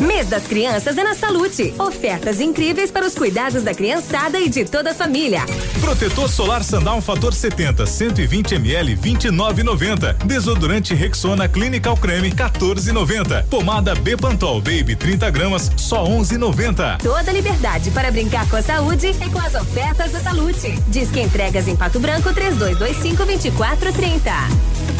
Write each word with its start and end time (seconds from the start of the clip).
Mês 0.00 0.30
das 0.30 0.46
Crianças 0.46 0.96
é 0.96 1.04
na 1.04 1.14
Salute. 1.14 1.74
Ofertas 1.78 2.40
incríveis 2.40 2.90
para 2.90 3.06
os 3.06 3.14
cuidados 3.14 3.62
da 3.62 3.74
criançada 3.74 4.40
e 4.40 4.48
de 4.48 4.64
toda 4.64 4.92
a 4.92 4.94
família. 4.94 5.42
Protetor 5.78 6.26
solar 6.26 6.64
Sandal 6.64 7.02
fator 7.02 7.34
70, 7.34 7.84
120 7.84 8.54
ml, 8.54 8.96
29,90. 8.96 10.14
Desodorante 10.24 10.94
Rexona 10.94 11.46
Clinical 11.46 11.98
Creme, 11.98 12.32
14,90. 12.32 13.44
Pomada 13.44 13.94
Bepantol 13.94 14.62
Baby 14.62 14.96
30 14.96 15.30
gramas, 15.30 15.70
só 15.76 16.06
11,90. 16.06 17.02
Toda 17.02 17.30
liberdade 17.30 17.90
para 17.90 18.10
brincar 18.10 18.48
com 18.48 18.56
a 18.56 18.62
saúde 18.62 19.08
é 19.08 19.28
com 19.28 19.38
as 19.38 19.54
ofertas 19.54 20.12
da 20.12 20.20
Salute. 20.20 20.78
Diz 20.88 21.10
que 21.10 21.20
entregas 21.20 21.68
em 21.68 21.76
Pato 21.76 22.00
Branco 22.00 22.32
3225 22.32 23.26
2430. 23.26 24.99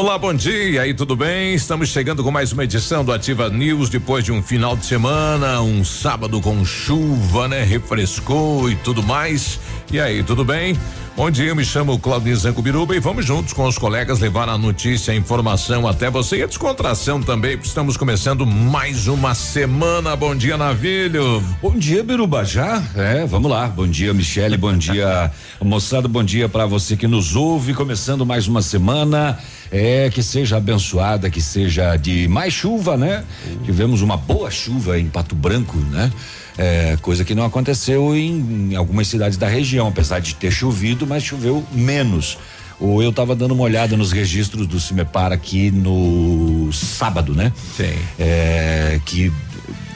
Olá, 0.00 0.16
bom 0.16 0.32
dia. 0.32 0.86
E 0.86 0.94
tudo 0.94 1.14
bem? 1.14 1.52
Estamos 1.52 1.90
chegando 1.90 2.24
com 2.24 2.30
mais 2.30 2.52
uma 2.52 2.64
edição 2.64 3.04
do 3.04 3.12
Ativa 3.12 3.50
News 3.50 3.90
depois 3.90 4.24
de 4.24 4.32
um 4.32 4.42
final 4.42 4.74
de 4.74 4.86
semana, 4.86 5.60
um 5.60 5.84
sábado 5.84 6.40
com 6.40 6.64
chuva, 6.64 7.46
né? 7.46 7.62
Refrescou 7.64 8.70
e 8.70 8.76
tudo 8.76 9.02
mais. 9.02 9.60
E 9.92 10.00
aí, 10.00 10.22
tudo 10.22 10.42
bem? 10.42 10.74
Bom 11.14 11.30
dia, 11.30 11.48
eu 11.48 11.54
me 11.54 11.66
chamo 11.66 11.98
Claudio 11.98 12.34
Zanco 12.34 12.62
Biruba 12.62 12.96
e 12.96 12.98
vamos 12.98 13.26
juntos 13.26 13.52
com 13.52 13.66
os 13.66 13.76
colegas 13.76 14.20
levar 14.20 14.48
a 14.48 14.56
notícia, 14.56 15.12
a 15.12 15.16
informação 15.16 15.86
até 15.86 16.08
você 16.08 16.38
e 16.38 16.42
a 16.44 16.46
descontração 16.46 17.20
também, 17.20 17.58
porque 17.58 17.68
estamos 17.68 17.94
começando 17.98 18.46
mais 18.46 19.06
uma 19.06 19.34
semana. 19.34 20.16
Bom 20.16 20.34
dia, 20.34 20.56
Navilho. 20.56 21.44
Bom 21.60 21.76
dia, 21.76 22.02
Biruba. 22.02 22.42
Já? 22.42 22.82
É, 22.96 23.26
vamos 23.26 23.50
lá. 23.50 23.66
Bom 23.66 23.86
dia, 23.86 24.14
Michele. 24.14 24.56
Bom 24.56 24.72
dia, 24.72 25.30
moçada. 25.60 26.08
Bom 26.08 26.24
dia 26.24 26.48
para 26.48 26.64
você 26.64 26.96
que 26.96 27.06
nos 27.06 27.36
ouve. 27.36 27.74
Começando 27.74 28.24
mais 28.24 28.48
uma 28.48 28.62
semana. 28.62 29.38
É, 29.72 30.10
que 30.10 30.22
seja 30.22 30.56
abençoada, 30.56 31.30
que 31.30 31.40
seja 31.40 31.96
de 31.96 32.26
mais 32.26 32.52
chuva, 32.52 32.96
né? 32.96 33.24
Tivemos 33.64 34.02
uma 34.02 34.16
boa 34.16 34.50
chuva 34.50 34.98
em 34.98 35.06
Pato 35.08 35.34
Branco, 35.34 35.76
né? 35.76 36.10
É, 36.58 36.98
coisa 37.00 37.24
que 37.24 37.34
não 37.34 37.44
aconteceu 37.44 38.14
em, 38.14 38.72
em 38.72 38.76
algumas 38.76 39.06
cidades 39.06 39.38
da 39.38 39.48
região, 39.48 39.88
apesar 39.88 40.18
de 40.20 40.34
ter 40.34 40.50
chovido, 40.50 41.06
mas 41.06 41.22
choveu 41.22 41.64
menos. 41.72 42.36
Ou 42.80 43.02
eu 43.02 43.10
estava 43.10 43.36
dando 43.36 43.52
uma 43.52 43.62
olhada 43.62 43.96
nos 43.96 44.10
registros 44.10 44.66
do 44.66 44.80
Cimepar 44.80 45.32
aqui 45.32 45.70
no 45.70 46.72
sábado, 46.72 47.34
né? 47.34 47.52
Sim. 47.76 47.92
É, 48.18 48.98
que 49.04 49.30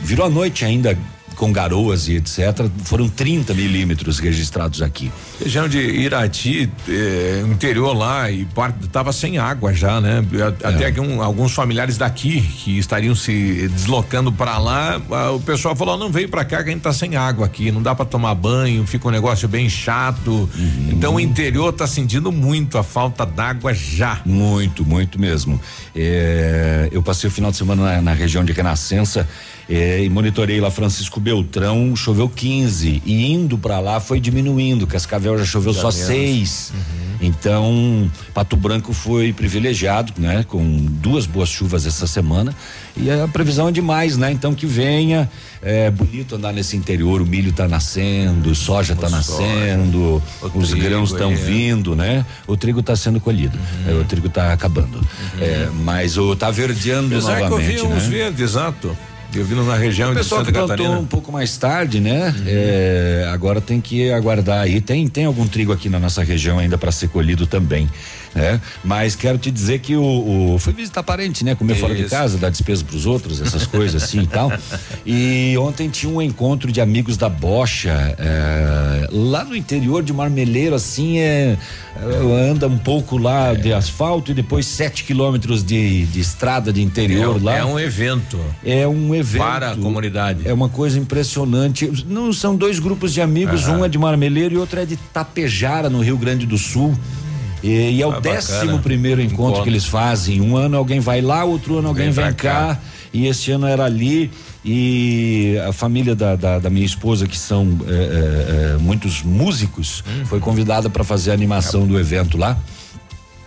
virou 0.02 0.26
a 0.26 0.30
noite 0.30 0.64
ainda 0.64 0.96
com 1.34 1.52
garoas 1.52 2.08
e 2.08 2.14
etc. 2.16 2.66
Foram 2.84 3.08
30 3.08 3.52
milímetros 3.54 4.18
registrados 4.18 4.82
aqui. 4.82 5.10
Região 5.42 5.68
de 5.68 5.78
Irati, 5.78 6.70
eh, 6.88 7.44
interior 7.50 7.92
lá, 7.96 8.30
e 8.30 8.44
parte 8.44 8.88
tava 8.88 9.12
sem 9.12 9.38
água 9.38 9.72
já, 9.74 10.00
né? 10.00 10.24
A- 10.64 10.68
Até 10.68 10.90
que 10.92 11.00
um- 11.00 11.22
alguns 11.22 11.52
familiares 11.52 11.96
daqui 11.98 12.40
que 12.40 12.78
estariam 12.78 13.14
se 13.14 13.68
deslocando 13.68 14.30
para 14.32 14.58
lá, 14.58 15.00
ah, 15.10 15.30
o 15.32 15.40
pessoal 15.40 15.74
falou: 15.76 15.96
não 15.98 16.10
veio 16.10 16.28
para 16.28 16.44
cá 16.44 16.62
que 16.62 16.70
a 16.70 16.72
gente 16.72 16.82
tá 16.82 16.92
sem 16.92 17.16
água 17.16 17.46
aqui, 17.46 17.70
não 17.72 17.82
dá 17.82 17.94
para 17.94 18.04
tomar 18.04 18.34
banho, 18.34 18.86
fica 18.86 19.08
um 19.08 19.10
negócio 19.10 19.48
bem 19.48 19.68
chato. 19.68 20.48
Então 20.90 21.14
o 21.16 21.20
interior 21.20 21.72
tá 21.72 21.86
sentindo 21.86 22.30
muito 22.32 22.78
a 22.78 22.82
falta 22.82 23.24
d'água 23.26 23.74
já. 23.74 24.20
Muito, 24.24 24.84
muito 24.84 25.20
mesmo. 25.20 25.60
É, 25.94 26.88
eu 26.92 27.02
passei 27.02 27.28
o 27.28 27.32
final 27.32 27.50
de 27.50 27.56
semana 27.56 27.82
na, 27.96 28.02
na 28.02 28.12
região 28.12 28.44
de 28.44 28.52
Renascença 28.52 29.28
é, 29.68 30.02
e 30.04 30.10
monitorei 30.10 30.60
lá 30.60 30.70
Francisco 30.70 31.18
Beltrão, 31.20 31.94
choveu 31.96 32.28
15 32.28 33.02
e 33.04 33.32
indo 33.32 33.56
para 33.56 33.80
lá 33.80 34.00
foi 34.00 34.20
diminuindo. 34.20 34.86
Cascavel 34.86 35.38
já 35.38 35.44
choveu 35.44 35.72
Já 35.72 35.80
só 35.80 35.90
menos. 35.90 36.06
seis. 36.06 36.72
Então, 37.20 38.10
Pato 38.34 38.56
Branco 38.56 38.92
foi 38.92 39.32
privilegiado, 39.32 40.12
né? 40.18 40.44
Com 40.46 40.84
duas 40.84 41.24
boas 41.24 41.48
chuvas 41.48 41.86
essa 41.86 42.06
semana 42.06 42.54
e 42.96 43.10
a 43.10 43.26
previsão 43.26 43.68
é 43.68 43.72
demais, 43.72 44.16
né? 44.16 44.30
Então 44.30 44.54
que 44.54 44.66
venha, 44.66 45.30
é 45.62 45.90
bonito 45.90 46.36
andar 46.36 46.52
nesse 46.52 46.76
interior, 46.76 47.22
o 47.22 47.26
milho 47.26 47.52
tá 47.52 47.66
nascendo, 47.66 48.54
soja 48.54 48.94
tá 48.94 49.08
nascendo, 49.08 50.22
o 50.42 50.50
os 50.54 50.74
grãos 50.74 51.12
estão 51.12 51.32
é. 51.32 51.34
vindo, 51.34 51.96
né? 51.96 52.26
O 52.46 52.56
trigo 52.56 52.80
está 52.80 52.94
sendo 52.94 53.18
colhido, 53.20 53.58
é, 53.88 53.92
o 53.92 54.04
trigo 54.04 54.26
está 54.26 54.52
acabando, 54.52 55.00
É, 55.40 55.68
mas 55.82 56.18
o 56.18 56.36
tá 56.36 56.50
verdeando 56.50 57.14
Apesar 57.14 57.36
que 57.36 57.42
eu 57.44 57.58
vi 57.58 57.76
novamente, 57.76 57.86
uns 57.86 58.02
né? 58.04 58.08
verdes, 58.08 58.40
exato. 58.40 58.96
Eu 59.36 59.44
vi 59.44 59.54
na 59.54 59.76
região 59.76 60.10
O 60.10 60.12
de 60.12 60.18
pessoal 60.18 60.40
Santa 60.40 60.52
que 60.52 60.58
plantou 60.58 60.76
Catarina. 60.76 61.00
um 61.00 61.06
pouco 61.06 61.32
mais 61.32 61.56
tarde, 61.56 62.00
né? 62.00 62.34
É, 62.46 63.28
agora 63.32 63.60
tem 63.60 63.80
que 63.80 64.10
aguardar 64.12 64.60
aí. 64.60 64.80
Tem 64.80 65.08
tem 65.08 65.24
algum 65.24 65.46
trigo 65.46 65.72
aqui 65.72 65.88
na 65.88 65.98
nossa 65.98 66.22
região 66.22 66.58
ainda 66.58 66.78
para 66.78 66.92
ser 66.92 67.08
colhido 67.08 67.46
também, 67.46 67.88
né? 68.34 68.60
Mas 68.82 69.14
quero 69.14 69.38
te 69.38 69.50
dizer 69.50 69.78
que 69.78 69.94
o, 69.96 70.54
o 70.54 70.58
fui 70.58 70.72
visitar 70.72 71.02
parente, 71.02 71.44
né? 71.44 71.54
Comer 71.54 71.76
fora 71.76 71.94
de 71.94 72.02
Isso. 72.02 72.10
casa, 72.10 72.38
dar 72.38 72.50
despesa 72.50 72.84
pros 72.84 73.06
outros, 73.06 73.40
essas 73.40 73.66
coisas 73.66 74.02
assim 74.02 74.22
e 74.22 74.26
tal. 74.26 74.52
E 75.06 75.56
ontem 75.58 75.88
tinha 75.88 76.12
um 76.12 76.20
encontro 76.20 76.70
de 76.72 76.80
amigos 76.80 77.16
da 77.16 77.28
Bocha 77.28 78.16
é, 78.18 79.08
lá 79.10 79.44
no 79.44 79.54
interior 79.54 80.02
de 80.02 80.12
Marmeleiro, 80.12 80.74
assim 80.74 81.18
é, 81.18 81.56
é, 81.96 82.50
anda 82.50 82.66
um 82.66 82.78
pouco 82.78 83.16
lá 83.16 83.54
de 83.54 83.72
asfalto 83.72 84.30
e 84.30 84.34
depois 84.34 84.66
sete 84.66 85.04
quilômetros 85.04 85.62
de, 85.62 86.06
de 86.06 86.20
estrada 86.20 86.72
de 86.72 86.82
interior 86.82 87.36
é, 87.40 87.44
lá. 87.44 87.56
é 87.56 87.64
um 87.64 87.78
evento 87.78 88.38
É 88.64 88.86
um 88.86 89.14
evento. 89.14 89.42
para 89.42 89.70
a 89.72 89.76
comunidade. 89.76 90.46
É 90.46 90.52
uma 90.52 90.68
coisa 90.68 90.98
impressionante. 90.98 91.90
Não 92.06 92.32
são 92.32 92.56
dois 92.56 92.78
grupos 92.78 93.12
de 93.12 93.20
amigos, 93.20 93.68
um 93.68 93.84
é 93.84 93.88
de 93.88 93.98
Marmeleiro 93.98 94.54
e 94.54 94.58
outro 94.58 94.80
é 94.80 94.84
de 94.84 94.96
Tapejara, 94.96 95.88
no 95.88 96.00
Rio 96.00 96.16
Grande 96.16 96.46
do 96.46 96.58
Sul. 96.58 96.96
E, 97.66 97.92
e 97.92 98.02
é 98.02 98.06
o 98.06 98.12
Ah, 98.12 98.20
décimo 98.20 98.78
primeiro 98.80 99.22
encontro, 99.22 99.42
Encontro. 99.44 99.62
que 99.62 99.70
eles 99.70 99.86
fazem. 99.86 100.38
Um 100.42 100.54
ano 100.54 100.76
alguém 100.76 101.00
vai 101.00 101.22
lá, 101.22 101.44
outro 101.44 101.78
ano 101.78 101.88
alguém 101.88 102.10
Vem 102.10 102.24
vem, 102.26 102.34
cá. 102.34 102.74
cá. 102.74 102.80
E 103.12 103.26
esse 103.26 103.50
ano 103.52 103.66
era 103.66 103.84
ali. 103.86 104.30
E 104.62 105.56
a 105.66 105.72
família 105.72 106.14
da, 106.14 106.36
da, 106.36 106.58
da 106.58 106.68
minha 106.68 106.84
esposa, 106.84 107.26
que 107.26 107.38
são 107.38 107.78
eh, 107.86 107.90
eh, 107.90 108.74
eh, 108.74 108.76
muitos 108.80 109.22
músicos, 109.22 110.04
Hum. 110.06 110.26
foi 110.26 110.40
convidada 110.40 110.90
para 110.90 111.02
fazer 111.04 111.30
a 111.30 111.34
animação 111.34 111.86
do 111.86 111.98
evento 111.98 112.36
lá. 112.36 112.58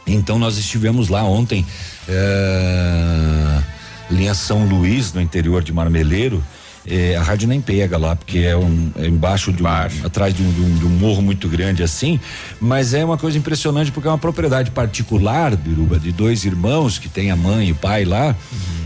Então 0.07 0.39
nós 0.39 0.57
estivemos 0.57 1.09
lá 1.09 1.23
ontem, 1.23 1.63
eh, 2.07 3.61
linha 4.09 4.33
São 4.33 4.65
Luís, 4.65 5.13
no 5.13 5.21
interior 5.21 5.63
de 5.63 5.71
Marmeleiro. 5.73 6.43
Eh, 6.89 7.15
a 7.17 7.21
rádio 7.21 7.47
nem 7.49 7.59
pega 7.59 7.97
lá, 7.97 8.15
porque 8.15 8.39
é, 8.39 8.55
um, 8.55 8.89
é 8.97 9.07
embaixo 9.07 9.51
de 9.51 9.61
um, 9.61 9.67
atrás 10.05 10.33
de 10.33 10.41
um, 10.41 10.49
de 10.51 10.61
um- 10.61 10.75
de 10.77 10.85
um 10.85 10.89
morro 10.89 11.21
muito 11.21 11.49
grande 11.49 11.83
assim, 11.83 12.17
mas 12.61 12.93
é 12.93 13.03
uma 13.03 13.17
coisa 13.17 13.37
impressionante 13.37 13.91
porque 13.91 14.07
é 14.07 14.11
uma 14.11 14.17
propriedade 14.17 14.71
particular, 14.71 15.55
Biruba, 15.57 15.99
de 15.99 16.11
dois 16.13 16.45
irmãos 16.45 16.97
que 16.97 17.09
tem 17.09 17.29
a 17.29 17.35
mãe 17.35 17.67
e 17.67 17.71
o 17.73 17.75
pai 17.75 18.05
lá. 18.05 18.33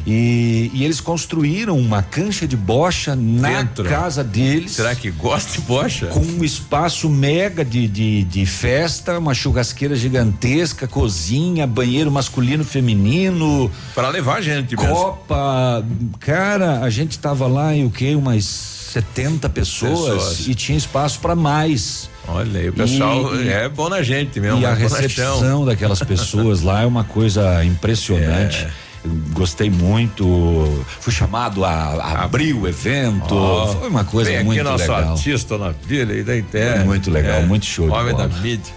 E, 0.06 0.72
e 0.74 0.84
eles 0.84 1.00
construíram 1.00 1.78
uma 1.78 2.02
cancha 2.02 2.48
de 2.48 2.58
bocha 2.58 3.16
na 3.16 3.62
Dentro. 3.62 3.84
casa 3.86 4.24
deles. 4.24 4.72
Será 4.72 4.96
que 4.96 5.12
gosta 5.12 5.52
de 5.54 5.62
bocha? 5.62 6.08
Com 6.08 6.20
um 6.22 6.44
espaço 6.44 7.10
mega 7.10 7.64
de, 7.64 7.88
de, 7.88 8.24
de 8.24 8.46
festa, 8.46 9.18
uma 9.20 9.34
churrasqueira 9.34 9.96
gigantesca, 9.96 10.88
cozinha, 10.88 11.68
banheiro 11.68 12.12
masculino, 12.12 12.64
feminino. 12.64 13.72
Para 13.94 14.10
levar 14.10 14.42
gente 14.42 14.76
mesmo. 14.76 14.94
Copa. 14.94 15.86
Cara, 16.20 16.80
a 16.82 16.90
gente 16.90 17.20
tava 17.20 17.48
lá 17.48 17.74
em 17.76 17.86
o 17.86 17.90
quê? 17.92 18.16
Umas 18.16 18.44
70 18.92 19.50
pessoas, 19.50 20.14
Pessoas. 20.14 20.48
e 20.48 20.56
tinha 20.56 20.78
espaço 20.78 21.20
para 21.20 21.36
mais. 21.36 22.10
Olha 22.28 22.60
aí, 22.60 22.70
o 22.70 22.74
pessoal 22.74 23.36
E- 23.36 23.48
é 23.50 23.70
bom 23.70 23.88
na 23.90 24.02
gente 24.02 24.40
mesmo. 24.40 24.60
E 24.60 24.66
a 24.66 24.72
é 24.72 24.74
recepção 24.76 25.66
daquelas 25.66 26.02
pessoas 26.04 26.62
lá 26.62 26.82
é 26.82 26.86
uma 26.86 27.04
coisa 27.04 27.64
impressionante. 27.64 28.64
Eu 28.64 28.70
Gostei 29.34 29.70
muito. 29.70 30.84
Fui 31.00 31.12
chamado 31.12 31.66
a, 31.66 31.72
a 31.72 32.24
abrir 32.24 32.54
o 32.54 32.68
evento. 32.68 33.36
Ó, 33.36 33.68
Foi 33.76 33.90
uma 33.90 34.04
coisa 34.04 34.32
muito 34.44 34.60
aqui 34.62 34.70
nosso 34.70 34.92
legal. 34.92 35.12
artista 35.14 35.58
na 35.58 35.70
vila 35.72 36.14
e 36.14 36.24
da 36.24 36.38
internet. 36.38 36.86
Muito 36.86 37.10
legal, 37.10 37.42
muito 37.44 37.66
show 37.66 37.90
Homem 37.92 38.16
da 38.16 38.28
mídia. 38.28 38.74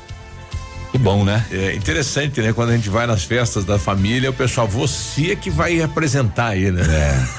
Que 0.92 0.98
bom, 0.98 1.24
né? 1.24 1.44
É 1.50 1.74
interessante, 1.74 2.40
né? 2.40 2.52
Quando 2.52 2.70
a 2.70 2.76
gente 2.76 2.88
vai 2.88 3.04
nas 3.04 3.24
festas 3.24 3.64
da 3.64 3.80
família, 3.80 4.30
o 4.30 4.32
pessoal, 4.32 4.68
você 4.68 5.32
é 5.32 5.36
que 5.36 5.50
vai 5.50 5.82
apresentar 5.82 6.48
aí, 6.50 6.70
né? 6.70 6.82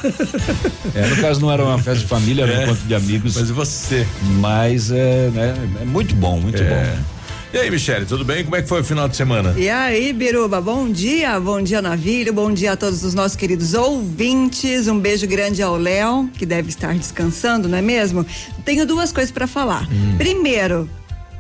É, 0.94 1.08
no 1.08 1.18
caso 1.18 1.42
não 1.42 1.52
era 1.52 1.64
uma 1.64 1.78
festa 1.78 2.00
de 2.02 2.06
família, 2.08 2.44
era 2.44 2.54
um 2.54 2.58
É. 2.60 2.64
encontro 2.64 2.84
de 2.88 2.96
amigos. 2.96 3.36
Mas 3.36 3.50
você. 3.50 4.08
Mas 4.40 4.92
é, 4.92 5.30
né, 5.34 5.56
é 5.82 5.86
muito 5.86 6.14
bom, 6.16 6.40
muito 6.40 6.62
É. 6.62 6.66
bom. 6.70 7.15
E 7.56 7.57
aí, 7.57 7.72
Michele, 7.72 8.06
tudo 8.06 8.25
bem? 8.25 8.44
Como 8.44 8.54
é 8.57 8.62
que 8.62 8.68
foi 8.68 8.81
o 8.81 8.84
final 8.84 9.07
de 9.07 9.16
semana? 9.16 9.56
E 9.57 9.69
aí, 9.69 10.12
Biruba, 10.12 10.60
bom 10.60 10.90
dia, 10.90 11.40
bom 11.40 11.62
dia, 11.62 11.81
Navírio, 11.81 12.34
bom 12.34 12.52
dia 12.52 12.74
a 12.74 12.75
todos 12.75 13.02
os 13.02 13.13
nossos 13.13 13.38
queridos 13.38 13.74
ouvintes. 13.74 14.90
Um 14.90 15.00
beijo 15.00 15.25
grande 15.25 15.62
ao 15.62 15.78
Léo, 15.78 16.30
que 16.34 16.46
deve 16.46 16.68
estar 16.68 16.94
descansando, 16.94 17.69
não 17.69 17.78
é 17.78 17.81
mesmo? 17.81 18.25
Tenho 18.66 18.86
duas 18.86 19.13
coisas 19.13 19.31
para 19.31 19.48
falar. 19.48 19.88
Hum. 19.90 20.16
Primeiro, 20.18 20.90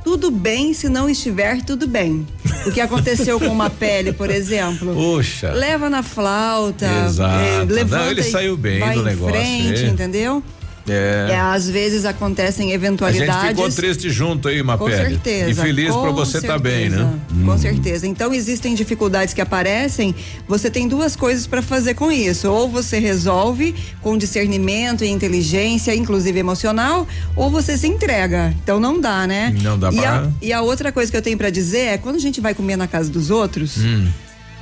tudo 0.05 0.31
bem 0.31 0.73
se 0.73 0.87
não 0.87 1.09
estiver 1.09 1.61
tudo 1.61 1.85
bem. 1.85 2.25
O 2.65 2.71
que 2.71 2.79
aconteceu 2.79 3.37
com 3.37 3.47
uma 3.47 3.69
pele, 3.69 4.13
por 4.13 4.29
exemplo. 4.29 4.93
Puxa. 4.93 5.51
Leva 5.51 5.89
na 5.89 6.01
flauta. 6.01 6.87
Exato. 7.07 7.43
Eh, 7.43 7.65
levanta 7.65 8.05
não, 8.05 8.11
ele 8.11 8.23
saiu 8.23 8.55
bem 8.55 8.79
vai 8.79 8.95
do 8.95 9.03
negócio. 9.03 9.35
Frente, 9.35 9.83
é. 9.83 9.87
entendeu? 9.87 10.41
É. 10.87 11.27
é. 11.31 11.39
Às 11.39 11.69
vezes 11.69 12.05
acontecem 12.05 12.71
eventualidades. 12.71 13.35
A 13.35 13.47
gente 13.47 13.55
ficou 13.55 13.69
triste 13.69 14.09
junto 14.09 14.47
aí, 14.47 14.61
Mapele. 14.61 14.91
Com 14.91 14.97
certeza. 14.97 15.49
E 15.49 15.53
feliz 15.53 15.95
para 15.95 16.11
você 16.11 16.37
estar 16.37 16.53
tá 16.53 16.59
bem, 16.59 16.89
né? 16.89 17.13
Com 17.29 17.51
hum. 17.51 17.57
certeza. 17.57 18.07
Então 18.07 18.33
existem 18.33 18.75
dificuldades 18.75 19.33
que 19.33 19.41
aparecem, 19.41 20.13
você 20.47 20.69
tem 20.69 20.87
duas 20.87 21.15
coisas 21.15 21.47
para 21.47 21.61
fazer 21.61 21.93
com 21.95 22.11
isso. 22.11 22.49
Ou 22.49 22.69
você 22.69 22.99
resolve 22.99 23.75
com 24.01 24.17
discernimento 24.17 25.03
e 25.03 25.09
inteligência, 25.09 25.95
inclusive 25.95 26.39
emocional, 26.39 27.07
ou 27.35 27.49
você 27.49 27.77
se 27.77 27.87
entrega. 27.87 28.53
Então 28.63 28.79
não 28.79 28.99
dá, 28.99 29.25
né? 29.25 29.55
Não 29.61 29.77
dá 29.77 29.91
e 29.91 29.95
pra... 29.95 30.19
A, 30.19 30.29
e 30.41 30.53
a 30.53 30.61
outra 30.61 30.91
coisa 30.91 31.11
que 31.11 31.17
eu 31.17 31.21
tenho 31.21 31.37
para 31.37 31.49
dizer 31.49 31.85
é 31.93 31.97
quando 31.97 32.15
a 32.15 32.19
gente 32.19 32.39
vai 32.39 32.53
comer 32.53 32.75
na 32.75 32.87
casa 32.87 33.09
dos 33.09 33.29
outros, 33.29 33.77
hum 33.77 34.07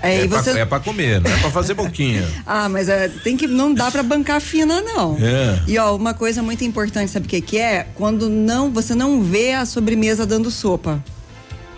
é, 0.03 0.23
é, 0.23 0.27
você... 0.27 0.51
pra, 0.51 0.59
é 0.59 0.65
pra 0.65 0.79
comer, 0.81 1.21
não 1.21 1.31
é 1.31 1.38
pra 1.38 1.50
fazer 1.50 1.73
boquinha. 1.73 2.27
ah, 2.45 2.67
mas 2.67 2.89
é, 2.89 3.07
tem 3.07 3.38
que, 3.38 3.47
não 3.47 3.73
dá 3.73 3.89
pra 3.89 4.03
bancar 4.03 4.41
fina, 4.41 4.81
não. 4.81 5.17
É. 5.19 5.63
E 5.65 5.77
ó, 5.77 5.95
uma 5.95 6.13
coisa 6.13 6.44
muito 6.44 6.63
importante, 6.65 7.09
sabe 7.09 7.25
o 7.25 7.29
que 7.29 7.39
que 7.39 7.57
é? 7.57 7.88
Quando 7.95 8.29
não, 8.29 8.69
você 8.69 8.94
não 8.94 9.23
vê 9.23 9.53
a 9.53 9.65
sobremesa 9.65 10.25
dando 10.25 10.51
sopa. 10.51 11.01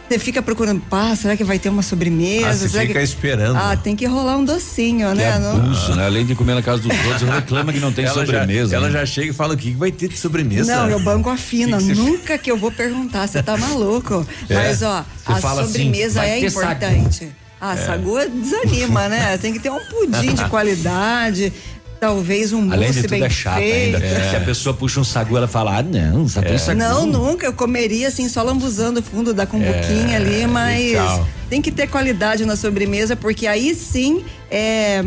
Você 0.08 0.20
fica 0.20 0.42
procurando, 0.42 0.82
pá, 0.82 1.16
será 1.16 1.36
que 1.36 1.44
vai 1.44 1.58
ter 1.58 1.70
uma 1.70 1.82
sobremesa? 1.82 2.48
Ah, 2.48 2.54
você 2.54 2.70
será 2.70 2.82
fica 2.86 3.00
que... 3.00 3.06
esperando. 3.06 3.58
Ah, 3.58 3.76
tem 3.76 3.96
que 3.96 4.06
rolar 4.06 4.38
um 4.38 4.46
docinho, 4.46 5.10
que 5.10 5.16
né? 5.16 5.34
Abuso, 5.34 5.90
não... 5.90 5.96
né? 5.98 6.06
Além 6.06 6.26
de 6.26 6.36
comer 6.36 6.54
na 6.54 6.62
casa 6.62 6.84
dos 6.84 7.06
outros, 7.06 7.24
reclama 7.24 7.74
que 7.74 7.80
não 7.80 7.92
tem 7.92 8.06
ela 8.06 8.14
sobremesa. 8.14 8.72
Já, 8.72 8.78
ela 8.78 8.88
né? 8.88 8.94
já 8.94 9.06
chega 9.06 9.32
e 9.32 9.34
fala 9.34 9.56
o 9.56 9.58
que 9.58 9.72
vai 9.72 9.92
ter 9.92 10.08
de 10.08 10.18
sobremesa. 10.18 10.76
Não, 10.76 10.90
eu 10.90 11.00
banco 11.00 11.30
a 11.30 11.38
fina. 11.38 11.78
Que 11.86 11.86
que 11.86 11.96
Nunca 11.96 12.38
que 12.38 12.52
eu 12.52 12.58
vou 12.58 12.72
perguntar, 12.72 13.28
você 13.28 13.42
tá 13.42 13.58
maluco. 13.58 14.26
É. 14.48 14.54
Mas 14.54 14.82
ó, 14.84 15.04
você 15.26 15.32
a 15.32 15.52
assim, 15.52 15.66
sobremesa 15.66 16.22
assim, 16.22 16.30
é 16.30 16.48
importante. 16.48 17.26
Saco. 17.26 17.45
Ah, 17.70 17.74
é. 17.74 17.78
sagu 17.78 18.18
desanima, 18.30 19.08
né? 19.08 19.38
Tem 19.42 19.54
que 19.54 19.60
ter 19.60 19.72
um 19.72 19.80
pudim 19.80 20.34
de 20.34 20.46
qualidade. 20.50 21.52
Talvez 22.00 22.52
um 22.54 22.72
Além 22.72 22.88
mousse 22.88 23.02
de 23.02 23.08
tudo 23.08 23.12
bem 23.12 23.24
é 23.24 23.30
chato 23.30 23.58
feito. 23.58 23.96
ainda. 23.96 24.06
É. 24.06 24.30
Se 24.30 24.36
a 24.36 24.42
pessoa 24.42 24.74
puxa 24.76 25.00
um 25.00 25.04
sagu, 25.04 25.38
ela 25.38 25.48
fala, 25.48 25.78
ah, 25.78 25.84
não, 25.84 26.28
só 26.28 26.42
tem 26.42 26.54
é. 26.54 26.58
sagu. 26.58 26.78
Não, 26.78 27.06
nunca. 27.06 27.48
Eu 27.48 27.54
comeria 27.54 28.10
assim, 28.10 28.28
só 28.30 28.44
lambuzando 28.44 29.00
o 29.00 29.04
fundo 29.04 29.34
da 29.34 29.46
cumbuquinha 29.46 30.14
é. 30.14 30.16
ali, 30.18 30.48
mas 30.48 30.98
tem 31.50 31.62
que 31.62 31.72
ter 31.72 31.88
qualidade 31.88 32.46
na 32.46 32.56
sobremesa, 32.56 33.16
porque 33.16 33.48
aí 33.48 33.74
sim 33.74 34.24
é 34.52 35.04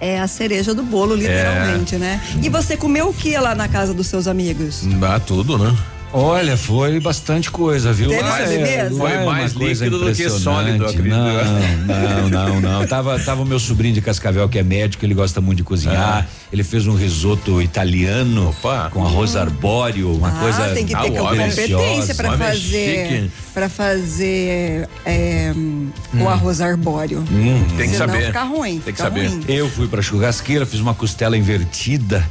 é 0.00 0.18
a 0.18 0.26
cereja 0.26 0.74
do 0.74 0.82
bolo, 0.82 1.14
literalmente, 1.14 1.96
é. 1.96 1.98
né? 1.98 2.20
E 2.42 2.48
você 2.48 2.76
comeu 2.76 3.08
o 3.08 3.14
que 3.14 3.36
lá 3.36 3.54
na 3.54 3.68
casa 3.68 3.92
dos 3.92 4.06
seus 4.06 4.26
amigos? 4.26 4.80
Dá 4.98 5.20
tudo, 5.20 5.58
né? 5.58 5.76
Olha, 6.12 6.56
foi 6.56 6.98
bastante 6.98 7.50
coisa, 7.50 7.92
viu? 7.92 8.08
Teve 8.08 8.22
mais, 8.22 8.50
é, 8.50 8.90
foi 8.90 9.12
é 9.12 9.24
mais 9.24 9.52
líquido 9.52 9.98
do 9.98 10.12
que 10.12 10.28
sólido, 10.28 10.84
acredito. 10.84 11.08
Não, 11.14 12.28
não, 12.28 12.28
não, 12.28 12.60
não. 12.60 12.86
Tava, 12.86 13.18
tava 13.20 13.42
o 13.42 13.46
meu 13.46 13.60
sobrinho 13.60 13.94
de 13.94 14.00
Cascavel, 14.00 14.48
que 14.48 14.58
é 14.58 14.62
médico, 14.62 15.04
ele 15.04 15.14
gosta 15.14 15.40
muito 15.40 15.58
de 15.58 15.64
cozinhar. 15.64 16.26
Ah. 16.26 16.30
Ele 16.52 16.64
fez 16.64 16.88
um 16.88 16.94
risoto 16.94 17.62
italiano 17.62 18.50
Opa. 18.50 18.90
com 18.90 19.04
arroz 19.04 19.36
arbóreo, 19.36 20.12
uma 20.12 20.28
ah, 20.28 20.40
coisa 20.40 20.74
tem 20.74 20.84
que 20.84 20.96
ter 20.96 21.12
competência 21.12 22.14
para 22.16 22.36
fazer, 22.36 23.30
para 23.54 23.68
fazer 23.68 24.88
é, 25.04 25.52
hum. 25.54 25.90
o 26.14 26.28
arroz 26.28 26.60
arbóreo. 26.60 27.20
Hum, 27.20 27.64
tem 27.76 27.88
que 27.88 27.96
Senão 27.96 28.08
saber. 28.08 28.26
ficar 28.26 28.44
ruim. 28.44 28.80
Tem 28.80 28.92
que 28.92 29.00
saber. 29.00 29.28
Ruim. 29.28 29.44
Eu 29.46 29.70
fui 29.70 29.86
para 29.86 30.02
churrasqueira, 30.02 30.66
fiz 30.66 30.80
uma 30.80 30.94
costela 30.94 31.36
invertida 31.36 32.28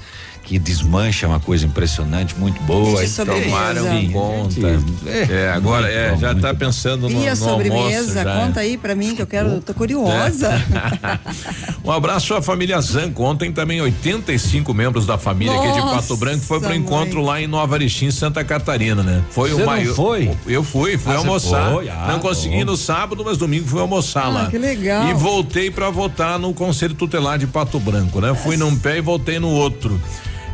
que 0.49 0.57
desmancha 0.57 1.27
uma 1.27 1.39
coisa 1.39 1.63
impressionante, 1.63 2.35
muito 2.35 2.59
boa. 2.63 3.03
Tomaram 3.07 3.85
conta. 4.11 4.81
É, 5.05 5.43
é, 5.43 5.51
agora 5.51 5.87
é, 5.87 6.17
já 6.17 6.31
está 6.31 6.55
pensando 6.55 7.07
no, 7.07 7.21
e 7.21 7.27
a 7.27 7.35
sobremesa? 7.35 8.21
Almoço, 8.21 8.47
Conta 8.47 8.59
aí 8.61 8.75
para 8.75 8.95
mim 8.95 9.15
que 9.15 9.21
eu 9.21 9.27
quero, 9.27 9.61
tô 9.61 9.75
curiosa. 9.75 10.47
É. 10.49 11.19
um 11.85 11.91
abraço 11.91 12.33
à 12.33 12.41
família 12.41 12.81
Zanco. 12.81 13.21
Ontem 13.21 13.51
também 13.51 13.79
85 13.79 14.73
membros 14.73 15.05
da 15.05 15.19
família 15.19 15.53
Nossa, 15.53 15.69
aqui 15.69 15.81
de 15.81 15.87
Pato 15.87 16.17
Branco 16.17 16.43
foi 16.43 16.59
pro 16.59 16.69
mãe. 16.69 16.79
encontro 16.79 17.21
lá 17.21 17.39
em 17.39 17.45
Nova 17.45 17.75
Arixim, 17.75 18.09
Santa 18.09 18.43
Catarina, 18.43 19.03
né? 19.03 19.23
Foi 19.29 19.51
Você 19.51 19.61
o 19.61 19.65
maior. 19.67 19.93
Foi? 19.93 20.35
Eu 20.47 20.63
fui, 20.63 20.97
fui 20.97 21.13
ah, 21.13 21.17
almoçar. 21.17 21.73
Foi? 21.73 21.89
Ah, 21.89 22.07
não 22.09 22.19
consegui 22.19 22.65
bom. 22.65 22.71
no 22.71 22.77
sábado, 22.77 23.23
mas 23.23 23.37
domingo 23.37 23.67
fui 23.67 23.81
almoçar 23.81 24.25
ah, 24.25 24.29
lá. 24.29 24.45
Que 24.47 24.57
legal. 24.57 25.09
E 25.09 25.13
voltei 25.13 25.69
para 25.69 25.91
votar 25.91 26.39
no 26.39 26.55
Conselho 26.55 26.95
Tutelar 26.95 27.37
de 27.37 27.45
Pato 27.45 27.79
Branco, 27.79 28.19
né? 28.19 28.33
Fui 28.33 28.57
num 28.57 28.75
pé 28.75 28.97
e 28.97 29.01
voltei 29.01 29.37
no 29.37 29.49
outro. 29.49 30.01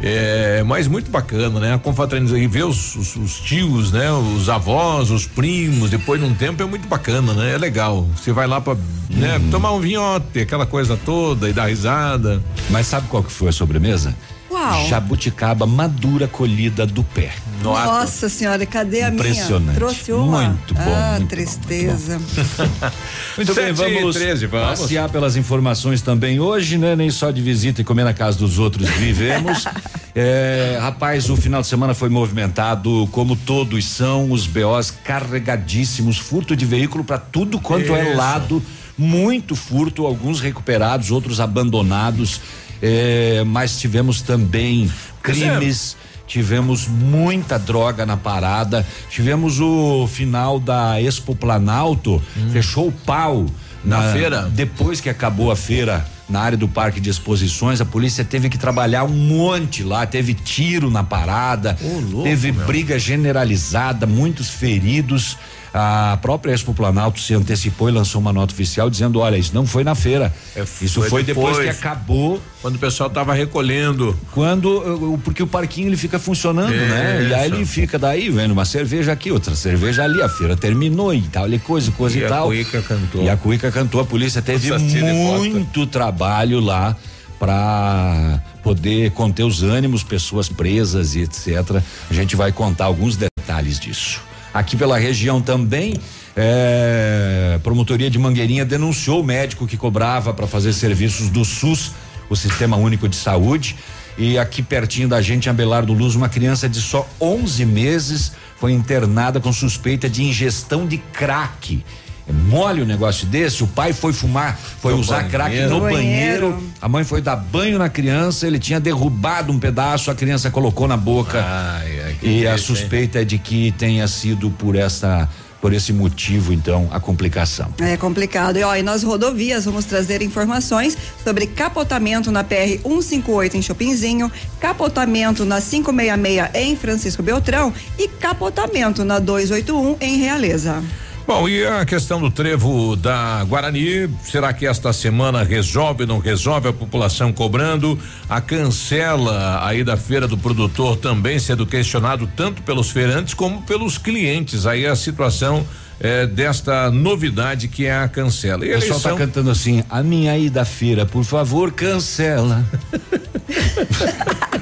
É, 0.07 0.62
mas 0.62 0.88
muito 0.88 1.10
bacana, 1.10 1.60
né? 1.60 1.74
A 1.74 1.80
confraternização 1.80 2.38
e 2.38 2.46
ver 2.46 2.63
os, 2.63 2.96
os, 2.96 3.16
os, 3.16 3.40
tios, 3.40 3.92
né? 3.92 4.12
Os 4.12 4.48
avós, 4.50 5.10
os 5.10 5.25
primos, 5.25 5.90
depois 5.90 6.22
de 6.22 6.28
um 6.28 6.36
tempo 6.36 6.62
é 6.62 6.66
muito 6.68 6.88
bacana, 6.88 7.34
né? 7.34 7.54
É 7.54 7.57
legal. 7.57 8.07
Você 8.16 8.31
vai 8.31 8.46
lá 8.46 8.62
para 8.62 8.78
né, 9.10 9.38
uhum. 9.38 9.50
tomar 9.50 9.72
um 9.72 9.80
vinhote, 9.80 10.42
aquela 10.42 10.68
coisa 10.68 10.96
toda 10.96 11.50
e 11.50 11.54
dar 11.54 11.66
risada. 11.66 12.40
Mas 12.69 12.86
sabe 12.86 13.07
qual 13.07 13.24
que 13.24 13.31
foi 13.31 13.50
a 13.50 13.52
sobremesa? 13.52 14.16
Qual? 14.56 14.88
Jabuticaba 14.88 15.68
madura 15.68 16.30
colhida 16.30 16.86
do 16.86 17.04
pé. 17.04 17.34
Nossa 17.62 18.30
senhora, 18.30 18.66
cadê 18.66 19.02
a 19.02 19.10
Impressionante. 19.10 19.63
minha? 19.63 19.74
Trouxe 19.74 20.13
uma? 20.13 20.44
Muito 20.44 20.74
bom. 20.74 20.81
Ah, 20.96 21.16
muito 21.18 21.30
tristeza. 21.30 22.18
Bom, 22.18 22.63
muito, 22.63 22.94
muito 23.36 23.54
bem, 23.54 23.74
vamos 23.74 24.16
13, 24.16 24.46
vamos 24.48 24.80
passear 24.80 25.10
pelas 25.10 25.36
informações 25.36 26.02
também 26.02 26.40
hoje, 26.40 26.78
né? 26.78 26.96
Nem 26.96 27.12
só 27.12 27.31
de 27.31 27.42
visita 27.42 27.81
e 27.81 27.84
comer 27.84 28.06
na 28.06 28.13
casa 28.13 28.38
dos 28.38 28.57
outros 28.57 28.88
vivemos. 28.92 29.66
é, 30.16 30.78
rapaz, 30.80 31.30
o 31.30 31.36
final 31.36 31.60
de 31.60 31.68
semana 31.68 31.94
foi 31.94 32.07
movimentado, 32.07 33.10
como 33.12 33.36
todos 33.36 33.84
são, 33.84 34.31
os 34.31 34.48
BOs 34.48 34.90
carregadíssimos, 34.90 36.18
furto 36.18 36.56
de 36.56 36.66
veículo 36.66 37.04
para 37.04 37.18
tudo 37.18 37.60
quanto 37.60 37.94
é 37.94 38.04
Isso. 38.04 38.12
é 38.13 38.16
lado, 38.16 38.63
muito 38.98 39.54
furto, 39.54 40.06
alguns 40.06 40.40
recuperados, 40.40 41.12
outros 41.12 41.42
abandonados. 41.42 42.40
É, 42.81 43.44
mas 43.45 43.77
tivemos 43.77 44.22
também 44.22 44.92
crimes. 45.22 45.98
Tivemos 46.27 46.88
muita 46.88 47.60
droga 47.60 48.06
na 48.06 48.18
parada. 48.18 48.86
Tivemos 49.10 49.60
o 49.60 50.07
final 50.07 50.60
da 50.60 51.00
Expo 51.00 51.36
Planalto. 51.36 52.22
Hum. 52.36 52.50
Fechou 52.51 52.88
o 52.88 52.92
pau. 52.92 53.45
Na, 53.83 54.01
na 54.01 54.13
feira? 54.13 54.42
Depois 54.51 55.00
que 55.00 55.10
acabou 55.10 55.51
a 55.51 55.56
feira 55.56 56.06
na 56.27 56.42
área 56.42 56.57
do 56.57 56.68
parque 56.68 57.00
de 57.00 57.10
exposições, 57.10 57.80
a 57.80 57.86
polícia 57.86 58.25
teve 58.25 58.50
que 58.50 58.57
trabalhar 58.57 59.04
um 59.04 59.10
monte 59.10 59.83
lá, 59.83 60.07
teve 60.07 60.33
tiro 60.33 60.89
na 60.89 61.04
parada, 61.04 61.78
oh, 61.83 62.00
louco, 62.00 62.24
teve 62.24 62.51
meu. 62.51 62.66
briga 62.66 62.98
generalizada, 62.98 64.07
muitos 64.07 64.50
feridos. 64.50 65.38
A 65.78 66.18
própria 66.22 66.54
Expo 66.54 66.74
Planalto 66.74 67.20
se 67.20 67.34
antecipou 67.34 67.90
e 67.90 67.92
lançou 67.92 68.22
uma 68.22 68.32
nota 68.32 68.54
oficial 68.54 68.90
dizendo: 68.90 69.20
olha, 69.20 69.36
isso 69.36 69.54
não 69.54 69.68
foi 69.68 69.84
na 69.84 69.94
feira. 69.94 70.34
É, 70.56 70.62
isso 70.62 71.02
foi, 71.02 71.10
foi 71.10 71.24
depois, 71.24 71.58
depois, 71.58 71.66
que 71.66 71.70
acabou. 71.70 72.42
Quando 72.62 72.78
o 72.78 72.80
pessoal 72.80 73.10
estava 73.10 73.34
recolhendo. 73.34 74.18
Quando. 74.32 75.20
Porque 75.22 75.44
o 75.44 75.48
parquinho 75.48 75.90
ele 75.90 75.98
fica 75.98 76.18
funcionando, 76.18 76.74
é, 76.74 76.88
né? 76.88 77.28
E 77.30 77.34
aí 77.34 77.52
ele 77.52 77.66
fica 77.66 78.00
daí 78.00 78.30
vendo 78.30 78.52
uma 78.52 78.64
cerveja 78.64 79.12
aqui, 79.12 79.34
outra 79.34 79.54
cerveja 79.54 80.06
ali, 80.06 80.22
a 80.22 80.30
feira 80.30 80.56
terminou 80.56 81.14
e 81.14 81.24
tal, 81.24 81.44
ali 81.44 81.60
coisa, 81.60 81.92
coisa 81.92 82.18
e, 82.18 82.24
e 82.24 82.26
tal. 82.26 82.54
E 82.54 82.62
a 82.62 82.64
Cuica 82.64 82.82
cantou. 82.82 83.24
E 83.24 83.30
a 83.30 83.36
Cuica 83.36 83.70
cantou, 83.70 84.00
a 84.00 84.06
polícia 84.06 84.42
teve 84.42 84.72
muito 84.78 85.86
trabalho 85.86 86.62
lá 86.62 86.96
para 87.38 88.42
poder 88.64 89.12
conter 89.12 89.44
os 89.44 89.62
ânimos, 89.62 90.04
pessoas 90.04 90.48
presas 90.48 91.16
e 91.16 91.24
etc. 91.24 91.82
A 92.10 92.14
gente 92.14 92.34
vai 92.34 92.54
contar 92.54 92.86
alguns 92.86 93.18
detalhes 93.18 93.78
disso. 93.78 94.22
Aqui 94.56 94.78
pela 94.78 94.97
região 94.97 95.42
também, 95.42 95.95
é, 96.33 97.59
promotoria 97.62 98.09
de 98.09 98.18
Mangueirinha 98.18 98.64
denunciou 98.64 99.19
o 99.19 99.24
médico 99.24 99.68
que 99.68 99.76
cobrava 99.76 100.33
para 100.33 100.47
fazer 100.47 100.71
serviços 100.71 101.30
do 101.30 101.44
SUS, 101.44 101.92
o 102.30 102.38
Sistema 102.38 102.78
Único 102.78 103.09
de 103.09 103.18
Saúde. 103.18 103.76
E 104.18 104.38
aqui 104.38 104.64
pertinho 104.64 105.09
da 105.09 105.21
gente, 105.21 105.47
em 105.47 105.50
Abelardo 105.50 105.92
Luz, 105.92 106.16
uma 106.16 106.30
criança 106.30 106.69
de 106.69 106.80
só 106.80 107.06
11 107.19 107.66
meses 107.66 108.31
foi 108.57 108.71
internada 108.71 109.42
com 109.42 109.52
suspeita 109.52 110.09
de 110.09 110.24
ingestão 110.24 110.88
de 110.88 111.00
crack. 111.00 111.83
É 112.26 112.31
mole 112.31 112.81
o 112.81 112.85
negócio 112.85 113.28
desse, 113.28 113.62
o 113.62 113.68
pai 113.68 113.92
foi 113.92 114.14
fumar, 114.14 114.57
foi 114.57 114.94
no 114.94 115.00
usar 115.00 115.24
banheiro. 115.24 115.31
crack 115.31 115.56
no 115.68 115.81
banheiro. 115.81 116.50
banheiro. 116.52 116.64
a 116.81 116.88
mãe 116.88 117.04
foi 117.04 117.21
dar 117.21 117.35
banho 117.35 117.78
na 117.78 117.90
criança, 117.90 118.47
ele 118.47 118.57
tinha 118.57 118.80
derrubado 118.80 119.52
um 119.52 119.59
pedaço, 119.59 120.09
a 120.09 120.16
criança 120.16 120.50
colocou 120.50 120.88
na 120.88 120.97
boca. 120.97 121.44
Ai, 121.45 121.94
e 122.26 122.48
a 122.48 122.58
suspeita 122.58 123.20
hein? 123.20 123.22
é 123.22 123.26
de 123.26 123.38
que 123.38 123.72
tenha 123.78 124.08
sido 124.08 124.50
por 124.52 124.76
essa 124.76 125.30
por 125.66 125.74
esse 125.74 125.92
motivo, 125.92 126.54
então, 126.54 126.88
a 126.92 127.00
complicação. 127.00 127.74
É 127.80 127.98
complicado. 127.98 128.58
E, 128.58 128.64
ó, 128.64 128.76
e 128.76 128.84
nas 128.84 129.02
rodovias 129.02 129.66
vamos 129.66 129.86
trazer 129.86 130.22
informações 130.22 130.96
sobre 131.24 131.48
capotamento 131.48 132.32
na 132.32 132.44
PR 132.44 132.78
158 132.84 133.58
em 133.58 133.64
Chopinzinho, 133.64 134.32
capotamento 134.60 135.44
na 135.44 135.60
566 135.60 136.52
em 136.54 136.76
Francisco 136.76 137.24
Beltrão 137.24 137.74
e 137.98 138.08
capotamento 138.08 139.04
na 139.04 139.18
281 139.18 139.98
em 140.00 140.18
Realeza. 140.18 140.84
Bom, 141.28 141.50
e 141.50 141.66
a 141.66 141.84
questão 141.86 142.22
do 142.22 142.30
trevo 142.30 142.96
da 142.96 143.44
Guarani, 143.46 144.08
será 144.24 144.54
que 144.54 144.68
esta 144.68 144.94
semana 144.94 145.42
resolve, 145.44 146.06
não 146.06 146.20
resolve 146.20 146.68
a 146.68 146.74
população 146.74 147.34
cobrando? 147.34 147.98
A 148.30 148.40
cancela 148.40 149.66
aí 149.68 149.84
da 149.84 149.98
feira 149.98 150.28
do 150.28 150.38
produtor 150.38 150.98
também 150.98 151.40
sendo 151.40 151.66
questionado 151.66 152.30
tanto 152.36 152.62
pelos 152.62 152.92
feirantes 152.92 153.34
como 153.34 153.64
pelos 153.64 153.98
clientes. 153.98 154.68
Aí 154.68 154.86
a 154.86 154.96
situação 154.96 155.66
é, 156.00 156.28
desta 156.28 156.92
novidade 156.92 157.70
que 157.70 157.88
é 157.88 157.98
a 157.98 158.08
cancela. 158.08 158.64
E 158.64 158.70
o 158.70 158.80
pessoal 158.80 158.98
está 158.98 159.16
cantando 159.16 159.50
assim, 159.50 159.84
a 159.90 160.04
minha 160.04 160.38
ida 160.38 160.62
à 160.62 160.66
feira, 160.66 161.08
por 161.08 161.24
favor, 161.24 161.72
cancela. 161.72 162.64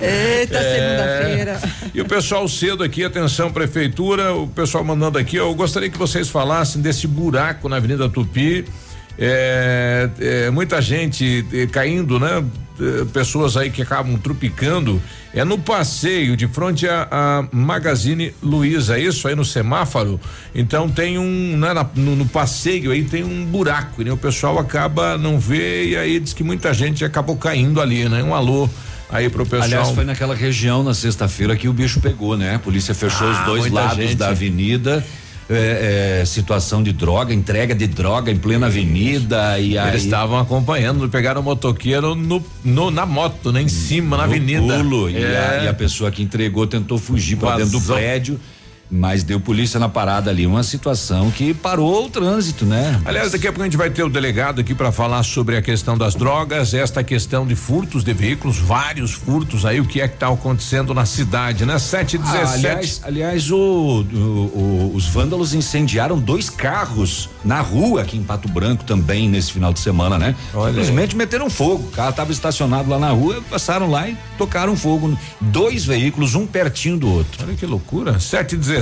Eita, 0.00 0.58
é, 0.58 0.74
segunda-feira. 0.74 1.60
E 1.94 2.00
o 2.00 2.04
pessoal 2.04 2.46
cedo 2.48 2.82
aqui, 2.82 3.04
atenção, 3.04 3.52
prefeitura, 3.52 4.34
o 4.34 4.46
pessoal 4.46 4.84
mandando 4.84 5.18
aqui, 5.18 5.36
eu 5.36 5.54
gostaria 5.54 5.88
que 5.90 5.98
vocês 5.98 6.28
falassem 6.28 6.80
desse 6.82 7.06
buraco 7.06 7.68
na 7.68 7.76
Avenida 7.76 8.08
Tupi. 8.08 8.64
É, 9.18 10.08
é, 10.18 10.50
muita 10.50 10.80
gente 10.80 11.46
é, 11.52 11.66
caindo, 11.66 12.18
né? 12.18 12.44
É, 12.80 13.04
pessoas 13.12 13.56
aí 13.56 13.70
que 13.70 13.82
acabam 13.82 14.16
trupicando. 14.16 15.00
É 15.34 15.44
no 15.44 15.58
passeio, 15.58 16.36
de 16.36 16.48
frente 16.48 16.86
a, 16.88 17.06
a 17.10 17.44
Magazine 17.52 18.34
Luiza, 18.42 18.98
é 18.98 19.00
isso 19.00 19.28
aí 19.28 19.34
no 19.34 19.44
semáforo. 19.44 20.18
Então 20.54 20.88
tem 20.88 21.18
um, 21.18 21.56
né, 21.56 21.72
na, 21.72 21.86
no, 21.94 22.16
no, 22.16 22.26
passeio 22.26 22.90
aí 22.90 23.04
tem 23.04 23.24
um 23.24 23.44
buraco, 23.44 24.02
né? 24.02 24.12
O 24.12 24.16
pessoal 24.16 24.58
acaba 24.58 25.16
não 25.18 25.38
vê 25.38 25.88
e 25.88 25.96
aí 25.96 26.20
diz 26.20 26.32
que 26.32 26.42
muita 26.42 26.72
gente 26.72 27.04
acabou 27.04 27.36
caindo 27.36 27.80
ali, 27.80 28.08
né? 28.08 28.22
Um 28.22 28.34
alô 28.34 28.68
aí 29.10 29.28
pro 29.28 29.44
pessoal. 29.44 29.62
Aliás, 29.64 29.90
foi 29.90 30.04
naquela 30.04 30.34
região 30.34 30.82
na 30.82 30.94
sexta-feira 30.94 31.54
que 31.54 31.68
o 31.68 31.72
bicho 31.72 32.00
pegou, 32.00 32.36
né? 32.36 32.54
A 32.54 32.58
polícia 32.58 32.94
fechou 32.94 33.26
ah, 33.26 33.30
os 33.32 33.46
dois 33.46 33.70
lados 33.70 33.96
gente. 33.96 34.14
da 34.16 34.28
avenida. 34.28 35.04
É, 35.54 36.20
é, 36.20 36.24
situação 36.24 36.82
de 36.82 36.92
droga, 36.92 37.34
entrega 37.34 37.74
de 37.74 37.86
droga 37.86 38.30
em 38.30 38.36
plena 38.36 38.66
avenida 38.66 39.58
e 39.58 39.76
aí 39.76 39.88
eles 39.90 40.04
estavam 40.04 40.38
acompanhando, 40.38 41.08
pegaram 41.08 41.40
o 41.40 41.44
motoqueiro 41.44 42.14
no, 42.14 42.42
no, 42.64 42.90
na 42.90 43.04
moto, 43.04 43.52
né, 43.52 43.60
em 43.60 43.68
cima 43.68 44.16
na 44.16 44.24
avenida. 44.24 44.78
Pulo, 44.78 45.08
é. 45.08 45.12
e, 45.12 45.16
a, 45.16 45.28
é. 45.28 45.64
e, 45.64 45.68
a, 45.68 45.74
pessoa 45.74 46.10
que 46.10 46.22
entregou 46.22 46.66
tentou 46.66 46.96
fugir 46.96 47.36
para 47.36 47.56
dentro 47.56 47.78
do 47.78 47.80
prédio 47.80 48.40
mas 48.92 49.22
deu 49.22 49.40
polícia 49.40 49.80
na 49.80 49.88
parada 49.88 50.30
ali, 50.30 50.46
uma 50.46 50.62
situação 50.62 51.30
que 51.30 51.54
parou 51.54 52.06
o 52.06 52.10
trânsito, 52.10 52.66
né? 52.66 53.00
Aliás, 53.06 53.32
daqui 53.32 53.46
a 53.48 53.50
pouco 53.50 53.62
a 53.62 53.64
gente 53.64 53.76
vai 53.76 53.88
ter 53.88 54.02
o 54.02 54.10
delegado 54.10 54.60
aqui 54.60 54.74
para 54.74 54.92
falar 54.92 55.22
sobre 55.22 55.56
a 55.56 55.62
questão 55.62 55.96
das 55.96 56.14
drogas, 56.14 56.74
esta 56.74 57.02
questão 57.02 57.46
de 57.46 57.56
furtos 57.56 58.04
de 58.04 58.12
veículos, 58.12 58.58
vários 58.58 59.12
furtos 59.12 59.64
aí, 59.64 59.80
o 59.80 59.86
que 59.86 60.00
é 60.00 60.06
que 60.06 60.18
tá 60.18 60.28
acontecendo 60.28 60.92
na 60.92 61.06
cidade, 61.06 61.64
né? 61.64 61.78
Sete 61.78 62.16
e 62.16 62.20
ah, 62.22 62.52
Aliás, 62.52 63.00
aliás 63.02 63.50
o, 63.50 63.56
o, 63.56 64.16
o, 64.16 64.92
os 64.94 65.06
vândalos 65.06 65.54
incendiaram 65.54 66.18
dois 66.18 66.50
carros 66.50 67.30
na 67.42 67.60
rua 67.60 68.02
aqui 68.02 68.18
em 68.18 68.22
Pato 68.22 68.48
Branco 68.48 68.84
também 68.84 69.28
nesse 69.28 69.52
final 69.52 69.72
de 69.72 69.80
semana, 69.80 70.18
né? 70.18 70.34
Olha. 70.52 70.72
Simplesmente 70.72 71.16
meteram 71.16 71.48
fogo, 71.48 71.88
o 71.88 71.90
carro 71.90 72.12
tava 72.12 72.30
estacionado 72.30 72.90
lá 72.90 72.98
na 72.98 73.10
rua, 73.10 73.42
passaram 73.48 73.90
lá 73.90 74.06
e 74.08 74.16
tocaram 74.36 74.76
fogo, 74.76 75.16
dois 75.40 75.84
veículos, 75.84 76.34
um 76.34 76.46
pertinho 76.46 76.98
do 76.98 77.10
outro. 77.10 77.42
Olha 77.42 77.54
que 77.54 77.64
loucura, 77.64 78.20
sete 78.20 78.54
e 78.54 78.58
17, 78.58 78.81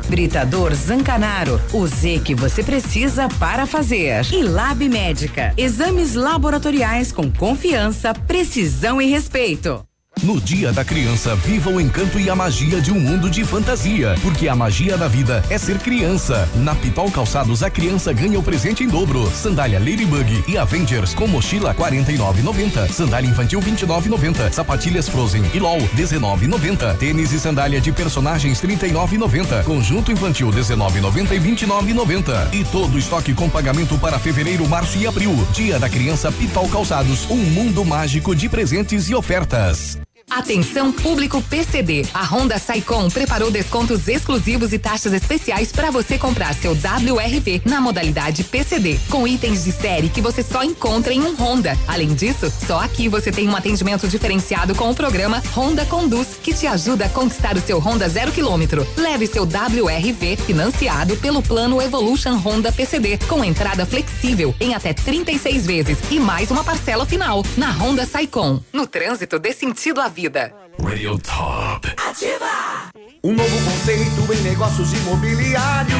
Britador 0.07 0.73
Zancanaro, 0.73 1.59
o 1.73 1.85
Z 1.87 2.21
que 2.23 2.35
você 2.35 2.63
precisa 2.63 3.27
para 3.39 3.65
fazer. 3.65 4.25
E 4.31 4.43
Lab 4.43 4.87
Médica, 4.87 5.53
exames 5.57 6.15
laboratoriais 6.15 7.11
com 7.11 7.31
confiança, 7.31 8.13
precisão 8.13 9.01
e 9.01 9.05
respeito. 9.05 9.85
No 10.23 10.39
Dia 10.39 10.71
da 10.71 10.85
Criança, 10.85 11.35
viva 11.35 11.71
o 11.71 11.81
encanto 11.81 12.19
e 12.19 12.29
a 12.29 12.35
magia 12.35 12.79
de 12.79 12.91
um 12.91 12.99
mundo 12.99 13.27
de 13.27 13.43
fantasia, 13.43 14.13
porque 14.21 14.47
a 14.47 14.55
magia 14.55 14.95
da 14.95 15.07
vida 15.07 15.43
é 15.49 15.57
ser 15.57 15.79
criança. 15.79 16.47
Na 16.57 16.75
Pitol 16.75 17.09
Calçados, 17.09 17.63
a 17.63 17.71
criança 17.71 18.13
ganha 18.13 18.37
o 18.37 18.43
presente 18.43 18.83
em 18.83 18.87
dobro. 18.87 19.27
Sandália 19.31 19.79
Ladybug 19.79 20.43
e 20.47 20.59
Avengers 20.59 21.15
com 21.15 21.27
mochila 21.27 21.73
49,90. 21.73 22.91
Sandália 22.91 23.31
infantil 23.31 23.59
29,90. 23.61 24.51
Sapatilhas 24.51 25.09
Frozen 25.09 25.43
e 25.55 25.59
LOL 25.59 25.79
19,90. 25.97 26.97
Tênis 26.97 27.31
e 27.31 27.39
sandália 27.39 27.81
de 27.81 27.91
personagens 27.91 28.61
39,90. 28.61 29.63
Conjunto 29.63 30.11
infantil 30.11 30.51
19,90 30.51 31.31
e 31.31 31.39
29,90. 31.39 32.53
E 32.53 32.63
todo 32.65 32.99
estoque 32.99 33.33
com 33.33 33.49
pagamento 33.49 33.97
para 33.97 34.19
fevereiro, 34.19 34.67
março 34.69 34.99
e 34.99 35.07
abril. 35.07 35.33
Dia 35.51 35.79
da 35.79 35.89
Criança 35.89 36.31
Pitol 36.31 36.69
Calçados, 36.69 37.27
um 37.27 37.37
mundo 37.37 37.83
mágico 37.83 38.35
de 38.35 38.47
presentes 38.47 39.09
e 39.09 39.15
ofertas. 39.15 39.99
Atenção 40.31 40.93
público 40.93 41.41
PCD. 41.41 42.05
A 42.13 42.23
Honda 42.23 42.57
Saicom 42.57 43.09
preparou 43.09 43.51
descontos 43.51 44.07
exclusivos 44.07 44.71
e 44.71 44.79
taxas 44.79 45.11
especiais 45.11 45.73
para 45.73 45.91
você 45.91 46.17
comprar 46.17 46.53
seu 46.53 46.71
WRV 46.71 47.63
na 47.65 47.81
modalidade 47.81 48.45
PCD, 48.45 48.97
com 49.09 49.27
itens 49.27 49.65
de 49.65 49.73
série 49.73 50.07
que 50.07 50.21
você 50.21 50.41
só 50.41 50.63
encontra 50.63 51.13
em 51.13 51.19
um 51.19 51.35
Honda. 51.35 51.77
Além 51.85 52.13
disso, 52.13 52.49
só 52.65 52.79
aqui 52.79 53.09
você 53.09 53.29
tem 53.29 53.49
um 53.49 53.55
atendimento 53.57 54.07
diferenciado 54.07 54.73
com 54.73 54.89
o 54.89 54.95
programa 54.95 55.43
Honda 55.53 55.85
Conduz, 55.85 56.29
que 56.41 56.53
te 56.53 56.65
ajuda 56.65 57.07
a 57.07 57.09
conquistar 57.09 57.57
o 57.57 57.61
seu 57.61 57.77
Honda 57.77 58.07
zero 58.07 58.31
quilômetro. 58.31 58.87
Leve 58.95 59.27
seu 59.27 59.43
WRV 59.43 60.37
financiado 60.37 61.17
pelo 61.17 61.43
plano 61.43 61.81
Evolution 61.81 62.37
Honda 62.37 62.71
PCD, 62.71 63.19
com 63.27 63.43
entrada 63.43 63.85
flexível 63.85 64.55
em 64.61 64.75
até 64.75 64.93
36 64.93 65.65
vezes 65.65 65.97
e 66.09 66.21
mais 66.21 66.49
uma 66.51 66.63
parcela 66.63 67.05
final 67.05 67.43
na 67.57 67.69
Honda 67.69 68.05
Saicom. 68.05 68.61
No 68.71 68.87
trânsito 68.87 69.37
dê 69.37 69.51
sentido 69.51 69.99
à 69.99 70.07
vida 70.07 70.20
vida. 70.21 70.53
Radio 70.79 71.17
Top. 71.17 71.87
Ativa! 71.97 72.91
Um 73.23 73.33
novo 73.33 73.57
conceito 73.65 74.33
em 74.33 74.41
negócios 74.43 74.93
imobiliários. 74.93 75.97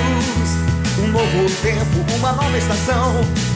Um 1.00 1.08
novo 1.08 1.50
tempo, 1.63 2.16
uma 2.18 2.32
nova 2.34 2.56
estação. 2.56 3.16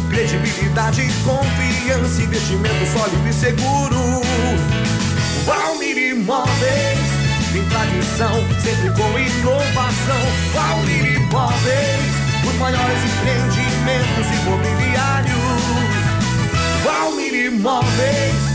Credibilidade, 0.09 1.03
confiança, 1.23 2.19
investimento 2.19 2.85
sólido 2.93 3.29
e 3.29 3.33
seguro. 3.33 4.21
Valmir 5.45 5.97
Imóveis, 5.97 6.99
tem 7.53 7.63
tradição, 7.65 8.33
sempre 8.63 8.89
com 8.89 9.19
inovação. 9.19 10.23
Valmir 10.51 11.15
Imóveis, 11.17 12.15
os 12.43 12.55
maiores 12.55 13.03
empreendimentos 13.05 14.27
imobiliários. 14.41 15.35
Valmir 16.83 17.35
Imóveis 17.45 18.54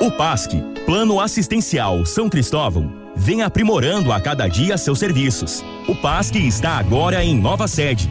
O 0.00 0.10
PASC, 0.10 0.50
Plano 0.84 1.20
Assistencial 1.20 2.04
São 2.04 2.28
Cristóvão, 2.28 2.92
vem 3.14 3.40
aprimorando 3.42 4.10
a 4.10 4.20
cada 4.20 4.48
dia 4.48 4.76
seus 4.76 4.98
serviços. 4.98 5.64
O 5.86 5.94
PASC 5.94 6.34
está 6.34 6.72
agora 6.72 7.24
em 7.24 7.38
nova 7.38 7.68
sede 7.68 8.10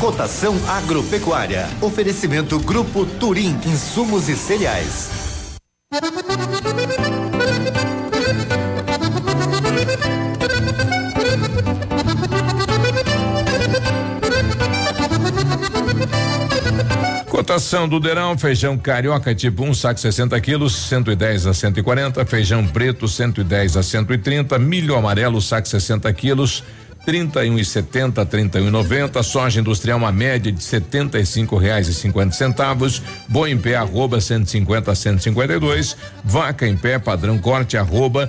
Cotação 0.00 0.54
agropecuária. 0.68 1.66
Oferecimento 1.80 2.58
Grupo 2.58 3.06
Turim, 3.06 3.58
insumos 3.64 4.28
e 4.28 4.36
cereais. 4.36 5.08
Cotação 17.30 17.88
do 17.88 17.98
Deirão, 17.98 18.36
feijão 18.36 18.76
carioca 18.76 19.34
tipo 19.34 19.62
1, 19.62 19.68
um, 19.68 19.74
saco 19.74 19.98
60 19.98 20.38
quilos, 20.40 20.76
110 20.88 21.46
a 21.46 21.54
140, 21.54 22.26
feijão 22.26 22.66
preto 22.66 23.08
110 23.08 23.76
a 23.78 23.82
130, 23.82 24.58
milho 24.58 24.94
amarelo, 24.94 25.40
saco 25.40 25.66
60 25.66 26.12
quilos, 26.12 26.62
31 27.06 27.56
e 27.56 27.64
70, 27.64 28.26
31 28.26 28.66
e 28.66 28.70
90, 28.70 29.22
soja 29.22 29.60
industrial 29.60 29.96
uma 29.96 30.10
média 30.10 30.50
de 30.50 30.62
75 30.62 31.56
reais 31.56 31.86
e 31.86 31.94
50 31.94 32.32
centavos, 32.32 33.00
boi 33.28 33.52
em 33.52 33.56
pé 33.56 33.76
arroba 33.76 34.20
150 34.20 34.90
a 34.90 34.94
152, 34.94 35.96
vaca 36.24 36.66
em 36.66 36.76
pé 36.76 36.98
padrão 36.98 37.38
corte 37.38 37.76
arroba 37.76 38.28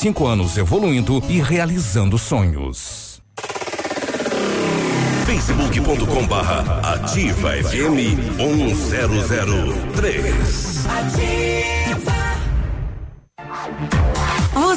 25 0.00 0.26
anos 0.26 0.56
evoluindo 0.56 1.22
e 1.28 1.42
realizando 1.42 2.16
sonhos. 2.16 3.20
facebook.com 5.26 6.26
barra 6.26 6.94
ativa 6.94 7.50
FM 7.62 8.16
1003 8.38 10.86
Ativa 10.86 12.14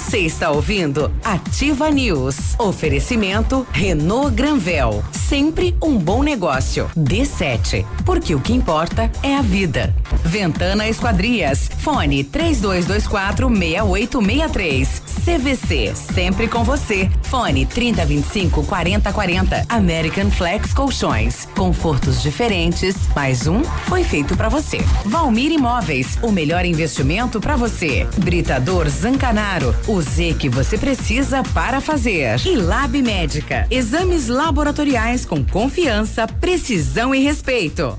você 0.04 0.20
está 0.20 0.52
ouvindo 0.52 1.12
Ativa 1.24 1.90
News. 1.90 2.36
Oferecimento 2.60 3.66
Renault 3.72 4.36
Granvel. 4.36 5.04
Sempre 5.12 5.76
um 5.82 5.98
bom 5.98 6.22
negócio. 6.22 6.92
D7. 6.96 7.86
Porque 8.06 8.36
o 8.36 8.40
que 8.40 8.54
importa 8.54 9.10
é 9.24 9.36
a 9.36 9.42
vida. 9.42 9.96
Ventana 10.24 10.88
Esquadrias. 10.88 11.70
Fone 11.80 12.24
3224 12.24 13.48
6863. 13.50 15.02
CVC. 15.24 15.96
Sempre 15.96 16.48
com 16.48 16.64
você. 16.64 17.10
Fone 17.24 17.66
3025 17.66 18.64
4040. 18.66 19.66
American 19.70 20.30
Flex 20.30 20.74
Colchões. 20.74 21.48
Confortos 21.56 22.22
diferentes. 22.22 22.96
Mais 23.16 23.48
um 23.48 23.63
foi 23.63 24.04
feito 24.04 24.36
para 24.36 24.50
você. 24.50 24.80
Valmir 25.06 25.52
Imóveis. 25.52 26.20
O 26.22 26.32
melhor 26.32 26.66
investimento 26.66 27.39
para 27.39 27.56
você. 27.56 28.06
Britador 28.18 28.89
Zancanaro. 28.89 29.74
O 29.88 29.92
Z 30.01 30.36
que 30.39 30.49
você 30.49 30.77
precisa 30.77 31.43
para 31.53 31.79
fazer. 31.82 32.39
E 32.45 32.56
Lab 32.56 33.01
Médica. 33.01 33.67
Exames 33.69 34.27
laboratoriais 34.27 35.25
com 35.25 35.43
confiança, 35.43 36.27
precisão 36.27 37.13
e 37.13 37.19
respeito. 37.19 37.95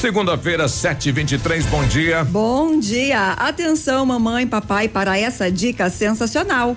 Segunda-feira, 0.00 0.68
7:23. 0.68 1.66
Bom 1.66 1.84
dia. 1.84 2.24
Bom 2.24 2.78
dia. 2.78 3.32
Atenção, 3.32 4.06
mamãe 4.06 4.44
e 4.44 4.46
papai, 4.46 4.88
para 4.88 5.18
essa 5.18 5.50
dica 5.50 5.90
sensacional. 5.90 6.76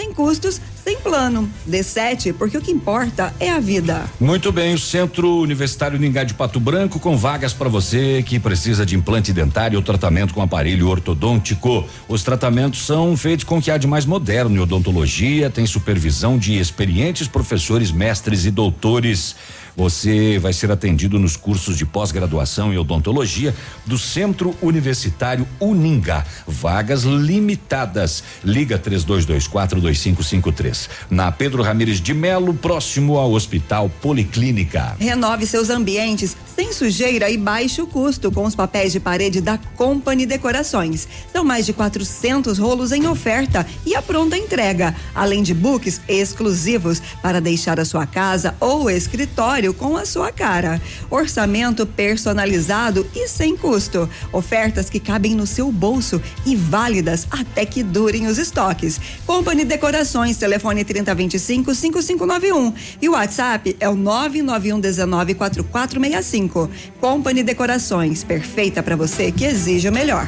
sem 0.00 0.14
custos, 0.14 0.58
sem 0.82 0.98
plano. 0.98 1.50
D7, 1.68 2.32
porque 2.32 2.56
o 2.56 2.60
que 2.62 2.70
importa 2.70 3.34
é 3.38 3.50
a 3.50 3.60
vida. 3.60 4.06
Muito 4.18 4.50
bem, 4.50 4.72
o 4.72 4.78
Centro 4.78 5.36
Universitário 5.36 5.98
Ningá 5.98 6.24
de 6.24 6.32
Pato 6.32 6.58
Branco 6.58 6.98
com 6.98 7.18
vagas 7.18 7.52
para 7.52 7.68
você 7.68 8.22
que 8.22 8.40
precisa 8.40 8.86
de 8.86 8.96
implante 8.96 9.30
dentário 9.30 9.78
ou 9.78 9.84
tratamento 9.84 10.32
com 10.32 10.40
aparelho 10.40 10.88
ortodôntico. 10.88 11.84
Os 12.08 12.22
tratamentos 12.22 12.86
são 12.86 13.14
feitos 13.14 13.44
com 13.44 13.58
o 13.58 13.62
que 13.62 13.70
há 13.70 13.76
de 13.76 13.86
mais 13.86 14.06
moderno 14.06 14.56
em 14.56 14.58
odontologia, 14.58 15.50
tem 15.50 15.66
supervisão 15.66 16.38
de 16.38 16.58
experientes 16.58 17.28
professores, 17.28 17.92
mestres 17.92 18.46
e 18.46 18.50
doutores. 18.50 19.36
Você 19.76 20.38
vai 20.38 20.52
ser 20.52 20.70
atendido 20.70 21.18
nos 21.18 21.36
cursos 21.36 21.76
de 21.76 21.84
pós-graduação 21.84 22.72
em 22.72 22.78
odontologia 22.78 23.52
do 23.86 23.98
Centro 23.98 24.54
Universitário 24.60 25.46
Uningá. 25.60 26.24
Vagas 26.46 27.04
limitadas. 27.04 28.22
Liga 28.44 28.78
32242553. 28.78 30.88
Na 31.10 31.32
Pedro 31.32 31.62
Ramires 31.62 32.00
de 32.00 32.14
Melo, 32.14 32.54
próximo 32.54 33.18
ao 33.18 33.32
Hospital 33.32 33.90
Policlínica. 34.00 34.96
Renove 34.98 35.46
seus 35.46 35.70
ambientes 35.70 36.36
sem 36.54 36.72
sujeira 36.72 37.30
e 37.30 37.36
baixo 37.36 37.86
custo 37.86 38.30
com 38.30 38.44
os 38.44 38.54
papéis 38.54 38.92
de 38.92 39.00
parede 39.00 39.40
da 39.40 39.58
Company 39.76 40.26
Decorações. 40.26 41.08
São 41.32 41.44
mais 41.44 41.66
de 41.66 41.72
400 41.72 42.58
rolos 42.58 42.92
em 42.92 43.06
oferta 43.06 43.66
e 43.86 43.94
a 43.94 44.02
pronta 44.02 44.36
entrega, 44.36 44.94
além 45.14 45.42
de 45.42 45.54
books 45.54 46.00
exclusivos 46.08 47.00
para 47.22 47.40
deixar 47.40 47.80
a 47.80 47.84
sua 47.84 48.06
casa 48.06 48.54
ou 48.60 48.90
escritório 48.90 49.59
com 49.74 49.96
a 49.96 50.06
sua 50.06 50.32
cara. 50.32 50.80
Orçamento 51.10 51.86
personalizado 51.86 53.06
e 53.14 53.28
sem 53.28 53.56
custo. 53.56 54.08
Ofertas 54.32 54.88
que 54.88 54.98
cabem 54.98 55.34
no 55.34 55.46
seu 55.46 55.70
bolso 55.70 56.20
e 56.46 56.56
válidas 56.56 57.26
até 57.30 57.66
que 57.66 57.82
durem 57.82 58.26
os 58.26 58.38
estoques. 58.38 58.98
Company 59.26 59.64
Decorações, 59.64 60.38
telefone 60.38 60.84
3025 60.84 61.74
5591 61.74 62.74
e 63.02 63.08
o 63.08 63.12
WhatsApp 63.12 63.76
é 63.78 63.88
o 63.88 63.94
991 63.94 64.80
19 64.80 65.34
4465. 65.34 66.70
Company 67.00 67.42
Decorações, 67.42 68.24
perfeita 68.24 68.82
para 68.82 68.96
você 68.96 69.30
que 69.30 69.44
exige 69.44 69.88
o 69.88 69.92
melhor. 69.92 70.26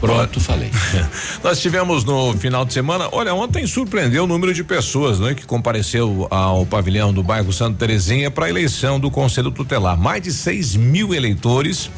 Pronto, 0.00 0.40
falei. 0.40 0.70
Nós 1.42 1.60
tivemos 1.60 2.04
no 2.04 2.34
final 2.34 2.64
de 2.64 2.72
semana, 2.72 3.08
olha, 3.12 3.34
ontem 3.34 3.66
surpreendeu 3.66 4.24
o 4.24 4.26
número 4.26 4.52
de 4.52 4.62
pessoas, 4.62 5.18
né, 5.18 5.34
que 5.34 5.46
compareceu 5.46 6.26
ao 6.30 6.66
pavilhão 6.66 7.12
do 7.12 7.22
bairro 7.22 7.52
Santa 7.52 7.78
Terezinha 7.78 8.30
para 8.30 8.46
a 8.46 8.48
eleição 8.48 9.00
do 9.00 9.10
Conselho 9.10 9.50
Tutelar. 9.50 9.98
Mais 9.98 10.22
de 10.22 10.32
6 10.32 10.76
mil 10.76 11.14
eleitores 11.14 11.90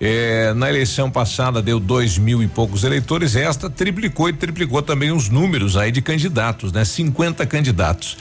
É, 0.00 0.52
na 0.54 0.68
eleição 0.68 1.08
passada 1.08 1.62
deu 1.62 1.78
dois 1.78 2.18
mil 2.18 2.42
e 2.42 2.48
poucos 2.48 2.82
eleitores, 2.82 3.36
esta 3.36 3.70
triplicou 3.70 4.28
e 4.28 4.32
triplicou 4.32 4.82
também 4.82 5.12
os 5.12 5.28
números 5.30 5.76
aí 5.76 5.92
de 5.92 6.02
candidatos, 6.02 6.72
né? 6.72 6.84
50 6.84 7.46
candidatos. 7.46 8.16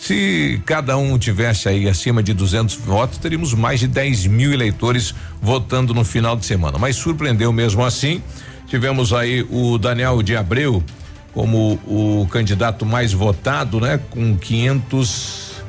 Se 0.00 0.60
cada 0.64 0.96
um 0.96 1.18
tivesse 1.18 1.68
aí 1.68 1.86
acima 1.86 2.22
de 2.22 2.32
200 2.32 2.76
votos, 2.76 3.18
teríamos 3.18 3.52
mais 3.52 3.78
de 3.78 3.86
10 3.86 4.26
mil 4.26 4.52
eleitores 4.52 5.14
votando 5.40 5.92
no 5.92 6.02
final 6.02 6.34
de 6.34 6.46
semana. 6.46 6.78
Mas 6.78 6.96
surpreendeu 6.96 7.52
mesmo 7.52 7.84
assim. 7.84 8.22
Tivemos 8.68 9.12
aí 9.12 9.46
o 9.50 9.78
Daniel 9.78 10.22
de 10.22 10.36
Abreu 10.36 10.82
como 11.32 11.78
o 11.86 12.26
candidato 12.30 12.84
mais 12.84 13.12
votado, 13.12 13.80
né? 13.80 13.98
Com 14.10 14.36
500 14.36 15.62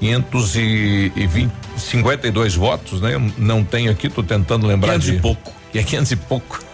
520 0.00 1.50
52 1.76 2.54
votos, 2.54 3.00
né? 3.00 3.12
Não 3.36 3.62
tenho 3.62 3.90
aqui, 3.90 4.08
tô 4.08 4.22
tentando 4.22 4.66
lembrar 4.66 4.92
500 4.98 5.06
de 5.06 5.12
e 5.16 5.20
pouco. 5.20 5.52
Que 5.72 5.78
é 5.80 5.82
500 5.82 6.12
e 6.12 6.16
pouco. 6.16 6.64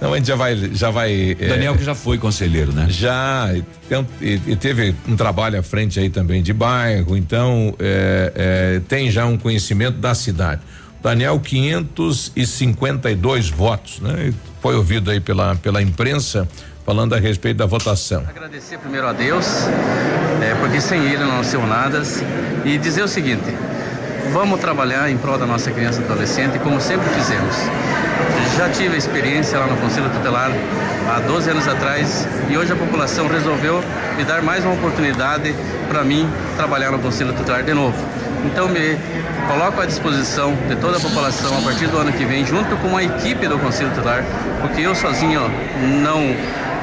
não, 0.00 0.12
a 0.12 0.16
gente 0.16 0.26
já 0.28 0.36
vai 0.36 0.56
já 0.74 0.90
vai 0.90 1.34
Daniel 1.34 1.74
é, 1.74 1.76
que 1.78 1.84
já 1.84 1.94
foi 1.94 2.18
conselheiro, 2.18 2.72
né? 2.72 2.86
já 2.90 3.50
e, 3.54 3.62
tem- 3.88 4.06
e- 4.20 4.40
e 4.48 4.56
teve 4.56 4.94
um 5.08 5.16
trabalho 5.16 5.58
à 5.58 5.62
frente 5.62 5.98
aí 5.98 6.10
também 6.10 6.42
de 6.42 6.52
bairro, 6.52 7.16
então 7.16 7.74
é, 7.78 8.32
é, 8.34 8.80
tem 8.88 9.10
já 9.10 9.24
um 9.24 9.38
conhecimento 9.38 9.96
da 9.98 10.14
cidade. 10.14 10.60
Daniel, 11.02 11.40
552 11.40 13.50
votos, 13.50 14.00
né? 14.00 14.28
E 14.28 14.34
Foi 14.60 14.76
ouvido 14.76 15.10
aí 15.10 15.18
pela, 15.18 15.56
pela 15.56 15.82
imprensa 15.82 16.46
falando 16.86 17.14
a 17.14 17.18
respeito 17.18 17.56
da 17.56 17.66
votação. 17.66 18.24
Agradecer 18.28 18.78
primeiro 18.78 19.08
a 19.08 19.12
Deus, 19.12 19.66
é, 20.42 20.54
porque 20.60 20.80
sem 20.80 21.04
Ele 21.04 21.24
não 21.24 21.38
nasceu 21.38 21.66
nada, 21.66 22.02
e 22.64 22.78
dizer 22.78 23.02
o 23.02 23.08
seguinte: 23.08 23.44
vamos 24.32 24.60
trabalhar 24.60 25.10
em 25.10 25.16
prol 25.16 25.38
da 25.38 25.46
nossa 25.46 25.70
criança 25.70 26.00
e 26.00 26.04
adolescente, 26.04 26.58
como 26.60 26.80
sempre 26.80 27.08
fizemos. 27.10 27.56
Já 28.56 28.68
tive 28.68 28.96
experiência 28.96 29.58
lá 29.58 29.66
no 29.66 29.76
Conselho 29.78 30.10
Tutelar 30.10 30.50
há 31.08 31.20
12 31.20 31.50
anos 31.50 31.66
atrás 31.66 32.26
e 32.50 32.56
hoje 32.56 32.72
a 32.72 32.76
população 32.76 33.26
resolveu 33.26 33.82
me 34.16 34.24
dar 34.24 34.42
mais 34.42 34.64
uma 34.64 34.74
oportunidade 34.74 35.54
para 35.88 36.04
mim 36.04 36.28
trabalhar 36.56 36.90
no 36.90 36.98
Conselho 36.98 37.32
Tutelar 37.32 37.62
de 37.62 37.74
novo. 37.74 37.96
Então 38.44 38.68
me 38.68 38.96
coloco 39.48 39.80
à 39.80 39.86
disposição 39.86 40.54
de 40.68 40.76
toda 40.76 40.96
a 40.96 41.00
população 41.00 41.56
a 41.58 41.62
partir 41.62 41.86
do 41.86 41.98
ano 41.98 42.12
que 42.12 42.24
vem, 42.24 42.44
junto 42.44 42.76
com 42.76 42.96
a 42.96 43.02
equipe 43.02 43.46
do 43.46 43.58
Conselho 43.58 43.90
Tutelar, 43.90 44.24
porque 44.60 44.80
eu 44.80 44.94
sozinho 44.94 45.40
não 46.02 46.34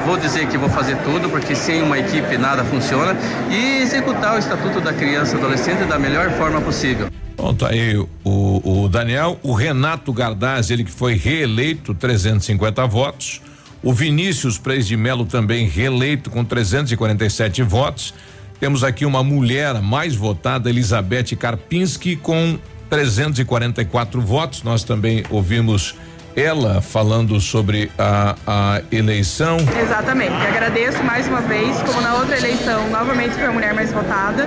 vou 0.04 0.16
dizer 0.16 0.46
que 0.46 0.56
vou 0.56 0.68
fazer 0.68 0.96
tudo, 0.98 1.28
porque 1.28 1.54
sem 1.54 1.82
uma 1.82 1.98
equipe 1.98 2.38
nada 2.38 2.64
funciona, 2.64 3.16
e 3.50 3.82
executar 3.82 4.36
o 4.36 4.38
Estatuto 4.38 4.80
da 4.80 4.92
Criança 4.92 5.36
e 5.36 5.38
Adolescente 5.38 5.84
da 5.84 5.98
melhor 5.98 6.30
forma 6.32 6.60
possível. 6.60 7.08
Bom, 7.36 7.54
tá 7.54 7.68
aí 7.68 7.96
o, 7.96 8.82
o 8.84 8.88
Daniel, 8.88 9.38
o 9.42 9.52
Renato 9.52 10.12
Gardaz, 10.12 10.70
ele 10.70 10.84
que 10.84 10.90
foi 10.90 11.14
reeleito 11.14 11.94
350 11.94 12.86
votos. 12.86 13.40
O 13.82 13.94
Vinícius 13.94 14.58
Preis 14.58 14.86
de 14.86 14.94
Melo 14.94 15.24
também 15.24 15.66
reeleito 15.66 16.28
com 16.28 16.44
347 16.44 17.62
votos. 17.62 18.12
Temos 18.60 18.84
aqui 18.84 19.06
uma 19.06 19.24
mulher 19.24 19.80
mais 19.80 20.14
votada, 20.14 20.68
Elizabeth 20.68 21.34
Karpinski, 21.34 22.14
com 22.14 22.58
344 22.90 24.20
votos. 24.20 24.62
Nós 24.62 24.84
também 24.84 25.24
ouvimos 25.30 25.96
ela 26.36 26.82
falando 26.82 27.40
sobre 27.40 27.90
a, 27.98 28.36
a 28.46 28.82
eleição. 28.92 29.56
Exatamente. 29.82 30.34
Agradeço 30.34 31.02
mais 31.02 31.26
uma 31.26 31.40
vez, 31.40 31.80
como 31.82 32.02
na 32.02 32.16
outra 32.16 32.36
eleição, 32.36 32.90
novamente 32.90 33.34
foi 33.34 33.46
a 33.46 33.50
mulher 33.50 33.72
mais 33.72 33.92
votada. 33.92 34.46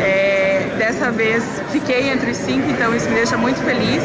É, 0.00 0.74
dessa 0.78 1.10
vez 1.10 1.44
fiquei 1.70 2.08
entre 2.10 2.30
os 2.30 2.38
cinco, 2.38 2.70
então 2.70 2.96
isso 2.96 3.08
me 3.10 3.14
deixa 3.14 3.36
muito 3.36 3.60
feliz. 3.62 4.02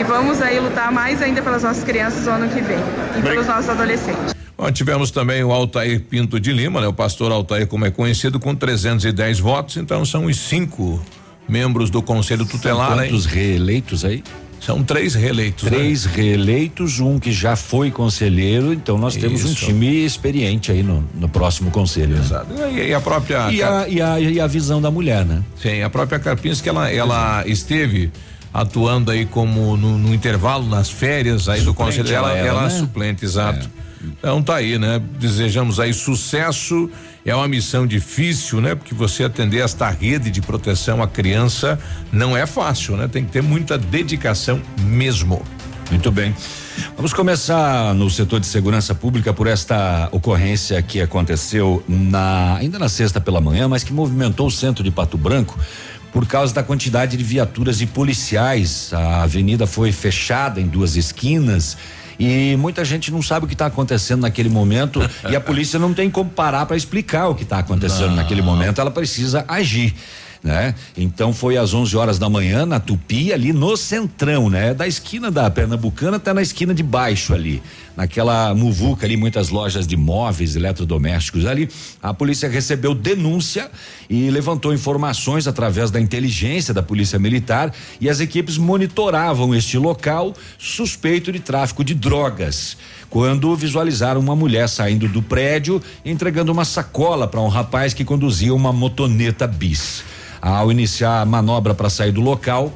E 0.00 0.02
vamos 0.02 0.42
aí 0.42 0.58
lutar 0.58 0.90
mais 0.90 1.22
ainda 1.22 1.40
pelas 1.40 1.62
nossas 1.62 1.84
crianças 1.84 2.26
no 2.26 2.32
ano 2.32 2.48
que 2.48 2.60
vem 2.60 2.78
e 3.18 3.22
pelos 3.22 3.46
nossos 3.46 3.68
adolescentes. 3.68 4.39
Tivemos 4.72 5.10
também 5.10 5.42
o 5.44 5.52
Altair 5.52 6.00
Pinto 6.00 6.40
de 6.40 6.52
Lima, 6.52 6.80
né? 6.80 6.88
O 6.88 6.92
pastor 6.92 7.32
Altair, 7.32 7.66
como 7.66 7.86
é 7.86 7.90
conhecido, 7.90 8.40
com 8.40 8.54
310 8.54 9.38
votos. 9.38 9.76
Então 9.76 10.04
são 10.04 10.24
os 10.24 10.36
cinco 10.36 11.00
membros 11.48 11.90
do 11.90 12.02
Conselho 12.02 12.44
Tutelar. 12.44 12.96
né? 12.96 13.04
quantos 13.04 13.26
reeleitos 13.26 14.04
aí? 14.04 14.22
São 14.60 14.82
três 14.82 15.14
reeleitos. 15.14 15.64
né? 15.64 15.70
Três 15.70 16.04
reeleitos, 16.04 17.00
um 17.00 17.18
que 17.18 17.32
já 17.32 17.56
foi 17.56 17.90
conselheiro, 17.90 18.74
então 18.74 18.98
nós 18.98 19.16
temos 19.16 19.42
um 19.42 19.52
Isso. 19.52 19.66
time 19.66 20.04
experiente 20.04 20.70
aí 20.70 20.82
no, 20.82 21.02
no 21.14 21.28
próximo 21.28 21.70
conselho. 21.70 22.14
né? 22.16 22.20
Exato. 22.20 22.54
E, 22.70 22.88
e 22.88 22.94
a 22.94 23.00
própria. 23.00 23.50
E 23.50 23.62
a, 23.62 23.88
e, 23.88 24.02
a, 24.02 24.20
e 24.20 24.38
a 24.38 24.46
visão 24.46 24.80
da 24.80 24.90
mulher, 24.90 25.24
né? 25.24 25.42
Sim, 25.60 25.80
a 25.82 25.88
própria 25.88 26.18
Karpinski, 26.18 26.68
ela, 26.68 26.90
ela 26.90 27.42
esteve 27.46 28.12
atuando 28.52 29.10
aí 29.10 29.24
como 29.24 29.76
no, 29.76 29.96
no 29.96 30.14
intervalo, 30.14 30.68
nas 30.68 30.90
férias 30.90 31.48
aí 31.48 31.60
do 31.60 31.70
Suplente 31.70 31.98
conselho. 31.98 32.14
Ela, 32.14 32.36
ela 32.36 32.46
ela 32.46 32.60
é 32.60 32.64
né? 32.64 32.70
suplente, 32.70 33.24
exato. 33.24 33.70
Então 34.02 34.42
tá 34.42 34.56
aí, 34.56 34.78
né? 34.78 35.00
Desejamos 35.18 35.78
aí 35.78 35.92
sucesso. 35.92 36.90
É 37.24 37.34
uma 37.34 37.48
missão 37.48 37.86
difícil, 37.86 38.60
né? 38.60 38.74
Porque 38.74 38.94
você 38.94 39.24
atender 39.24 39.58
esta 39.58 39.90
rede 39.90 40.30
de 40.30 40.40
proteção 40.40 41.02
à 41.02 41.08
criança 41.08 41.78
não 42.10 42.36
é 42.36 42.46
fácil, 42.46 42.96
né? 42.96 43.08
Tem 43.08 43.24
que 43.24 43.30
ter 43.30 43.42
muita 43.42 43.76
dedicação 43.76 44.60
mesmo. 44.80 45.42
Muito 45.90 46.10
bem. 46.10 46.34
Vamos 46.96 47.12
começar 47.12 47.94
no 47.94 48.08
setor 48.08 48.40
de 48.40 48.46
segurança 48.46 48.94
pública 48.94 49.34
por 49.34 49.46
esta 49.46 50.08
ocorrência 50.12 50.80
que 50.80 51.00
aconteceu 51.00 51.82
na 51.88 52.56
ainda 52.56 52.78
na 52.78 52.88
sexta 52.88 53.20
pela 53.20 53.40
manhã, 53.40 53.68
mas 53.68 53.82
que 53.82 53.92
movimentou 53.92 54.46
o 54.46 54.50
centro 54.50 54.82
de 54.84 54.90
Pato 54.90 55.18
Branco 55.18 55.58
por 56.12 56.26
causa 56.26 56.54
da 56.54 56.62
quantidade 56.62 57.16
de 57.16 57.24
viaturas 57.24 57.80
e 57.80 57.86
policiais. 57.86 58.92
A 58.92 59.22
avenida 59.22 59.66
foi 59.66 59.92
fechada 59.92 60.60
em 60.60 60.66
duas 60.66 60.96
esquinas. 60.96 61.76
E 62.20 62.54
muita 62.56 62.84
gente 62.84 63.10
não 63.10 63.22
sabe 63.22 63.46
o 63.46 63.48
que 63.48 63.54
está 63.54 63.64
acontecendo 63.64 64.20
naquele 64.20 64.50
momento 64.50 65.00
e 65.30 65.34
a 65.34 65.40
polícia 65.40 65.78
não 65.78 65.94
tem 65.94 66.10
como 66.10 66.28
parar 66.28 66.66
para 66.66 66.76
explicar 66.76 67.28
o 67.28 67.34
que 67.34 67.44
está 67.44 67.58
acontecendo 67.58 68.08
Não. 68.08 68.16
naquele 68.16 68.42
momento. 68.42 68.78
Ela 68.78 68.90
precisa 68.90 69.42
agir 69.48 69.94
né? 70.42 70.74
Então 70.96 71.32
foi 71.32 71.56
às 71.56 71.74
11 71.74 71.96
horas 71.96 72.18
da 72.18 72.28
manhã 72.28 72.64
na 72.64 72.80
Tupi 72.80 73.32
ali 73.32 73.52
no 73.52 73.76
centrão, 73.76 74.48
né? 74.48 74.72
Da 74.72 74.86
esquina 74.86 75.30
da 75.30 75.50
Pernambucana 75.50 76.16
até 76.16 76.32
na 76.32 76.40
esquina 76.40 76.72
de 76.72 76.82
baixo 76.82 77.34
ali, 77.34 77.62
naquela 77.96 78.54
muvuca 78.54 79.04
ali, 79.06 79.16
muitas 79.16 79.50
lojas 79.50 79.86
de 79.86 79.96
móveis, 79.96 80.56
eletrodomésticos 80.56 81.44
ali. 81.44 81.68
A 82.02 82.14
polícia 82.14 82.48
recebeu 82.48 82.94
denúncia 82.94 83.70
e 84.08 84.30
levantou 84.30 84.72
informações 84.72 85.46
através 85.46 85.90
da 85.90 86.00
inteligência 86.00 86.72
da 86.72 86.82
polícia 86.82 87.18
militar 87.18 87.72
e 88.00 88.08
as 88.08 88.20
equipes 88.20 88.56
monitoravam 88.56 89.54
este 89.54 89.76
local 89.76 90.34
suspeito 90.58 91.30
de 91.30 91.40
tráfico 91.40 91.84
de 91.84 91.94
drogas 91.94 92.76
quando 93.10 93.54
visualizaram 93.56 94.20
uma 94.20 94.36
mulher 94.36 94.68
saindo 94.68 95.08
do 95.08 95.20
prédio 95.20 95.82
entregando 96.04 96.52
uma 96.52 96.64
sacola 96.64 97.26
para 97.26 97.40
um 97.40 97.48
rapaz 97.48 97.92
que 97.92 98.04
conduzia 98.04 98.54
uma 98.54 98.72
motoneta 98.72 99.46
bis. 99.46 100.04
Ao 100.40 100.70
iniciar 100.70 101.20
a 101.20 101.26
manobra 101.26 101.74
para 101.74 101.90
sair 101.90 102.12
do 102.12 102.20
local, 102.20 102.72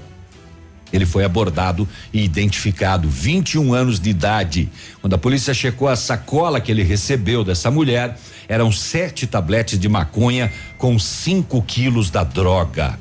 ele 0.92 1.06
foi 1.06 1.24
abordado 1.24 1.88
e 2.12 2.22
identificado, 2.22 3.08
21 3.08 3.74
anos 3.74 3.98
de 3.98 4.10
idade. 4.10 4.68
Quando 5.00 5.14
a 5.14 5.18
polícia 5.18 5.52
checou 5.52 5.88
a 5.88 5.96
sacola 5.96 6.60
que 6.60 6.70
ele 6.70 6.82
recebeu 6.82 7.42
dessa 7.42 7.70
mulher, 7.70 8.16
eram 8.48 8.70
sete 8.70 9.26
tabletes 9.26 9.78
de 9.78 9.88
maconha 9.88 10.52
com 10.78 10.98
5 10.98 11.60
quilos 11.62 12.10
da 12.10 12.22
droga. 12.22 12.98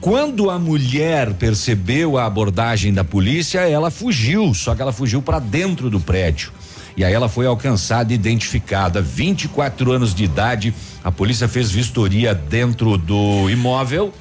Quando 0.00 0.50
a 0.50 0.58
mulher 0.58 1.32
percebeu 1.34 2.18
a 2.18 2.26
abordagem 2.26 2.92
da 2.92 3.04
polícia, 3.04 3.60
ela 3.60 3.88
fugiu, 3.88 4.52
só 4.52 4.74
que 4.74 4.82
ela 4.82 4.92
fugiu 4.92 5.22
para 5.22 5.38
dentro 5.38 5.88
do 5.88 6.00
prédio. 6.00 6.50
E 6.96 7.04
aí 7.04 7.12
ela 7.12 7.28
foi 7.28 7.46
alcançada 7.46 8.12
e 8.12 8.14
identificada, 8.14 9.00
24 9.00 9.92
anos 9.92 10.14
de 10.14 10.24
idade. 10.24 10.74
A 11.02 11.10
polícia 11.10 11.48
fez 11.48 11.70
vistoria 11.70 12.34
dentro 12.34 12.98
do 12.98 13.48
imóvel 13.48 14.12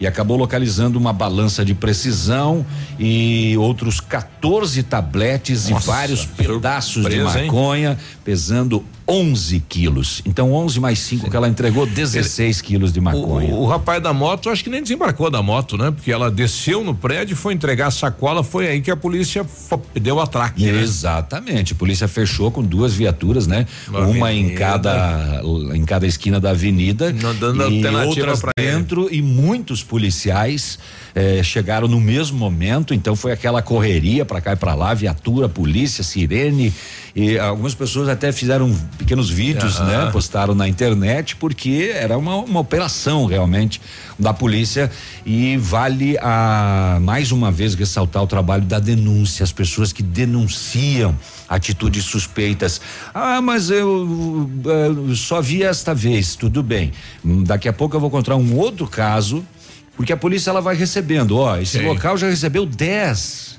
e 0.00 0.06
acabou 0.06 0.36
localizando 0.36 0.98
uma 0.98 1.12
balança 1.12 1.64
de 1.64 1.74
precisão 1.74 2.64
e 2.98 3.56
outros 3.58 4.00
14 4.00 4.82
tabletes 4.84 5.68
Nossa, 5.68 5.84
e 5.84 5.86
vários 5.86 6.24
pedaços 6.24 7.04
de 7.04 7.16
surpresa, 7.16 7.40
hein? 7.40 7.46
maconha, 7.46 7.98
pesando 8.24 8.84
11 9.08 9.60
quilos. 9.68 10.20
Então 10.26 10.52
11 10.52 10.80
mais 10.80 10.98
5 10.98 11.30
que 11.30 11.36
ela 11.36 11.48
entregou, 11.48 11.86
16 11.86 12.60
quilos 12.60 12.92
de 12.92 13.00
maconha. 13.00 13.54
O, 13.54 13.62
o 13.62 13.66
rapaz 13.66 14.02
da 14.02 14.12
moto, 14.12 14.50
acho 14.50 14.62
que 14.62 14.68
nem 14.68 14.82
desembarcou 14.82 15.30
da 15.30 15.42
moto, 15.42 15.78
né? 15.78 15.90
Porque 15.90 16.12
ela 16.12 16.30
desceu 16.30 16.84
no 16.84 16.94
prédio, 16.94 17.34
foi 17.34 17.54
entregar 17.54 17.86
a 17.86 17.90
sacola, 17.90 18.44
foi 18.44 18.68
aí 18.68 18.80
que 18.82 18.90
a 18.90 18.96
polícia 18.96 19.46
deu 19.94 20.20
atraque. 20.20 20.64
né? 20.70 20.82
Exatamente. 20.82 21.72
A 21.72 21.76
polícia 21.76 22.06
fechou 22.06 22.50
com 22.50 22.62
duas 22.62 22.94
viaturas, 22.94 23.46
né? 23.46 23.66
Na 23.90 24.00
Uma 24.00 24.32
em 24.32 24.54
cada 24.54 25.40
em 25.74 25.84
cada 25.84 26.06
esquina 26.06 26.38
da 26.38 26.50
avenida 26.50 27.10
Não 27.12 27.34
dando 27.34 27.60
e 27.62 27.64
alternativa 27.64 28.08
outras 28.08 28.40
pra 28.40 28.52
ele. 28.58 28.70
dentro 28.72 29.08
e 29.10 29.22
muitos 29.22 29.82
policiais 29.82 30.78
eh, 31.14 31.42
chegaram 31.42 31.88
no 31.88 32.00
mesmo 32.00 32.36
momento, 32.36 32.92
então 32.92 33.16
foi 33.16 33.32
aquela 33.32 33.62
correria 33.62 34.24
para 34.24 34.40
cá 34.40 34.52
e 34.52 34.56
para 34.56 34.74
lá, 34.74 34.92
viatura, 34.92 35.48
polícia, 35.48 36.04
sirene 36.04 36.72
e 37.18 37.36
algumas 37.36 37.74
pessoas 37.74 38.08
até 38.08 38.30
fizeram 38.30 38.72
pequenos 38.96 39.28
vídeos, 39.28 39.80
né? 39.80 40.08
Postaram 40.12 40.54
na 40.54 40.68
internet 40.68 41.34
porque 41.34 41.90
era 41.92 42.16
uma, 42.16 42.36
uma 42.36 42.60
operação 42.60 43.26
realmente 43.26 43.80
da 44.16 44.32
polícia 44.32 44.88
e 45.26 45.56
vale 45.56 46.16
a 46.18 46.98
mais 47.00 47.32
uma 47.32 47.50
vez 47.50 47.74
ressaltar 47.74 48.22
o 48.22 48.26
trabalho 48.28 48.62
da 48.62 48.78
denúncia, 48.78 49.42
as 49.42 49.50
pessoas 49.50 49.92
que 49.92 50.00
denunciam 50.00 51.18
atitudes 51.48 52.04
suspeitas. 52.04 52.80
Ah, 53.12 53.42
mas 53.42 53.68
eu, 53.68 54.48
eh, 54.64 55.14
só 55.16 55.40
vi 55.40 55.64
esta 55.64 55.92
vez, 55.92 56.36
tudo 56.36 56.62
bem. 56.62 56.92
Daqui 57.24 57.68
a 57.68 57.72
pouco 57.72 57.96
eu 57.96 58.00
vou 58.00 58.10
encontrar 58.10 58.36
um 58.36 58.54
outro 58.54 58.86
caso, 58.86 59.44
porque 59.96 60.12
a 60.12 60.16
polícia 60.16 60.50
ela 60.50 60.60
vai 60.60 60.76
recebendo, 60.76 61.36
ó, 61.36 61.56
esse 61.56 61.78
Sim. 61.78 61.86
local 61.86 62.16
já 62.16 62.28
recebeu 62.28 62.64
10. 62.64 63.57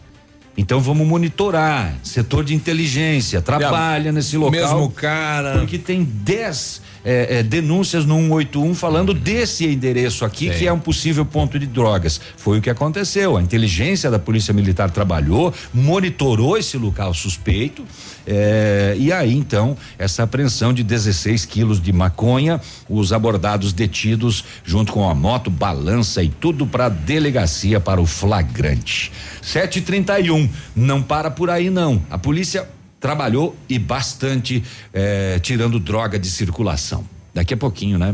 Então 0.60 0.82
vamos 0.82 1.08
monitorar. 1.08 1.95
Setor 2.04 2.43
de 2.43 2.54
inteligência 2.54 3.41
trabalha 3.41 4.12
nesse 4.12 4.36
local. 4.36 4.52
mesmo 4.52 4.89
cara. 4.91 5.54
Porque 5.54 5.78
tem 5.78 6.04
10 6.04 6.82
eh, 7.03 7.39
eh, 7.39 7.43
denúncias 7.43 8.05
no 8.05 8.15
181 8.15 8.75
falando 8.75 9.13
desse 9.13 9.65
endereço 9.65 10.25
aqui, 10.25 10.51
Sim. 10.51 10.59
que 10.59 10.67
é 10.67 10.73
um 10.73 10.79
possível 10.79 11.25
ponto 11.25 11.57
de 11.57 11.65
drogas. 11.65 12.19
Foi 12.38 12.59
o 12.59 12.62
que 12.62 12.69
aconteceu. 12.69 13.38
A 13.38 13.41
inteligência 13.41 14.12
da 14.12 14.19
Polícia 14.19 14.53
Militar 14.53 14.89
trabalhou, 14.91 15.53
monitorou 15.73 16.57
esse 16.57 16.77
local 16.77 17.13
suspeito. 17.13 17.83
eh, 18.27 18.95
e 18.99 19.12
aí, 19.12 19.33
então, 19.35 19.75
essa 19.97 20.23
apreensão 20.23 20.73
de 20.73 20.83
16 20.83 21.45
quilos 21.45 21.81
de 21.81 21.91
maconha, 21.91 22.62
os 22.88 23.12
abordados 23.12 23.73
detidos, 23.73 24.43
junto 24.63 24.91
com 24.91 25.09
a 25.09 25.15
moto, 25.15 25.49
balança 25.49 26.21
e 26.21 26.29
tudo 26.29 26.67
para 26.67 26.85
a 26.85 26.89
delegacia 26.89 27.79
para 27.79 27.99
o 27.99 28.05
flagrante. 28.05 29.12
7h31. 29.41 30.49
Não 30.75 31.01
para 31.01 31.31
por 31.31 31.49
aí, 31.49 31.69
não. 31.69 32.01
A 32.09 32.17
polícia 32.17 32.67
trabalhou 32.99 33.55
e 33.67 33.79
bastante 33.79 34.63
eh, 34.93 35.39
tirando 35.41 35.79
droga 35.79 36.19
de 36.19 36.29
circulação. 36.29 37.05
Daqui 37.33 37.53
a 37.53 37.57
pouquinho, 37.57 37.97
né? 37.97 38.13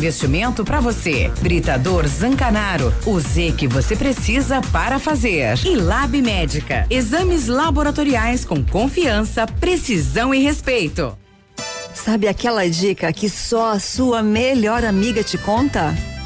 pra 0.65 0.79
você. 0.79 1.31
Britador 1.41 2.07
Zancanaro. 2.07 2.93
O 3.05 3.19
Z 3.19 3.53
que 3.57 3.67
você 3.67 3.95
precisa 3.95 4.61
para 4.71 4.97
fazer. 4.97 5.57
E 5.65 5.75
Lab 5.75 6.19
Médica. 6.21 6.87
Exames 6.89 7.47
laboratoriais 7.47 8.43
com 8.43 8.63
confiança, 8.63 9.45
precisão 9.45 10.33
e 10.33 10.39
respeito. 10.39 11.17
Sabe 11.93 12.27
aquela 12.27 12.67
dica 12.67 13.13
que 13.13 13.29
só 13.29 13.73
a 13.73 13.79
sua 13.79 14.23
melhor 14.23 14.83
amiga 14.83 15.23
te 15.23 15.37
conta? 15.37 15.93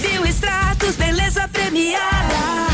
Bioextratos, 0.00 0.96
beleza 0.96 1.48
premiada. 1.48 2.57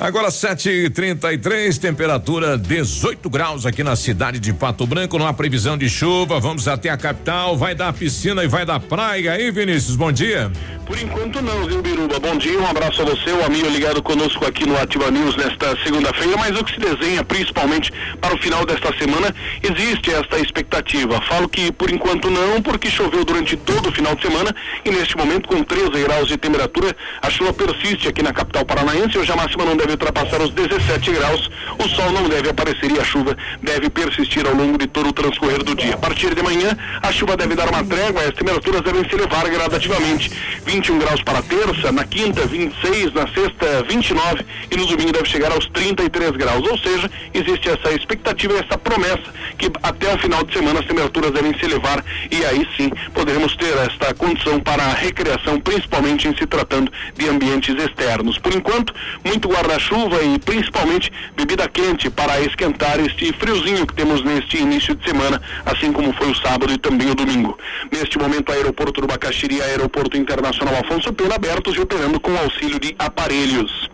Agora 0.00 0.28
7h33, 0.28 1.76
temperatura 1.76 2.56
18 2.56 3.28
graus 3.28 3.66
aqui 3.66 3.82
na 3.82 3.96
cidade 3.96 4.38
de 4.38 4.52
Pato 4.52 4.86
Branco. 4.86 5.18
Não 5.18 5.26
há 5.26 5.34
previsão 5.34 5.76
de 5.76 5.88
chuva. 5.88 6.38
Vamos 6.38 6.68
até 6.68 6.88
a 6.88 6.96
capital. 6.96 7.56
Vai 7.56 7.74
dar 7.74 7.92
piscina 7.92 8.44
e 8.44 8.46
vai 8.46 8.64
dar 8.64 8.78
praia. 8.78 9.32
Aí, 9.32 9.50
Vinícius, 9.50 9.96
bom 9.96 10.12
dia. 10.12 10.52
Por 10.88 10.98
enquanto 10.98 11.42
não, 11.42 11.66
viu, 11.66 11.82
Biruba? 11.82 12.18
Bom 12.18 12.38
dia, 12.38 12.58
um 12.58 12.66
abraço 12.66 13.02
a 13.02 13.04
você, 13.04 13.30
o 13.30 13.44
amigo 13.44 13.68
ligado 13.68 14.02
conosco 14.02 14.46
aqui 14.46 14.66
no 14.66 14.74
Ativa 14.74 15.10
News 15.10 15.36
nesta 15.36 15.76
segunda-feira, 15.84 16.34
mas 16.38 16.58
o 16.58 16.64
que 16.64 16.72
se 16.72 16.80
desenha 16.80 17.22
principalmente 17.22 17.92
para 18.18 18.34
o 18.34 18.38
final 18.38 18.64
desta 18.64 18.96
semana, 18.96 19.34
existe 19.62 20.10
esta 20.10 20.38
expectativa. 20.38 21.20
Falo 21.28 21.46
que 21.46 21.70
por 21.70 21.90
enquanto 21.90 22.30
não, 22.30 22.62
porque 22.62 22.88
choveu 22.90 23.22
durante 23.22 23.54
todo 23.54 23.90
o 23.90 23.92
final 23.92 24.14
de 24.14 24.22
semana 24.22 24.54
e 24.82 24.90
neste 24.90 25.14
momento 25.14 25.46
com 25.46 25.62
13 25.62 25.90
graus 26.04 26.26
de 26.26 26.38
temperatura, 26.38 26.96
a 27.20 27.28
chuva 27.28 27.52
persiste 27.52 28.08
aqui 28.08 28.22
na 28.22 28.32
capital 28.32 28.64
paranaense, 28.64 29.18
hoje 29.18 29.30
a 29.30 29.36
máxima 29.36 29.66
não 29.66 29.76
deve 29.76 29.87
ultrapassar 29.92 30.40
os 30.40 30.50
17 30.50 31.10
graus, 31.12 31.50
o 31.78 31.88
sol 31.88 32.10
não 32.12 32.28
deve 32.28 32.50
aparecer 32.50 32.90
e 32.90 32.98
a 32.98 33.04
chuva 33.04 33.36
deve 33.62 33.88
persistir 33.90 34.46
ao 34.46 34.54
longo 34.54 34.78
de 34.78 34.86
todo 34.86 35.08
o 35.08 35.12
transcorrer 35.12 35.62
do 35.62 35.74
dia. 35.74 35.94
A 35.94 35.98
partir 35.98 36.34
de 36.34 36.42
manhã, 36.42 36.76
a 37.02 37.12
chuva 37.12 37.36
deve 37.36 37.54
dar 37.54 37.68
uma 37.68 37.84
trégua 37.84 38.22
e 38.22 38.26
as 38.26 38.34
temperaturas 38.34 38.82
devem 38.82 39.08
se 39.08 39.14
elevar 39.14 39.48
gradativamente. 39.48 40.30
21 40.66 40.98
graus 40.98 41.22
para 41.22 41.42
terça, 41.42 41.92
na 41.92 42.04
quinta 42.04 42.46
26, 42.46 43.12
na 43.12 43.26
sexta 43.28 43.82
29 43.88 44.44
e 44.70 44.76
no 44.76 44.86
domingo 44.86 45.12
deve 45.12 45.28
chegar 45.28 45.52
aos 45.52 45.66
33 45.66 46.32
graus. 46.32 46.66
Ou 46.68 46.78
seja, 46.78 47.10
existe 47.32 47.68
essa 47.68 47.92
expectativa 47.92 48.58
essa 48.58 48.78
promessa 48.78 49.38
que 49.56 49.70
até 49.82 50.14
o 50.14 50.18
final 50.18 50.44
de 50.44 50.52
semana 50.52 50.80
as 50.80 50.86
temperaturas 50.86 51.30
devem 51.32 51.56
se 51.58 51.64
elevar 51.64 52.04
e 52.30 52.44
aí 52.44 52.66
sim 52.76 52.90
poderemos 53.12 53.56
ter 53.56 53.76
esta 53.78 54.14
condição 54.14 54.60
para 54.60 54.82
a 54.82 54.94
recreação, 54.94 55.60
principalmente 55.60 56.28
em 56.28 56.36
se 56.36 56.46
tratando 56.46 56.92
de 57.16 57.28
ambientes 57.28 57.74
externos. 57.76 58.38
Por 58.38 58.54
enquanto, 58.54 58.94
muito 59.24 59.48
guarda-chuva 59.78 60.22
e 60.22 60.38
principalmente 60.38 61.10
bebida 61.36 61.68
quente 61.68 62.10
para 62.10 62.40
esquentar 62.40 63.00
este 63.00 63.32
friozinho 63.32 63.86
que 63.86 63.94
temos 63.94 64.22
neste 64.24 64.58
início 64.58 64.94
de 64.94 65.08
semana, 65.08 65.40
assim 65.64 65.92
como 65.92 66.12
foi 66.12 66.30
o 66.30 66.34
sábado 66.34 66.72
e 66.72 66.78
também 66.78 67.10
o 67.10 67.14
domingo. 67.14 67.56
Neste 67.90 68.18
momento, 68.18 68.52
aeroporto 68.52 69.00
do 69.00 69.06
Bacaxiri 69.06 69.56
e 69.56 69.62
aeroporto 69.62 70.16
internacional 70.16 70.74
Afonso 70.74 71.12
Pena 71.12 71.36
abertos 71.36 71.76
e 71.76 71.80
operando 71.80 72.18
com 72.18 72.36
auxílio 72.36 72.80
de 72.80 72.94
aparelhos. 72.98 73.88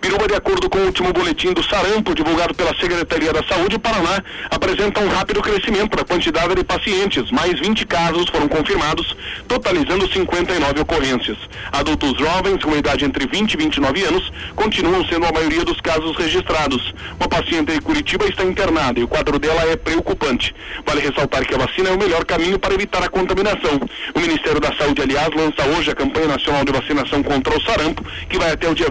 Biruba, 0.00 0.26
de 0.26 0.34
acordo 0.34 0.70
com 0.70 0.78
o 0.78 0.86
último 0.86 1.12
boletim 1.12 1.52
do 1.52 1.62
Sarampo, 1.62 2.14
divulgado 2.14 2.54
pela 2.54 2.74
Secretaria 2.74 3.32
da 3.32 3.42
Saúde, 3.44 3.78
Paraná 3.78 4.22
apresenta 4.50 5.00
um 5.00 5.08
rápido 5.08 5.42
crescimento 5.42 5.96
da 5.96 6.04
quantidade 6.04 6.54
de 6.54 6.64
pacientes. 6.64 7.30
Mais 7.30 7.58
20 7.60 7.86
casos 7.86 8.28
foram 8.30 8.48
confirmados, 8.48 9.14
totalizando 9.46 10.10
59 10.10 10.80
ocorrências. 10.80 11.36
Adultos 11.70 12.16
jovens, 12.18 12.64
com 12.64 12.74
idade 12.74 13.04
entre 13.04 13.26
20 13.26 13.52
e 13.52 13.56
29 13.58 14.04
anos, 14.04 14.32
continuam 14.56 15.04
sendo 15.06 15.26
a 15.26 15.32
maioria 15.32 15.64
dos 15.64 15.80
casos 15.80 16.16
registrados. 16.16 16.94
Uma 17.18 17.28
paciente 17.28 17.72
de 17.72 17.80
Curitiba 17.80 18.26
está 18.26 18.42
internada 18.42 18.98
e 18.98 19.02
o 19.02 19.08
quadro 19.08 19.38
dela 19.38 19.62
é 19.70 19.76
preocupante. 19.76 20.54
Vale 20.86 21.00
ressaltar 21.00 21.44
que 21.44 21.54
a 21.54 21.58
vacina 21.58 21.90
é 21.90 21.92
o 21.92 21.98
melhor 21.98 22.24
caminho 22.24 22.58
para 22.58 22.74
evitar 22.74 23.02
a 23.02 23.08
contaminação. 23.08 23.78
O 24.14 24.20
Ministério 24.20 24.60
da 24.60 24.74
Saúde, 24.76 25.02
aliás, 25.02 25.28
lança 25.34 25.68
hoje 25.76 25.90
a 25.90 25.94
campanha 25.94 26.28
nacional 26.28 26.64
de 26.64 26.72
vacinação 26.72 27.22
contra 27.22 27.56
o 27.56 27.60
sarampo, 27.62 28.02
que 28.28 28.38
vai 28.38 28.52
até 28.52 28.68
o 28.68 28.74
dia 28.74 28.90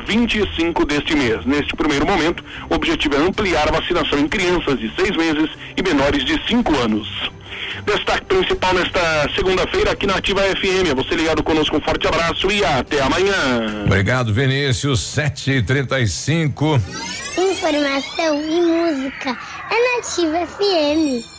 25 0.57 0.85
deste 0.85 1.15
mês. 1.15 1.45
Neste 1.45 1.75
primeiro 1.75 2.05
momento, 2.05 2.43
o 2.69 2.75
objetivo 2.75 3.15
é 3.15 3.19
ampliar 3.19 3.67
a 3.67 3.71
vacinação 3.71 4.19
em 4.19 4.27
crianças 4.27 4.79
de 4.79 4.93
seis 4.95 5.15
meses 5.15 5.49
e 5.75 5.81
menores 5.81 6.23
de 6.23 6.39
5 6.47 6.75
anos. 6.77 7.31
Destaque 7.85 8.25
principal 8.25 8.73
nesta 8.73 9.29
segunda-feira 9.35 9.91
aqui 9.91 10.05
na 10.05 10.15
Ativa 10.15 10.41
FM. 10.41 10.95
Você 10.95 11.15
ligado 11.15 11.43
conosco, 11.43 11.77
um 11.77 11.81
forte 11.81 12.07
abraço 12.07 12.51
e 12.51 12.63
até 12.63 13.01
amanhã. 13.01 13.83
Obrigado, 13.85 14.33
Vinícius. 14.33 14.99
7h35. 15.15 16.81
Informação 17.37 18.41
e 18.43 18.61
música 18.61 19.37
é 19.71 19.97
Nativa 19.97 20.45
FM. 20.45 21.38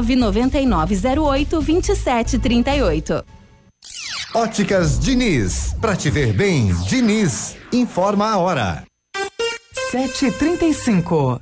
99908 0.01 1.61
2738. 1.61 3.25
Óticas 4.33 4.97
Diniz, 4.99 5.75
pra 5.81 5.95
te 5.95 6.09
ver 6.09 6.33
bem, 6.33 6.73
Diniz, 6.87 7.57
informa 7.71 8.29
a 8.29 8.37
hora. 8.37 8.83
7h35. 9.91 11.41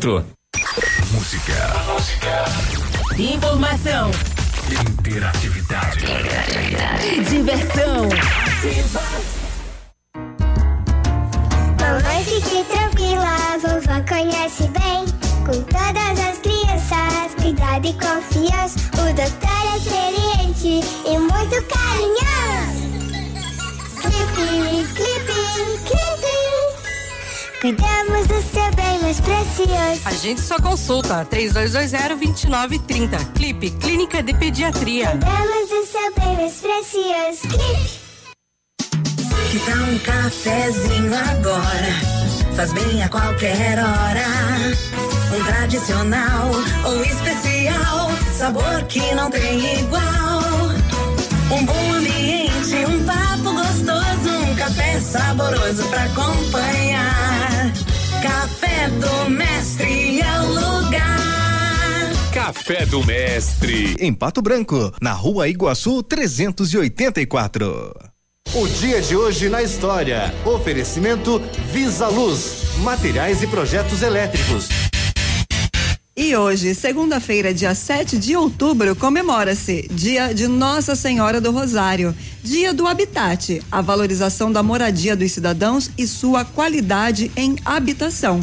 Música. 0.03 1.53
Informação 3.19 4.09
Interatividade. 4.89 6.05
e 7.05 7.23
diversão. 7.23 8.09
Mamãe, 11.79 12.23
fique 12.23 12.63
tranquila, 12.63 13.37
vovó 13.61 14.01
conhece 14.09 14.63
bem. 14.69 15.05
Com 15.45 15.61
todas 15.65 16.19
as 16.19 16.39
crianças, 16.39 17.35
cuidado 17.39 17.85
e 17.85 17.93
confiança. 17.93 18.79
O 18.93 19.13
doutor 19.13 19.71
é 19.71 19.77
experiente 19.77 20.30
Cuidamos 27.61 28.25
do 28.25 28.41
seu 28.41 28.71
bem 28.75 28.99
mais 29.03 29.19
precioso. 29.19 30.01
Agende 30.05 30.41
sua 30.41 30.59
consulta 30.59 31.23
3220-2930. 31.25 33.33
Clipe 33.35 33.69
Clínica 33.69 34.23
de 34.23 34.33
Pediatria. 34.33 35.09
Cuidamos 35.09 35.69
do 35.69 35.85
seu 35.85 36.11
bem 36.15 36.37
mais 36.37 36.55
precioso. 36.55 37.47
Clipe. 37.49 38.01
Que 39.51 39.59
tal 39.59 39.77
um 39.77 39.99
cafezinho 39.99 41.13
agora? 41.13 41.93
Faz 42.55 42.73
bem 42.73 43.03
a 43.03 43.09
qualquer 43.09 43.77
hora. 43.77 44.25
Um 45.37 45.43
tradicional 45.45 46.49
ou 46.83 47.03
especial, 47.03 48.09
sabor 48.35 48.81
que 48.89 49.13
não 49.13 49.29
tem 49.29 49.81
igual. 49.81 50.41
Um 51.51 51.63
bom 51.63 51.93
ambiente, 51.93 52.85
um 52.87 53.05
papo 53.05 53.53
gostoso, 53.53 54.31
um 54.49 54.55
café 54.55 54.99
saboroso 54.99 55.87
pra 55.89 56.05
acompanhar. 56.05 56.80
Café 58.81 58.89
do 58.89 59.29
Mestre 59.29 60.21
é 60.21 60.41
o 60.41 60.47
lugar. 60.53 62.31
Café 62.33 62.83
do 62.87 63.05
Mestre. 63.05 63.95
Em 63.99 64.11
Pato 64.11 64.41
Branco, 64.41 64.91
na 64.99 65.13
rua 65.13 65.47
Iguaçu 65.47 66.01
384. 66.01 67.93
O 68.55 68.67
dia 68.67 68.99
de 68.99 69.15
hoje 69.15 69.49
na 69.49 69.61
história. 69.61 70.33
Oferecimento 70.43 71.39
Visa 71.71 72.07
Luz, 72.07 72.75
materiais 72.79 73.43
e 73.43 73.47
projetos 73.47 74.01
elétricos. 74.01 74.67
E 76.17 76.35
hoje, 76.35 76.73
segunda-feira, 76.73 77.53
dia 77.53 77.75
7 77.75 78.17
de 78.17 78.35
outubro, 78.35 78.95
comemora-se 78.95 79.87
Dia 79.91 80.33
de 80.33 80.47
Nossa 80.47 80.95
Senhora 80.95 81.39
do 81.39 81.51
Rosário, 81.51 82.15
Dia 82.43 82.73
do 82.73 82.87
Habitat, 82.87 83.61
a 83.71 83.79
valorização 83.79 84.51
da 84.51 84.63
moradia 84.63 85.15
dos 85.15 85.31
cidadãos 85.31 85.91
e 85.95 86.07
sua 86.07 86.43
qualidade 86.43 87.31
em 87.37 87.57
habitação. 87.63 88.41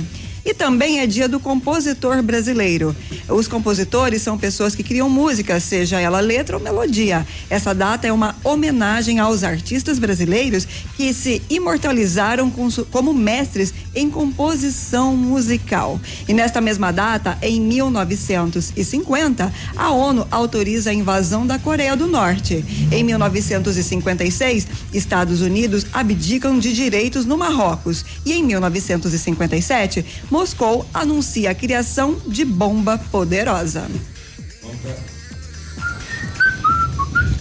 E 0.48 0.54
também 0.54 1.00
é 1.00 1.06
dia 1.06 1.28
do 1.28 1.38
compositor 1.38 2.22
brasileiro. 2.22 2.96
Os 3.28 3.46
compositores 3.46 4.22
são 4.22 4.38
pessoas 4.38 4.74
que 4.74 4.82
criam 4.82 5.10
música, 5.10 5.60
seja 5.60 6.00
ela 6.00 6.20
letra 6.20 6.56
ou 6.56 6.62
melodia. 6.62 7.26
Essa 7.50 7.74
data 7.74 8.06
é 8.06 8.12
uma 8.12 8.34
homenagem 8.42 9.18
aos 9.18 9.44
artistas 9.44 9.98
brasileiros 9.98 10.66
que 10.96 11.12
se 11.12 11.42
imortalizaram 11.50 12.50
como 12.90 13.12
mestres 13.12 13.74
em 13.94 14.08
composição 14.08 15.14
musical. 15.14 16.00
E 16.26 16.32
nesta 16.32 16.62
mesma 16.62 16.90
data, 16.90 17.36
em 17.42 17.60
1950, 17.60 19.52
a 19.76 19.90
ONU 19.90 20.26
autoriza 20.30 20.88
a 20.88 20.94
invasão 20.94 21.46
da 21.46 21.58
Coreia 21.58 21.94
do 21.94 22.06
Norte. 22.06 22.64
Em 22.90 23.04
1956, 23.04 24.66
Estados 24.94 25.42
Unidos 25.42 25.84
abdicam 25.92 26.58
de 26.58 26.72
direitos 26.72 27.26
no 27.26 27.36
Marrocos. 27.36 28.02
E 28.24 28.32
em 28.32 28.42
1957, 28.42 30.06
Moscou 30.42 30.86
anuncia 30.94 31.50
a 31.50 31.54
criação 31.54 32.16
de 32.24 32.44
bomba 32.44 32.96
poderosa. 33.10 33.88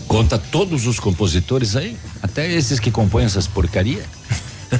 Conta 0.07 0.39
todos 0.39 0.87
os 0.87 0.99
compositores 0.99 1.75
aí? 1.75 1.95
Até 2.23 2.51
esses 2.51 2.79
que 2.79 2.89
compõem 2.89 3.25
essas 3.25 3.45
porcaria? 3.45 4.01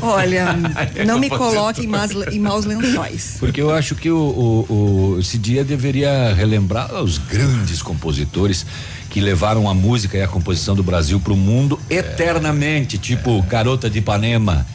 Olha, 0.01 0.47
não 1.05 1.19
me 1.19 1.29
coloque 1.29 1.81
em, 1.83 1.87
mas- 1.87 2.09
em 2.31 2.39
maus 2.39 2.65
lençóis. 2.65 3.35
Porque 3.39 3.61
eu 3.61 3.69
acho 3.69 3.93
que 3.93 4.09
o, 4.09 4.17
o- 4.17 4.73
o- 5.13 5.19
esse 5.19 5.37
dia 5.37 5.63
deveria 5.63 6.33
relembrar 6.33 6.95
os 6.95 7.19
grandes 7.19 7.83
compositores 7.83 8.65
que 9.11 9.21
levaram 9.21 9.69
a 9.69 9.75
música 9.75 10.17
e 10.17 10.23
a 10.23 10.27
composição 10.27 10.75
do 10.75 10.81
Brasil 10.81 11.19
para 11.19 11.33
o 11.33 11.37
mundo 11.37 11.79
eternamente, 11.87 12.97
tipo 12.97 13.39
Garota 13.43 13.87
de 13.91 13.99
Ipanema. 13.99 14.65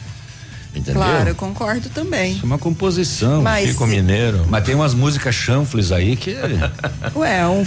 Entendeu? 0.75 0.95
Claro, 0.95 1.29
eu 1.29 1.35
concordo 1.35 1.87
também. 1.89 2.31
Isso 2.33 2.41
é 2.41 2.45
uma 2.45 2.57
composição. 2.57 3.41
Mas 3.43 3.69
Chico 3.69 3.85
se- 3.85 3.91
Mineiro. 3.91 4.43
Mas 4.49 4.63
tem 4.63 4.73
umas 4.73 4.93
músicas 4.95 5.35
chanfles 5.35 5.91
aí 5.91 6.15
que. 6.15 6.35
Ué, 7.15 7.47
um, 7.47 7.63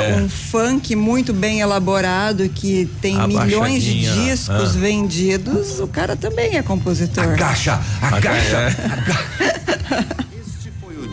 É. 0.00 0.16
um 0.16 0.28
funk 0.28 0.96
muito 0.96 1.34
bem 1.34 1.60
elaborado 1.60 2.48
que 2.48 2.86
tem 3.02 3.20
A 3.20 3.26
milhões 3.26 3.82
de 3.82 4.00
discos 4.00 4.74
ah. 4.74 4.78
vendidos, 4.78 5.80
o 5.80 5.86
cara 5.86 6.16
também 6.16 6.56
é 6.56 6.62
compositor. 6.62 7.24
Agacha, 7.24 7.78
agacha. 8.00 8.74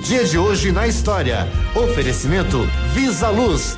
Dia 0.06 0.25
de 0.25 0.38
hoje 0.38 0.71
na 0.71 0.88
história. 0.88 1.47
Oferecimento 1.75 2.67
Visa 2.93 3.29
Luz. 3.29 3.77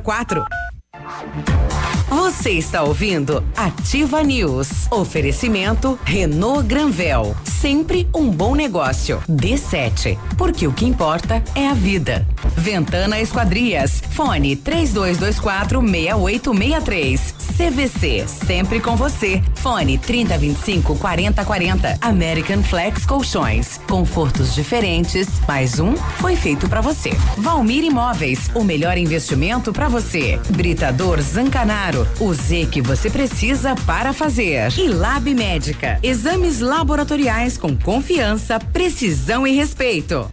04. 0.03 1.90
Você 2.11 2.51
está 2.51 2.83
ouvindo 2.83 3.41
Ativa 3.55 4.21
News. 4.21 4.91
Oferecimento 4.91 5.97
Renault 6.03 6.67
Granvel. 6.67 7.33
Sempre 7.45 8.05
um 8.13 8.29
bom 8.29 8.53
negócio. 8.53 9.23
D7. 9.29 10.17
Porque 10.37 10.67
o 10.67 10.73
que 10.73 10.85
importa 10.85 11.41
é 11.55 11.69
a 11.69 11.73
vida. 11.73 12.27
Ventana 12.57 13.21
Esquadrias. 13.21 14.01
Fone 14.09 14.57
3224 14.57 15.79
6863. 15.79 17.41
CVC. 17.51 18.25
Sempre 18.27 18.79
com 18.79 18.95
você. 18.95 19.41
Fone 19.55 19.97
3025 19.99 20.97
4040. 20.97 21.97
American 22.01 22.63
Flex 22.63 23.05
Colchões. 23.05 23.79
Confortos 23.87 24.55
diferentes, 24.55 25.27
mais 25.47 25.79
um 25.79 25.95
foi 25.95 26.35
feito 26.35 26.67
para 26.67 26.81
você. 26.81 27.11
Valmir 27.37 27.83
Imóveis, 27.83 28.49
o 28.55 28.63
melhor 28.63 28.97
investimento 28.97 29.71
para 29.71 29.87
você. 29.87 30.39
Britador 30.49 31.21
Zancanaro, 31.21 32.00
o 32.19 32.33
Z 32.33 32.67
que 32.71 32.81
você 32.81 33.09
precisa 33.09 33.75
para 33.85 34.13
fazer. 34.13 34.71
E 34.77 34.87
Lab 34.87 35.33
Médica, 35.33 35.99
exames 36.03 36.59
laboratoriais 36.59 37.57
com 37.57 37.75
confiança, 37.75 38.59
precisão 38.59 39.45
e 39.45 39.51
respeito. 39.51 40.31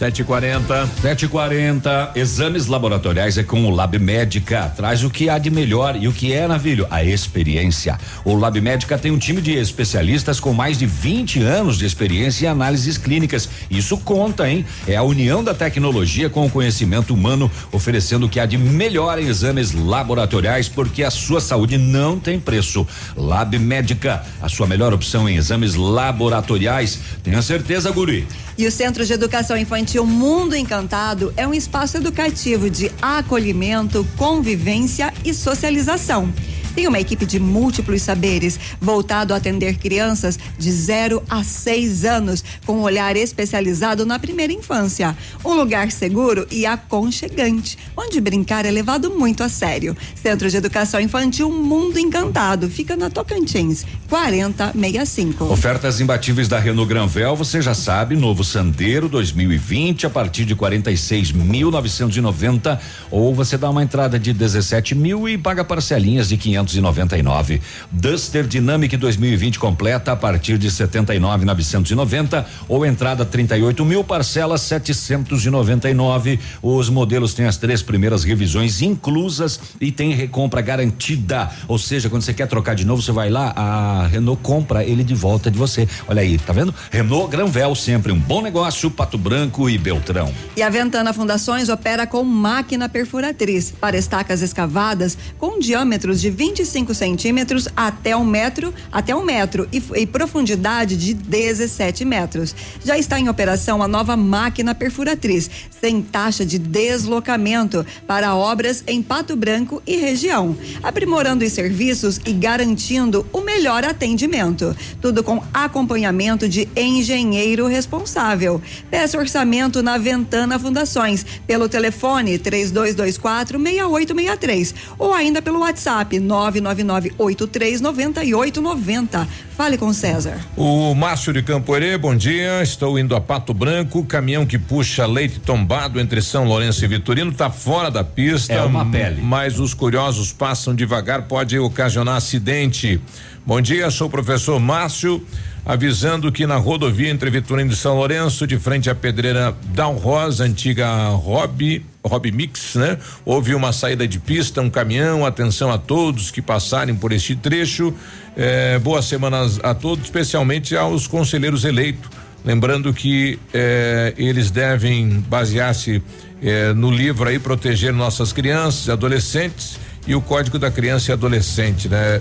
740. 0.00 0.86
740. 1.02 2.12
Exames 2.14 2.66
laboratoriais 2.68 3.36
é 3.36 3.42
com 3.42 3.66
o 3.66 3.70
Lab 3.70 3.98
Médica. 3.98 4.72
Traz 4.74 5.04
o 5.04 5.10
que 5.10 5.28
há 5.28 5.36
de 5.36 5.50
melhor 5.50 5.94
e 5.94 6.08
o 6.08 6.12
que 6.12 6.32
é, 6.32 6.48
Navilho? 6.48 6.86
A 6.90 7.04
experiência. 7.04 7.98
O 8.24 8.34
Lab 8.34 8.58
Médica 8.62 8.96
tem 8.96 9.10
um 9.10 9.18
time 9.18 9.42
de 9.42 9.52
especialistas 9.52 10.40
com 10.40 10.54
mais 10.54 10.78
de 10.78 10.86
20 10.86 11.42
anos 11.42 11.76
de 11.76 11.84
experiência 11.84 12.46
em 12.46 12.48
análises 12.48 12.96
clínicas. 12.96 13.46
Isso 13.70 13.98
conta, 13.98 14.48
hein? 14.48 14.64
É 14.88 14.96
a 14.96 15.02
união 15.02 15.44
da 15.44 15.52
tecnologia 15.52 16.30
com 16.30 16.46
o 16.46 16.50
conhecimento 16.50 17.12
humano, 17.12 17.50
oferecendo 17.70 18.24
o 18.24 18.28
que 18.28 18.40
há 18.40 18.46
de 18.46 18.56
melhor 18.56 19.18
em 19.18 19.26
exames 19.26 19.72
laboratoriais, 19.72 20.66
porque 20.66 21.04
a 21.04 21.10
sua 21.10 21.42
saúde 21.42 21.76
não 21.76 22.18
tem 22.18 22.40
preço. 22.40 22.86
Lab 23.14 23.58
Médica, 23.58 24.24
a 24.40 24.48
sua 24.48 24.66
melhor 24.66 24.94
opção 24.94 25.28
em 25.28 25.36
exames 25.36 25.74
laboratoriais. 25.74 27.00
Tenha 27.22 27.42
certeza, 27.42 27.90
Guri. 27.90 28.26
E 28.56 28.66
o 28.66 28.70
Centro 28.70 29.04
de 29.04 29.12
Educação 29.12 29.56
Infantil 29.56 29.89
Mundo 29.98 30.54
Encantado 30.54 31.32
é 31.36 31.46
um 31.46 31.52
espaço 31.52 31.96
educativo 31.96 32.70
de 32.70 32.92
acolhimento, 33.02 34.06
convivência 34.16 35.12
e 35.24 35.34
socialização. 35.34 36.32
Tem 36.74 36.86
uma 36.86 37.00
equipe 37.00 37.24
de 37.26 37.40
múltiplos 37.40 38.02
saberes 38.02 38.58
voltado 38.80 39.34
a 39.34 39.36
atender 39.36 39.76
crianças 39.78 40.38
de 40.58 40.70
0 40.70 41.22
a 41.28 41.42
6 41.42 42.04
anos, 42.04 42.44
com 42.64 42.78
um 42.78 42.82
olhar 42.82 43.16
especializado 43.16 44.06
na 44.06 44.16
primeira 44.18 44.52
infância. 44.52 45.16
Um 45.44 45.54
lugar 45.54 45.90
seguro 45.90 46.46
e 46.50 46.66
aconchegante, 46.66 47.78
onde 47.96 48.20
brincar 48.20 48.64
é 48.64 48.70
levado 48.70 49.10
muito 49.10 49.42
a 49.42 49.48
sério. 49.48 49.96
Centro 50.14 50.48
de 50.48 50.56
Educação 50.56 51.00
Infantil 51.00 51.50
Mundo 51.50 51.98
Encantado, 51.98 52.70
fica 52.70 52.96
na 52.96 53.10
Tocantins, 53.10 53.84
4065. 54.08 55.44
Ofertas 55.44 56.00
imbatíveis 56.00 56.48
da 56.48 56.58
Renault 56.58 56.88
Granvel, 56.88 57.36
você 57.36 57.60
já 57.60 57.74
sabe, 57.74 58.16
novo 58.16 58.42
Sandero 58.44 59.08
2020 59.08 60.06
a 60.06 60.10
partir 60.10 60.44
de 60.44 60.54
46.990 60.54 62.78
ou 63.10 63.34
você 63.34 63.58
dá 63.58 63.68
uma 63.70 63.82
entrada 63.82 64.16
de 64.18 64.32
17 64.32 64.94
mil 64.94 65.28
e 65.28 65.36
paga 65.36 65.64
parcelinhas 65.64 66.28
de 66.28 66.36
599. 66.64 67.60
Duster 67.90 68.46
Dynamic 68.46 68.96
2020 68.96 69.58
completa 69.58 70.12
a 70.12 70.16
partir 70.16 70.58
de 70.58 70.68
79.990 70.68 72.44
ou 72.68 72.84
entrada 72.84 73.24
38 73.24 73.84
mil 73.84 74.04
parcelas 74.04 74.62
799. 74.62 76.38
Os 76.62 76.88
modelos 76.88 77.34
têm 77.34 77.46
as 77.46 77.56
três 77.56 77.82
primeiras 77.82 78.24
revisões 78.24 78.82
inclusas 78.82 79.60
e 79.80 79.90
tem 79.90 80.12
recompra 80.12 80.60
garantida. 80.60 81.50
Ou 81.68 81.78
seja, 81.78 82.08
quando 82.08 82.22
você 82.22 82.34
quer 82.34 82.46
trocar 82.46 82.74
de 82.74 82.84
novo, 82.84 83.02
você 83.02 83.12
vai 83.12 83.30
lá, 83.30 83.52
a 83.56 84.06
Renault 84.06 84.42
compra 84.42 84.84
ele 84.84 85.04
de 85.04 85.14
volta 85.14 85.50
de 85.50 85.58
você. 85.58 85.88
Olha 86.08 86.22
aí, 86.22 86.38
tá 86.38 86.52
vendo? 86.52 86.74
Renault 86.90 87.30
Granvel, 87.30 87.74
sempre 87.74 88.12
um 88.12 88.18
bom 88.18 88.42
negócio, 88.42 88.90
Pato 88.90 89.18
Branco 89.18 89.68
e 89.68 89.78
Beltrão. 89.78 90.32
E 90.56 90.62
a 90.62 90.68
Ventana 90.68 91.12
Fundações 91.12 91.68
opera 91.68 92.06
com 92.06 92.22
máquina 92.24 92.88
perfuratriz 92.88 93.70
para 93.70 93.96
estacas 93.96 94.42
escavadas 94.42 95.16
com 95.38 95.58
diâmetros 95.58 96.20
de 96.20 96.30
25 96.50 96.92
centímetros 96.94 97.68
até 97.76 98.16
um 98.16 98.24
metro, 98.24 98.74
até 98.90 99.14
um 99.14 99.24
metro 99.24 99.68
e, 99.72 99.80
e 99.94 100.06
profundidade 100.06 100.96
de 100.96 101.14
17 101.14 102.04
metros. 102.04 102.54
Já 102.84 102.98
está 102.98 103.20
em 103.20 103.28
operação 103.28 103.80
a 103.82 103.86
nova 103.86 104.16
máquina 104.16 104.74
perfuratriz, 104.74 105.48
sem 105.80 106.02
taxa 106.02 106.44
de 106.44 106.58
deslocamento 106.58 107.86
para 108.04 108.34
obras 108.34 108.82
em 108.86 109.00
Pato 109.00 109.36
Branco 109.36 109.80
e 109.86 109.96
região, 109.96 110.56
aprimorando 110.82 111.44
os 111.44 111.52
serviços 111.52 112.20
e 112.26 112.32
garantindo 112.32 113.24
o 113.32 113.40
melhor 113.42 113.84
atendimento. 113.84 114.76
Tudo 115.00 115.22
com 115.22 115.42
acompanhamento 115.54 116.48
de 116.48 116.68
engenheiro 116.74 117.68
responsável. 117.68 118.60
Peça 118.90 119.18
orçamento 119.18 119.82
na 119.82 119.96
Ventana 119.98 120.58
Fundações 120.58 121.24
pelo 121.46 121.68
telefone 121.68 122.38
3224 122.38 123.58
6863 123.58 124.74
ou 124.98 125.12
ainda 125.12 125.40
pelo 125.40 125.60
WhatsApp 125.60 126.18
999839890. 126.40 129.26
Fale 129.56 129.76
com 129.76 129.92
César. 129.92 130.38
O 130.56 130.94
Márcio 130.94 131.32
de 131.32 131.42
Campoerê, 131.42 131.98
bom 131.98 132.14
dia. 132.14 132.62
Estou 132.62 132.98
indo 132.98 133.14
a 133.14 133.20
Pato 133.20 133.52
Branco. 133.52 134.04
Caminhão 134.04 134.46
que 134.46 134.58
puxa 134.58 135.06
leite 135.06 135.38
tombado 135.40 136.00
entre 136.00 136.22
São 136.22 136.44
Lourenço 136.44 136.84
e 136.84 136.88
Vitorino 136.88 137.30
está 137.30 137.50
fora 137.50 137.90
da 137.90 138.02
pista. 138.02 138.54
É 138.54 138.62
uma 138.62 138.86
pele. 138.86 139.20
Mas 139.22 139.58
os 139.58 139.74
curiosos 139.74 140.32
passam 140.32 140.74
devagar, 140.74 141.22
pode 141.22 141.58
ocasionar 141.58 142.16
acidente. 142.16 143.00
Bom 143.44 143.60
dia, 143.60 143.90
sou 143.90 144.06
o 144.06 144.10
professor 144.10 144.60
Márcio, 144.60 145.24
avisando 145.64 146.30
que 146.30 146.46
na 146.46 146.56
rodovia 146.56 147.10
entre 147.10 147.30
Vitorino 147.30 147.72
e 147.72 147.76
São 147.76 147.96
Lourenço, 147.96 148.46
de 148.46 148.58
frente 148.58 148.88
à 148.88 148.94
pedreira 148.94 149.56
Dal 149.74 149.94
Rosa, 149.94 150.44
antiga 150.44 151.08
Hobby, 151.08 151.84
Hobby 152.04 152.32
Mix, 152.32 152.74
né? 152.76 152.98
Houve 153.24 153.54
uma 153.54 153.72
saída 153.72 154.08
de 154.08 154.18
pista, 154.18 154.60
um 154.60 154.70
caminhão, 154.70 155.26
atenção 155.26 155.70
a 155.70 155.78
todos 155.78 156.30
que 156.30 156.40
passarem 156.40 156.94
por 156.94 157.12
este 157.12 157.36
trecho. 157.36 157.94
Eh, 158.36 158.78
boas 158.78 159.04
semanas 159.04 159.60
a 159.62 159.74
todos, 159.74 160.04
especialmente 160.04 160.76
aos 160.76 161.06
conselheiros 161.06 161.64
eleitos. 161.64 162.08
Lembrando 162.44 162.92
que 162.94 163.38
eh, 163.52 164.14
eles 164.16 164.50
devem 164.50 165.20
basear-se 165.28 166.02
eh, 166.42 166.72
no 166.72 166.90
livro 166.90 167.28
aí 167.28 167.38
proteger 167.38 167.92
nossas 167.92 168.32
crianças 168.32 168.88
adolescentes 168.88 169.78
e 170.06 170.14
o 170.14 170.22
Código 170.22 170.58
da 170.58 170.70
Criança 170.70 171.10
e 171.10 171.12
Adolescente, 171.12 171.86
né? 171.86 172.18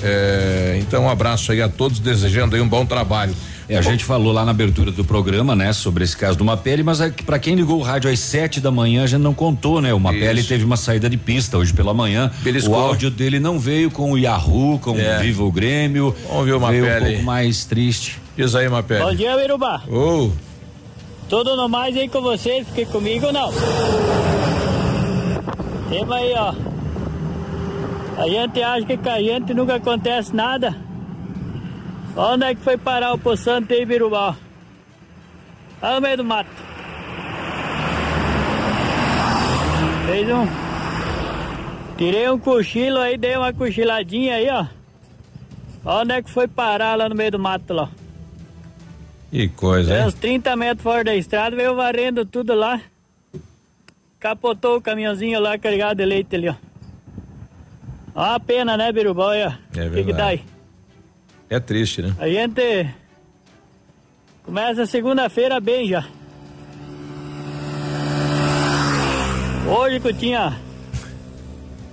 Então 0.80 1.05
um 1.05 1.09
abraço 1.09 1.53
aí 1.53 1.61
a 1.61 1.69
todos, 1.69 1.99
desejando 1.99 2.53
aí 2.53 2.61
um 2.61 2.67
bom 2.67 2.86
trabalho. 2.86 3.34
É, 3.70 3.78
a 3.78 3.82
gente 3.84 4.03
falou 4.03 4.34
lá 4.34 4.43
na 4.43 4.49
abertura 4.49 4.91
do 4.91 5.05
programa, 5.05 5.55
né, 5.55 5.72
sobre 5.74 6.03
esse 6.03 6.17
caso 6.17 6.36
do 6.36 6.43
Mapele, 6.43 6.82
mas 6.82 6.99
é 7.01 7.11
para 7.11 7.38
quem 7.38 7.53
ligou 7.53 7.78
o 7.80 7.84
rádio 7.84 8.09
às 8.09 8.20
sete 8.20 8.59
da 8.59 8.72
manhã, 8.72 9.03
a 9.03 9.07
gente 9.07 9.22
não 9.22 9.34
contou, 9.34 9.80
né? 9.80 9.93
O 9.93 9.99
Mapele 9.99 10.43
teve 10.43 10.65
uma 10.65 10.76
saída 10.76 11.07
de 11.07 11.17
pista 11.17 11.55
hoje 11.55 11.72
pela 11.72 11.93
manhã. 11.93 12.32
Beliscou. 12.41 12.74
O 12.76 12.80
áudio 12.80 13.11
dele 13.11 13.39
não 13.39 13.59
veio 13.59 13.91
com 13.91 14.11
o 14.11 14.17
Yahoo, 14.17 14.80
com 14.80 14.97
É. 14.97 15.17
o 15.17 15.22
Viva 15.22 15.43
o 15.43 15.51
Grêmio. 15.51 16.15
Vamos 16.28 16.45
ver 16.45 16.53
o 16.53 16.59
veio 16.59 16.84
um 16.84 16.88
Mapele. 16.88 17.09
pouco 17.11 17.24
mais 17.26 17.63
triste. 17.65 18.17
Diz 18.36 18.55
aí, 18.55 18.67
Mapele. 18.67 19.03
Bom 19.03 19.13
dia, 19.13 19.38
Biruba. 19.38 19.84
Ô, 19.88 20.32
Tudo 21.30 21.55
no 21.55 21.70
mais 21.70 21.95
aí 21.95 22.09
com 22.09 22.22
vocês, 22.24 22.65
porque 22.65 22.88
comigo 22.88 23.32
não. 23.32 23.51
Temos 25.89 26.11
aí, 26.15 26.34
ó. 26.36 26.53
A 28.17 28.28
gente 28.28 28.63
acha 28.63 28.86
que 28.88 28.97
com 28.97 29.09
a 29.09 29.20
gente 29.22 29.53
nunca 29.53 29.76
acontece 29.76 30.36
nada. 30.36 30.76
Onde 32.22 32.43
é 32.43 32.53
que 32.53 32.59
foi 32.59 32.78
parar 32.78 33.13
o 33.13 33.17
poçante 33.17 33.74
aí, 33.74 33.86
Biruba? 33.86 34.36
Lá 35.82 35.95
no 35.95 36.01
meio 36.01 36.17
do 36.17 36.26
mato. 36.26 36.49
Fez 40.05 40.28
um. 40.30 40.45
Tirei 41.97 42.30
um 42.30 42.38
cochilo 42.38 42.97
aí, 42.99 43.17
dei 43.17 43.38
uma 43.38 43.53
cochiladinha 43.53 44.36
aí, 44.36 44.49
ó. 44.49 44.65
Onde 45.86 46.11
é 46.11 46.22
que 46.22 46.30
foi 46.30 46.45
parar 46.45 46.95
lá 46.95 47.07
no 47.07 47.15
meio 47.15 47.32
do 47.32 47.39
mato 47.39 47.74
lá? 47.74 47.89
que 49.32 49.47
coisa, 49.47 49.97
hein? 49.97 50.07
uns 50.07 50.13
30 50.15 50.57
metros 50.57 50.84
fora 50.84 51.05
da 51.05 51.15
estrada, 51.15 51.55
veio 51.55 51.74
varrendo 51.74 52.26
tudo 52.26 52.53
lá. 52.53 52.82
Capotou 54.20 54.76
o 54.76 54.82
caminhãozinho 54.82 55.39
lá 55.39 55.57
carregado 55.57 55.99
de 55.99 56.05
leite 56.05 56.36
ali, 56.36 56.49
ó. 56.49 56.55
Ó 58.13 58.28
Uma 58.28 58.39
pena, 58.41 58.76
né, 58.76 58.91
Biruba? 58.91 59.24
Olha, 59.24 59.57
É 59.74 59.86
o 59.88 59.91
que, 59.91 60.03
que 60.03 60.11
dá 60.11 60.26
aí? 60.26 60.43
É 61.50 61.60
triste, 61.60 62.04
né? 62.04 62.16
A 62.20 62.30
gente 62.30 62.88
começa 64.43 64.86
segunda-feira 64.86 65.60
bem 65.60 65.88
já. 65.88 66.08
Hoje 69.68 70.00
que 70.00 70.08
eu 70.10 70.14
tinha. 70.14 70.60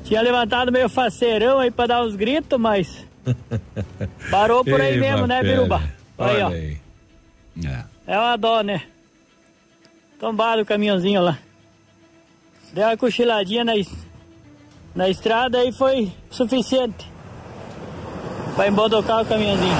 Tinha 0.04 0.20
levantado 0.20 0.70
meio 0.70 0.90
faceirão 0.90 1.58
aí 1.58 1.70
pra 1.70 1.86
dar 1.86 2.04
uns 2.04 2.14
gritos, 2.14 2.60
mas. 2.60 3.06
Parou 4.30 4.62
por 4.62 4.78
aí 4.78 4.94
Ei, 4.94 5.00
mesmo, 5.00 5.26
né. 5.26 5.42
Biruba? 5.42 5.78
Aí, 6.18 6.42
Olha 6.42 6.46
ó. 6.46 6.50
aí. 6.50 6.76
É 8.06 8.18
uma 8.18 8.36
dó, 8.36 8.60
né? 8.60 8.82
Tombado 10.20 10.62
o 10.62 10.66
caminhãozinho 10.66 11.22
lá. 11.22 11.38
Deu 12.74 12.86
uma 12.86 12.96
cochiladinha 12.96 13.64
na, 13.64 13.72
na 14.94 15.08
estrada 15.08 15.64
e 15.64 15.72
foi 15.72 16.12
suficiente 16.30 17.15
pra 18.56 18.66
embodocar 18.68 19.22
o 19.22 19.26
caminhãozinho. 19.26 19.76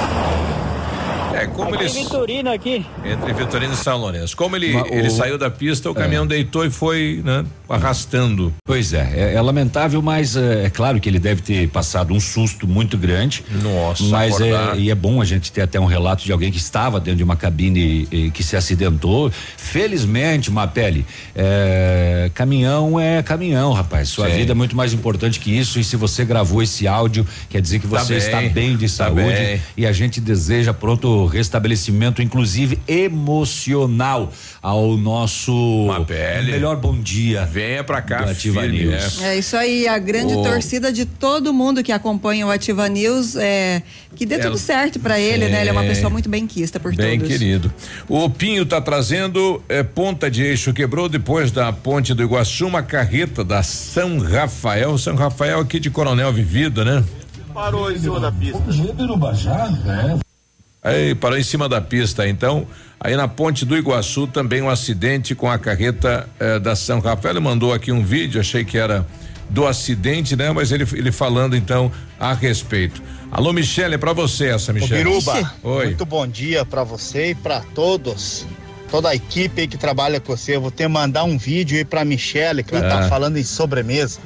É, 1.33 1.45
como 1.47 1.73
aqui 1.73 1.83
eles. 1.83 1.93
Vitorino 1.93 2.51
aqui. 2.51 2.85
Entre 3.03 3.33
Vitorino 3.33 3.73
e 3.73 3.77
São 3.77 3.97
Lourenço. 3.97 4.35
Como 4.37 4.55
ele, 4.55 4.73
Ma- 4.73 4.87
ele 4.87 5.07
o- 5.07 5.11
saiu 5.11 5.37
da 5.37 5.49
pista, 5.51 5.89
o 5.89 5.93
caminhão 5.93 6.25
deitou 6.25 6.65
e 6.65 6.69
foi, 6.69 7.21
né, 7.23 7.45
arrastando. 7.69 8.53
Pois 8.65 8.93
é, 8.93 9.11
é, 9.15 9.33
é 9.35 9.41
lamentável, 9.41 10.01
mas 10.01 10.35
é, 10.35 10.65
é 10.65 10.69
claro 10.69 10.99
que 10.99 11.07
ele 11.09 11.19
deve 11.19 11.41
ter 11.41 11.67
passado 11.69 12.13
um 12.13 12.19
susto 12.19 12.67
muito 12.67 12.97
grande. 12.97 13.43
Nossa, 13.61 14.03
mas 14.05 14.35
acordar. 14.35 14.77
é, 14.77 14.79
e 14.79 14.89
é 14.91 14.95
bom 14.95 15.21
a 15.21 15.25
gente 15.25 15.51
ter 15.51 15.61
até 15.61 15.79
um 15.79 15.85
relato 15.85 16.23
de 16.23 16.31
alguém 16.31 16.51
que 16.51 16.57
estava 16.57 16.99
dentro 16.99 17.17
de 17.17 17.23
uma 17.23 17.35
cabine 17.35 18.07
e, 18.11 18.31
que 18.31 18.43
se 18.43 18.55
acidentou. 18.55 19.31
Felizmente, 19.57 20.49
Mapele, 20.51 21.05
é, 21.35 22.31
caminhão 22.33 22.99
é 22.99 23.21
caminhão, 23.21 23.73
rapaz. 23.73 24.09
Sua 24.09 24.29
Sim. 24.29 24.37
vida 24.37 24.51
é 24.53 24.55
muito 24.55 24.75
mais 24.75 24.93
importante 24.93 25.39
que 25.39 25.51
isso. 25.51 25.79
E 25.79 25.83
se 25.83 25.95
você 25.95 26.23
gravou 26.25 26.61
esse 26.61 26.87
áudio, 26.87 27.25
quer 27.49 27.61
dizer 27.61 27.79
que 27.79 27.87
Tá 27.87 27.99
você 28.03 28.13
bem, 28.15 28.17
está 28.25 28.41
bem 28.41 28.77
de 28.77 28.85
tá 28.87 29.05
saúde. 29.05 29.23
bem. 29.23 29.61
E 29.75 29.85
a 29.85 29.91
gente 29.91 30.19
deseja 30.21 30.73
pronto 30.73 31.25
restabelecimento, 31.25 32.21
inclusive 32.21 32.79
emocional, 32.87 34.31
ao 34.61 34.97
nosso 34.97 35.85
Mapele. 35.87 36.51
melhor 36.51 36.75
bom 36.77 36.97
dia. 36.99 37.45
Venha 37.57 37.83
pra 37.83 38.01
cá, 38.03 38.21
do 38.23 38.29
Ativa 38.31 38.61
firme, 38.61 38.83
News. 38.85 39.17
né? 39.19 39.29
É 39.33 39.37
isso 39.39 39.57
aí, 39.57 39.87
a 39.87 39.97
grande 39.97 40.33
torcida 40.35 40.93
de 40.93 41.05
todo 41.05 41.51
mundo 41.51 41.81
que 41.83 41.91
acompanha 41.91 42.45
o 42.45 42.51
Ativa 42.51 42.87
News, 42.87 43.35
é, 43.35 43.81
que 44.15 44.25
dê 44.27 44.35
Ela- 44.35 44.43
tudo 44.45 44.57
certo 44.59 44.99
pra 44.99 45.19
ele, 45.19 45.47
né? 45.47 45.61
Ele 45.61 45.69
é 45.69 45.71
uma 45.71 45.83
É. 45.83 45.87
pessoa 45.89 46.09
muito 46.11 46.29
bem 46.29 46.45
quista 46.45 46.79
por 46.79 46.93
Bem 46.95 47.17
todos. 47.19 47.31
querido. 47.35 47.73
O 48.07 48.29
Pinho 48.29 48.63
tá 48.65 48.79
trazendo 48.79 49.61
é, 49.67 49.81
ponta 49.81 50.29
de 50.29 50.43
eixo 50.43 50.71
quebrou 50.71 51.09
depois 51.09 51.51
da 51.51 51.73
ponte 51.73 52.13
do 52.13 52.21
Iguaçu, 52.21 52.67
uma 52.67 52.83
carreta 52.83 53.43
da 53.43 53.63
São 53.63 54.19
Rafael. 54.19 54.97
São 54.97 55.15
Rafael 55.15 55.59
aqui 55.59 55.79
de 55.79 55.89
Coronel 55.89 56.31
Vivido, 56.31 56.85
né? 56.85 57.03
Parou 57.53 57.91
em 57.91 57.97
cima 57.97 58.19
da 58.19 58.31
pista. 58.31 58.61
Aí 60.87 61.15
parou 61.15 61.37
em 61.37 61.43
cima 61.43 61.67
da 61.67 61.81
pista, 61.81 62.27
então. 62.27 62.65
Aí 62.99 63.15
na 63.15 63.27
ponte 63.27 63.63
do 63.65 63.77
Iguaçu 63.77 64.25
também 64.27 64.61
um 64.61 64.69
acidente 64.69 65.35
com 65.35 65.49
a 65.49 65.57
carreta 65.59 66.27
eh, 66.39 66.59
da 66.59 66.75
São 66.75 66.99
Rafael. 66.99 67.33
Ele 67.33 67.39
mandou 67.39 67.73
aqui 67.73 67.91
um 67.91 68.03
vídeo, 68.03 68.39
achei 68.41 68.63
que 68.65 68.77
era 68.77 69.05
do 69.49 69.67
acidente, 69.67 70.35
né? 70.35 70.51
Mas 70.51 70.71
ele, 70.71 70.85
ele 70.93 71.11
falando 71.11 71.55
então 71.55 71.91
a 72.19 72.33
respeito. 72.33 73.01
Alô, 73.31 73.53
Michele, 73.53 73.95
é 73.95 73.97
pra 73.97 74.13
você 74.13 74.47
essa, 74.47 74.71
Ô, 74.71 74.73
Michele. 74.75 75.03
Biruba, 75.03 75.53
Oi. 75.63 75.85
muito 75.87 76.05
bom 76.05 76.25
dia 76.25 76.65
pra 76.65 76.83
você 76.83 77.31
e 77.31 77.35
pra 77.35 77.61
todos. 77.75 78.45
Toda 78.89 79.09
a 79.09 79.15
equipe 79.15 79.61
aí 79.61 79.67
que 79.67 79.77
trabalha 79.77 80.19
com 80.19 80.35
você. 80.35 80.55
Eu 80.55 80.61
vou 80.61 80.71
ter 80.71 80.83
que 80.85 80.89
mandar 80.89 81.25
um 81.25 81.37
vídeo 81.37 81.77
aí 81.77 81.83
pra 81.85 82.05
Michele, 82.05 82.63
que 82.63 82.73
ela 82.73 82.87
Ah. 82.87 83.01
tá 83.01 83.09
falando 83.09 83.37
em 83.37 83.43
sobremesa. 83.43 84.19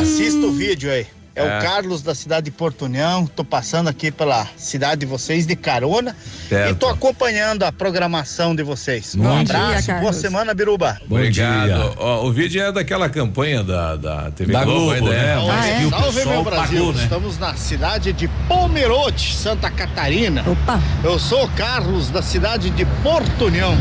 Assista 0.00 0.38
o 0.46 0.52
vídeo 0.52 0.90
aí. 0.90 1.06
É 1.38 1.48
Ah. 1.48 1.58
o 1.58 1.62
Carlos 1.62 2.02
da 2.02 2.14
cidade 2.14 2.46
de 2.46 2.50
Porto 2.50 2.84
União. 2.86 3.26
Tô 3.26 3.44
passando 3.44 3.88
aqui 3.88 4.10
pela 4.10 4.46
cidade 4.56 5.00
de 5.00 5.06
vocês 5.06 5.46
de 5.46 5.54
carona. 5.54 6.16
Certo. 6.48 6.70
E 6.72 6.74
tô 6.74 6.88
acompanhando 6.88 7.62
a 7.62 7.70
programação 7.72 8.54
de 8.56 8.62
vocês. 8.62 9.14
Bom 9.14 9.24
um 9.40 9.44
dia, 9.44 9.56
abraço, 9.56 9.86
boa 9.86 9.98
Carlos. 10.00 10.16
semana, 10.16 10.54
Biruba. 10.54 11.00
Obrigado. 11.08 11.94
Ó, 11.98 12.24
o 12.26 12.32
vídeo 12.32 12.60
é 12.62 12.72
daquela 12.72 13.08
campanha 13.08 13.62
da, 13.62 13.96
da 13.96 14.30
TV 14.32 14.52
Da 14.52 14.64
Globo, 14.64 14.80
Globo, 14.80 14.94
ainda 14.94 15.10
né? 15.10 15.32
é. 15.32 15.36
Mas 15.46 15.64
Ah, 15.64 15.68
é? 15.68 15.78
que 15.78 15.84
o 15.86 15.90
Salve, 15.90 16.14
pessoal 16.16 16.34
meu 16.34 16.44
Brasil. 16.44 16.78
pagou, 16.78 16.92
né? 16.94 17.02
Estamos 17.04 17.38
na 17.38 17.54
cidade 17.54 18.12
de 18.12 18.28
Pomerode, 18.48 19.34
Santa 19.34 19.70
Catarina. 19.70 20.42
Opa! 20.46 20.80
Eu 21.04 21.18
sou 21.18 21.44
o 21.44 21.48
Carlos, 21.52 22.10
da 22.10 22.22
cidade 22.22 22.70
de 22.70 22.84
Porto 23.02 23.44
União. 23.46 23.76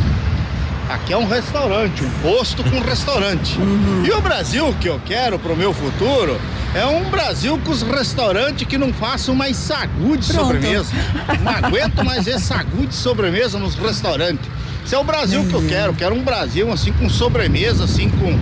Aqui 0.89 1.11
é 1.11 1.17
um 1.17 1.27
restaurante, 1.27 2.01
um 2.01 2.09
posto 2.21 2.63
com 2.63 2.79
restaurante. 2.79 3.57
E 4.05 4.11
o 4.11 4.21
Brasil 4.21 4.73
que 4.79 4.87
eu 4.87 5.01
quero 5.05 5.37
pro 5.37 5.55
meu 5.55 5.73
futuro 5.73 6.39
é 6.73 6.85
um 6.85 7.09
Brasil 7.09 7.59
com 7.65 7.71
os 7.71 7.81
restaurantes 7.81 8.65
que 8.65 8.77
não 8.77 8.93
façam 8.93 9.35
mais 9.35 9.57
sagu 9.57 10.15
de 10.15 10.25
sobremesa. 10.25 10.93
Não 11.41 11.51
aguento 11.51 12.05
mais 12.05 12.23
ver 12.23 12.39
sagu 12.39 12.87
de 12.87 12.95
sobremesa 12.95 13.59
nos 13.59 13.75
restaurantes. 13.75 14.49
Esse 14.85 14.95
é 14.95 14.97
o 14.97 15.03
Brasil 15.03 15.45
que 15.45 15.53
eu 15.53 15.67
quero. 15.67 15.93
Quero 15.93 16.15
um 16.15 16.23
Brasil 16.23 16.71
assim 16.71 16.93
com 16.93 17.09
sobremesa, 17.09 17.83
assim 17.83 18.09
com 18.09 18.39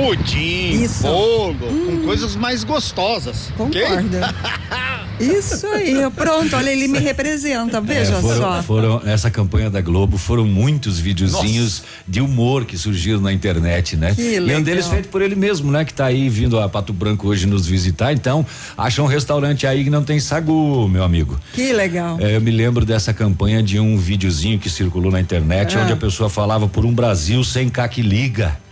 pudim, 0.00 0.82
Isso. 0.82 1.02
bolo, 1.02 1.56
com 1.58 2.02
coisas 2.04 2.36
mais 2.36 2.62
gostosas. 2.64 3.50
ok? 3.58 3.80
Concordo. 3.82 4.16
Isso 5.18 5.66
aí, 5.68 5.94
pronto, 6.14 6.54
olha, 6.54 6.68
ele 6.70 6.86
me 6.88 6.98
representa, 6.98 7.80
veja 7.80 8.16
É, 8.16 8.20
foram, 8.20 8.36
só. 8.38 8.62
foram- 8.62 9.00
essa 9.06 9.30
campanha 9.30 9.70
da 9.70 9.80
Globo 9.80 10.18
foram 10.18 10.44
muitos 10.44 10.98
videozinhos 10.98 11.84
de 12.06 12.20
humor 12.20 12.66
que 12.66 12.76
surgiram 12.76 13.18
na 13.22 13.32
internet, 13.32 13.96
né? 13.96 14.14
Que 14.14 14.34
e 14.34 14.40
um 14.40 14.44
legal. 14.44 14.60
deles 14.62 14.86
feito 14.86 15.08
por 15.08 15.22
ele 15.22 15.34
mesmo, 15.34 15.72
né? 15.72 15.86
Que 15.86 15.94
tá 15.94 16.04
aí 16.04 16.28
vindo 16.28 16.60
a 16.60 16.68
Pato 16.68 16.92
Branco 16.92 17.28
hoje 17.28 17.46
nos 17.46 17.66
visitar. 17.66 18.12
Então, 18.12 18.44
acha 18.76 19.02
um 19.02 19.06
restaurante 19.06 19.66
aí 19.66 19.84
que 19.84 19.88
não 19.90 20.04
tem 20.04 20.20
sagu, 20.20 20.86
meu 20.86 21.02
amigo. 21.02 21.40
Que 21.54 21.72
legal. 21.72 22.18
É, 22.20 22.36
eu 22.36 22.40
me 22.42 22.50
lembro 22.50 22.84
dessa 22.84 23.14
campanha 23.14 23.62
de 23.62 23.80
um 23.80 23.96
videozinho 23.96 24.58
que 24.58 24.68
circulou 24.68 25.10
na 25.10 25.18
internet, 25.20 25.78
Ah. 25.78 25.82
onde 25.82 25.94
a 25.94 25.96
pessoa 25.96 26.28
falava 26.28 26.68
por 26.68 26.84
um 26.84 26.92
Brasil 26.92 27.42
sem 27.42 27.70
caque 27.70 28.02
liga. 28.02 28.58
E 28.60 28.65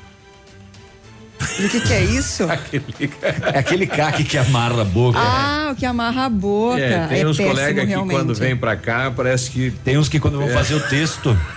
o 1.65 1.69
que, 1.69 1.81
que 1.87 1.93
é 1.93 2.03
isso? 2.03 2.45
É 2.45 3.59
aquele 3.59 3.87
caque 3.87 4.25
que 4.25 4.37
amarra 4.39 4.83
a 4.83 4.85
boca. 4.85 5.19
Ah, 5.21 5.71
o 5.73 5.77
que 5.77 5.87
amarra 5.87 6.27
a 6.27 6.29
boca. 6.29 6.81
É, 6.81 7.07
tem 7.07 7.27
uns 7.27 7.37
péssimo, 7.37 7.55
colegas 7.55 7.87
que 7.87 7.95
quando 7.95 8.35
vem 8.35 8.57
pra 8.57 8.77
cá, 8.77 9.11
parece 9.15 9.51
que. 9.51 9.71
Tem 9.85 9.99
uns 9.99 10.09
que 10.09 10.19
quando 10.21 10.39
vão 10.39 10.49
É. 10.49 10.53
fazer 10.53 10.75
o 10.75 10.81
texto. 10.81 11.37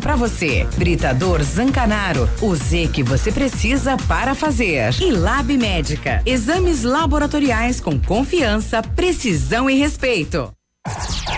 pra 0.00 0.16
você. 0.16 0.66
Britador 0.76 1.42
Zancanaro. 1.42 2.28
O 2.40 2.54
Z 2.54 2.88
que 2.92 3.02
você 3.02 3.30
precisa 3.30 3.96
para 4.08 4.34
fazer. 4.34 4.94
E 5.00 5.10
Lab 5.10 5.56
Médica. 5.56 6.22
Exames 6.26 6.82
laboratoriais 6.82 7.80
com 7.80 7.98
confiança, 7.98 8.82
precisão 8.82 9.70
e 9.70 9.74
respeito. 9.74 10.52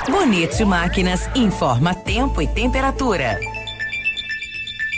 Bonito 0.09 0.67
Máquinas 0.67 1.29
informa 1.35 1.95
tempo 1.95 2.41
e 2.41 2.47
temperatura. 2.47 3.39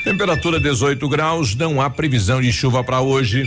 Temperatura 0.04 0.60
18 0.60 1.08
graus, 1.08 1.56
não 1.56 1.80
há 1.80 1.90
previsão 1.90 2.40
de 2.40 2.52
chuva 2.52 2.84
para 2.84 3.00
hoje. 3.00 3.44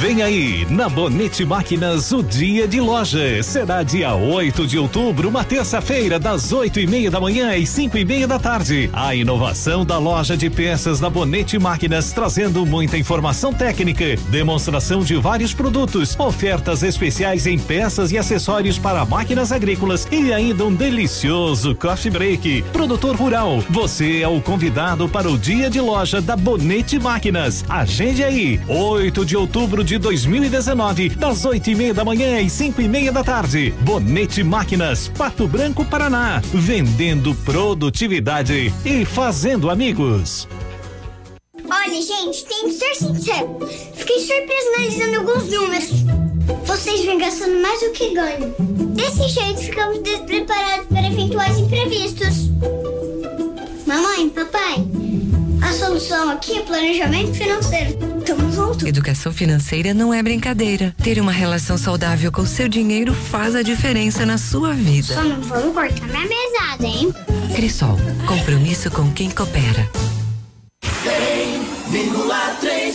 Vem 0.00 0.22
aí, 0.22 0.66
na 0.70 0.88
Bonete 0.88 1.44
Máquinas, 1.44 2.10
o 2.10 2.22
dia 2.22 2.66
de 2.66 2.80
loja. 2.80 3.42
Será 3.42 3.82
dia 3.82 4.14
8 4.14 4.66
de 4.66 4.78
outubro, 4.78 5.28
uma 5.28 5.44
terça-feira, 5.44 6.18
das 6.18 6.54
oito 6.54 6.80
e 6.80 6.86
meia 6.86 7.10
da 7.10 7.20
manhã 7.20 7.54
às 7.54 7.68
cinco 7.68 7.98
e 7.98 8.04
meia 8.04 8.26
da 8.26 8.38
tarde. 8.38 8.88
A 8.94 9.14
inovação 9.14 9.84
da 9.84 9.98
loja 9.98 10.38
de 10.38 10.48
peças 10.48 11.00
da 11.00 11.10
Bonete 11.10 11.58
Máquinas, 11.58 12.14
trazendo 12.14 12.64
muita 12.64 12.96
informação 12.96 13.52
técnica, 13.52 14.16
demonstração 14.30 15.00
de 15.00 15.16
vários 15.16 15.52
produtos, 15.52 16.18
ofertas 16.18 16.82
especiais 16.82 17.46
em 17.46 17.58
peças 17.58 18.10
e 18.10 18.16
acessórios 18.16 18.78
para 18.78 19.04
máquinas 19.04 19.52
agrícolas 19.52 20.08
e 20.10 20.32
ainda 20.32 20.64
um 20.64 20.74
delicioso 20.74 21.74
coffee 21.74 22.10
break. 22.10 22.62
Produtor 22.72 23.16
rural, 23.16 23.62
você 23.68 24.22
é 24.22 24.28
o 24.28 24.40
convidado 24.40 25.06
para 25.10 25.30
o 25.30 25.36
dia 25.36 25.68
de 25.68 25.78
loja 25.78 26.22
da 26.22 26.36
Bonete 26.36 26.98
Máquinas. 26.98 27.66
Agende 27.68 28.24
aí, 28.24 28.58
8 28.66 29.26
de 29.26 29.36
outubro 29.36 29.84
de 29.89 29.89
2019, 29.98 31.10
das 31.10 31.44
oito 31.44 31.70
e 31.70 31.74
meia 31.74 31.94
da 31.94 32.04
manhã 32.04 32.44
às 32.44 32.52
cinco 32.52 32.80
e 32.80 32.88
meia 32.88 33.10
da 33.10 33.24
tarde. 33.24 33.74
Bonete 33.80 34.42
Máquinas, 34.42 35.08
Pato 35.08 35.46
Branco, 35.48 35.84
Paraná. 35.84 36.42
Vendendo 36.52 37.34
produtividade 37.36 38.72
e 38.84 39.04
fazendo 39.04 39.70
amigos. 39.70 40.48
Olha, 41.70 42.02
gente, 42.02 42.44
tem 42.46 42.64
que 42.64 42.72
ser 42.72 42.94
sincero. 42.94 43.58
Fiquei 43.94 44.18
surpreso 44.20 44.68
analisando 44.76 45.18
alguns 45.18 45.50
números. 45.50 45.90
Vocês 46.64 47.04
vêm 47.04 47.18
gastando 47.18 47.60
mais 47.62 47.80
do 47.80 47.90
que 47.92 48.14
ganham. 48.14 48.54
Desse 48.94 49.28
jeito, 49.28 49.60
ficamos 49.60 50.02
despreparados 50.02 50.86
para 50.88 51.06
eventuais 51.06 51.58
imprevistos. 51.58 52.50
Mamãe, 53.86 54.28
papai, 54.28 54.84
a 55.62 55.72
solução 55.72 56.30
aqui 56.30 56.58
é 56.58 56.62
planejamento 56.62 57.34
financeiro. 57.34 57.96
Tamo 58.24 58.50
junto. 58.52 58.86
Educação 58.86 59.32
financeira 59.32 59.92
não 59.94 60.12
é 60.12 60.22
brincadeira. 60.22 60.94
Ter 61.02 61.20
uma 61.20 61.32
relação 61.32 61.76
saudável 61.76 62.30
com 62.32 62.44
seu 62.46 62.68
dinheiro 62.68 63.12
faz 63.14 63.54
a 63.54 63.62
diferença 63.62 64.24
na 64.26 64.38
sua 64.38 64.72
vida. 64.72 65.14
Só 65.14 65.22
não 65.22 65.40
vamos 65.42 65.74
cortar 65.74 66.06
minha 66.06 66.26
mesada, 66.26 66.86
hein? 66.86 67.12
Cresol, 67.54 67.98
compromisso 68.26 68.90
com 68.90 69.10
quem 69.12 69.30
coopera. 69.30 69.88
100,3 70.84 72.94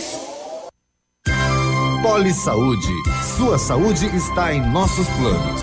Poli 2.02 2.32
Saúde. 2.32 2.92
Sua 3.36 3.58
saúde 3.58 4.06
está 4.16 4.54
em 4.54 4.60
nossos 4.70 5.06
planos. 5.08 5.62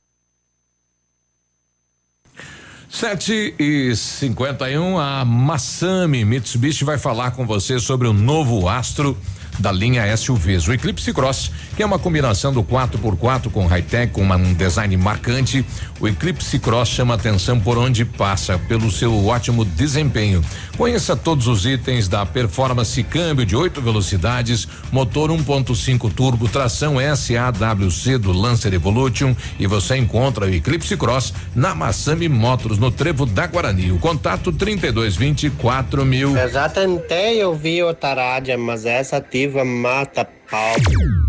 47 2.91 2.91
88. 2.91 2.91
7 2.91 3.55
e 3.57 3.95
51 3.95 4.99
a 4.99 5.23
Massami 5.23 6.25
Mitsubishi 6.25 6.83
vai 6.83 6.97
falar 6.97 7.31
com 7.31 7.47
você 7.47 7.79
sobre 7.79 8.07
o 8.07 8.13
novo 8.13 8.67
Astro 8.67 9.17
da 9.59 9.71
linha 9.71 10.15
SUVs. 10.15 10.67
O 10.67 10.73
Eclipse 10.73 11.13
Cross, 11.13 11.51
que 11.75 11.83
é 11.83 11.85
uma 11.85 11.99
combinação 11.99 12.51
do 12.53 12.63
4x4 12.63 13.51
com 13.51 13.65
high-tech, 13.65 14.11
com 14.11 14.23
um 14.23 14.53
design 14.53 14.95
marcante. 14.97 15.65
O 15.99 16.07
Eclipse 16.07 16.57
Cross 16.59 16.89
chama 16.89 17.13
atenção 17.13 17.59
por 17.59 17.77
onde 17.77 18.03
passa, 18.05 18.57
pelo 18.67 18.91
seu 18.91 19.25
ótimo 19.25 19.63
desempenho. 19.63 20.43
Conheça 20.77 21.15
todos 21.15 21.47
os 21.47 21.65
itens 21.65 22.07
da 22.07 22.25
performance 22.25 23.01
câmbio 23.03 23.45
de 23.45 23.55
oito 23.55 23.81
velocidades, 23.81 24.67
motor 24.91 25.29
1.5 25.29 26.11
turbo, 26.11 26.47
tração 26.47 26.95
SAWC 26.95 28.17
do 28.17 28.31
Lancer 28.31 28.73
Evolution 28.73 29.35
e 29.59 29.67
você 29.67 29.97
encontra 29.97 30.45
o 30.45 30.49
Eclipse 30.49 30.97
Cross 30.97 31.33
na 31.55 31.75
Massami 31.75 32.27
Motors, 32.27 32.77
no 32.77 32.91
Trevo 32.91 33.25
da 33.25 33.45
Guarani. 33.47 33.91
O 33.91 33.99
contato 33.99 34.51
3224 34.51 36.05
mil. 36.05 36.35
Eu 36.35 36.49
já 36.49 36.67
tentei 36.67 37.43
ouvir 37.43 37.83
o 37.83 37.93
Tarádia, 37.93 38.57
mas 38.57 38.85
essa 38.85 39.21
ativa 39.41 39.65
mata 39.65 40.23
pau. 40.49 40.77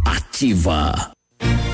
Ativa. 0.04 1.12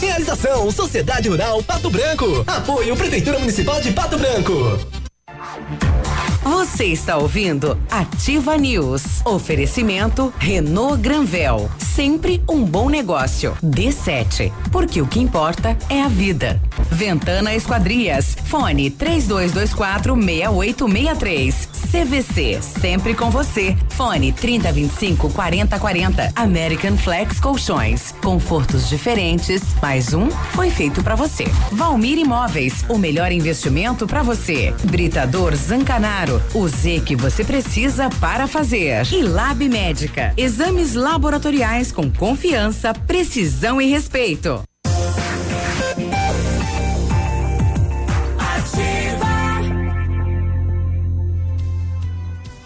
Realização 0.00 0.70
Sociedade 0.70 1.28
Rural 1.28 1.62
Pato 1.62 1.90
Branco. 1.90 2.42
Apoio 2.46 2.96
Prefeitura 2.96 3.38
Municipal 3.38 3.78
de 3.80 3.92
Pato 3.92 4.16
Branco. 4.16 4.78
Você 6.48 6.86
está 6.86 7.18
ouvindo 7.18 7.78
Ativa 7.90 8.56
News. 8.56 9.20
Oferecimento 9.22 10.32
Renault 10.38 10.98
Granvel. 10.98 11.70
Sempre 11.76 12.42
um 12.48 12.64
bom 12.64 12.88
negócio. 12.88 13.54
D7. 13.62 14.50
Porque 14.72 15.02
o 15.02 15.06
que 15.06 15.20
importa 15.20 15.76
é 15.90 16.00
a 16.00 16.08
vida. 16.08 16.58
Ventana 16.90 17.54
Esquadrias. 17.54 18.34
Fone 18.46 18.90
3224 18.90 20.14
6863. 20.14 21.68
CVC. 21.90 22.62
Sempre 22.62 23.14
com 23.14 23.30
você. 23.30 23.76
Fone 23.90 24.32
3025 24.32 25.30
4040. 25.30 26.32
American 26.34 26.96
Flex 26.96 27.40
Colchões. 27.40 28.14
Confortos 28.22 28.88
diferentes. 28.88 29.62
Mais 29.82 30.14
um 30.14 30.30
foi 30.30 30.70
feito 30.70 31.02
para 31.02 31.14
você. 31.14 31.44
Valmir 31.72 32.18
Imóveis. 32.18 32.84
O 32.88 32.96
melhor 32.96 33.32
investimento 33.32 34.06
para 34.06 34.22
você. 34.22 34.74
Britador 34.84 35.54
Zancanaro. 35.54 36.37
O 36.54 36.68
Z 36.68 37.02
que 37.04 37.16
você 37.16 37.44
precisa 37.44 38.08
para 38.20 38.46
fazer. 38.46 39.06
E 39.12 39.22
Lab 39.22 39.68
Médica. 39.68 40.32
Exames 40.36 40.94
laboratoriais 40.94 41.92
com 41.92 42.10
confiança, 42.10 42.92
precisão 42.94 43.80
e 43.80 43.86
respeito. 43.86 44.62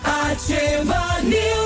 Ativa 0.04 1.20
News. 1.22 1.61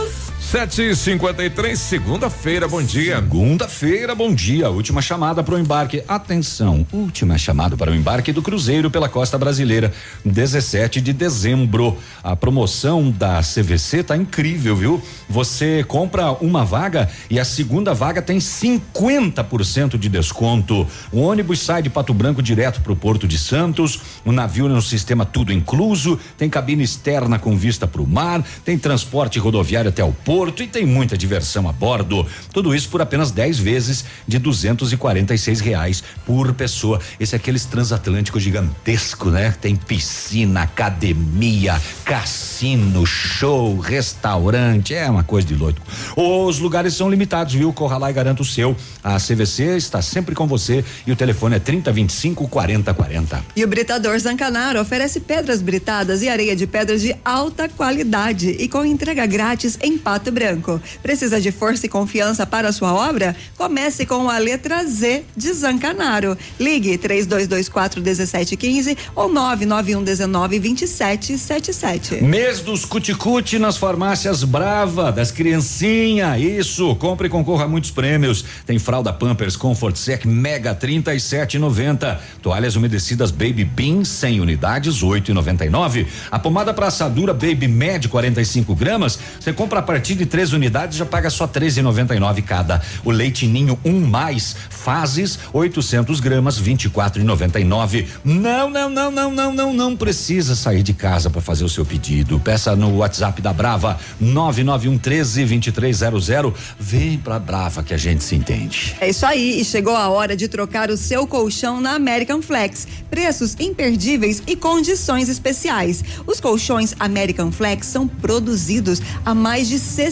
7 0.57 0.82
e 0.84 0.96
53 0.96 1.78
segunda-feira, 1.78 2.66
bom 2.66 2.82
dia. 2.82 3.16
Segunda-feira, 3.16 4.14
bom 4.14 4.34
dia. 4.34 4.70
Última 4.70 5.02
chamada 5.02 5.44
para 5.44 5.54
o 5.54 5.59
embarque. 5.59 6.02
Atenção, 6.09 6.86
última 6.94 7.36
chamada 7.36 7.76
para 7.76 7.90
o 7.90 7.94
embarque 7.94 8.32
do 8.32 8.40
Cruzeiro 8.40 8.90
pela 8.90 9.07
costa 9.07 9.36
brasileira, 9.36 9.92
17 10.24 11.02
de 11.02 11.12
dezembro. 11.12 11.98
A 12.24 12.34
promoção 12.34 13.11
da 13.11 13.42
CVC 13.42 14.02
tá 14.02 14.16
incrível, 14.16 14.74
viu? 14.74 15.02
Você 15.28 15.84
compra 15.86 16.32
uma 16.32 16.64
vaga 16.64 17.11
e 17.28 17.38
a 17.38 17.44
segunda 17.44 17.92
vaga 17.92 18.22
tem 18.22 18.38
50% 18.38 19.98
de 19.98 20.09
desconto. 20.09 20.86
O 21.12 21.20
ônibus 21.20 21.61
sai 21.61 21.82
de 21.82 21.90
Pato 21.90 22.14
Branco 22.14 22.42
direto 22.42 22.80
para 22.80 22.94
o 22.94 22.96
Porto 22.96 23.28
de 23.28 23.38
Santos. 23.38 24.00
O 24.24 24.32
navio 24.32 24.70
no 24.70 24.80
sistema 24.80 25.26
tudo 25.26 25.52
incluso. 25.52 26.18
Tem 26.38 26.48
cabine 26.48 26.82
externa 26.82 27.38
com 27.38 27.54
vista 27.54 27.86
para 27.86 28.00
o 28.00 28.07
mar. 28.07 28.42
Tem 28.64 28.78
transporte 28.78 29.38
rodoviário 29.38 29.90
até 29.90 30.02
o 30.02 30.12
porto 30.12 30.45
e 30.49 30.66
tem 30.66 30.86
muita 30.86 31.16
diversão 31.16 31.68
a 31.68 31.72
bordo. 31.72 32.26
Tudo 32.53 32.74
isso 32.74 32.88
por 32.88 33.01
apenas 33.01 33.30
10 33.30 33.59
vezes 33.59 34.05
de 34.26 34.38
246 34.38 35.61
reais 35.61 36.03
por 36.24 36.53
pessoa. 36.55 37.01
Esse 37.18 37.34
é 37.34 37.36
aqueles 37.36 37.64
transatlântico 37.64 38.40
gigantesco, 38.40 39.30
né? 39.30 39.55
Tem 39.61 39.76
piscina, 39.76 40.62
academia, 40.62 41.80
cassino, 42.05 43.05
show, 43.07 43.78
restaurante, 43.78 44.94
é 44.94 45.09
uma 45.09 45.24
coisa 45.24 45.47
de 45.47 45.55
louco. 45.55 45.80
Os 46.16 46.59
lugares 46.59 46.94
são 46.94 47.11
limitados, 47.11 47.55
viu? 47.55 47.72
Corra 47.72 47.99
lá 47.99 48.11
e 48.11 48.12
garanta 48.12 48.42
o 48.42 48.44
seu. 48.44 48.76
A 49.03 49.16
CVC 49.16 49.76
está 49.76 50.01
sempre 50.01 50.34
com 50.34 50.47
você 50.47 50.84
e 51.07 51.12
o 51.12 51.16
telefone 51.16 51.57
é 51.57 51.59
3025 51.59 52.49
4040. 52.49 53.44
E 53.55 53.64
o 53.64 53.68
Britador 53.68 54.18
Zancanaro 54.18 54.80
oferece 54.80 55.20
pedras 55.20 55.61
britadas 55.61 56.22
e 56.22 56.28
areia 56.28 56.55
de 56.57 56.66
pedras 56.66 57.03
de 57.03 57.14
alta 57.24 57.68
qualidade 57.68 58.51
e 58.51 58.68
com 58.68 58.84
entrega 58.84 59.26
grátis 59.26 59.78
em 59.82 59.99
Pato 59.99 60.26
Pato 60.27 60.33
Branco. 60.33 60.81
Precisa 61.03 61.41
de 61.41 61.53
força 61.53 61.87
e 61.87 61.89
confiança 61.89 62.47
para 62.47 62.68
a 62.68 62.72
sua 62.72 62.93
obra? 62.93 63.37
Comece 63.57 64.05
com 64.05 64.29
a 64.29 64.39
letra 64.39 64.85
Z 64.85 65.24
de 65.37 65.53
Zancanaro. 65.53 66.37
Ligue 66.59 66.99
3224 66.99 68.03
1715 68.03 68.97
ou 69.14 69.33
991 69.33 70.03
19 70.03 70.59
2777. 70.59 72.22
Mês 72.22 72.61
dos 72.61 72.85
cuticute 72.85 73.59
nas 73.59 73.77
farmácias 73.77 74.43
Brava, 74.43 75.12
das 75.12 75.31
criancinha, 75.31 76.39
isso, 76.39 76.95
compre 76.97 77.29
e 77.29 77.31
concorra 77.31 77.64
a 77.64 77.68
muitos 77.68 77.91
prêmios. 77.91 78.45
Tem 78.64 78.79
fralda 78.79 79.12
Pampers 79.12 79.57
Comfort 79.57 79.97
Sec 79.97 80.24
Mega 80.24 80.74
37,90. 80.74 82.18
Toalhas 82.43 82.77
umedecidas 82.77 83.31
Baby 83.31 83.64
Bean 83.64 84.05
100 84.05 84.41
unidades 84.41 85.03
8,99. 85.03 86.07
A 86.31 86.39
pomada 86.39 86.74
para 86.74 86.89
assadura 86.89 87.33
Baby 87.33 87.68
Med 87.68 88.09
45 88.09 88.74
gramas, 88.74 89.18
você 89.39 89.53
compra 89.53 89.81
a 89.81 89.83
partir 89.83 90.15
de 90.16 90.26
três 90.26 90.52
unidades 90.52 90.96
já 90.96 91.06
paga 91.06 91.30
só 91.30 91.46
13,99 91.46 92.42
cada. 92.42 92.82
O 93.04 93.10
leite 93.10 93.46
ninho 93.46 93.78
1 93.84 93.90
um 93.90 94.00
mais 94.00 94.56
fases 94.70 95.38
800 95.52 96.20
gramas 96.20 96.60
24,99. 96.60 98.06
Não, 98.24 98.70
não, 98.70 98.88
não, 98.88 99.10
não, 99.10 99.30
não, 99.30 99.52
não, 99.52 99.72
não 99.72 99.96
precisa 99.96 100.54
sair 100.54 100.82
de 100.82 100.94
casa 100.94 101.28
para 101.28 101.40
fazer 101.40 101.64
o 101.64 101.68
seu 101.68 101.84
pedido. 101.84 102.40
Peça 102.40 102.74
no 102.74 102.96
WhatsApp 102.96 103.42
da 103.42 103.52
Brava 103.52 103.98
991 104.20 104.98
13 104.98 105.44
2300. 105.44 106.52
Vem 106.78 107.18
pra 107.18 107.38
Brava 107.38 107.82
que 107.82 107.92
a 107.92 107.98
gente 107.98 108.24
se 108.24 108.34
entende. 108.34 108.96
É 109.00 109.08
isso 109.08 109.26
aí, 109.26 109.60
e 109.60 109.64
chegou 109.64 109.94
a 109.94 110.08
hora 110.08 110.36
de 110.36 110.48
trocar 110.48 110.90
o 110.90 110.96
seu 110.96 111.26
colchão 111.26 111.80
na 111.80 111.94
American 111.94 112.40
Flex. 112.40 112.86
Preços 113.10 113.56
imperdíveis 113.58 114.42
e 114.46 114.56
condições 114.56 115.28
especiais. 115.28 116.02
Os 116.26 116.40
colchões 116.40 116.94
American 116.98 117.52
Flex 117.52 117.86
são 117.86 118.08
produzidos 118.08 119.00
há 119.24 119.34
mais 119.34 119.68
de 119.68 119.78
60 119.78 120.05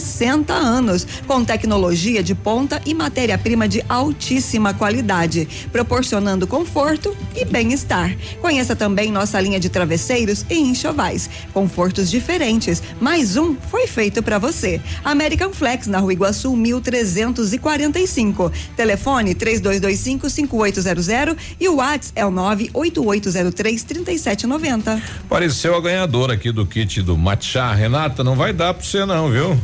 anos, 0.53 1.07
com 1.27 1.43
tecnologia 1.43 2.21
de 2.21 2.35
ponta 2.35 2.81
e 2.85 2.93
matéria-prima 2.93 3.67
de 3.67 3.83
altíssima 3.87 4.73
qualidade, 4.73 5.47
proporcionando 5.71 6.47
conforto 6.47 7.15
e 7.35 7.45
bem-estar. 7.45 8.15
Conheça 8.41 8.75
também 8.75 9.11
nossa 9.11 9.39
linha 9.39 9.59
de 9.59 9.69
travesseiros 9.69 10.45
e 10.49 10.55
enxovais, 10.59 11.29
confortos 11.53 12.09
diferentes. 12.09 12.81
Mais 12.99 13.37
um 13.37 13.55
foi 13.55 13.87
feito 13.87 14.21
para 14.21 14.37
você. 14.37 14.81
American 15.03 15.51
Flex 15.53 15.87
na 15.87 15.99
Rua 15.99 16.13
Iguaçu 16.13 16.55
1345. 16.55 18.51
Telefone 18.75 19.35
3225 19.35 20.29
5800 20.29 21.35
e 21.59 21.69
o 21.69 21.75
WhatsApp 21.75 22.11
é 22.15 22.25
o 22.25 22.31
98803 22.31 23.83
3790. 23.83 25.01
Apareceu 25.25 25.75
a 25.75 25.81
ganhadora 25.81 26.33
aqui 26.33 26.51
do 26.51 26.65
kit 26.65 27.01
do 27.01 27.17
Matcha. 27.17 27.73
Renata, 27.73 28.23
não 28.23 28.35
vai 28.35 28.53
dar 28.53 28.73
pra 28.73 28.83
você 28.83 29.05
não, 29.05 29.29
viu? 29.29 29.59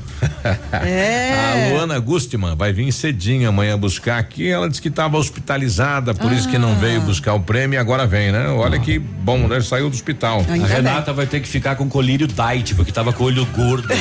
É. 0.72 1.70
a 1.70 1.74
Luana 1.74 2.00
Gustman 2.00 2.56
vai 2.56 2.72
vir 2.72 2.92
cedinho 2.92 3.50
amanhã 3.50 3.78
buscar 3.78 4.18
aqui. 4.20 4.50
Ela 4.50 4.70
disse 4.70 4.82
que 4.82 4.88
estava 4.88 5.18
hospitalizada, 5.18 6.14
por 6.14 6.32
isso 6.32 6.48
que 6.50 6.58
não 6.58 6.76
veio 6.76 7.02
buscar 7.02 7.34
o 7.34 7.40
prêmio 7.40 7.78
e 7.78 7.80
agora 7.80 8.06
vem, 8.06 8.32
né? 8.32 8.48
Olha 8.50 8.80
que 8.80 9.00
bom, 9.00 9.48
né? 9.48 9.60
Saiu 9.62 9.90
do 9.90 9.94
hospital. 9.94 10.46
a 10.48 10.68
Renata 10.68 11.14
vai 11.14 11.26
ter 11.26 11.40
que 11.40 11.48
ficar 11.48 11.76
com 11.76 11.90
colírio 11.90 12.28
diet, 12.28 12.76
porque 12.76 12.92
tava 12.92 13.12
com 13.14 13.24
o 13.24 13.28
olho 13.28 13.46
gordo. 13.48 13.88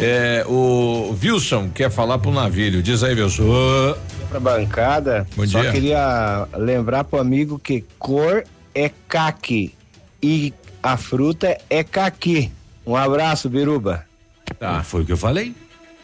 É, 0.00 0.44
o 0.46 1.16
Wilson 1.20 1.70
quer 1.70 1.90
falar 1.90 2.18
pro 2.20 2.30
navio. 2.30 2.80
Diz 2.80 3.02
aí, 3.02 3.20
Wilson. 3.20 3.96
Pra 4.28 4.38
bancada, 4.38 5.26
Bom 5.36 5.44
só 5.44 5.60
dia. 5.60 5.72
queria 5.72 6.46
lembrar 6.56 7.02
pro 7.02 7.18
amigo 7.18 7.58
que 7.58 7.84
cor 7.98 8.44
é 8.72 8.90
caqui 9.08 9.74
e 10.22 10.54
a 10.80 10.96
fruta 10.96 11.58
é 11.68 11.82
caqui. 11.82 12.52
Um 12.86 12.94
abraço, 12.94 13.48
Biruba. 13.48 14.04
Tá. 14.58 14.82
Foi 14.82 15.02
o 15.02 15.04
que 15.04 15.12
eu 15.12 15.16
falei. 15.16 15.54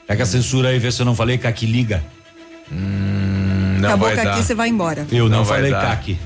Pega 0.07 0.23
a 0.23 0.27
censura 0.27 0.69
aí, 0.71 0.79
vê 0.79 0.91
se 0.93 1.01
eu 1.01 1.07
não 1.07 1.15
falei 1.17 1.39
caqui 1.39 1.67
liga. 1.67 2.05
Hum, 2.71 3.77
não 3.81 3.89
Acabou 3.91 4.09
vai 4.09 4.17
que 4.19 4.25
dar. 4.25 4.37
você 4.43 4.55
vai 4.55 4.69
embora. 4.69 5.07
Eu 5.11 5.29
não, 5.29 5.39
Não 5.39 5.45
falei 5.45 5.71
dar. 5.71 5.83
caqui. 5.83 6.19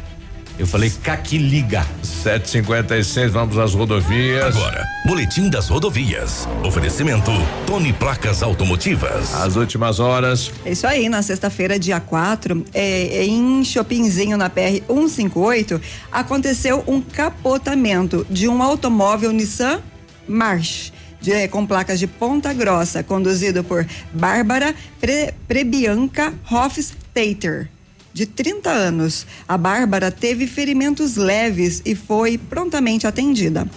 Eu 0.58 0.66
falei 0.66 0.90
caqui 1.04 1.38
liga. 1.38 1.86
756, 2.02 3.30
vamos 3.30 3.56
às 3.58 3.74
rodovias. 3.74 4.56
Agora, 4.56 4.84
Boletim 5.06 5.48
das 5.48 5.68
Rodovias. 5.68 6.48
Oferecimento 6.64 7.30
Tony 7.64 7.92
Placas 7.92 8.42
Automotivas. 8.42 9.32
As 9.36 9.54
últimas 9.54 10.00
horas. 10.00 10.50
É 10.64 10.72
isso 10.72 10.84
aí, 10.84 11.08
na 11.08 11.22
sexta-feira, 11.22 11.78
dia 11.78 12.00
4, 12.00 12.64
é, 12.74 13.24
em 13.24 13.62
Shoppingzinho 13.64 14.36
na 14.36 14.50
PR 14.50 14.82
158, 14.88 15.80
aconteceu 16.10 16.82
um 16.88 17.00
capotamento 17.00 18.26
de 18.28 18.48
um 18.48 18.60
automóvel 18.60 19.30
Nissan 19.32 19.80
March. 20.26 20.92
De- 21.20 21.48
com 21.48 21.66
placas 21.66 21.98
de 21.98 22.06
Ponta 22.06 22.52
Grossa, 22.52 23.02
conduzido 23.02 23.62
por 23.64 23.86
Bárbara 24.12 24.74
Pre, 25.00 25.34
Prebianca 25.46 26.32
Hofstetter, 26.50 27.68
de 28.12 28.26
30 28.26 28.70
anos. 28.70 29.26
A 29.46 29.56
Bárbara 29.56 30.10
teve 30.10 30.46
ferimentos 30.46 31.16
leves 31.16 31.82
e 31.84 31.94
foi 31.94 32.38
prontamente 32.38 33.06
atendida. 33.06 33.68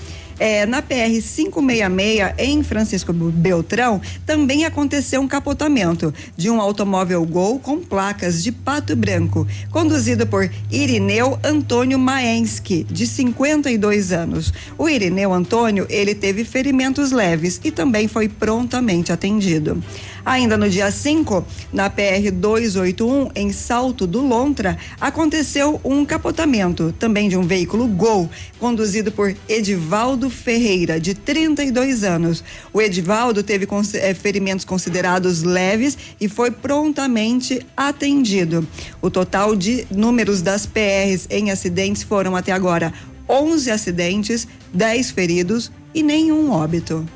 É, 0.43 0.65
na 0.65 0.81
PR 0.81 1.21
566, 1.21 2.33
em 2.39 2.63
Francisco 2.63 3.13
Beltrão, 3.13 4.01
também 4.25 4.65
aconteceu 4.65 5.21
um 5.21 5.27
capotamento 5.27 6.11
de 6.35 6.49
um 6.49 6.59
automóvel 6.59 7.23
Gol 7.27 7.59
com 7.59 7.77
placas 7.77 8.41
de 8.41 8.51
pato 8.51 8.95
branco, 8.95 9.47
conduzido 9.69 10.25
por 10.25 10.49
Irineu 10.71 11.37
Antônio 11.43 11.99
Maenski, 11.99 12.83
de 12.89 13.05
52 13.05 14.11
anos. 14.11 14.51
O 14.79 14.89
Irineu 14.89 15.31
Antônio, 15.31 15.85
ele 15.87 16.15
teve 16.15 16.43
ferimentos 16.43 17.11
leves 17.11 17.61
e 17.63 17.69
também 17.69 18.07
foi 18.07 18.27
prontamente 18.27 19.11
atendido. 19.11 19.79
Ainda 20.26 20.57
no 20.57 20.69
dia 20.69 20.91
5, 20.91 21.45
na 21.74 21.89
PR 21.89 22.32
281, 22.32 23.30
em 23.36 23.51
Salto 23.51 24.05
do 24.05 24.22
Lontra, 24.22 24.78
aconteceu 24.99 25.82
um 25.84 26.05
capotamento 26.05 26.93
também 26.99 27.28
de 27.28 27.36
um 27.36 27.41
veículo 27.41 27.88
Gol, 27.88 28.30
conduzido 28.59 29.11
por 29.11 29.36
Edivaldo 29.49 30.30
Ferreira, 30.30 30.99
de 30.99 31.13
32 31.13 32.03
anos. 32.03 32.43
O 32.72 32.82
Edivaldo 32.82 33.41
teve 33.41 33.67
eh, 33.95 34.13
ferimentos 34.13 34.63
considerados 34.63 35.43
leves 35.43 35.97
e 36.19 36.28
foi 36.28 36.51
prontamente 36.51 37.65
atendido. 37.76 38.67
O 39.01 39.09
total 39.09 39.55
de 39.55 39.88
números 39.89 40.41
das 40.41 40.65
PRs 40.65 41.28
em 41.30 41.49
acidentes 41.49 42.03
foram 42.03 42.36
até 42.36 42.51
agora 42.51 42.93
11 43.28 43.72
acidentes, 43.72 44.47
10 44.74 45.11
feridos 45.11 45.72
e 45.93 46.03
nenhum 46.03 46.51
óbito. 46.51 47.07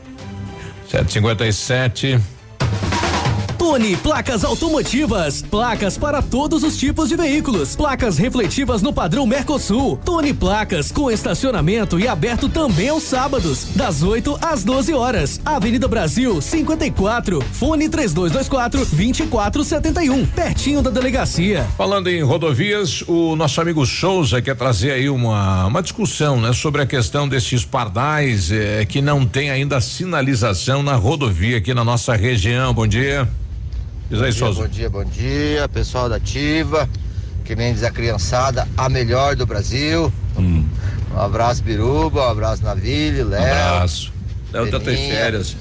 757. 0.89 2.34
Tony 3.65 3.97
Placas 3.97 4.43
Automotivas. 4.43 5.41
Placas 5.41 5.97
para 5.97 6.21
todos 6.21 6.63
os 6.63 6.77
tipos 6.77 7.09
de 7.09 7.15
veículos. 7.15 7.75
Placas 7.75 8.15
refletivas 8.15 8.83
no 8.83 8.93
padrão 8.93 9.25
Mercosul. 9.25 9.97
Tony 10.05 10.35
Placas 10.35 10.91
com 10.91 11.09
estacionamento 11.09 11.99
e 11.99 12.07
aberto 12.07 12.47
também 12.47 12.89
aos 12.89 13.01
sábados, 13.01 13.69
das 13.75 14.03
8 14.03 14.37
às 14.39 14.63
12 14.63 14.93
horas. 14.93 15.41
Avenida 15.43 15.87
Brasil 15.87 16.39
54. 16.39 17.41
Fone 17.41 17.89
3224 17.89 18.85
2471. 18.85 20.27
Pertinho 20.27 20.83
da 20.83 20.91
delegacia. 20.91 21.65
Falando 21.75 22.07
em 22.07 22.21
rodovias, 22.21 23.01
o 23.07 23.35
nosso 23.35 23.59
amigo 23.59 23.83
Souza 23.83 24.43
quer 24.43 24.55
trazer 24.55 24.91
aí 24.91 25.09
uma, 25.09 25.65
uma 25.65 25.81
discussão, 25.81 26.39
né, 26.39 26.53
sobre 26.53 26.83
a 26.83 26.85
questão 26.85 27.27
desses 27.27 27.65
pardais 27.65 28.51
eh, 28.51 28.85
que 28.85 29.01
não 29.01 29.25
tem 29.25 29.49
ainda 29.49 29.81
sinalização 29.81 30.83
na 30.83 30.93
rodovia 30.93 31.57
aqui 31.57 31.73
na 31.73 31.83
nossa 31.83 32.15
região. 32.15 32.71
Bom 32.71 32.85
dia. 32.85 33.27
Diz 34.09 34.21
aí, 34.21 34.31
Bom 34.31 34.31
dia, 34.31 34.33
Souza. 34.33 34.61
bom 34.61 34.67
dia, 34.67 34.89
bom 34.89 35.03
dia, 35.03 35.67
pessoal 35.69 36.07
da 36.09 36.17
Ativa, 36.17 36.87
que 37.43 37.55
nem 37.55 37.73
diz 37.73 37.83
a 37.83 37.89
criançada, 37.91 38.67
a 38.77 38.87
melhor 38.87 39.35
do 39.35 39.45
Brasil. 39.45 40.11
Um 40.37 40.65
abraço, 41.17 41.63
Biruba, 41.63 42.27
um 42.27 42.29
abraço, 42.29 42.63
Navile, 42.63 43.23
Léo. 43.23 43.41
abraço. 43.41 44.13
Léo 44.53 44.69
tá 44.69 44.79
Peninha. 44.79 45.15
férias. 45.15 45.55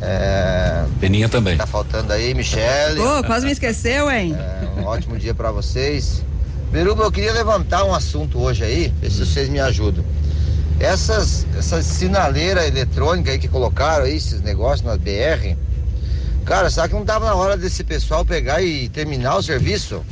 É, 0.00 0.84
Peninha 1.00 1.28
também. 1.28 1.56
Tá 1.56 1.66
faltando 1.66 2.12
aí, 2.12 2.32
Michele. 2.34 3.00
Ô, 3.00 3.22
quase 3.24 3.44
me 3.46 3.52
esqueceu, 3.52 4.10
hein? 4.10 4.34
É, 4.34 4.80
um 4.80 4.84
ótimo 4.84 5.18
dia 5.18 5.34
pra 5.34 5.50
vocês. 5.50 6.22
Biruba, 6.72 7.04
eu 7.04 7.12
queria 7.12 7.32
levantar 7.32 7.84
um 7.84 7.94
assunto 7.94 8.38
hoje 8.40 8.64
aí, 8.64 8.92
ver 9.00 9.10
se 9.10 9.24
vocês 9.24 9.48
me 9.48 9.60
ajudam. 9.60 10.04
Essas, 10.80 11.46
essas 11.56 11.84
sinaleiras 11.86 12.66
eletrônicas 12.66 13.32
aí 13.34 13.38
que 13.38 13.48
colocaram 13.48 14.04
aí, 14.04 14.16
esses 14.16 14.42
negócios 14.42 14.82
na 14.82 14.96
BR, 14.96 15.56
cara, 16.46 16.70
será 16.70 16.88
que 16.88 16.94
não 16.94 17.04
tava 17.04 17.26
na 17.26 17.34
hora 17.34 17.56
desse 17.56 17.82
pessoal 17.82 18.24
pegar 18.24 18.62
e 18.62 18.88
terminar 18.88 19.36
o 19.36 19.42
serviço? 19.42 20.02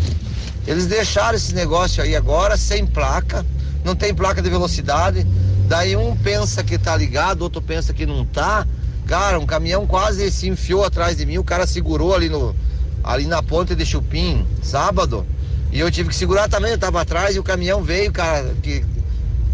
Eles 0.66 0.86
deixaram 0.86 1.36
esse 1.36 1.54
negócio 1.54 2.02
aí 2.02 2.16
agora 2.16 2.56
sem 2.56 2.84
placa, 2.84 3.46
não 3.84 3.94
tem 3.94 4.12
placa 4.12 4.42
de 4.42 4.50
velocidade. 4.50 5.24
Daí 5.68 5.96
um 5.96 6.14
pensa 6.16 6.62
que 6.64 6.76
tá 6.76 6.96
ligado, 6.96 7.42
outro 7.42 7.62
pensa 7.62 7.94
que 7.94 8.04
não 8.04 8.26
tá. 8.26 8.66
Cara, 9.06 9.38
um 9.38 9.46
caminhão 9.46 9.86
quase 9.86 10.30
se 10.30 10.48
enfiou 10.48 10.84
atrás 10.84 11.16
de 11.16 11.24
mim, 11.24 11.38
o 11.38 11.44
cara 11.44 11.66
segurou 11.66 12.14
ali 12.14 12.28
no 12.28 12.54
ali 13.02 13.26
na 13.26 13.42
ponte 13.42 13.74
de 13.74 13.86
Chupim, 13.86 14.46
sábado. 14.62 15.24
E 15.70 15.78
eu 15.78 15.90
tive 15.90 16.08
que 16.08 16.16
segurar 16.16 16.48
também, 16.48 16.72
eu 16.72 16.78
tava 16.78 17.00
atrás 17.00 17.36
e 17.36 17.38
o 17.38 17.42
caminhão 17.44 17.82
veio, 17.82 18.10
cara, 18.10 18.54
que 18.62 18.84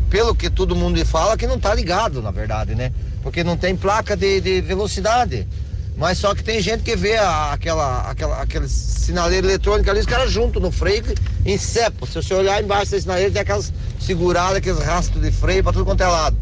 pelo 0.09 0.35
que 0.35 0.49
todo 0.49 0.75
mundo 0.75 1.05
fala 1.05 1.37
que 1.37 1.47
não 1.47 1.59
tá 1.59 1.75
ligado, 1.75 2.23
na 2.23 2.31
verdade, 2.31 2.75
né? 2.75 2.93
porque 3.23 3.45
não 3.45 3.57
tem 3.57 3.77
placa 3.77 4.17
de, 4.17 4.41
de 4.41 4.61
velocidade. 4.61 5.47
Mas 5.97 6.19
só 6.19 6.35
que 6.35 6.43
tem 6.43 6.61
gente 6.63 6.83
que 6.83 6.97
vê 6.97 7.17
a- 7.17 7.53
aquela, 7.53 8.11
aquela, 8.11 8.41
aquele 8.41 8.69
sinaleiro 8.69 9.47
eletrônico 9.47 9.91
ali, 9.91 10.01
os 10.01 10.07
caras 10.07 10.31
juntam 10.31 10.61
no 10.63 10.71
freio 10.71 11.05
e 11.45 11.53
encepam. 11.53 12.07
Se 12.09 12.15
você 12.15 12.33
olhar 12.35 12.63
embaixo 12.63 12.91
desse 12.93 13.03
sinaleiro, 13.03 13.33
tem 13.33 13.43
aquelas 13.43 13.73
seguradas, 14.01 14.57
aqueles 14.57 14.81
rastros 14.81 15.23
de 15.23 15.31
freio 15.31 15.63
pra 15.63 15.73
tudo 15.73 15.85
quanto 15.85 16.03
é 16.03 16.07
lado. 16.07 16.37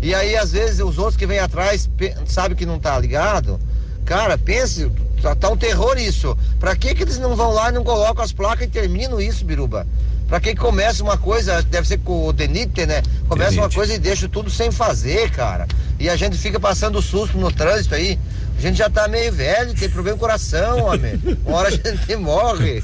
E 0.00 0.14
aí, 0.14 0.34
às 0.36 0.52
vezes, 0.52 0.80
os 0.80 0.98
outros 0.98 1.16
que 1.16 1.26
vêm 1.26 1.38
atrás 1.38 1.88
sabe 2.26 2.54
que 2.54 2.64
não 2.66 2.78
tá 2.80 2.98
ligado. 2.98 3.60
Cara, 4.04 4.36
pense, 4.36 4.90
tá, 5.20 5.34
tá 5.34 5.48
um 5.50 5.56
terror 5.56 5.96
isso. 5.98 6.36
Pra 6.58 6.74
que 6.74 6.94
que 6.94 7.02
eles 7.02 7.18
não 7.18 7.36
vão 7.36 7.52
lá 7.52 7.68
e 7.68 7.72
não 7.72 7.84
colocam 7.84 8.24
as 8.24 8.32
placas 8.32 8.66
e 8.66 8.70
terminam 8.70 9.20
isso, 9.20 9.44
Biruba? 9.44 9.86
Pra 10.26 10.40
que 10.40 10.54
que 10.54 10.60
começa 10.60 11.02
uma 11.04 11.18
coisa, 11.18 11.62
deve 11.62 11.86
ser 11.86 11.98
com 11.98 12.26
o 12.26 12.32
Denite, 12.32 12.86
né? 12.86 13.02
Começa 13.28 13.52
uma 13.60 13.68
coisa 13.70 13.94
e 13.94 13.98
deixa 13.98 14.28
tudo 14.28 14.50
sem 14.50 14.72
fazer, 14.72 15.30
cara. 15.30 15.68
E 16.00 16.08
a 16.08 16.16
gente 16.16 16.36
fica 16.38 16.58
passando 16.58 17.00
susto 17.02 17.36
no 17.38 17.52
trânsito 17.52 17.94
aí. 17.94 18.18
A 18.62 18.66
gente 18.66 18.78
já 18.78 18.88
tá 18.88 19.08
meio 19.08 19.32
velho, 19.32 19.74
tem 19.74 19.88
problema 19.88 20.14
no 20.14 20.20
coração, 20.20 20.84
homem. 20.84 21.18
Uma 21.44 21.56
hora 21.56 21.68
a 21.68 21.70
gente 21.72 22.14
morre. 22.16 22.80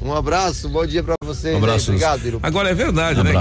Um 0.00 0.14
abraço, 0.14 0.68
bom 0.70 0.86
dia 0.86 1.02
pra 1.02 1.16
vocês. 1.22 1.54
Um 1.54 1.58
abraço. 1.58 1.90
aí. 1.90 1.96
Obrigado, 1.96 2.20
Biruba. 2.20 2.46
Agora 2.48 2.70
é 2.70 2.74
verdade, 2.74 3.22
né? 3.22 3.32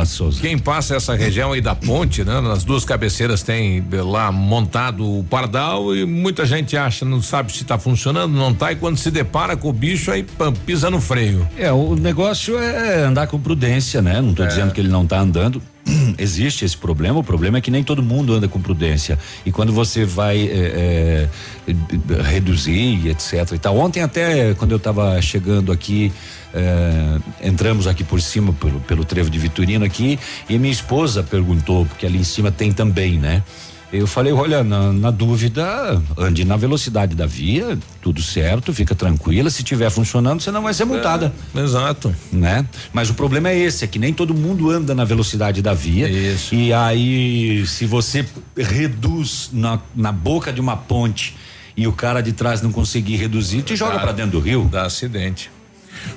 Quem 0.42 0.58
passa 0.58 0.96
essa 0.96 1.16
região 1.16 1.54
aí 1.54 1.62
da 1.62 1.76
ponte, 1.76 2.26
né? 2.26 2.42
Nas 2.42 2.64
duas 2.66 2.84
cabeceiras 2.84 3.42
tem 3.44 3.86
lá 3.92 4.32
montado 4.34 5.20
o 5.20 5.24
pardal 5.24 5.96
e 5.96 6.04
muita 6.04 6.46
gente 6.46 6.76
acha, 6.76 7.06
não 7.06 7.22
sabe 7.22 7.54
se 7.54 7.64
tá 7.64 7.78
funcionando, 7.78 8.34
não 8.34 8.54
tá, 8.54 8.72
e 8.72 8.76
quando 8.76 8.98
se 8.98 9.10
depara 9.12 9.56
com 9.56 9.70
o 9.70 9.74
bicho 9.74 10.12
aí 10.12 10.24
pam, 10.24 10.52
pisa 10.52 10.90
no 10.90 11.00
freio. 11.00 11.48
É, 11.56 11.72
o 11.72 11.96
negócio 11.96 12.58
é 12.58 13.04
andar 13.04 13.28
com 13.28 13.40
prudência, 13.40 14.02
né? 14.02 14.20
Não 14.20 14.34
tô 14.34 14.44
É. 14.44 14.48
dizendo 14.48 14.74
que 14.74 14.82
ele 14.82 14.90
não 14.90 15.06
tá 15.06 15.20
andando. 15.20 15.62
Existe 16.18 16.66
esse 16.66 16.78
problema, 16.78 17.20
o 17.20 17.24
problema 17.24 17.58
é 17.58 17.62
que 17.62 17.72
nem 17.72 17.84
todo 17.84 18.04
mundo 18.04 18.34
anda 18.34 18.48
com 18.48 18.60
prudência. 18.60 19.18
E 19.46 19.52
quando 19.52 19.72
você 19.72 20.06
vai 20.06 20.48
é, 20.48 21.28
é, 21.68 22.22
reduzir, 22.22 23.08
etc 23.08 23.52
e 23.54 23.58
tal. 23.58 23.78
Ontem 23.78 24.02
até, 24.02 24.54
quando 24.56 24.72
eu 24.72 24.80
tava 24.80 25.22
chegando 25.22 25.72
aqui, 25.72 26.12
é, 26.54 27.48
entramos 27.48 27.88
aqui 27.88 28.04
por 28.04 28.22
cima, 28.22 28.54
pelo, 28.54 28.80
pelo 28.82 29.06
trevo 29.06 29.30
de 29.30 29.40
Vitorino 29.40 29.86
aqui, 29.86 30.20
e 30.50 30.58
minha 30.58 30.72
esposa 30.72 31.24
perguntou, 31.24 31.86
porque 31.86 32.06
ali 32.06 32.20
em 32.20 32.24
cima 32.24 32.52
tem 32.52 32.72
também, 32.72 33.18
né? 33.18 33.44
Eu 33.92 34.06
falei, 34.06 34.34
olha, 34.34 34.64
na, 34.64 34.92
na 34.92 35.12
dúvida, 35.12 36.02
ande 36.18 36.44
na 36.44 36.58
velocidade 36.58 37.16
da 37.16 37.26
via, 37.26 37.78
tudo 38.02 38.22
certo, 38.22 38.74
fica 38.74 38.94
tranquila. 38.94 39.50
Se 39.50 39.64
tiver 39.64 39.90
funcionando, 39.90 40.42
você 40.42 40.52
não 40.52 40.62
vai 40.62 40.74
ser 40.74 40.84
multada. 40.84 41.34
exato. 41.56 42.14
Né? 42.32 42.66
Mas 42.92 43.10
o 43.10 43.14
problema 43.14 43.50
é 43.50 43.58
esse, 43.58 43.86
é 43.86 43.88
que 43.88 43.98
nem 43.98 44.14
todo 44.14 44.34
mundo 44.34 44.70
anda 44.70 44.94
na 44.94 45.06
velocidade 45.06 45.62
da 45.62 45.74
via. 45.74 46.10
Isso. 46.10 46.54
E 46.54 46.74
aí, 46.74 47.66
se 47.66 47.86
você 47.86 48.26
reduz 48.58 49.50
na, 49.54 49.80
na 49.96 50.12
boca 50.12 50.52
de 50.52 50.60
uma 50.60 50.76
ponte 50.76 51.36
e 51.76 51.88
o 51.88 51.94
cara 51.94 52.22
de 52.22 52.34
trás 52.34 52.62
não 52.62 52.72
conseguir 52.72 53.16
reduzir, 53.16 53.62
te 53.62 53.76
joga 53.76 54.00
pra 54.00 54.12
dentro 54.12 54.32
do 54.32 54.40
rio. 54.40 54.68
Dá 54.70 54.84
acidente. 54.84 55.50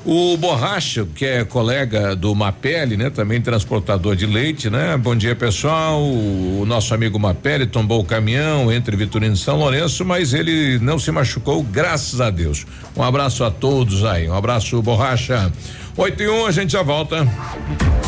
O 0.05 0.37
Borracha, 0.37 1.07
que 1.15 1.25
é 1.25 1.45
colega 1.45 2.17
do 2.17 2.35
Mapele, 2.35 2.97
né? 2.97 3.11
Também 3.11 3.41
transportador 3.41 4.17
de 4.17 4.27
leite, 4.27 4.71
né? 4.71 4.97
Bom 4.97 5.15
dia, 5.15 5.37
pessoal. 5.37 6.03
O 6.03 6.65
nosso 6.67 6.95
amigo 6.95 7.19
Mapele 7.19 7.67
tombou 7.67 8.01
o 8.01 8.05
caminhão 8.05 8.73
entre 8.73 8.97
Vitorino 8.97 9.35
e 9.35 9.39
São 9.39 9.59
Lourenço, 9.59 10.05
mas 10.05 10.33
ele 10.33 10.79
não 10.79 10.99
se 10.99 11.11
machucou, 11.11 11.63
graças 11.63 12.21
a 12.21 12.31
Deus. 12.31 12.67
Um 12.97 13.03
abraço 13.03 13.45
a 13.45 13.51
todos 13.51 14.05
aí. 14.05 14.29
Um 14.29 14.35
abraço, 14.35 14.81
Borracha. 14.81 15.53
8 16.01 16.23
e 16.23 16.29
1, 16.31 16.47
a 16.47 16.51
gente 16.51 16.73
já 16.73 16.83
volta. 16.83 17.29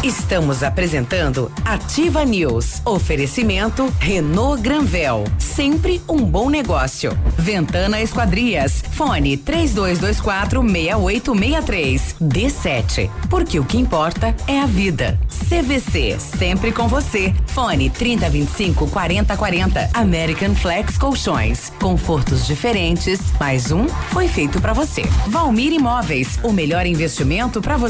Estamos 0.03 0.65
apresentando 0.65 1.53
Ativa 1.65 2.25
News. 2.25 2.83
Oferecimento 2.85 3.87
Renault 4.01 4.61
Granvel. 4.61 5.23
Sempre 5.39 6.03
um 6.09 6.25
bom 6.25 6.51
negócio. 6.51 7.17
Ventana 7.39 8.01
Esquadrias. 8.01 8.83
Fone 8.93 9.37
3224 9.37 10.61
6863. 10.61 12.17
D7. 12.21 13.11
Porque 13.31 13.61
o 13.61 13.65
que 13.65 13.79
importa 13.79 14.35
é 14.49 14.59
a 14.59 14.67
vida. 14.67 15.21
CVC. 15.49 16.19
Sempre 16.19 16.73
com 16.73 16.89
você. 16.89 17.33
Fone 17.47 17.89
3025 17.89 18.89
4040. 18.89 19.91
American 19.95 20.55
Flex 20.57 20.99
Colchões. 20.99 21.71
Confortos 21.79 22.45
diferentes. 22.45 23.21
Mais 23.39 23.71
um 23.71 23.87
foi 24.11 24.27
feito 24.27 24.61
pra 24.61 24.73
você. 24.73 25.03
Valmir 25.29 25.73
Imóveis. 25.73 26.41
O 26.43 26.53
melhor 26.53 26.87
investimento 26.87 27.61
pra 27.61 27.77
você. 27.77 27.82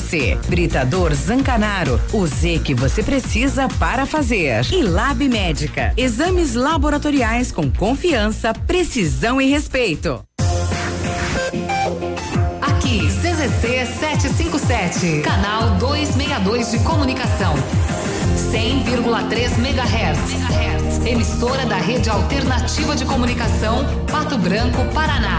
Britador 0.49 1.13
Zancanaro. 1.15 2.01
O 2.13 2.27
Z 2.27 2.61
que 2.65 2.75
você 2.75 3.03
precisa 3.03 3.69
para 3.79 4.07
fazer. 4.07 4.65
E 4.73 4.83
Lab 4.83 5.29
Médica. 5.29 5.93
Exames 5.97 6.55
laboratoriais 6.55 7.53
com 7.53 7.71
confiança, 7.71 8.55
precisão 8.55 9.41
e 9.41 9.51
respeito. 9.51 10.25
Aqui, 12.61 13.07
CZC 13.07 13.87
757, 14.01 15.21
canal 15.23 15.77
262 15.79 16.71
de 16.71 16.79
comunicação. 16.79 17.55
100,3 18.51 19.59
MHz. 19.59 21.07
Emissora 21.07 21.67
da 21.67 21.77
Rede 21.77 22.09
Alternativa 22.09 22.95
de 22.95 23.05
Comunicação, 23.05 23.85
Pato 24.07 24.39
Branco, 24.39 24.85
Paraná. 24.95 25.39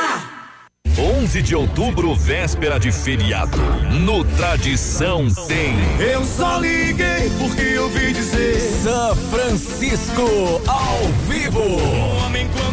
11 0.97 1.41
de 1.41 1.55
outubro, 1.55 2.13
véspera 2.13 2.79
de 2.79 2.91
feriado. 2.91 3.57
No 4.05 4.23
Tradição 4.23 5.27
tem. 5.47 5.73
Eu 5.99 6.23
só 6.25 6.57
liguei 6.59 7.31
porque 7.39 7.77
ouvi 7.77 8.13
dizer 8.13 8.59
São 8.83 9.15
Francisco 9.15 10.61
ao 10.67 10.97
vivo. 11.27 11.59
O 11.59 12.25
homem 12.25 12.47
quando 12.49 12.70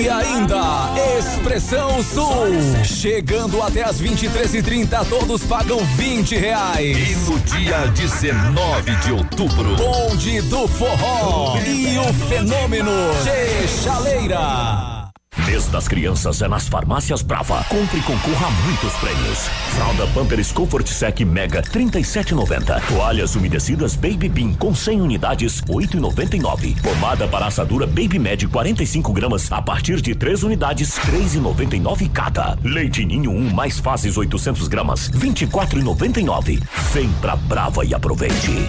E 0.00 0.08
ainda, 0.08 0.94
Expressão 1.18 2.02
Sul. 2.02 2.82
Chegando 2.82 3.60
até 3.60 3.82
as 3.82 4.00
23h30, 4.00 5.06
todos 5.10 5.42
pagam 5.42 5.76
20 5.96 6.36
reais. 6.36 6.96
E 7.10 7.30
no 7.30 7.38
dia 7.40 7.86
19 7.88 8.96
de 8.96 9.12
outubro, 9.12 9.76
Bonde 9.76 10.40
do 10.40 10.66
Forró 10.66 11.58
e 11.66 11.98
o 11.98 12.14
fenômeno 12.30 12.90
Che 13.22 13.68
Chaleira. 13.68 14.99
Mês 15.46 15.66
das 15.68 15.86
crianças 15.86 16.42
é 16.42 16.48
nas 16.48 16.68
farmácias 16.68 17.22
Brava. 17.22 17.64
Compre 17.68 17.98
e 17.98 18.02
concorra 18.02 18.46
a 18.46 18.50
muitos 18.50 18.92
prêmios. 18.94 19.38
Fralda 19.74 20.06
Pampers 20.08 20.52
Comfort 20.52 20.86
Sec 20.88 21.20
Mega 21.20 21.62
37,90. 21.62 22.80
Toalhas 22.86 23.34
umedecidas 23.36 23.94
Baby 23.94 24.28
Bean 24.28 24.54
com 24.54 24.74
100 24.74 25.00
unidades 25.00 25.62
8,99. 25.62 26.80
Pomada 26.82 27.28
para 27.28 27.46
assadura 27.46 27.86
Baby 27.86 28.18
Med 28.18 28.46
45 28.48 29.12
gramas 29.12 29.50
a 29.52 29.62
partir 29.62 30.00
de 30.00 30.14
3 30.14 30.42
unidades 30.42 30.98
3,99 30.98 32.10
cada. 32.12 32.58
Leite 32.64 33.04
Ninho 33.04 33.30
1 33.30 33.54
mais 33.54 33.78
fases 33.78 34.16
800 34.16 34.68
gramas 34.68 35.10
24,99. 35.10 36.60
Vem 36.92 37.08
pra 37.20 37.36
Brava 37.36 37.84
e 37.84 37.94
aproveite. 37.94 38.68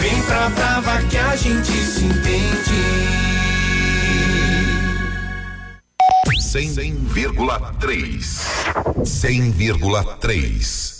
Vem 0.00 0.22
pra 0.22 0.48
Brava 0.50 1.02
que 1.02 1.18
a 1.18 1.36
gente 1.36 1.72
se 1.72 2.04
entende. 2.04 3.29
100,3. 6.50 8.18
100,3. 9.04 10.99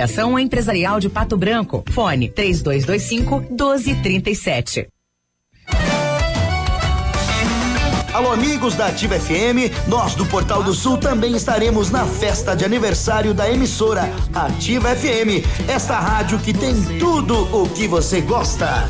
Empresarial 0.39 0.99
de 0.99 1.09
Pato 1.09 1.37
Branco. 1.37 1.83
Fone 1.91 2.29
3225 2.29 3.39
1237. 3.49 4.87
Alô, 8.13 8.33
amigos 8.33 8.75
da 8.75 8.87
Ativa 8.87 9.17
FM, 9.17 9.87
nós 9.87 10.15
do 10.15 10.25
Portal 10.25 10.61
do 10.61 10.73
Sul 10.73 10.97
também 10.97 11.33
estaremos 11.33 11.89
na 11.89 12.05
festa 12.05 12.53
de 12.53 12.65
aniversário 12.65 13.33
da 13.33 13.49
emissora 13.49 14.11
Ativa 14.33 14.93
FM, 14.93 15.45
esta 15.69 15.97
rádio 15.97 16.37
que 16.39 16.53
tem 16.53 16.75
tudo 16.99 17.35
o 17.55 17.69
que 17.69 17.87
você 17.87 18.19
gosta. 18.19 18.89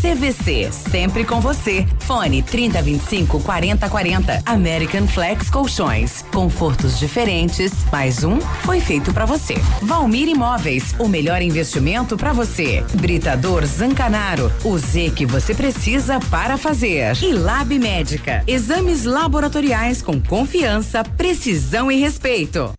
CVC. 0.00 0.72
Sempre 0.72 1.24
com 1.24 1.40
você. 1.40 1.86
Fone 2.00 2.42
3025 2.42 3.40
4040. 3.40 4.42
American 4.46 5.06
Flex 5.06 5.50
Colchões. 5.50 6.22
Confortos 6.32 6.98
diferentes. 6.98 7.72
Mais 7.92 8.24
um 8.24 8.40
foi 8.40 8.80
feito 8.80 9.12
para 9.12 9.26
você. 9.26 9.54
Valmir 9.82 10.28
Imóveis. 10.28 10.94
O 10.98 11.06
melhor 11.06 11.42
investimento 11.42 12.16
para 12.16 12.32
você. 12.32 12.82
Britador 12.94 13.66
Zancanaro. 13.66 14.50
O 14.64 14.78
Z 14.78 15.12
que 15.14 15.26
você 15.26 15.54
precisa 15.54 16.18
para 16.30 16.56
fazer. 16.56 17.16
E 17.22 17.32
Lab 17.32 17.78
Médica. 17.78 18.42
Exames 18.46 19.04
laboratoriais 19.04 20.00
com 20.00 20.20
confiança, 20.20 21.04
precisão 21.04 21.92
e 21.92 21.96
respeito. 21.96 22.72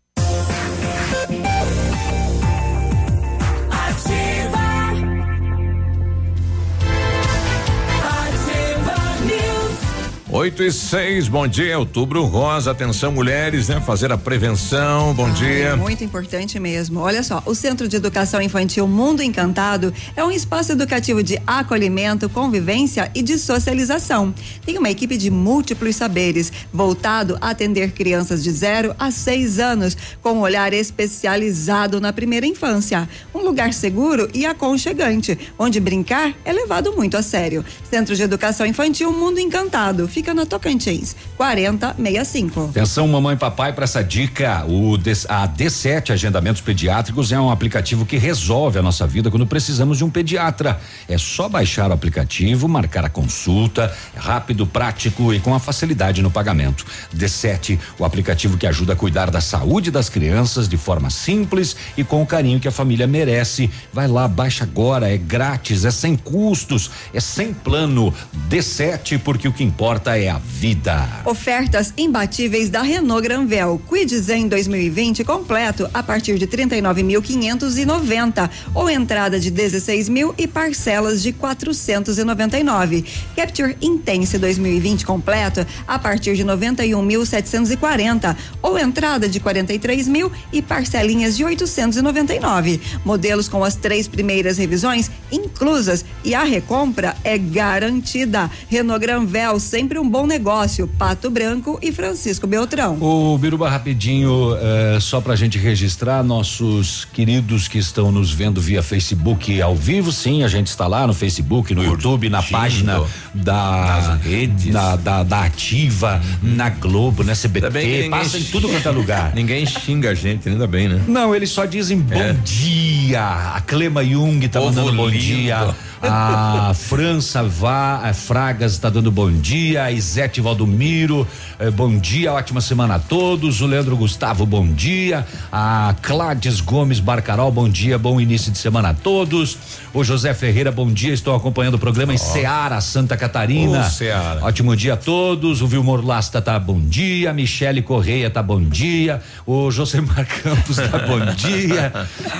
8 10.34 10.64
e 10.64 10.72
6, 10.72 11.28
bom 11.28 11.46
dia, 11.46 11.78
outubro 11.78 12.24
rosa, 12.24 12.72
atenção 12.72 13.12
mulheres, 13.12 13.68
né? 13.68 13.82
Fazer 13.82 14.14
a 14.14 14.18
prevenção, 14.18 15.14
bom 15.14 15.30
dia. 15.30 15.76
Muito 15.76 16.06
importante 16.06 16.58
mesmo. 16.58 17.02
Olha 17.02 17.22
só, 17.22 17.44
o 17.46 17.54
Centro 17.54 17.86
de 17.86 17.98
Educação 17.98 18.42
Infantil 18.42 18.88
Mundo 18.88 19.22
Encantado 19.22 19.94
é 20.16 20.24
um 20.24 20.32
espaço 20.32 20.72
educativo 20.72 21.22
de 21.22 21.38
acolhimento, 21.46 22.30
convivência 22.30 23.12
e 23.14 23.22
de 23.22 23.38
socialização. 23.38 24.34
Tem 24.66 24.78
uma 24.78 24.90
equipe 24.90 25.18
de 25.18 25.30
múltiplos 25.30 25.98
saberes, 25.98 26.50
voltado 26.72 27.38
a 27.42 27.50
atender 27.50 27.92
crianças 27.92 28.42
de 28.42 28.52
0 28.52 28.96
a 28.98 29.12
6 29.12 29.60
anos, 29.60 29.98
com 30.22 30.32
um 30.32 30.40
olhar 30.40 30.72
especializado 30.72 32.00
na 32.00 32.14
primeira 32.14 32.46
infância. 32.46 33.08
Um 33.36 33.40
lugar 33.40 33.74
seguro 33.74 34.30
e 34.34 34.46
aconchegante, 34.46 35.38
onde 35.60 35.82
brincar 35.82 36.34
é 36.46 36.54
levado 36.54 36.94
muito 36.94 37.18
a 37.18 37.22
sério. 37.22 37.66
Centro 37.90 38.16
de 38.16 38.24
Educação 38.24 38.66
Infantil 38.66 39.12
Mundo 39.12 39.38
Encantado, 39.38 40.08
fica 40.08 40.21
na 40.34 40.46
Tocantins, 40.46 41.16
4065. 41.36 42.70
Atenção, 42.70 43.08
mamãe 43.08 43.36
e 43.36 43.38
papai, 43.38 43.74
para 43.74 43.84
essa 43.84 44.04
dica. 44.04 44.64
O 44.68 44.94
a 45.28 45.48
D7 45.48 46.12
Agendamentos 46.12 46.62
Pediátricos 46.62 47.32
é 47.32 47.40
um 47.40 47.50
aplicativo 47.50 48.06
que 48.06 48.18
resolve 48.18 48.78
a 48.78 48.82
nossa 48.82 49.08
vida 49.08 49.32
quando 49.32 49.48
precisamos 49.48 49.98
de 49.98 50.04
um 50.04 50.10
pediatra. 50.10 50.80
É 51.10 51.18
só 51.18 51.50
baixar 51.50 51.90
o 51.90 51.94
aplicativo, 51.94 52.68
marcar 52.68 53.04
a 53.04 53.10
consulta, 53.10 53.94
é 54.16 54.20
rápido, 54.20 54.68
prático 54.68 55.34
e 55.34 55.40
com 55.40 55.56
a 55.56 55.60
facilidade 55.60 56.22
no 56.22 56.30
pagamento. 56.30 56.86
D7, 57.16 57.80
o 57.98 58.06
aplicativo 58.06 58.58
que 58.58 58.68
ajuda 58.68 58.94
a 58.94 58.96
cuidar 58.96 59.32
da 59.32 59.42
saúde 59.42 59.90
das 59.90 60.10
crianças 60.10 60.70
de 60.70 60.78
forma 60.78 61.10
simples 61.10 61.76
e 61.98 62.04
com 62.04 62.22
o 62.22 62.26
carinho 62.26 62.60
que 62.60 62.68
a 62.68 62.72
família 62.72 63.08
merece. 63.08 63.70
Vai 63.92 64.08
lá, 64.08 64.28
baixa 64.28 64.64
agora, 64.64 65.12
é 65.12 65.18
grátis, 65.18 65.86
é 65.86 65.92
sem 65.92 66.16
custos, 66.16 66.92
é 67.14 67.20
sem 67.20 67.54
plano. 67.54 68.14
D7, 68.50 69.20
porque 69.20 69.48
o 69.48 69.54
que 69.54 69.64
importa 69.64 70.11
é 70.18 70.30
a 70.30 70.38
vida. 70.38 71.08
Ofertas 71.26 71.94
imbatíveis 71.98 72.70
da 72.70 72.82
Renault 72.82 73.24
Granvel. 73.24 73.82
Quid 73.88 74.18
Zen 74.18 74.48
2020 74.48 75.24
completo 75.24 75.90
a 75.94 76.04
partir 76.04 76.38
de 76.38 76.46
39.590 76.48 78.50
ou 78.74 78.90
entrada 78.90 79.40
de 79.40 79.50
16 79.50 80.10
mil 80.10 80.36
e 80.38 80.48
parcelas 80.48 81.22
de 81.22 81.32
499. 81.32 83.06
Capture 83.36 83.78
Intense 83.82 84.38
2020 84.38 85.06
completo 85.06 85.66
a 85.88 85.98
partir 85.98 86.36
de 86.36 86.44
91.740 86.44 88.36
ou 88.62 88.78
entrada 88.78 89.30
de 89.30 89.40
43 89.40 90.08
mil 90.08 90.32
e 90.52 90.62
parcelinhas 90.62 91.38
de 91.38 91.46
899. 91.46 92.82
Modelos 93.06 93.48
com 93.48 93.64
as 93.64 93.76
três 93.76 94.08
primeiras 94.08 94.58
revisões 94.58 95.10
inclusas 95.32 96.04
e 96.24 96.36
a 96.36 96.44
recompra 96.44 97.16
é 97.24 97.38
garantida. 97.38 98.52
Renault 98.68 99.00
Granvel 99.00 99.60
sempre 99.60 100.01
um 100.02 100.10
bom 100.10 100.26
negócio. 100.26 100.88
Pato 100.88 101.30
Branco 101.30 101.80
e 101.82 101.92
Francisco 101.92 102.46
Beltrão. 102.48 102.98
O 103.02 103.38
Biruba 103.38 103.70
rapidinho, 103.70 104.56
eh, 104.60 104.98
só 105.00 105.22
pra 105.22 105.36
gente 105.36 105.58
registrar 105.58 106.24
nossos 106.24 107.06
queridos 107.14 107.68
que 107.68 107.78
estão 107.78 108.12
nos 108.12 108.32
vendo 108.32 108.60
via 108.60 108.82
Facebook 108.84 109.62
ao 109.62 109.76
vivo, 109.76 110.12
sim, 110.12 110.44
a 110.44 110.48
gente 110.48 110.68
está 110.68 110.88
lá 110.88 111.06
no 111.08 111.14
Facebook, 111.14 111.74
no 111.76 111.84
YouTube, 111.84 112.30
na 112.30 112.42
página 112.44 113.02
da 113.34 114.16
redes. 114.24 114.72
Da, 114.74 114.96
da, 114.96 115.24
da 115.24 115.44
Ativa, 115.44 116.22
na 116.42 116.70
Globo, 116.70 117.24
na 117.24 117.34
CBT, 117.34 117.70
ninguém 117.70 118.10
passa 118.10 118.38
em 118.38 118.44
tudo 118.44 118.68
quanto 118.70 118.88
é 118.88 118.92
lugar. 118.92 119.34
Ninguém 119.36 119.66
xinga 119.66 120.12
a 120.12 120.14
gente, 120.14 120.48
ainda 120.50 120.66
bem, 120.68 120.88
né? 120.90 121.02
Não, 121.08 121.34
eles 121.36 121.50
só 121.50 121.66
dizem 121.66 121.98
bom 122.00 122.16
É. 122.16 122.34
dia. 122.34 123.22
A 123.56 123.62
Clema 123.62 124.04
Jung 124.04 124.48
tá 124.48 124.60
Povo 124.60 124.74
mandando 124.74 124.94
bom 124.98 125.08
lindo. 125.08 125.20
dia. 125.24 125.76
A 126.04 126.74
França 126.74 127.44
Vá, 127.44 128.02
a 128.04 128.14
Fragas 128.14 128.78
tá 128.80 128.90
dando 128.90 129.12
bom 129.12 129.32
dia. 129.32 129.91
Isete 129.92 130.42
Valdomiro, 130.42 131.28
eh, 131.60 131.70
bom 131.70 131.98
dia, 131.98 132.34
ótima 132.34 132.62
semana 132.62 132.96
a 132.96 133.00
todos. 133.00 133.62
O 133.62 133.66
Leandro 133.66 133.96
Gustavo, 133.98 134.46
bom 134.46 134.66
dia. 134.68 135.26
A 135.52 135.96
Cláudia 136.02 136.52
Gomes 136.64 137.00
Barcarol, 137.00 137.52
bom 137.52 137.68
dia, 137.70 137.98
bom 137.98 138.20
início 138.20 138.52
de 138.52 138.58
semana 138.58 138.90
a 138.90 138.94
todos. 138.94 139.58
O 139.94 140.04
José 140.04 140.34
Ferreira, 140.34 140.72
bom 140.72 140.92
dia, 140.92 141.14
estou 141.14 141.36
acompanhando 141.36 141.76
o 141.76 141.80
programa 141.80 142.14
em 142.14 142.18
Ceará, 142.18 142.80
Santa 142.82 143.18
Catarina. 143.18 143.82
Ô, 143.82 143.90
Ceará. 143.90 144.40
Ótimo 144.44 144.76
dia 144.76 144.94
a 144.94 144.98
todos. 144.98 145.62
O 145.62 145.68
Vilmor 145.68 146.06
Lasta 146.06 146.42
tá 146.42 146.58
bom 146.60 146.80
dia. 146.80 147.34
Michele 147.34 147.82
Correia 147.82 148.30
tá 148.30 148.42
bom 148.42 148.62
dia. 148.62 149.22
O 149.46 149.70
Josemar 149.72 150.26
Campos 150.44 150.78
tá 150.78 150.98
bom 151.00 151.20
dia. 151.36 151.92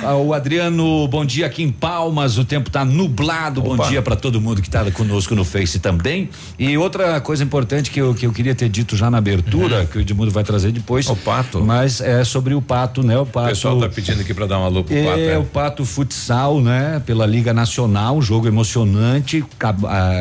Ah, 0.04 0.16
O 0.16 0.34
Adriano, 0.34 1.08
bom 1.08 1.26
dia 1.26 1.46
aqui 1.46 1.64
em 1.64 1.72
Palmas. 1.72 2.38
O 2.38 2.46
tempo 2.46 2.70
tá 2.70 2.86
nublado. 2.86 3.62
Bom 3.62 3.74
Opa. 3.76 3.88
dia 3.90 4.02
para 4.02 4.16
todo 4.16 4.40
mundo 4.40 4.62
que 4.62 4.70
tá 4.70 4.90
conosco 4.92 5.36
no 5.36 5.44
Face 5.44 5.80
também. 5.80 6.30
E 6.58 6.78
outra 6.78 7.20
coisa 7.22 7.41
importante 7.44 7.90
que 7.92 8.00
eu, 8.00 8.14
que 8.14 8.26
eu 8.26 8.32
queria 8.32 8.54
ter 8.56 8.70
dito 8.70 8.96
já 8.96 9.10
na 9.10 9.18
abertura, 9.18 9.86
que 9.86 9.98
o 9.98 10.02
Edmundo 10.02 10.32
vai 10.32 10.44
trazer 10.44 10.72
depois. 10.72 11.08
O 11.10 11.16
pato. 11.16 11.62
Mas 11.62 12.00
é 12.02 12.24
sobre 12.24 12.54
o 12.54 12.62
pato, 12.62 13.04
né? 13.04 13.18
O 13.18 13.22
O 13.24 13.26
pato. 13.26 13.50
pessoal 13.50 13.80
tá 13.80 13.90
pedindo 13.90 14.22
aqui 14.22 14.34
pra 14.34 14.46
dar 14.46 14.58
uma 14.58 14.68
alô 14.68 14.84
pro 14.84 14.96
É, 14.96 15.04
pato. 15.06 15.20
é. 15.20 15.38
o 15.38 15.44
Pato 15.44 15.86
Futsal, 15.86 16.62
né? 16.62 17.02
Pela 17.06 17.26
Liga 17.26 17.54
Nacional, 17.54 18.18
um 18.18 18.22
jogo 18.22 18.48
emocionante, 18.48 19.44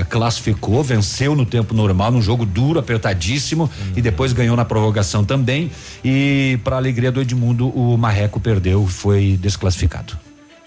classificou, 0.09 0.83
venceu 0.83 1.35
no 1.35 1.45
tempo 1.47 1.75
normal, 1.75 2.11
num 2.11 2.23
jogo 2.23 2.45
duro, 2.47 2.79
apertadíssimo, 2.79 3.65
Uhum. 3.65 3.93
e 3.97 4.03
depois 4.03 4.33
ganhou 4.33 4.57
na 4.57 4.65
prorrogação 4.65 5.25
também. 5.25 5.71
E 6.05 6.59
para 6.65 6.77
alegria 6.77 7.11
do 7.13 7.21
Edmundo, 7.21 7.69
o 7.69 7.97
Marreco 7.97 8.41
perdeu, 8.41 8.87
foi 8.87 9.39
desclassificado. 9.41 10.17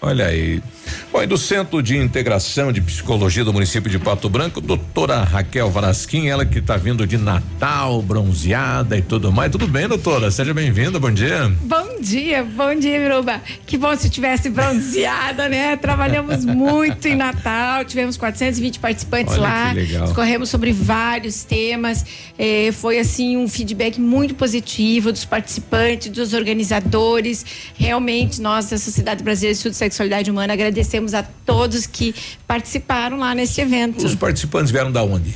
Olha 0.04 0.26
aí. 0.26 0.62
Bom, 1.10 1.22
e 1.22 1.26
do 1.26 1.38
Centro 1.38 1.82
de 1.82 1.96
Integração 1.96 2.70
de 2.70 2.80
Psicologia 2.82 3.42
do 3.42 3.54
município 3.54 3.90
de 3.90 3.98
Pato 3.98 4.28
Branco, 4.28 4.60
doutora 4.60 5.22
Raquel 5.22 5.70
Varasquim, 5.70 6.26
ela 6.26 6.44
que 6.44 6.58
está 6.58 6.76
vindo 6.76 7.06
de 7.06 7.16
Natal, 7.16 8.02
bronzeada 8.02 8.98
e 8.98 9.02
tudo 9.02 9.32
mais. 9.32 9.50
Tudo 9.50 9.66
bem, 9.66 9.88
doutora? 9.88 10.30
Seja 10.30 10.52
bem-vinda, 10.52 10.98
bom 10.98 11.10
dia. 11.10 11.50
Bom 11.62 12.00
dia, 12.02 12.44
bom 12.44 12.74
dia, 12.74 13.00
Miruba. 13.00 13.40
Que 13.64 13.78
bom 13.78 13.96
se 13.96 14.10
tivesse 14.10 14.50
bronzeada, 14.50 15.48
né? 15.48 15.74
Trabalhamos 15.76 16.44
muito 16.44 17.08
em 17.08 17.16
Natal, 17.16 17.84
tivemos 17.84 18.18
420 18.18 18.78
participantes 18.80 19.34
Olha 19.34 19.42
lá. 19.42 19.68
que 19.70 19.74
legal. 19.76 20.04
Discorremos 20.04 20.50
sobre 20.50 20.72
vários 20.72 21.44
temas. 21.44 22.04
Eh, 22.38 22.70
foi 22.72 22.98
assim 22.98 23.38
um 23.38 23.48
feedback 23.48 23.98
muito 23.98 24.34
positivo 24.34 25.10
dos 25.10 25.24
participantes, 25.24 26.10
dos 26.10 26.34
organizadores. 26.34 27.46
Realmente, 27.78 28.42
nós 28.42 28.68
da 28.68 28.76
Sociedade 28.76 29.22
Brasileira 29.24 29.54
de 29.54 29.58
Estudo 29.58 29.74
de 30.22 30.30
Humana 30.30 30.52
agradecemos 30.52 31.14
a 31.14 31.22
todos 31.22 31.86
que 31.86 32.14
participaram 32.46 33.18
lá 33.18 33.34
nesse 33.34 33.60
evento. 33.60 34.04
Os 34.04 34.14
participantes 34.14 34.70
vieram 34.70 34.90
da 34.90 35.02
onde? 35.02 35.32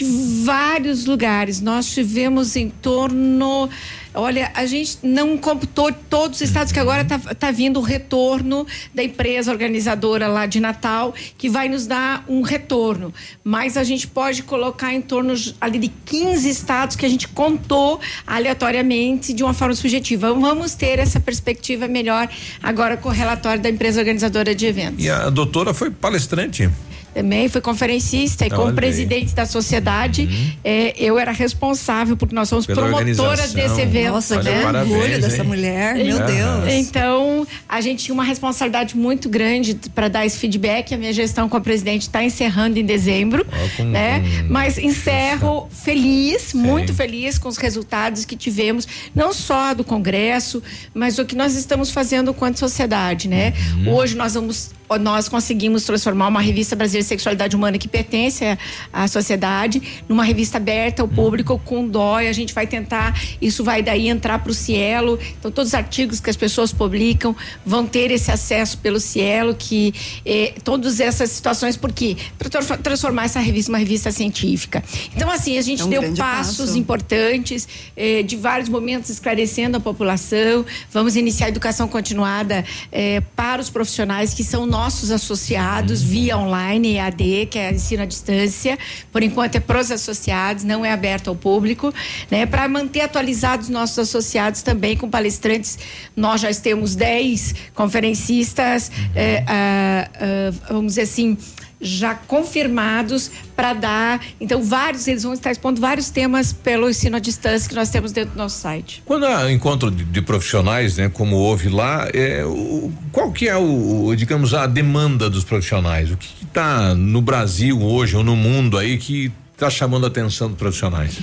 de 0.00 0.44
vários 0.44 1.04
lugares. 1.04 1.60
Nós 1.60 1.92
tivemos 1.92 2.56
em 2.56 2.70
torno. 2.70 3.68
Olha, 4.14 4.50
a 4.54 4.66
gente 4.66 4.98
não 5.02 5.38
computou 5.38 5.92
todos 5.92 6.40
os 6.40 6.42
estados 6.42 6.72
que 6.72 6.78
agora 6.78 7.02
está 7.02 7.18
tá 7.18 7.50
vindo 7.50 7.78
o 7.78 7.82
retorno 7.82 8.66
da 8.94 9.02
empresa 9.02 9.52
organizadora 9.52 10.26
lá 10.26 10.46
de 10.46 10.58
Natal, 10.58 11.14
que 11.38 11.48
vai 11.48 11.68
nos 11.68 11.86
dar 11.86 12.24
um 12.28 12.42
retorno. 12.42 13.14
Mas 13.44 13.76
a 13.76 13.84
gente 13.84 14.08
pode 14.08 14.42
colocar 14.42 14.92
em 14.92 15.00
torno 15.00 15.34
ali 15.60 15.78
de 15.78 15.88
15 15.88 16.48
estados 16.48 16.96
que 16.96 17.06
a 17.06 17.08
gente 17.08 17.28
contou 17.28 18.00
aleatoriamente 18.26 19.32
de 19.32 19.44
uma 19.44 19.54
forma 19.54 19.74
subjetiva. 19.74 20.32
Vamos 20.34 20.74
ter 20.74 20.98
essa 20.98 21.20
perspectiva 21.20 21.86
melhor 21.86 22.28
agora 22.62 22.96
com 22.96 23.08
o 23.08 23.12
relatório 23.12 23.62
da 23.62 23.68
empresa 23.68 24.00
organizadora 24.00 24.54
de 24.54 24.66
eventos. 24.66 25.04
E 25.04 25.08
a 25.08 25.30
doutora 25.30 25.72
foi 25.72 25.90
palestrante. 25.90 26.68
Também 27.12 27.48
fui 27.48 27.60
conferencista 27.60 28.46
e 28.46 28.50
como 28.50 28.72
presidente 28.72 29.34
da 29.34 29.44
sociedade, 29.44 30.56
eh, 30.64 30.94
eu 30.96 31.18
era 31.18 31.32
responsável, 31.32 32.16
porque 32.16 32.34
nós 32.34 32.48
somos 32.48 32.66
Pela 32.66 32.82
promotoras 32.86 33.52
desse 33.52 33.80
evento. 33.80 34.12
Nossa, 34.12 34.42
né? 34.42 34.58
que 34.58 34.62
parabéns, 34.62 34.92
orgulho 34.96 35.20
dessa 35.20 35.42
hein? 35.42 35.48
mulher, 35.48 35.94
meu 35.96 36.16
Aham. 36.18 36.26
Deus. 36.26 36.72
Então, 36.74 37.46
a 37.68 37.80
gente 37.80 38.04
tinha 38.04 38.14
uma 38.14 38.22
responsabilidade 38.24 38.96
muito 38.96 39.28
grande 39.28 39.74
para 39.94 40.08
dar 40.08 40.24
esse 40.24 40.38
feedback. 40.38 40.94
A 40.94 40.98
minha 40.98 41.12
gestão 41.12 41.48
com 41.48 41.56
a 41.56 41.60
presidente 41.60 42.02
está 42.02 42.22
encerrando 42.22 42.78
em 42.78 42.84
dezembro, 42.84 43.44
Ó, 43.50 43.76
com- 43.76 43.84
né? 43.84 44.20
com- 44.20 44.52
Mas 44.52 44.78
encerro 44.78 45.68
feliz, 45.70 46.54
muito 46.54 46.94
feliz 46.94 47.38
com 47.38 47.48
os 47.48 47.56
resultados 47.56 48.24
que 48.24 48.36
tivemos, 48.36 48.86
não 49.14 49.32
só 49.32 49.74
do 49.74 49.82
Congresso, 49.82 50.62
mas 50.94 51.18
o 51.18 51.24
que 51.24 51.34
nós 51.34 51.56
estamos 51.56 51.90
fazendo 51.90 52.32
quanto 52.32 52.58
sociedade, 52.58 53.28
né? 53.28 53.52
Uhum. 53.84 53.94
Hoje 53.94 54.16
nós 54.16 54.34
vamos 54.34 54.70
nós 54.98 55.28
conseguimos 55.28 55.84
transformar 55.84 56.28
uma 56.28 56.40
revista 56.40 56.74
brasileira 56.74 57.04
de 57.04 57.08
sexualidade 57.08 57.54
humana 57.54 57.78
que 57.78 57.86
pertence 57.86 58.44
à, 58.92 59.06
sociedade 59.06 59.80
numa 60.08 60.24
revista 60.24 60.56
aberta 60.56 61.02
ao 61.02 61.08
Uhum. 61.08 61.14
público 61.14 61.60
com 61.64 61.86
dói. 61.86 62.26
A 62.28 62.32
gente 62.32 62.52
vai 62.54 62.66
tentar, 62.66 63.18
isso 63.40 63.62
vai 63.62 63.82
daí 63.82 64.08
entrar 64.08 64.38
para 64.40 64.50
o 64.50 64.54
Cielo. 64.54 65.18
Então, 65.38 65.50
todos 65.50 65.68
os 65.70 65.74
artigos 65.74 66.18
que 66.20 66.28
as 66.30 66.36
pessoas 66.36 66.72
publicam 66.72 67.34
vão 67.64 67.86
ter 67.86 68.10
esse 68.10 68.30
acesso 68.30 68.78
pelo 68.78 68.98
Cielo, 68.98 69.54
que 69.54 69.92
eh, 70.24 70.54
todas 70.64 70.98
essas 71.00 71.30
situações, 71.30 71.76
por 71.76 71.92
quê? 71.92 72.16
Para 72.38 72.48
transformar 72.78 73.24
essa 73.24 73.38
revista 73.40 73.70
em 73.70 73.74
uma 73.74 73.78
revista 73.78 74.10
científica. 74.10 74.82
Então, 75.14 75.30
assim, 75.30 75.56
a 75.58 75.62
gente 75.62 75.82
É 75.82 75.84
um 75.84 75.88
deu 75.88 76.02
passos 76.14 76.66
passo. 76.66 76.78
importantes, 76.78 77.68
eh, 77.96 78.22
de 78.22 78.36
vários 78.36 78.68
momentos 78.68 79.10
esclarecendo 79.10 79.76
a 79.76 79.80
população. 79.80 80.64
Vamos 80.92 81.14
iniciar 81.16 81.46
a 81.46 81.48
educação 81.50 81.86
continuada 81.88 82.64
eh, 82.90 83.22
para 83.36 83.60
os 83.62 83.70
profissionais 83.70 84.34
que 84.34 84.42
são 84.44 84.66
nossos 84.66 84.79
associados 85.10 86.02
via 86.02 86.38
online 86.38 86.96
EAD, 86.96 87.46
que 87.50 87.58
é 87.58 87.72
ensino 87.72 88.02
à 88.02 88.06
distância. 88.06 88.78
Por 89.12 89.22
enquanto 89.22 89.56
é 89.56 89.60
para 89.60 89.80
os 89.80 89.90
associados, 89.90 90.64
não 90.64 90.84
é 90.84 90.92
aberto 90.92 91.28
ao 91.28 91.36
público, 91.36 91.92
né? 92.30 92.46
Para 92.46 92.68
manter 92.68 93.02
atualizados 93.02 93.68
nossos 93.68 93.98
associados 93.98 94.62
também 94.62 94.96
com 94.96 95.08
palestrantes. 95.08 95.78
Nós 96.16 96.40
já 96.40 96.52
temos 96.54 96.94
10 96.94 97.54
conferencistas, 97.74 98.90
eh, 99.14 99.44
ah, 99.46 100.10
ah, 100.14 100.72
vamos 100.72 100.92
dizer 100.92 101.02
assim, 101.02 101.36
já 101.80 102.14
confirmados 102.14 103.30
para 103.56 103.72
dar. 103.72 104.20
Então, 104.40 104.62
vários, 104.62 105.08
eles 105.08 105.22
vão 105.22 105.32
estar 105.32 105.50
expondo 105.50 105.80
vários 105.80 106.10
temas 106.10 106.52
pelo 106.52 106.90
ensino 106.90 107.16
à 107.16 107.18
distância 107.18 107.68
que 107.68 107.74
nós 107.74 107.88
temos 107.90 108.12
dentro 108.12 108.32
do 108.32 108.36
nosso 108.36 108.58
site. 108.58 109.02
Quando 109.04 109.26
há 109.26 109.50
encontro 109.50 109.90
de, 109.90 110.04
de 110.04 110.22
profissionais, 110.22 110.96
né, 110.96 111.08
como 111.08 111.36
houve 111.36 111.68
lá, 111.68 112.08
é, 112.12 112.44
o, 112.44 112.92
qual 113.10 113.32
que 113.32 113.48
é 113.48 113.56
o, 113.56 114.06
o, 114.06 114.16
digamos, 114.16 114.52
a 114.52 114.66
demanda 114.66 115.30
dos 115.30 115.44
profissionais? 115.44 116.10
O 116.10 116.16
que 116.16 116.28
está 116.44 116.94
no 116.94 117.22
Brasil 117.22 117.80
hoje 117.80 118.16
ou 118.16 118.22
no 118.22 118.36
mundo 118.36 118.76
aí 118.76 118.98
que 118.98 119.32
está 119.54 119.70
chamando 119.70 120.04
a 120.04 120.08
atenção 120.08 120.48
dos 120.48 120.58
profissionais? 120.58 121.18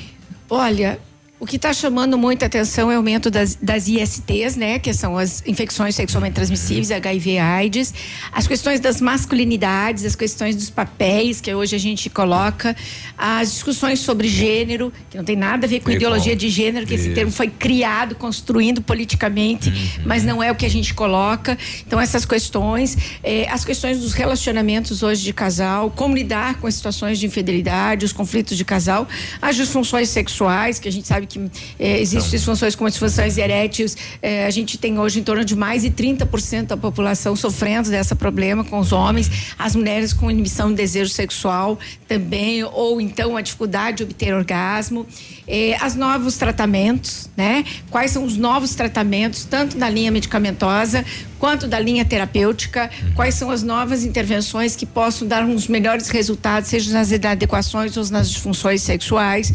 Olha, 0.50 1.00
o 1.40 1.46
que 1.46 1.58
está 1.58 1.72
chamando 1.72 2.18
muita 2.18 2.48
atenção 2.48 2.90
é 2.90 2.96
o 2.96 2.98
aumento 2.98 3.30
das, 3.30 3.56
das 3.62 3.88
ISTs, 3.88 4.56
né? 4.56 4.80
Que 4.80 4.92
são 4.92 5.16
as 5.16 5.44
infecções 5.46 5.94
sexualmente 5.94 6.34
transmissíveis, 6.34 6.90
HIV 6.90 7.38
AIDS, 7.38 7.94
as 8.32 8.48
questões 8.48 8.80
das 8.80 9.00
masculinidades, 9.00 10.04
as 10.04 10.16
questões 10.16 10.56
dos 10.56 10.72
papéis 10.72 11.40
que 11.40 11.54
hoje 11.54 11.76
a 11.76 11.80
gente 11.80 12.10
coloca, 12.10 12.76
as 13.16 13.54
discussões 13.54 14.00
sobre 14.00 14.28
gênero, 14.28 14.92
que 15.12 15.18
não 15.18 15.24
tem 15.24 15.36
nada 15.36 15.68
a 15.68 15.70
ver 15.70 15.80
com 15.80 15.86
Tem 15.86 15.98
ideologia 15.98 16.36
de 16.36 16.50
gênero, 16.50 16.88
que 16.88 16.96
esse 16.96 17.06
Isso. 17.06 17.16
termo 17.16 17.32
foi 17.32 17.50
criado, 17.50 18.16
construindo 18.16 18.82
politicamente, 18.82 19.72
mas 20.04 20.24
não 20.24 20.42
é 20.42 20.52
o 20.52 20.56
que 20.56 20.66
a 20.66 20.70
gente 20.70 20.96
coloca. 20.96 21.56
Então, 21.86 22.02
essas 22.02 22.26
questões, 22.26 22.98
eh, 23.24 23.48
as 23.52 23.64
questões 23.64 24.00
dos 24.00 24.14
relacionamentos 24.14 25.04
hoje 25.04 25.24
de 25.24 25.34
casal, 25.34 25.92
como 25.92 26.16
lidar 26.16 26.56
com 26.56 26.66
as 26.66 26.74
situações 26.74 27.20
de 27.20 27.28
infidelidade, 27.28 28.06
os 28.06 28.12
conflitos 28.12 28.58
de 28.58 28.66
casal, 28.66 29.08
as 29.40 29.56
disfunções 29.56 30.10
sexuais, 30.10 30.80
que 30.80 30.88
a 30.88 30.92
gente 30.92 31.08
sabe 31.08 31.27
que 31.28 31.40
eh, 31.80 32.00
existem 32.00 32.32
disfunções 32.32 32.76
como 32.76 32.90
disfunções 32.90 33.38
eréteis, 33.38 33.98
eh, 34.22 34.46
a 34.46 34.50
gente 34.50 34.78
tem 34.78 34.98
hoje 34.98 35.20
em 35.20 35.24
torno 35.24 35.44
de 35.44 35.56
mais 35.56 35.84
de 35.84 35.92
30% 35.92 36.68
da 36.68 36.78
população 36.78 37.36
sofrendo 37.36 37.90
dessa 37.90 38.16
problema 38.16 38.64
com 38.64 38.80
os 38.80 38.92
homens, 38.92 39.54
as 39.58 39.76
mulheres 39.76 40.14
com 40.14 40.32
inibição 40.32 40.70
de 40.70 40.76
desejo 40.76 41.12
sexual 41.12 41.78
também, 42.08 42.64
ou 42.64 43.02
então 43.02 43.36
a 43.36 43.42
dificuldade 43.42 43.98
de 43.98 44.04
obter 44.04 44.34
orgasmo, 44.34 45.06
eh, 45.48 45.76
as 45.80 45.96
novos 45.96 46.38
tratamentos, 46.38 47.30
né? 47.36 47.64
Quais 47.90 48.12
são 48.12 48.24
os 48.24 48.38
novos 48.38 48.76
tratamentos, 48.76 49.46
tanto 49.46 49.78
da 49.78 49.90
linha 49.90 50.12
medicamentosa 50.12 51.06
quanto 51.40 51.68
da 51.68 51.80
linha 51.80 52.04
terapêutica, 52.04 52.90
quais 53.16 53.36
são 53.36 53.50
as 53.50 53.64
novas 53.64 54.04
intervenções 54.04 54.76
que 54.76 54.86
possam 54.86 55.28
dar 55.28 55.44
uns 55.44 55.68
melhores 55.68 56.10
resultados, 56.10 56.70
seja 56.70 56.92
nas 56.92 57.12
inadequações 57.12 57.96
ou 57.96 58.06
nas 58.10 58.30
disfunções 58.30 58.82
sexuais. 58.82 59.54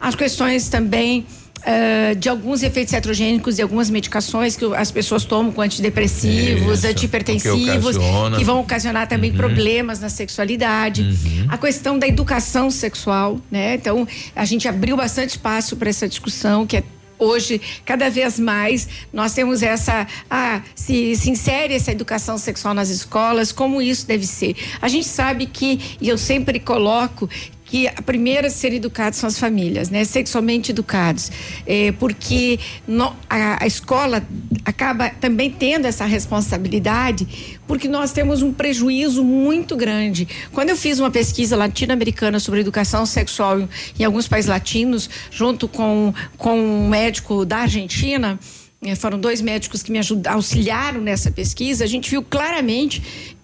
As 0.00 0.14
questões 0.14 0.68
também 0.68 1.26
ah, 1.64 2.14
de 2.14 2.28
alguns 2.28 2.62
efeitos 2.62 2.92
iatrogênicos 2.92 3.58
e 3.58 3.62
algumas 3.62 3.90
medicações 3.90 4.56
que 4.56 4.64
as 4.74 4.90
pessoas 4.90 5.24
tomam 5.24 5.52
com 5.52 5.60
antidepressivos, 5.60 6.78
Isso, 6.78 6.86
antihipertensivos, 6.86 7.96
o 7.96 8.30
que 8.30 8.38
que 8.38 8.44
vão 8.44 8.60
ocasionar 8.60 9.06
também 9.06 9.30
Uhum. 9.30 9.36
problemas 9.36 10.00
na 10.00 10.08
sexualidade. 10.08 11.06
A 11.48 11.58
questão 11.58 11.98
da 11.98 12.06
educação 12.06 12.70
sexual, 12.70 13.38
né? 13.50 13.74
Então, 13.74 14.08
a 14.34 14.44
gente 14.44 14.66
abriu 14.66 14.96
bastante 14.96 15.30
espaço 15.30 15.76
para 15.76 15.90
essa 15.90 16.08
discussão 16.08 16.66
que 16.66 16.78
é 16.78 16.82
Hoje, 17.20 17.60
cada 17.84 18.08
vez 18.08 18.40
mais, 18.40 18.88
nós 19.12 19.34
temos 19.34 19.62
essa. 19.62 20.06
Ah, 20.30 20.62
se, 20.74 21.14
se 21.14 21.28
insere 21.28 21.74
essa 21.74 21.92
educação 21.92 22.38
sexual 22.38 22.72
nas 22.72 22.88
escolas, 22.88 23.52
como 23.52 23.82
isso 23.82 24.06
deve 24.06 24.26
ser. 24.26 24.56
A 24.80 24.88
gente 24.88 25.06
sabe 25.06 25.44
que, 25.44 25.78
e 26.00 26.08
eu 26.08 26.16
sempre 26.16 26.58
coloco, 26.58 27.28
que 27.70 27.86
a 27.86 28.02
primeira 28.02 28.48
a 28.48 28.50
ser 28.50 28.72
educados 28.74 29.20
são 29.20 29.28
as 29.28 29.38
famílias, 29.38 29.90
né? 29.90 30.02
Sexualmente 30.04 30.72
educados. 30.72 31.30
É, 31.64 31.92
porque 31.92 32.58
no- 32.86 33.14
a, 33.28 33.62
a 33.62 33.66
escola 33.66 34.26
acaba 34.64 35.08
também 35.10 35.48
tendo 35.50 35.86
essa 35.86 36.04
responsabilidade, 36.04 37.58
porque 37.68 37.86
nós 37.86 38.10
temos 38.10 38.42
um 38.42 38.52
prejuízo 38.52 39.22
muito 39.22 39.76
grande. 39.76 40.26
Quando 40.52 40.70
eu 40.70 40.76
fiz 40.76 40.98
uma 40.98 41.12
pesquisa 41.12 41.56
latino-americana 41.56 42.40
sobre 42.40 42.60
educação 42.60 43.06
sexual 43.06 43.60
em, 43.60 43.68
em 44.00 44.04
alguns 44.04 44.26
países 44.26 44.48
latinos, 44.48 45.08
junto 45.30 45.68
com, 45.68 46.12
com 46.36 46.58
um 46.58 46.88
médico 46.88 47.44
da 47.44 47.58
Argentina, 47.58 48.36
eh, 48.82 48.96
foram 48.96 49.20
dois 49.20 49.40
médicos 49.40 49.80
que 49.80 49.92
me 49.92 49.98
ajudaram, 50.00 50.38
auxiliaram 50.38 51.00
nessa 51.00 51.30
pesquisa, 51.30 51.84
a 51.84 51.86
gente 51.86 52.10
viu 52.10 52.22
claramente 52.22 53.00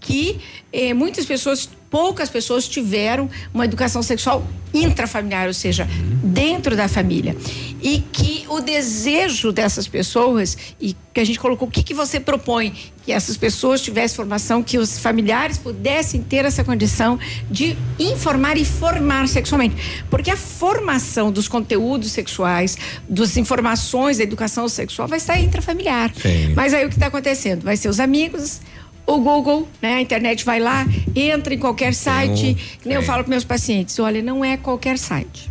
que 0.07 0.38
eh, 0.72 0.94
muitas 0.94 1.26
pessoas, 1.26 1.68
poucas 1.90 2.30
pessoas 2.30 2.68
tiveram 2.68 3.28
uma 3.52 3.64
educação 3.64 4.02
sexual 4.02 4.46
intrafamiliar, 4.72 5.48
ou 5.48 5.54
seja, 5.54 5.88
dentro 6.22 6.76
da 6.76 6.86
família. 6.86 7.36
E 7.82 8.04
que 8.12 8.44
o 8.48 8.61
desejo 8.61 9.50
dessas 9.50 9.88
pessoas, 9.88 10.57
e 10.80 10.94
que 11.12 11.20
a 11.20 11.24
gente 11.24 11.40
colocou, 11.40 11.66
o 11.66 11.70
que, 11.70 11.82
que 11.82 11.94
você 11.94 12.20
propõe? 12.20 12.72
Que 13.04 13.11
essas 13.11 13.36
pessoas 13.36 13.80
tivessem 13.80 14.16
formação, 14.16 14.62
que 14.62 14.78
os 14.78 14.98
familiares 14.98 15.59
pudessem 15.59 16.22
ter 16.22 16.44
essa 16.44 16.62
condição 16.62 17.18
de 17.50 17.76
informar 17.98 18.57
e 18.57 18.64
formar 18.64 19.26
sexualmente. 19.26 20.04
Porque 20.09 20.30
a 20.30 20.36
formação 20.36 21.32
dos 21.32 21.48
conteúdos 21.48 22.12
sexuais, 22.12 22.76
das 23.09 23.36
informações 23.36 24.18
da 24.18 24.22
educação 24.22 24.68
sexual 24.68 25.09
vai 25.09 25.18
estar 25.18 25.38
intrafamiliar. 25.40 26.12
Sim. 26.14 26.54
Mas 26.54 26.74
aí 26.74 26.84
o 26.84 26.88
que 26.88 26.94
está 26.94 27.07
acontecendo? 27.07 27.62
Vai 27.62 27.76
ser 27.76 27.88
os 27.88 27.98
amigos 27.98 28.61
o 29.07 29.18
Google, 29.18 29.68
né? 29.80 29.94
A 29.94 30.01
internet 30.01 30.44
vai 30.44 30.59
lá, 30.60 30.86
entra 31.14 31.55
em 31.55 31.59
qualquer 31.59 31.94
site. 31.94 32.56
um- 32.85 32.86
nem 32.89 32.94
eu 32.94 33.01
tem. 33.01 33.06
falo 33.06 33.22
para 33.24 33.31
meus 33.31 33.44
pacientes, 33.44 33.98
olha, 33.98 34.20
não 34.22 34.44
é 34.44 34.56
qualquer 34.56 34.98
site. 34.98 35.51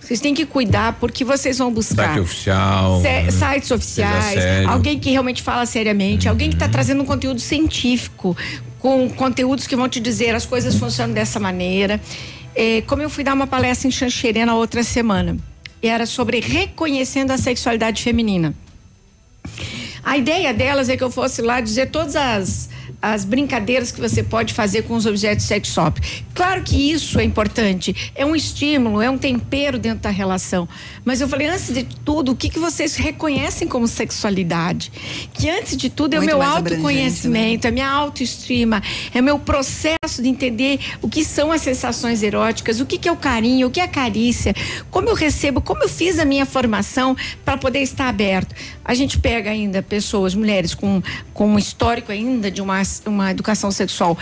Vocês 0.00 0.20
têm 0.20 0.34
que 0.34 0.44
cuidar 0.44 0.94
porque 0.98 1.24
vocês 1.24 1.58
vão 1.58 1.72
buscar 1.72 2.08
Site 2.08 2.20
oficial. 2.20 2.96
se- 3.00 3.04
né? 3.08 3.30
sites 3.30 3.70
oficiais. 3.70 4.44
Uhum. 4.64 4.70
alguém 4.70 4.98
que 4.98 5.08
realmente 5.10 5.40
fala 5.40 5.64
seriamente, 5.66 6.28
alguém 6.28 6.48
que 6.48 6.56
está 6.56 6.68
trazendo 6.68 7.02
um 7.02 7.06
conteúdo 7.06 7.40
científico, 7.40 8.36
com 8.80 9.08
conteúdos 9.10 9.68
que 9.68 9.76
vão 9.76 9.88
te 9.88 10.00
dizer 10.00 10.34
as 10.34 10.44
coisas 10.44 10.74
funcionam 10.74 11.14
dessa 11.14 11.38
maneira. 11.38 12.00
É, 12.56 12.80
como 12.88 13.02
eu 13.02 13.08
fui 13.08 13.22
dar 13.22 13.34
uma 13.34 13.46
palestra 13.46 13.86
em 13.86 13.90
Xanxerê 13.92 14.44
na 14.44 14.56
outra 14.56 14.82
semana, 14.82 15.36
e 15.80 15.86
era 15.86 16.04
sobre 16.06 16.40
reconhecendo 16.40 17.30
a 17.30 17.38
sexualidade 17.38 18.02
feminina. 18.02 18.52
A 20.02 20.16
ideia 20.16 20.52
delas 20.54 20.88
é 20.88 20.96
que 20.96 21.04
eu 21.04 21.10
fosse 21.10 21.42
lá 21.42 21.60
dizer 21.60 21.90
todas 21.90 22.16
as, 22.16 22.69
as 23.02 23.24
brincadeiras 23.24 23.90
que 23.90 24.00
você 24.00 24.22
pode 24.22 24.52
fazer 24.52 24.82
com 24.82 24.94
os 24.94 25.06
objetos 25.06 25.46
sex 25.46 25.68
shop. 25.68 26.00
Claro 26.34 26.62
que 26.62 26.90
isso 26.92 27.18
é 27.18 27.24
importante, 27.24 28.12
é 28.14 28.24
um 28.24 28.36
estímulo, 28.36 29.00
é 29.00 29.10
um 29.10 29.16
tempero 29.16 29.78
dentro 29.78 30.00
da 30.00 30.10
relação. 30.10 30.68
Mas 31.04 31.20
eu 31.20 31.28
falei, 31.28 31.48
antes 31.48 31.72
de 31.72 31.82
tudo, 31.82 32.32
o 32.32 32.36
que, 32.36 32.48
que 32.48 32.58
vocês 32.58 32.96
reconhecem 32.96 33.66
como 33.66 33.86
sexualidade? 33.86 34.92
Que 35.32 35.48
antes 35.48 35.76
de 35.76 35.88
tudo 35.88 36.14
é 36.14 36.18
Muito 36.18 36.34
o 36.34 36.38
meu 36.38 36.42
abrangente, 36.42 36.74
autoconhecimento, 36.74 37.66
é 37.66 37.70
minha 37.70 37.88
autoestima, 37.88 38.82
é 39.14 39.20
o 39.20 39.24
meu 39.24 39.38
processo 39.38 40.22
de 40.22 40.28
entender 40.28 40.78
o 41.00 41.08
que 41.08 41.24
são 41.24 41.52
as 41.52 41.62
sensações 41.62 42.22
eróticas, 42.22 42.80
o 42.80 42.86
que, 42.86 42.98
que 42.98 43.08
é 43.08 43.12
o 43.12 43.16
carinho, 43.16 43.68
o 43.68 43.70
que 43.70 43.80
é 43.80 43.84
a 43.84 43.88
carícia, 43.88 44.54
como 44.90 45.08
eu 45.08 45.14
recebo, 45.14 45.60
como 45.60 45.82
eu 45.82 45.88
fiz 45.88 46.18
a 46.18 46.24
minha 46.24 46.44
formação 46.44 47.16
para 47.44 47.56
poder 47.56 47.80
estar 47.80 48.08
aberto. 48.08 48.54
A 48.84 48.94
gente 48.94 49.18
pega 49.18 49.50
ainda 49.50 49.82
pessoas, 49.82 50.34
mulheres 50.34 50.74
com, 50.74 51.02
com 51.32 51.48
um 51.48 51.58
histórico 51.58 52.12
ainda 52.12 52.50
de 52.50 52.60
uma, 52.60 52.82
uma 53.06 53.30
educação 53.30 53.70
sexual 53.70 54.16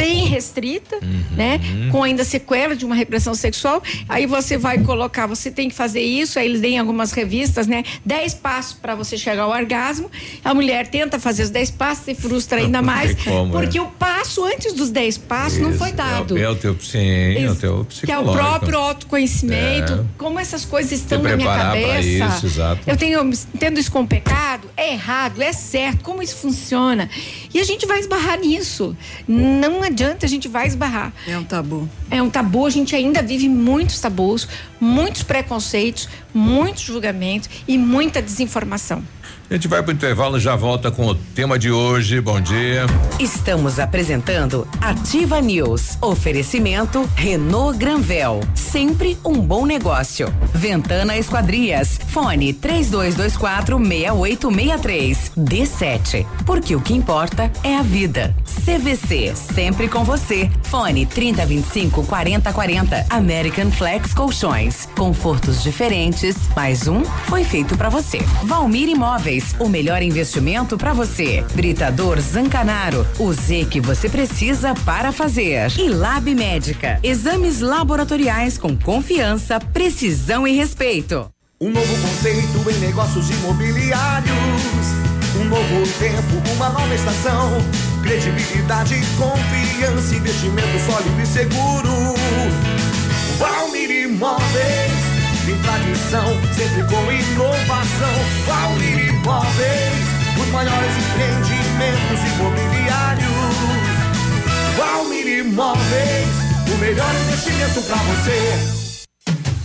bem 0.00 0.24
restrita, 0.26 0.98
né? 1.36 1.60
Com 1.90 2.02
ainda 2.02 2.24
sequela 2.24 2.74
de 2.74 2.84
uma 2.84 2.94
repressão 2.94 3.34
sexual. 3.34 3.82
Aí 4.08 4.26
você 4.26 4.56
vai 4.56 4.78
colocar, 4.78 5.26
você 5.26 5.50
tem 5.50 5.68
que 5.68 5.74
fazer 5.74 6.00
isso, 6.00 6.38
aí 6.38 6.46
eles 6.46 6.60
têm 6.60 6.78
algumas 6.78 7.12
revistas, 7.12 7.66
né? 7.66 7.84
Dez 8.04 8.32
passos 8.34 8.72
para 8.74 8.94
você 8.94 9.16
chegar 9.16 9.42
ao 9.42 9.50
orgasmo. 9.50 10.10
A 10.44 10.54
mulher 10.54 10.88
tenta 10.88 11.18
fazer 11.18 11.42
os 11.42 11.50
dez 11.50 11.70
passos, 11.70 12.04
se 12.04 12.14
frustra 12.14 12.60
ainda 12.60 12.80
mais, 12.80 13.14
como, 13.22 13.52
porque 13.52 13.78
é. 13.78 13.82
o 13.82 13.86
passo 13.86 14.44
antes 14.44 14.72
dos 14.72 14.90
dez 14.90 15.18
passos 15.18 15.58
não 15.58 15.72
foi 15.74 15.92
dado. 15.92 16.36
É 16.38 16.48
o 16.48 16.54
teu, 16.56 16.76
sim, 16.80 16.98
é 16.98 17.50
o 17.50 17.54
teu 17.54 17.86
Que 18.04 18.10
é 18.12 18.18
o 18.18 18.32
próprio 18.32 18.78
autoconhecimento, 18.78 19.92
É. 19.92 20.04
como 20.16 20.38
essas 20.38 20.64
coisas 20.64 20.92
estão 20.92 21.22
na 21.22 21.36
minha 21.36 21.54
cabeça. 21.54 22.36
isso, 22.36 22.46
exato. 22.46 22.82
Eu 22.86 22.96
tenho 22.96 23.30
tendo 23.58 23.78
isso 23.78 23.90
como 23.92 24.06
pecado, 24.06 24.68
é 24.76 24.92
errado, 24.92 25.42
é 25.42 25.52
certo, 25.52 26.02
como 26.02 26.22
isso 26.22 26.36
funciona. 26.36 27.08
E 27.52 27.58
a 27.60 27.64
gente 27.64 27.86
vai 27.86 27.98
esbarrar 28.00 28.38
nisso. 28.38 28.96
Não 29.26 29.84
adianta, 29.90 30.26
a 30.26 30.28
gente 30.28 30.48
vai 30.48 30.66
esbarrar. 30.66 31.12
É 31.26 31.36
um 31.36 31.44
tabu. 31.44 31.88
É 32.10 32.22
um 32.22 32.30
tabu, 32.30 32.66
a 32.66 32.70
gente 32.70 32.94
ainda 32.96 33.22
vive 33.22 33.48
muitos 33.48 34.00
tabus, 34.00 34.48
muitos 34.80 35.22
preconceitos, 35.22 36.08
muitos 36.32 36.82
julgamentos 36.82 37.48
e 37.66 37.76
muita 37.76 38.22
desinformação. 38.22 39.02
A 39.50 39.54
gente 39.54 39.66
vai 39.66 39.82
pro 39.82 39.92
intervalo 39.92 40.36
e 40.36 40.40
já 40.40 40.54
volta 40.54 40.92
com 40.92 41.04
o 41.06 41.12
tema 41.12 41.58
de 41.58 41.72
hoje. 41.72 42.20
Bom 42.20 42.40
dia. 42.40 42.86
Estamos 43.18 43.80
apresentando 43.80 44.64
Ativa 44.80 45.40
News. 45.40 45.98
Oferecimento 46.00 47.02
Renault 47.16 47.76
Granvel. 47.76 48.38
Sempre 48.54 49.18
um 49.24 49.40
bom 49.40 49.66
negócio. 49.66 50.32
Ventana 50.54 51.18
Esquadrias. 51.18 51.98
Fone 52.10 52.52
3224 52.52 53.76
6863. 53.76 55.32
D7. 55.36 56.24
Porque 56.46 56.76
o 56.76 56.80
que 56.80 56.94
importa 56.94 57.50
é 57.64 57.76
a 57.76 57.82
vida. 57.82 58.32
CVC. 58.64 59.34
Sempre 59.34 59.88
com 59.88 60.04
você. 60.04 60.48
Fone 60.62 61.06
3025 61.06 62.06
4040. 62.06 63.04
American 63.10 63.72
Flex 63.72 64.14
Colchões. 64.14 64.86
Confortos 64.96 65.60
diferentes. 65.60 66.36
Mais 66.54 66.86
um 66.86 67.04
foi 67.26 67.42
feito 67.42 67.76
para 67.76 67.88
você. 67.88 68.18
Valmir 68.44 68.88
Imóveis. 68.88 69.39
O 69.58 69.68
melhor 69.68 70.02
investimento 70.02 70.76
para 70.76 70.92
você. 70.92 71.44
Britador 71.54 72.20
Zancanaro. 72.20 73.06
O 73.18 73.32
Z 73.32 73.66
que 73.70 73.80
você 73.80 74.08
precisa 74.08 74.74
para 74.84 75.12
fazer. 75.12 75.70
E 75.78 75.88
Lab 75.88 76.34
Médica. 76.34 76.98
Exames 77.02 77.60
laboratoriais 77.60 78.58
com 78.58 78.76
confiança, 78.76 79.60
precisão 79.60 80.46
e 80.46 80.52
respeito. 80.52 81.30
Um 81.60 81.70
novo 81.70 81.94
conceito 82.00 82.70
em 82.70 82.78
negócios 82.78 83.28
imobiliários. 83.30 84.34
Um 85.38 85.44
novo 85.44 85.86
tempo, 85.98 86.52
uma 86.54 86.70
nova 86.70 86.94
estação. 86.94 87.50
Credibilidade, 88.02 88.96
confiança, 89.18 90.14
investimento 90.14 90.78
sólido 90.86 91.20
e 91.20 91.26
seguro. 91.26 92.14
Valmir 93.38 93.90
Imóveis, 93.90 94.92
tem 95.46 95.56
tradição, 95.58 96.26
sempre 96.54 96.82
com 96.84 97.12
inovação. 97.12 98.14
Valmir 98.46 99.08
Imóveis, 99.08 100.06
os 100.40 100.48
maiores 100.48 100.96
empreendimentos 100.96 102.20
imobiliários. 102.34 103.30
Valmir 104.76 105.26
Imóveis, 105.38 106.28
o 106.72 106.78
melhor 106.78 107.14
investimento 107.26 107.82
para 107.82 107.96
você. 107.96 108.79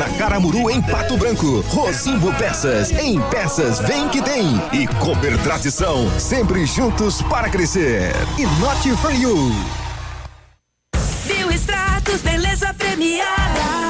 na 0.00 0.08
Caramuru 0.16 0.70
em 0.70 0.80
Pato 0.80 1.14
Branco. 1.18 1.60
Rosimbo 1.68 2.32
Peças, 2.36 2.90
em 2.90 3.20
peças 3.28 3.78
vem 3.80 4.08
que 4.08 4.22
tem. 4.22 4.46
E 4.72 4.86
Cooper 4.86 5.36
Tradição, 5.42 6.10
sempre 6.18 6.64
juntos 6.64 7.20
para 7.20 7.50
crescer. 7.50 8.14
E 8.38 8.46
Not 8.58 8.90
For 8.96 9.14
You. 9.14 9.54
Viu 11.26 11.48
Biostratos, 11.48 12.22
beleza 12.22 12.72
premiada. 12.72 13.89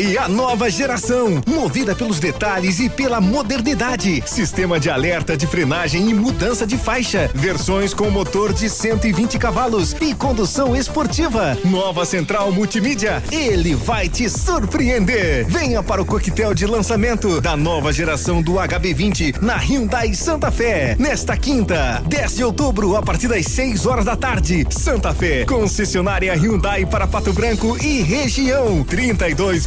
aí 0.00 0.16
a 0.16 0.26
nova 0.28 0.70
geração, 0.70 1.42
movida 1.46 1.94
pelos 1.94 2.18
detalhes 2.18 2.80
e 2.80 2.88
pela 2.88 3.20
modernidade. 3.20 4.22
Sistema 4.26 4.80
de 4.80 4.88
alerta 4.88 5.36
de 5.36 5.46
frenagem 5.46 6.08
e 6.08 6.14
mudança 6.14 6.66
de 6.66 6.78
faixa. 6.78 7.30
Versões 7.34 7.92
com 7.92 8.10
motor 8.10 8.52
de 8.52 8.68
120 8.68 9.38
cavalos 9.38 9.94
e 10.00 10.14
condução 10.14 10.74
esportiva. 10.74 11.56
Nova 11.64 12.06
central 12.06 12.50
multimídia. 12.50 13.22
Ele 13.30 13.74
vai 13.74 14.08
te 14.08 14.28
surpreender. 14.30 15.46
Venha 15.46 15.82
para 15.82 16.00
o 16.00 16.06
coquetel 16.06 16.54
de 16.54 16.66
lançamento 16.66 17.40
da 17.40 17.56
nova 17.56 17.92
geração 17.92 18.42
do 18.42 18.54
HB20 18.54 19.42
na 19.42 19.56
Hyundai 19.56 20.14
Santa 20.14 20.50
Fé. 20.50 20.96
Nesta 20.98 21.36
quinta, 21.36 22.02
10 22.06 22.36
de 22.36 22.44
outubro, 22.44 22.96
a 22.96 23.02
partir 23.02 23.28
das 23.28 23.44
6 23.46 23.84
horas 23.84 24.06
da 24.06 24.16
tarde. 24.16 24.66
Santa 24.70 25.12
Fé, 25.12 25.44
concessionária 25.44 26.34
Hyundai 26.34 26.86
para 26.86 27.06
Pato 27.06 27.32
Branco 27.32 27.76
e 27.82 28.00
região. 28.00 28.82
32 28.82 29.66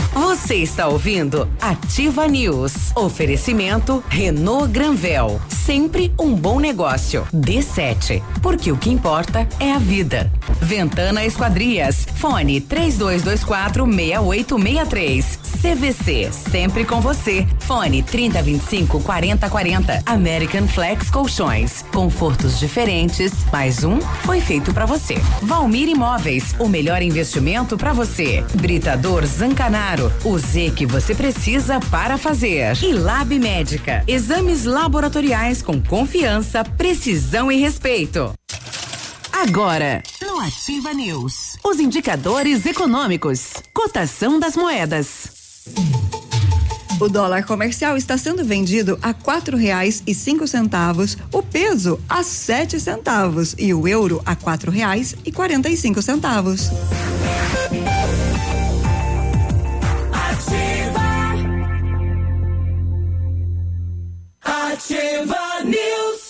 Você 0.13 0.55
está 0.55 0.89
ouvindo 0.89 1.47
Ativa 1.61 2.27
News. 2.27 2.91
Oferecimento 2.95 4.03
Renault 4.09 4.69
Granvel. 4.69 5.39
Sempre 5.47 6.13
um 6.19 6.35
bom 6.35 6.59
negócio. 6.59 7.25
D7. 7.33 8.21
Porque 8.41 8.73
o 8.73 8.77
que 8.77 8.89
importa 8.89 9.47
é 9.57 9.71
a 9.71 9.77
vida. 9.77 10.29
Ventana 10.59 11.23
Esquadrias. 11.23 12.05
Fone 12.15 12.59
3224 12.59 13.85
6863. 13.85 15.39
CVC. 15.61 16.29
Sempre 16.31 16.83
com 16.83 16.99
você. 16.99 17.47
Fone 17.59 18.03
3025 18.03 18.99
4040. 19.01 20.03
American 20.05 20.67
Flex 20.67 21.09
Colchões. 21.09 21.85
Confortos 21.93 22.59
diferentes. 22.59 23.31
Mais 23.51 23.83
um 23.83 24.01
foi 24.23 24.41
feito 24.41 24.73
para 24.73 24.85
você. 24.85 25.15
Valmir 25.41 25.87
Imóveis. 25.87 26.53
O 26.59 26.67
melhor 26.67 27.01
investimento 27.01 27.77
para 27.77 27.93
você. 27.93 28.43
Britador 28.55 29.25
Zancanaro. 29.25 30.00
O 30.23 30.37
Z 30.37 30.71
que 30.75 30.85
você 30.85 31.13
precisa 31.13 31.79
para 31.91 32.17
fazer. 32.17 32.77
E 32.81 32.93
Lab 32.93 33.37
Médica. 33.37 34.03
Exames 34.07 34.63
laboratoriais 34.65 35.61
com 35.61 35.81
confiança, 35.81 36.63
precisão 36.63 37.51
e 37.51 37.57
respeito. 37.57 38.33
Agora, 39.31 40.01
no 40.21 40.39
Ativa 40.39 40.93
News, 40.93 41.57
os 41.63 41.79
indicadores 41.79 42.65
econômicos, 42.65 43.53
cotação 43.73 44.39
das 44.39 44.55
moedas. 44.55 45.29
O 46.99 47.09
dólar 47.09 47.43
comercial 47.45 47.97
está 47.97 48.15
sendo 48.15 48.45
vendido 48.45 48.99
a 49.01 49.11
quatro 49.11 49.57
reais 49.57 50.03
e 50.05 50.13
cinco 50.13 50.47
centavos, 50.47 51.17
o 51.33 51.41
peso 51.41 51.99
a 52.07 52.21
sete 52.21 52.79
centavos 52.79 53.55
e 53.57 53.73
o 53.73 53.87
euro 53.87 54.21
a 54.23 54.35
quatro 54.35 54.69
reais 54.69 55.15
e 55.25 55.31
quarenta 55.31 55.67
e 55.67 55.75
cinco 55.75 56.01
centavos. 56.01 56.69
Ativa 64.71 65.65
News. 65.65 66.20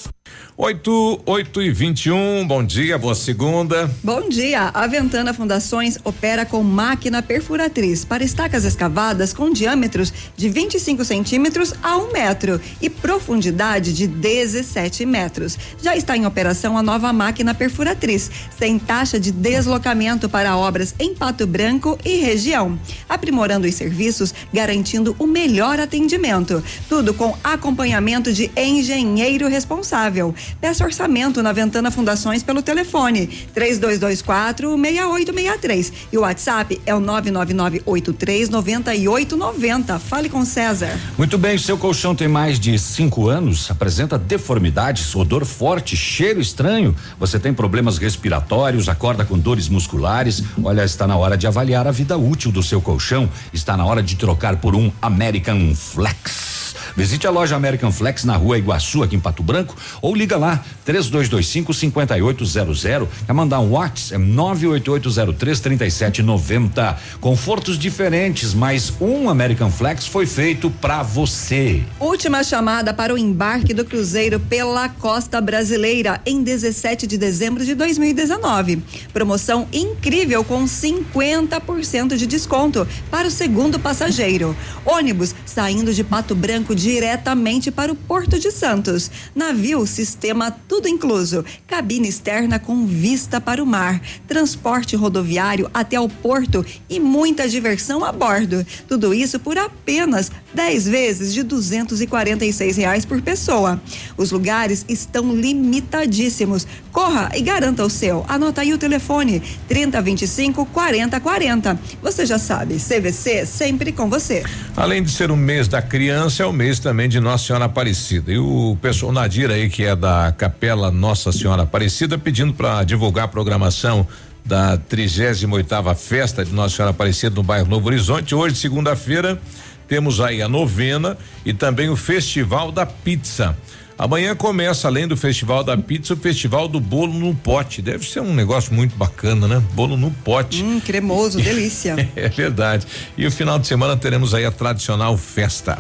8, 0.64 1.22
8 1.26 1.62
e 1.64 1.72
21, 1.72 2.46
bom 2.46 2.64
dia, 2.64 2.96
boa 2.96 3.16
segunda. 3.16 3.90
Bom 4.04 4.30
dia. 4.30 4.70
A 4.72 4.86
Ventana 4.86 5.34
Fundações 5.34 5.98
opera 6.04 6.46
com 6.46 6.62
máquina 6.62 7.20
perfuratriz 7.20 8.06
para 8.06 8.24
estacas 8.24 8.64
escavadas 8.64 9.34
com 9.34 9.50
diâmetros 9.50 10.14
de 10.38 10.50
25 10.50 11.04
centímetros 11.04 11.74
a 11.82 11.98
um 11.98 12.14
metro 12.14 12.62
e 12.80 12.92
profundidade 12.92 13.92
de 13.92 14.06
17 14.06 15.04
metros. 15.04 15.58
Já 15.82 15.98
está 15.98 16.16
em 16.16 16.28
operação 16.28 16.78
a 16.78 16.84
nova 16.84 17.12
máquina 17.12 17.56
perfuratriz, 17.56 18.30
sem 18.56 18.78
taxa 18.78 19.20
de 19.20 19.32
deslocamento 19.32 20.30
para 20.30 20.56
obras 20.56 20.94
em 21.00 21.16
Pato 21.16 21.48
Branco 21.48 21.98
e 22.06 22.18
região, 22.18 22.80
aprimorando 23.10 23.66
os 23.66 23.74
serviços, 23.74 24.32
garantindo 24.54 25.16
o 25.18 25.26
melhor 25.26 25.80
atendimento. 25.80 26.64
Tudo 26.88 27.16
com 27.16 27.36
acompanhamento 27.44 28.32
de 28.32 28.52
engenheiro 28.56 29.48
responsável. 29.48 30.36
Peça 30.60 30.84
orçamento 30.84 31.42
na 31.42 31.52
Ventana 31.52 31.92
Fundações 31.92 32.44
pelo 32.44 32.62
telefone 32.62 33.28
3224 33.54 34.70
6863 34.78 35.94
e 36.12 36.18
o 36.18 36.22
WhatsApp 36.22 36.82
é 36.86 36.94
o 36.94 37.00
99983 37.00 38.50
9890. 38.50 40.00
Fale 40.00 40.30
com 40.30 40.44
César. 40.46 41.00
Muito 41.18 41.38
bem, 41.38 41.58
seu 41.58 41.78
colchão 41.78 42.16
tem 42.16 42.28
mais 42.28 42.60
de 42.60 42.78
cinco 42.78 43.30
anos, 43.30 43.70
apresenta 43.70 44.18
deformidades, 44.18 45.16
odor 45.16 45.46
forte, 45.46 45.96
cheiro 45.96 46.40
estranho. 46.40 46.96
Você 47.20 47.40
tem 47.40 47.54
problemas 47.54 47.98
respiratórios, 47.98 48.90
acorda 48.90 49.26
com 49.26 49.38
dores 49.38 49.70
musculares. 49.70 50.44
Olha, 50.64 50.84
está 50.84 51.08
na 51.08 51.18
hora 51.18 51.38
de 51.38 51.48
avaliar 51.48 51.88
a 51.88 51.92
vida 51.92 52.18
útil 52.18 52.52
do 52.52 52.64
seu 52.64 52.82
colchão. 52.82 53.30
Está 53.54 53.78
na 53.78 53.86
hora 53.86 54.02
de 54.02 54.16
trocar 54.16 54.58
por 54.58 54.76
um 54.76 54.92
American 55.02 55.74
Flex. 55.76 56.61
Visite 56.96 57.26
a 57.28 57.32
loja 57.32 57.56
American 57.56 57.92
Flex 57.92 58.24
na 58.24 58.36
rua 58.36 58.58
Iguaçu, 58.58 59.04
aqui 59.04 59.16
em 59.16 59.20
Pato 59.20 59.44
Branco, 59.44 59.76
ou 60.02 60.16
liga 60.16 60.38
lá, 60.38 60.64
3225 60.86 61.74
5800. 61.74 63.10
Quer 63.26 63.34
mandar 63.34 63.60
um 63.60 63.72
WhatsApp? 63.72 64.16
É 64.16 64.18
98803 64.18 65.60
3790. 65.60 66.98
Confortos 67.20 67.78
diferentes, 67.78 68.54
mas 68.54 68.94
um 69.00 69.30
American 69.30 69.72
Flex 69.72 70.06
foi 70.06 70.26
feito 70.26 70.70
para 70.70 71.04
você. 71.04 71.84
Última 72.00 72.44
chamada 72.44 72.94
para 72.94 73.14
o 73.14 73.18
embarque 73.18 73.74
do 73.74 73.86
cruzeiro 73.86 74.40
pela 74.40 74.90
costa 74.90 75.40
brasileira 75.40 76.22
em 76.26 76.44
17 76.44 77.08
de 77.08 77.18
dezembro 77.18 77.66
de 77.66 77.76
2019. 77.76 78.84
Promoção 79.14 79.68
incrível 79.72 80.44
com 80.44 80.64
50% 80.66 82.16
de 82.16 82.28
desconto 82.28 82.88
para 83.10 83.28
o 83.28 83.32
segundo 83.32 83.80
passageiro. 83.80 84.56
Ônibus 84.86 85.36
saindo 85.46 85.94
de 85.94 86.04
Pato 86.04 86.36
Branco 86.36 86.76
diretamente 86.82 87.70
para 87.70 87.92
o 87.92 87.96
Porto 87.96 88.40
de 88.40 88.52
Santos. 88.52 89.12
Navio 89.36 89.86
sistema 89.86 90.50
tudo 90.68 90.88
incluso, 90.88 91.46
cabine 91.68 92.10
externa 92.10 92.58
com 92.58 92.86
vista 92.88 93.40
para 93.40 93.62
o 93.62 93.66
mar, 93.66 94.02
transporte 94.28 94.96
rodoviário 94.96 95.70
até 95.74 96.00
o 96.00 96.10
porto 96.10 96.66
e 96.90 97.00
muita 97.00 97.48
diversão 97.48 98.04
a 98.04 98.12
bordo. 98.12 98.66
Tudo 98.88 99.14
isso 99.14 99.40
por 99.40 99.58
apenas 99.58 100.32
10 100.54 100.88
vezes 100.88 101.34
de 101.34 101.44
246 101.44 102.78
reais 102.78 103.06
por 103.06 103.22
pessoa. 103.22 103.80
Os 104.18 104.32
lugares 104.32 104.84
estão 104.90 105.36
limitadíssimos. 105.36 106.66
Corra 106.92 107.32
e 107.36 107.42
garanta 107.42 107.86
o 107.86 107.90
seu. 107.90 108.26
Anota 108.28 108.62
aí 108.62 108.74
o 108.74 108.78
telefone 108.78 109.42
3025 109.68 110.66
4040. 110.66 111.80
Você 112.02 112.26
já 112.26 112.40
sabe, 112.40 112.76
CVC 112.76 113.46
sempre 113.46 113.92
com 113.92 114.10
você. 114.10 114.44
Além 114.76 115.04
de 115.04 115.12
ser 115.12 115.32
o 115.32 115.38
mês 115.38 115.68
da 115.68 115.82
criança, 115.82 116.44
é 116.44 116.46
o 116.46 116.54
mês 116.54 116.71
também 116.80 117.10
de 117.10 117.20
Nossa 117.20 117.48
Senhora 117.48 117.66
Aparecida. 117.66 118.32
E 118.32 118.38
o 118.38 118.78
pessoal 118.82 119.12
Nadir 119.12 119.50
aí, 119.50 119.70
que 119.70 119.84
é 119.84 119.96
da 119.96 120.34
Capela 120.38 120.92
Nossa 120.92 121.32
Senhora 121.32 121.64
Aparecida, 121.64 122.18
pedindo 122.18 122.54
para 122.54 122.84
divulgar 122.84 123.26
a 123.26 123.28
programação 123.28 124.08
da 124.46 124.78
38 124.78 125.54
oitava 125.54 125.94
festa 125.96 126.44
de 126.44 126.54
Nossa 126.54 126.76
Senhora 126.76 126.92
Aparecida 126.92 127.36
no 127.36 127.44
bairro 127.44 127.68
Novo 127.68 127.88
Horizonte. 127.88 128.34
Hoje, 128.34 128.56
segunda-feira, 128.56 129.40
temos 129.88 130.22
aí 130.22 130.42
a 130.42 130.48
novena 130.48 131.18
e 131.46 131.54
também 131.54 131.90
o 131.90 131.96
Festival 131.96 132.72
da 132.72 132.86
Pizza. 132.86 133.58
Amanhã 134.02 134.36
começa, 134.36 134.88
além 134.88 135.08
do 135.08 135.16
Festival 135.16 135.64
da 135.64 135.78
Pizza, 135.78 136.16
o 136.16 136.18
Festival 136.18 136.68
do 136.68 136.80
Bolo 136.80 137.14
no 137.14 137.36
Pote. 137.36 137.84
Deve 137.84 138.04
ser 138.04 138.20
um 138.20 138.34
negócio 138.34 138.74
muito 138.74 138.96
bacana, 138.96 139.48
né? 139.48 139.62
Bolo 139.76 139.96
no 139.96 140.10
pote. 140.10 140.64
Hum, 140.64 140.80
cremoso, 140.80 141.38
delícia. 141.40 142.10
é 142.16 142.28
verdade. 142.28 142.88
E 143.16 143.28
o 143.28 143.32
final 143.32 143.60
de 143.60 143.68
semana 143.68 143.96
teremos 143.96 144.34
aí 144.34 144.44
a 144.44 144.50
tradicional 144.50 145.16
festa. 145.20 145.78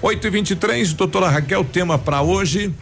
8 0.00 0.24
e 0.24 0.30
23 0.30 0.92
doutora 0.92 1.28
Raquel, 1.28 1.64
tema 1.64 1.98
para 1.98 2.22
hoje. 2.22 2.72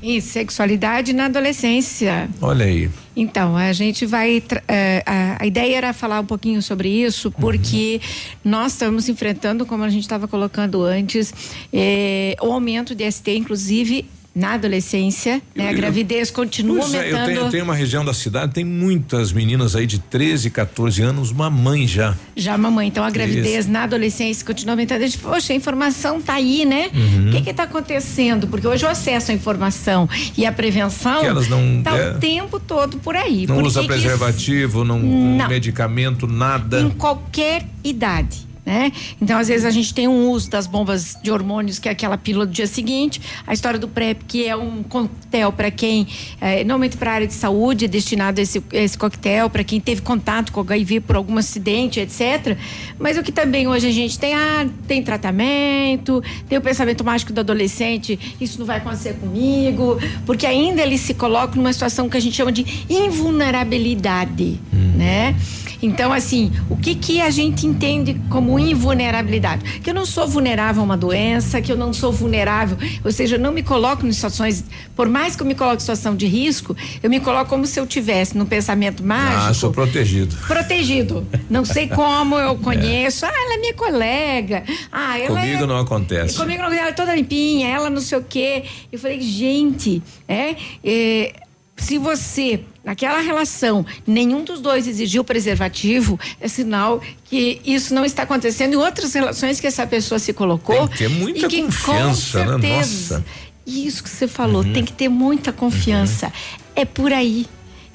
E 0.00 0.20
sexualidade 0.20 1.12
na 1.12 1.24
adolescência. 1.24 2.30
Olha 2.40 2.66
aí. 2.66 2.88
Então, 3.16 3.56
a 3.56 3.72
gente 3.72 4.06
vai. 4.06 4.40
eh, 4.68 5.02
a, 5.04 5.42
a 5.42 5.46
ideia 5.46 5.76
era 5.76 5.92
falar 5.92 6.20
um 6.20 6.24
pouquinho 6.26 6.62
sobre 6.62 6.88
isso, 6.88 7.32
porque 7.32 8.00
nós 8.44 8.74
estamos 8.74 9.08
enfrentando, 9.08 9.66
como 9.66 9.82
a 9.82 9.88
gente 9.88 10.02
estava 10.02 10.28
colocando 10.28 10.84
antes, 10.84 11.34
eh, 11.72 12.36
o 12.40 12.52
aumento 12.52 12.94
de 12.94 13.10
ST, 13.10 13.34
inclusive 13.36 14.06
na 14.34 14.52
adolescência. 14.54 15.42
né? 15.54 15.68
A 15.68 15.72
Eu- 15.72 15.76
gravidez 15.76 16.30
continua 16.30 16.80
Pois 16.80 16.94
é, 16.94 16.98
eu 17.10 17.16
aumentando. 17.16 17.26
tenho, 17.38 17.50
tenho 17.50 17.64
uma 17.64 17.74
região 17.74 18.04
da 18.04 18.14
cidade, 18.14 18.52
tem 18.52 18.64
muitas 18.64 19.32
meninas 19.32 19.74
aí 19.74 19.86
de 19.86 19.98
13, 19.98 20.50
14 20.50 21.02
anos, 21.02 21.32
mamãe 21.32 21.86
já. 21.86 22.14
Já 22.36 22.56
mamãe, 22.56 22.88
então 22.88 23.02
a 23.04 23.10
gravidez 23.10 23.64
Isso. 23.64 23.70
na 23.70 23.82
adolescência 23.84 24.44
continua 24.46 24.74
aumentando. 24.74 25.02
A 25.02 25.06
gente, 25.06 25.18
poxa, 25.18 25.52
a 25.52 25.56
informação 25.56 26.20
tá 26.20 26.34
aí, 26.34 26.64
né? 26.64 26.90
O 26.94 26.96
Uhum. 27.26 27.30
que 27.32 27.42
que 27.42 27.52
tá 27.54 27.64
acontecendo? 27.64 28.46
Porque 28.46 28.66
hoje 28.66 28.84
o 28.84 28.88
acesso 28.88 29.30
à 29.30 29.34
informação 29.34 30.08
e 30.36 30.46
a 30.46 30.52
prevenção 30.52 31.20
Que 31.20 31.26
elas 31.26 31.48
não- 31.48 31.82
tá 31.82 31.96
é. 31.96 32.10
o 32.12 32.18
tempo 32.18 32.60
todo 32.60 32.98
por 32.98 33.16
aí. 33.16 33.46
Não 33.46 33.56
Por 33.56 33.66
usa 33.66 33.80
que 33.80 33.86
que 33.88 33.92
preservativo, 33.92 34.84
não, 34.84 34.98
Não. 35.00 35.48
medicamento, 35.48 36.26
nada. 36.26 36.80
em 36.80 36.90
qualquer 36.90 37.66
idade. 37.82 38.48
Né? 38.64 38.92
Então, 39.20 39.38
às 39.38 39.48
vezes, 39.48 39.64
a 39.64 39.70
gente 39.70 39.92
tem 39.94 40.06
um 40.06 40.28
uso 40.28 40.50
das 40.50 40.66
bombas 40.66 41.16
de 41.22 41.30
hormônios, 41.30 41.78
que 41.78 41.88
é 41.88 41.92
aquela 41.92 42.18
pílula 42.18 42.44
do 42.44 42.52
dia 42.52 42.66
seguinte, 42.66 43.20
a 43.46 43.54
história 43.54 43.78
do 43.78 43.88
PrEP, 43.88 44.22
que 44.26 44.46
é 44.46 44.54
um 44.54 44.82
coquetel 44.82 45.50
para 45.50 45.70
quem, 45.70 46.06
eh, 46.40 46.58
normalmente 46.58 46.96
para 46.96 47.10
a 47.10 47.14
área 47.14 47.26
de 47.26 47.32
saúde, 47.32 47.86
é 47.86 47.88
destinado 47.88 48.38
a 48.38 48.42
esse, 48.42 48.62
esse 48.72 48.98
coquetel, 48.98 49.48
para 49.48 49.64
quem 49.64 49.80
teve 49.80 50.02
contato 50.02 50.52
com 50.52 50.60
HIV 50.60 51.00
por 51.00 51.16
algum 51.16 51.38
acidente, 51.38 52.00
etc. 52.00 52.56
Mas 52.98 53.16
o 53.16 53.22
que 53.22 53.32
também 53.32 53.66
hoje 53.66 53.86
a 53.86 53.92
gente 53.92 54.18
tem, 54.18 54.34
ah, 54.34 54.68
tem 54.86 55.02
tratamento, 55.02 56.22
tem 56.48 56.58
o 56.58 56.60
pensamento 56.60 57.02
mágico 57.02 57.32
do 57.32 57.40
adolescente, 57.40 58.18
isso 58.40 58.58
não 58.58 58.66
vai 58.66 58.76
acontecer 58.76 59.14
comigo, 59.14 59.98
porque 60.26 60.46
ainda 60.46 60.82
ele 60.82 60.98
se 60.98 61.14
coloca 61.14 61.56
numa 61.56 61.72
situação 61.72 62.08
que 62.08 62.16
a 62.16 62.20
gente 62.20 62.36
chama 62.36 62.52
de 62.52 62.84
invulnerabilidade, 62.88 64.60
né? 64.72 65.34
Então, 65.82 66.12
assim, 66.12 66.52
o 66.68 66.76
que 66.76 66.94
que 66.94 67.20
a 67.20 67.30
gente 67.30 67.66
entende 67.66 68.20
como 68.28 68.58
invulnerabilidade? 68.58 69.80
Que 69.80 69.90
eu 69.90 69.94
não 69.94 70.04
sou 70.04 70.26
vulnerável 70.26 70.82
a 70.82 70.84
uma 70.84 70.96
doença, 70.96 71.60
que 71.60 71.72
eu 71.72 71.76
não 71.76 71.92
sou 71.92 72.12
vulnerável, 72.12 72.76
ou 73.04 73.12
seja, 73.12 73.36
eu 73.36 73.40
não 73.40 73.52
me 73.52 73.62
coloco 73.62 74.06
em 74.06 74.12
situações, 74.12 74.64
por 74.94 75.08
mais 75.08 75.34
que 75.34 75.42
eu 75.42 75.46
me 75.46 75.54
coloque 75.54 75.76
em 75.76 75.80
situação 75.80 76.14
de 76.14 76.26
risco, 76.26 76.76
eu 77.02 77.08
me 77.08 77.20
coloco 77.20 77.50
como 77.50 77.66
se 77.66 77.80
eu 77.80 77.86
tivesse 77.86 78.36
num 78.36 78.46
pensamento 78.46 79.02
mágico. 79.04 79.50
Ah, 79.50 79.54
sou 79.54 79.72
protegido. 79.72 80.36
Protegido. 80.46 81.26
Não 81.48 81.64
sei 81.64 81.88
como 81.88 82.38
eu 82.38 82.56
conheço. 82.60 83.26
Ah, 83.26 83.32
ela 83.32 83.54
é 83.54 83.58
minha 83.58 83.74
colega. 83.74 84.62
Ah, 84.92 85.18
ela 85.18 85.40
Comigo 85.40 85.64
é... 85.64 85.66
não 85.66 85.78
acontece. 85.78 86.36
Comigo 86.36 86.62
não, 86.62 86.72
ela 86.72 86.88
é 86.88 86.92
toda 86.92 87.14
limpinha, 87.14 87.68
ela 87.68 87.90
não 87.90 88.00
sei 88.00 88.18
o 88.18 88.22
quê. 88.22 88.64
Eu 88.92 88.98
falei, 88.98 89.20
gente, 89.20 90.02
é, 90.28 90.56
é, 90.84 91.32
se 91.76 91.98
você, 91.98 92.60
naquela 92.84 93.20
relação, 93.20 93.84
nenhum 94.06 94.44
dos 94.44 94.60
dois 94.60 94.86
exigiu 94.86 95.22
preservativo, 95.22 96.18
é 96.40 96.48
sinal 96.48 97.00
que 97.24 97.60
isso 97.64 97.94
não 97.94 98.04
está 98.04 98.22
acontecendo 98.22 98.74
em 98.74 98.76
outras 98.76 99.12
relações 99.12 99.60
que 99.60 99.66
essa 99.66 99.86
pessoa 99.86 100.18
se 100.18 100.32
colocou. 100.32 100.88
Tem 100.88 100.88
que 100.88 100.98
ter 100.98 101.08
muita 101.08 101.46
e 101.46 101.48
que, 101.48 101.62
confiança, 101.62 102.44
com 102.44 102.58
né? 102.58 102.60
certeza, 102.60 103.18
Nossa. 103.18 103.50
Isso 103.66 104.02
que 104.02 104.10
você 104.10 104.26
falou, 104.26 104.64
tem 104.64 104.84
que 104.84 104.92
ter 104.92 105.08
muita 105.08 105.52
confiança. 105.52 106.32
É 106.74 106.84
por 106.84 107.12
aí. 107.12 107.46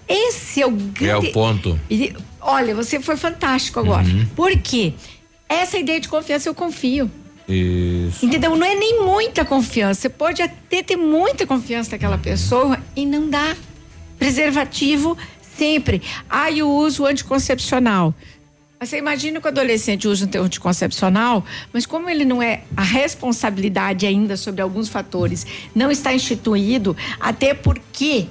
Esse 0.08 0.62
é 0.62 0.68
o 0.68 0.72
grande. 0.72 1.28
É 1.28 1.30
o 1.30 1.32
ponto. 1.34 1.80
E, 1.90 2.14
olha, 2.40 2.74
você 2.76 3.02
foi 3.02 3.18
fantástico 3.18 3.80
agora. 3.80 4.06
Uhum. 4.06 4.26
Por 4.36 4.56
quê? 4.58 4.94
Essa 5.50 5.78
ideia 5.78 6.00
de 6.00 6.08
confiança 6.08 6.48
eu 6.48 6.56
confio. 6.56 7.10
Isso. 7.48 8.26
Entendeu? 8.26 8.56
Não 8.56 8.66
é 8.66 8.76
nem 8.76 9.04
muita 9.04 9.44
confiança. 9.44 10.02
Você 10.02 10.10
pode 10.10 10.42
até 10.42 10.82
ter 10.82 10.96
muita 10.96 11.46
confiança 11.46 11.92
naquela 11.92 12.18
pessoa 12.18 12.80
e 12.96 13.06
não 13.06 13.30
dá. 13.30 13.56
Preservativo 14.18 15.18
sempre. 15.58 16.02
Ah, 16.30 16.50
e 16.52 16.62
o 16.64 16.70
uso 16.70 17.06
anticoncepcional. 17.06 18.14
Mas 18.80 18.90
Você 18.90 18.98
imagina 18.98 19.40
que 19.40 19.46
o 19.48 19.50
adolescente 19.50 20.08
usa 20.08 20.30
um 20.36 20.44
anticoncepcional, 20.44 21.46
mas 21.72 21.86
como 21.86 22.10
ele 22.10 22.26
não 22.26 22.42
é 22.44 22.64
a 22.76 22.84
responsabilidade 22.84 24.06
ainda 24.06 24.36
sobre 24.36 24.62
alguns 24.62 24.90
fatores, 24.90 25.46
não 25.74 25.90
está 25.90 26.14
instituído, 26.14 26.96
até 27.20 27.54
porque 27.54 28.28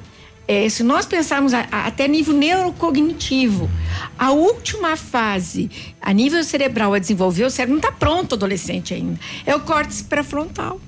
eh, 0.47 0.69
se 0.69 0.83
nós 0.83 1.07
pensarmos 1.07 1.55
a- 1.55 1.67
a- 1.73 1.87
até 1.87 2.07
nível 2.07 2.35
neurocognitivo, 2.35 3.71
a 4.19 4.31
última 4.33 4.95
fase 4.95 5.71
a 6.01 6.13
nível 6.13 6.45
cerebral 6.45 6.93
a 6.93 6.99
desenvolver, 6.99 7.45
o 7.45 7.51
cérebro 7.51 7.77
não 7.77 7.81
está 7.89 7.91
pronto 7.91 8.33
o 8.33 8.35
adolescente 8.35 8.93
ainda. 8.93 9.19
É 9.47 9.57
o 9.57 9.61
córtex 9.61 10.03
pré-frontal, 10.03 10.79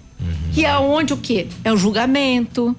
que 0.52 0.66
é 0.66 0.76
onde 0.76 1.14
o 1.14 1.16
quê? 1.16 1.46
É 1.64 1.72
o 1.72 1.76
julgamento, 1.78 2.76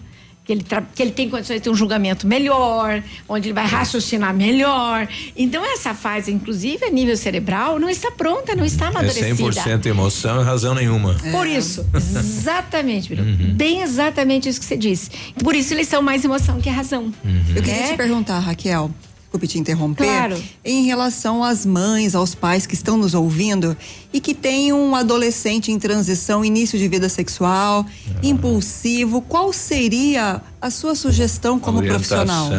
que 0.48 0.53
ele, 0.53 0.64
tra- 0.64 0.82
que 0.95 1.03
ele 1.03 1.11
tem 1.11 1.30
condições 1.30 1.57
de 1.57 1.61
ter 1.64 1.69
um 1.69 1.76
julgamento 1.76 2.26
melhor, 2.26 3.03
onde 3.28 3.48
ele 3.49 3.53
vai 3.53 3.68
raciocinar 3.68 4.34
melhor. 4.34 5.06
Então, 5.36 5.64
essa 5.65 5.94
fase, 5.94 6.32
inclusive, 6.32 6.86
a 6.86 6.90
nível 6.90 7.18
cerebral, 7.18 7.78
não 7.78 7.90
está 7.90 8.10
pronta, 8.10 8.56
não 8.56 8.64
está 8.64 8.86
É 8.86 8.88
amadurecida. 8.88 9.36
100% 9.36 9.86
emoção 9.88 10.41
e 10.41 10.45
razão 10.45 10.74
nenhuma. 10.74 11.15
Por 11.32 11.45
isso, 11.45 11.86
exatamente, 11.94 13.10
Biru. 13.10 13.24
bem 13.53 13.82
exatamente 13.82 14.48
isso 14.48 14.60
que 14.60 14.65
você 14.65 14.78
disse. 14.78 15.10
Por 15.44 15.53
isso 15.53 15.74
eles 15.74 15.88
são 15.88 16.02
mais 16.02 16.24
emoção 16.24 16.61
que 16.61 16.69
razão. 16.69 17.14
Eu 17.56 17.61
queria 17.61 17.82
né? 17.82 17.88
te 17.91 17.98
perguntar, 17.98 18.40
Raquel, 18.40 18.90
desculpe 19.28 19.45
te 19.48 19.60
interromper, 19.60 20.06
Claro. 20.06 20.41
em 20.64 20.86
relação 20.86 21.44
às 21.44 21.66
mães, 21.66 22.16
aos 22.16 22.34
pais 22.34 22.66
que 22.66 22.74
estão 22.74 22.98
nos 22.98 23.14
ouvindo 23.14 23.76
e 24.14 24.22
que 24.22 24.34
têm 24.34 24.72
um 24.72 24.95
adolescente 24.95 25.70
em 25.70 25.78
transição, 25.78 26.45
início 26.45 26.80
de 26.80 26.88
vida 26.88 27.10
sexual, 27.10 27.86
impulsivo, 28.24 29.22
qual 29.22 29.52
seria 29.52 30.41
a 30.62 30.70
sua 30.72 30.95
sugestão 30.95 31.60
como 31.60 31.84
profissional? 31.84 32.49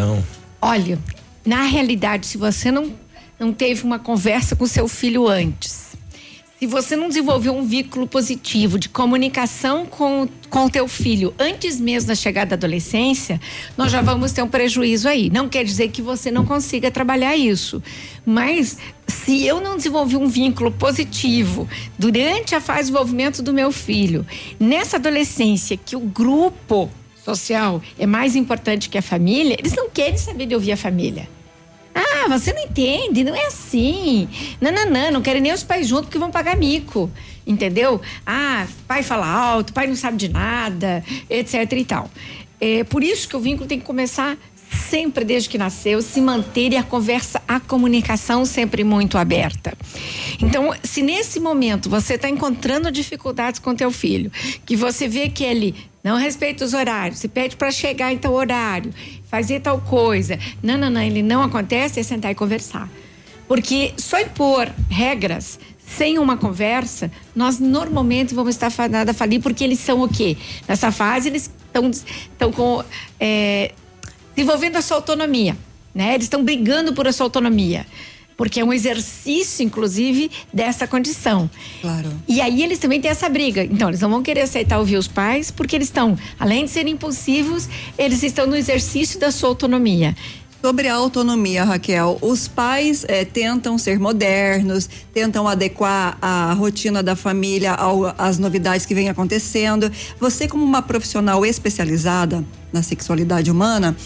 Olha, 0.60 0.98
na 1.44 1.62
realidade, 1.62 2.26
se 2.26 2.36
você 2.36 2.70
não, 2.70 2.92
não 3.40 3.50
teve 3.50 3.82
uma 3.84 3.98
conversa 3.98 4.54
com 4.54 4.66
seu 4.66 4.86
filho 4.86 5.26
antes, 5.26 5.87
se 6.58 6.66
você 6.66 6.96
não 6.96 7.08
desenvolveu 7.08 7.54
um 7.54 7.64
vínculo 7.64 8.06
positivo 8.06 8.78
de 8.78 8.88
comunicação 8.88 9.86
com 9.86 10.28
com 10.48 10.64
o 10.64 10.70
teu 10.70 10.88
filho 10.88 11.34
antes 11.38 11.78
mesmo 11.78 12.08
da 12.08 12.14
chegada 12.14 12.50
da 12.50 12.56
adolescência, 12.56 13.38
nós 13.76 13.92
já 13.92 14.00
vamos 14.00 14.32
ter 14.32 14.42
um 14.42 14.48
prejuízo 14.48 15.06
aí. 15.06 15.28
Não 15.28 15.46
quer 15.46 15.62
dizer 15.62 15.90
que 15.90 16.00
você 16.00 16.30
não 16.30 16.46
consiga 16.46 16.90
trabalhar 16.90 17.36
isso, 17.36 17.82
mas 18.24 18.78
se 19.06 19.44
eu 19.44 19.60
não 19.60 19.76
desenvolvi 19.76 20.16
um 20.16 20.26
vínculo 20.26 20.72
positivo 20.72 21.68
durante 21.98 22.54
a 22.54 22.62
fase 22.62 22.78
de 22.78 22.86
desenvolvimento 22.86 23.42
do 23.42 23.52
meu 23.52 23.70
filho, 23.70 24.26
nessa 24.58 24.96
adolescência 24.96 25.76
que 25.76 25.94
o 25.94 26.00
grupo 26.00 26.90
social 27.22 27.82
é 27.98 28.06
mais 28.06 28.34
importante 28.34 28.88
que 28.88 28.96
a 28.96 29.02
família, 29.02 29.54
eles 29.58 29.74
não 29.74 29.90
querem 29.90 30.16
saber 30.16 30.46
de 30.46 30.54
ouvir 30.54 30.72
a 30.72 30.76
família. 30.78 31.28
Ah, 31.94 32.28
você 32.28 32.52
não 32.52 32.62
entende, 32.62 33.24
não 33.24 33.34
é 33.34 33.46
assim. 33.46 34.28
Não, 34.60 34.70
não 35.10 35.22
querem 35.22 35.42
nem 35.42 35.52
os 35.52 35.62
pais 35.62 35.88
juntos 35.88 36.06
porque 36.06 36.18
vão 36.18 36.30
pagar 36.30 36.56
mico. 36.56 37.10
Entendeu? 37.46 38.00
Ah, 38.26 38.66
pai 38.86 39.02
fala 39.02 39.26
alto, 39.26 39.72
pai 39.72 39.86
não 39.86 39.96
sabe 39.96 40.16
de 40.16 40.28
nada, 40.28 41.02
etc 41.30 41.72
e 41.72 41.84
tal. 41.84 42.10
É 42.60 42.84
por 42.84 43.02
isso 43.02 43.28
que 43.28 43.36
o 43.36 43.40
vínculo 43.40 43.66
tem 43.66 43.78
que 43.78 43.86
começar 43.86 44.36
sempre 44.70 45.24
desde 45.24 45.48
que 45.48 45.58
nasceu, 45.58 46.02
se 46.02 46.20
manter 46.20 46.72
e 46.72 46.76
a 46.76 46.82
conversa, 46.82 47.42
a 47.48 47.58
comunicação 47.58 48.44
sempre 48.44 48.84
muito 48.84 49.16
aberta. 49.16 49.72
Então, 50.40 50.74
se 50.82 51.02
nesse 51.02 51.40
momento 51.40 51.88
você 51.88 52.14
está 52.14 52.28
encontrando 52.28 52.90
dificuldades 52.90 53.58
com 53.58 53.74
teu 53.74 53.90
filho, 53.90 54.30
que 54.64 54.76
você 54.76 55.08
vê 55.08 55.28
que 55.28 55.42
ele 55.42 55.74
não 56.02 56.16
respeita 56.16 56.64
os 56.64 56.74
horários, 56.74 57.18
se 57.18 57.28
pede 57.28 57.56
para 57.56 57.70
chegar 57.70 58.12
em 58.12 58.18
tal 58.18 58.32
horário, 58.32 58.92
fazer 59.28 59.60
tal 59.60 59.80
coisa, 59.80 60.38
não, 60.62 60.78
não, 60.78 60.90
não, 60.90 61.00
ele 61.00 61.22
não 61.22 61.42
acontece, 61.42 62.00
é 62.00 62.02
sentar 62.02 62.30
e 62.30 62.34
conversar. 62.34 62.88
Porque 63.46 63.94
só 63.96 64.20
impor 64.20 64.70
regras 64.90 65.58
sem 65.88 66.18
uma 66.18 66.36
conversa, 66.36 67.10
nós 67.34 67.58
normalmente 67.58 68.34
vamos 68.34 68.54
estar 68.54 68.70
fadados 68.70 69.10
a 69.10 69.14
falir, 69.14 69.40
porque 69.40 69.64
eles 69.64 69.78
são 69.78 70.02
o 70.02 70.08
quê? 70.08 70.36
Nessa 70.68 70.92
fase, 70.92 71.28
eles 71.28 71.50
estão 71.66 71.90
estão 71.90 72.52
com. 72.52 72.84
é, 73.18 73.72
desenvolvendo 74.36 74.76
a 74.76 74.82
sua 74.82 74.98
autonomia, 74.98 75.56
né? 75.94 76.14
Eles 76.14 76.26
estão 76.26 76.44
brigando 76.44 76.92
por 76.92 77.08
a 77.08 77.12
sua 77.12 77.24
autonomia. 77.24 77.86
Porque 78.38 78.60
é 78.60 78.64
um 78.64 78.72
exercício, 78.72 79.64
inclusive, 79.64 80.30
dessa 80.54 80.86
condição. 80.86 81.50
Claro. 81.82 82.08
E 82.28 82.40
aí 82.40 82.62
eles 82.62 82.78
também 82.78 83.00
têm 83.00 83.10
essa 83.10 83.28
briga. 83.28 83.64
Então, 83.64 83.88
eles 83.88 84.00
não 84.00 84.08
vão 84.08 84.22
querer 84.22 84.42
aceitar 84.42 84.78
ouvir 84.78 84.96
os 84.96 85.08
pais, 85.08 85.50
porque 85.50 85.74
eles 85.74 85.88
estão, 85.88 86.16
além 86.38 86.64
de 86.64 86.70
serem 86.70 86.94
impulsivos, 86.94 87.68
eles 87.98 88.22
estão 88.22 88.46
no 88.46 88.54
exercício 88.54 89.18
da 89.18 89.32
sua 89.32 89.48
autonomia. 89.48 90.16
Sobre 90.64 90.86
a 90.86 90.94
autonomia, 90.94 91.64
Raquel, 91.64 92.16
os 92.20 92.46
pais 92.46 93.04
eh, 93.08 93.24
tentam 93.24 93.76
ser 93.76 93.98
modernos, 93.98 94.88
tentam 95.12 95.46
adequar 95.48 96.16
a 96.22 96.52
rotina 96.52 97.02
da 97.02 97.16
família 97.16 97.72
ao- 97.74 98.14
às 98.18 98.38
novidades 98.38 98.86
que 98.86 98.94
vêm 98.94 99.08
acontecendo. 99.08 99.90
Você, 100.20 100.46
como 100.46 100.64
uma 100.64 100.82
profissional 100.82 101.44
especializada 101.44 102.44
na 102.72 102.82
sexualidade 102.84 103.50
humana, 103.50 103.96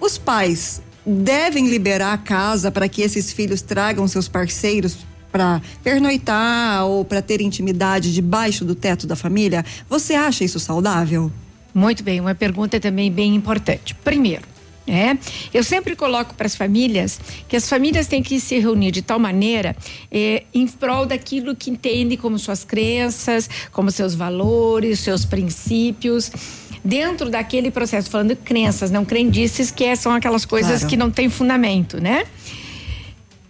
os 0.00 0.18
pais 0.18 0.80
devem 1.08 1.68
liberar 1.68 2.12
a 2.12 2.18
casa 2.18 2.70
para 2.70 2.88
que 2.88 3.00
esses 3.02 3.32
filhos 3.32 3.62
tragam 3.62 4.06
seus 4.06 4.28
parceiros 4.28 4.98
para 5.32 5.60
pernoitar 5.82 6.84
ou 6.86 7.04
para 7.04 7.22
ter 7.22 7.40
intimidade 7.40 8.12
debaixo 8.12 8.64
do 8.64 8.74
teto 8.74 9.06
da 9.06 9.16
família? 9.16 9.64
Você 9.88 10.14
acha 10.14 10.44
isso 10.44 10.60
saudável? 10.60 11.32
Muito 11.74 12.02
bem, 12.02 12.20
uma 12.20 12.34
pergunta 12.34 12.78
também 12.78 13.10
bem 13.10 13.34
importante. 13.34 13.94
Primeiro, 13.94 14.42
é, 14.86 15.18
eu 15.52 15.62
sempre 15.62 15.94
coloco 15.94 16.34
para 16.34 16.46
as 16.46 16.56
famílias 16.56 17.20
que 17.46 17.54
as 17.54 17.68
famílias 17.68 18.06
têm 18.06 18.22
que 18.22 18.40
se 18.40 18.58
reunir 18.58 18.90
de 18.90 19.02
tal 19.02 19.18
maneira 19.18 19.76
eh, 20.10 20.44
em 20.54 20.66
prol 20.66 21.04
daquilo 21.04 21.54
que 21.54 21.70
entende 21.70 22.16
como 22.16 22.38
suas 22.38 22.64
crenças, 22.64 23.50
como 23.70 23.90
seus 23.90 24.14
valores, 24.14 25.00
seus 25.00 25.26
princípios, 25.26 26.32
dentro 26.84 27.30
daquele 27.30 27.70
processo, 27.70 28.10
falando 28.10 28.28
de 28.30 28.36
crenças, 28.36 28.90
não 28.90 29.04
crendices, 29.04 29.70
que 29.70 29.84
é- 29.84 29.96
são 29.96 30.12
aquelas 30.12 30.44
coisas 30.44 30.80
Claro. 30.80 30.86
que 30.88 30.96
não 30.96 31.10
têm 31.10 31.28
fundamento, 31.28 32.00
né? 32.00 32.24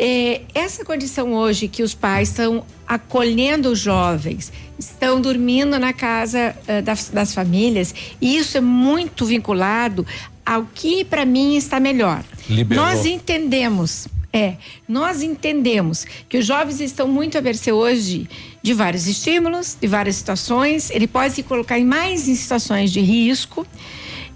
É, 0.01 0.43
essa 0.55 0.85
condição 0.85 1.33
hoje 1.35 1.67
que 1.67 1.83
os 1.83 1.93
pais 1.93 2.29
estão 2.29 2.65
acolhendo 2.87 3.71
os 3.71 3.81
jovens, 3.81 4.53
estão 4.79 5.21
dormindo 5.21 5.77
na 5.79 5.93
casa 5.93 6.55
eh, 6.69 6.81
das, 6.81 7.09
das 7.09 7.35
famílias, 7.35 7.93
e 8.21 8.37
isso 8.39 8.57
é 8.57 8.61
muito 8.61 9.27
vinculado 9.27 10.07
ao 10.47 10.65
que 10.73 11.05
para 11.05 11.25
mim 11.25 11.57
está 11.57 11.81
melhor. 11.81 12.23
Liberou. 12.49 12.85
Nós 12.85 13.05
entendemos, 13.05 14.07
é, 14.33 14.55
nós 14.89 15.21
entendemos 15.21 16.07
que 16.29 16.39
os 16.39 16.47
jovens 16.47 16.81
estão 16.81 17.09
muito 17.09 17.37
a 17.37 17.41
mercê 17.41 17.73
hoje 17.73 18.29
de 18.63 18.75
vários 18.75 19.07
estímulos, 19.07 19.77
de 19.81 19.87
várias 19.87 20.17
situações, 20.17 20.91
ele 20.91 21.07
pode 21.07 21.35
se 21.35 21.43
colocar 21.43 21.79
em 21.79 21.85
mais 21.85 22.29
em 22.29 22.35
situações 22.35 22.93
de 22.93 23.01
risco. 23.01 23.67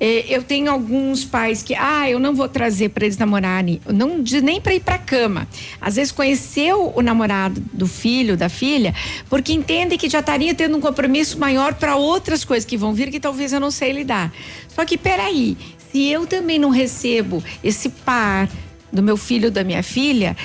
Eh, 0.01 0.25
Eu 0.29 0.43
tenho 0.43 0.71
alguns 0.71 1.25
pais 1.25 1.63
que, 1.63 1.75
ah, 1.75 2.09
eu 2.09 2.19
não 2.19 2.35
vou 2.35 2.49
trazer 2.49 2.91
para 2.91 3.05
eles 3.05 3.17
namorarem, 3.17 3.81
não 3.87 4.23
nem 4.43 4.61
para 4.61 4.75
ir 4.75 4.81
para 4.81 4.99
cama. 4.99 5.47
Às 5.81 5.97
vezes 5.97 6.13
conheceu 6.13 6.93
o 6.95 7.03
namorado 7.03 7.63
do 7.73 7.87
filho, 7.87 8.37
da 8.37 8.49
filha, 8.49 8.95
porque 9.29 9.53
entende 9.53 9.97
que 9.97 10.09
já 10.09 10.21
estaria 10.21 10.55
tendo 10.55 10.77
um 10.77 10.81
compromisso 10.81 11.39
maior 11.39 11.75
para 11.75 11.97
outras 11.97 12.45
coisas 12.45 12.65
que 12.65 12.77
vão 12.77 12.93
vir 12.93 13.11
que 13.11 13.21
talvez 13.21 13.53
eu 13.53 13.61
não 13.61 13.71
sei 13.71 13.93
lidar. 13.93 14.33
Só 14.69 14.85
que 14.85 14.97
peraí, 14.97 15.57
se 15.91 16.09
eu 16.09 16.27
também 16.27 16.59
não 16.59 16.71
recebo 16.71 17.43
esse 17.63 17.89
par 17.89 18.49
do 18.93 19.03
meu 19.03 19.17
filho 19.17 19.51
da 19.51 19.63
minha 19.63 19.83
filha, 19.83 20.37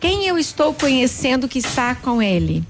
quem 0.00 0.26
eu 0.26 0.36
estou 0.38 0.74
conhecendo 0.74 1.48
que 1.48 1.58
está 1.58 1.94
com 1.94 2.20
ele? 2.20 2.64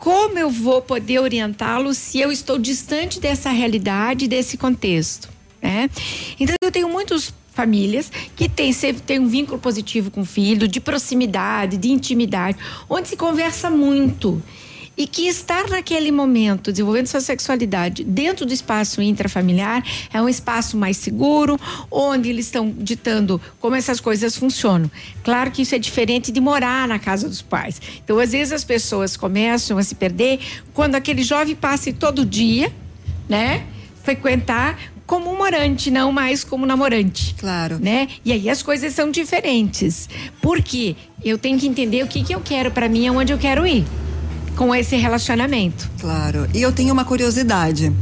Como 0.00 0.38
eu 0.38 0.48
vou 0.48 0.80
poder 0.80 1.18
orientá-lo 1.18 1.92
se 1.92 2.18
eu 2.18 2.32
estou 2.32 2.58
distante 2.58 3.20
dessa 3.20 3.50
realidade, 3.50 4.26
desse 4.26 4.56
contexto? 4.56 5.28
Né? 5.60 5.90
Então, 6.40 6.56
eu 6.62 6.72
tenho 6.72 6.88
muitas 6.88 7.34
famílias 7.52 8.10
que 8.34 8.48
têm, 8.48 8.72
sempre 8.72 9.02
têm 9.02 9.18
um 9.18 9.28
vínculo 9.28 9.58
positivo 9.58 10.10
com 10.10 10.22
o 10.22 10.24
filho, 10.24 10.66
de 10.66 10.80
proximidade, 10.80 11.76
de 11.76 11.90
intimidade, 11.90 12.56
onde 12.88 13.08
se 13.08 13.16
conversa 13.16 13.70
muito. 13.70 14.42
E 14.96 15.06
que 15.06 15.28
estar 15.28 15.68
naquele 15.68 16.10
momento 16.10 16.70
desenvolvendo 16.70 17.06
sua 17.06 17.20
sexualidade 17.20 18.04
dentro 18.04 18.44
do 18.44 18.52
espaço 18.52 19.00
intrafamiliar 19.00 19.82
é 20.12 20.20
um 20.20 20.28
espaço 20.28 20.76
mais 20.76 20.96
seguro, 20.96 21.58
onde 21.90 22.28
eles 22.28 22.46
estão 22.46 22.70
ditando 22.70 23.40
como 23.60 23.76
essas 23.76 24.00
coisas 24.00 24.36
funcionam. 24.36 24.90
Claro 25.22 25.50
que 25.50 25.62
isso 25.62 25.74
é 25.74 25.78
diferente 25.78 26.30
de 26.30 26.40
morar 26.40 26.86
na 26.86 26.98
casa 26.98 27.28
dos 27.28 27.40
pais. 27.40 27.80
Então, 28.04 28.18
às 28.18 28.32
vezes, 28.32 28.52
as 28.52 28.64
pessoas 28.64 29.16
começam 29.16 29.78
a 29.78 29.82
se 29.82 29.94
perder 29.94 30.40
quando 30.74 30.96
aquele 30.96 31.22
jovem 31.22 31.54
passa 31.54 31.90
todo 31.92 32.26
dia, 32.26 32.70
né? 33.28 33.66
Frequentar 34.02 34.78
como 35.06 35.32
um 35.32 35.36
morante, 35.36 35.90
não 35.90 36.12
mais 36.12 36.44
como 36.44 36.66
namorante. 36.66 37.34
Claro. 37.38 37.78
Né? 37.80 38.08
E 38.24 38.32
aí 38.32 38.48
as 38.48 38.62
coisas 38.62 38.92
são 38.92 39.10
diferentes. 39.10 40.08
Por 40.40 40.62
quê? 40.62 40.94
Eu 41.24 41.36
tenho 41.36 41.58
que 41.58 41.66
entender 41.66 42.04
o 42.04 42.06
que, 42.06 42.22
que 42.22 42.34
eu 42.34 42.40
quero 42.40 42.70
para 42.70 42.88
mim, 42.88 43.08
aonde 43.08 43.32
eu 43.32 43.38
quero 43.38 43.66
ir 43.66 43.84
com 44.56 44.74
esse 44.74 44.96
relacionamento. 44.96 45.90
Claro. 46.00 46.46
E 46.52 46.60
eu 46.60 46.72
tenho 46.72 46.92
uma 46.92 47.04
curiosidade. 47.04 47.92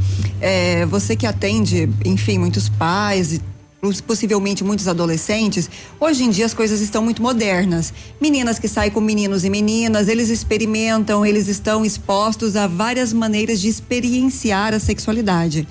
É, 0.41 0.85
você 0.85 1.15
que 1.15 1.25
atende, 1.25 1.89
enfim, 2.05 2.37
muitos 2.37 2.69
pais 2.69 3.33
e 3.33 3.41
poss- 3.81 4.01
possivelmente 4.01 4.63
muitos 4.63 4.87
adolescentes, 4.87 5.69
hoje 5.99 6.23
em 6.23 6.29
dia 6.29 6.45
as 6.45 6.53
coisas 6.53 6.81
estão 6.81 7.01
muito 7.03 7.21
modernas. 7.21 7.93
Meninas 8.19 8.59
que 8.59 8.67
saem 8.67 8.91
com 8.91 8.99
meninos 8.99 9.43
e 9.43 9.49
meninas, 9.49 10.07
eles 10.07 10.29
experimentam, 10.29 11.25
eles 11.25 11.47
estão 11.47 11.85
expostos 11.85 12.55
a 12.55 12.67
várias 12.67 13.13
maneiras 13.13 13.59
de 13.61 13.67
experienciar 13.67 14.73
a 14.73 14.79
sexualidade. 14.79 15.67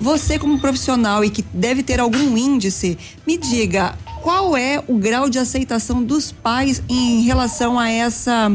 Você, 0.00 0.38
como 0.38 0.58
profissional 0.58 1.22
e 1.22 1.28
que 1.28 1.44
deve 1.52 1.82
ter 1.82 2.00
algum 2.00 2.34
índice, 2.34 2.96
me 3.26 3.36
diga 3.36 3.94
qual 4.22 4.56
é 4.56 4.82
o 4.88 4.96
grau 4.96 5.28
de 5.28 5.38
aceitação 5.38 6.02
dos 6.02 6.32
pais 6.32 6.82
em 6.88 7.22
relação 7.22 7.78
a 7.78 7.90
essa 7.90 8.50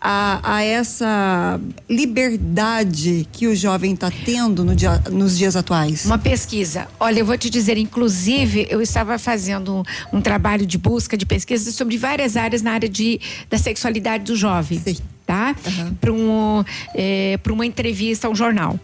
a, 0.00 0.56
a 0.56 0.62
essa 0.62 1.60
liberdade 1.88 3.26
que 3.32 3.46
o 3.46 3.54
jovem 3.56 3.92
está 3.94 4.10
tendo 4.24 4.64
no 4.64 4.74
dia- 4.74 5.02
nos 5.10 5.36
dias 5.36 5.56
atuais? 5.56 6.04
Uma 6.04 6.18
pesquisa. 6.18 6.86
Olha, 6.98 7.20
eu 7.20 7.26
vou 7.26 7.36
te 7.36 7.50
dizer, 7.50 7.76
inclusive, 7.76 8.66
eu 8.70 8.80
estava 8.80 9.18
fazendo 9.18 9.84
um, 10.12 10.18
um 10.18 10.20
trabalho 10.20 10.64
de 10.66 10.78
busca 10.78 11.16
de 11.16 11.26
pesquisa 11.26 11.70
sobre 11.72 11.96
várias 11.96 12.36
áreas 12.36 12.62
na 12.62 12.72
área 12.72 12.88
de, 12.88 13.20
da 13.50 13.58
sexualidade 13.58 14.24
do 14.24 14.36
jovem. 14.36 14.82
Tá? 15.26 15.56
Para 16.00 16.12
um, 16.12 16.62
pra 17.42 17.52
uma 17.52 17.66
entrevista 17.66 18.28
a 18.28 18.30
um 18.30 18.34
jornal. 18.34 18.78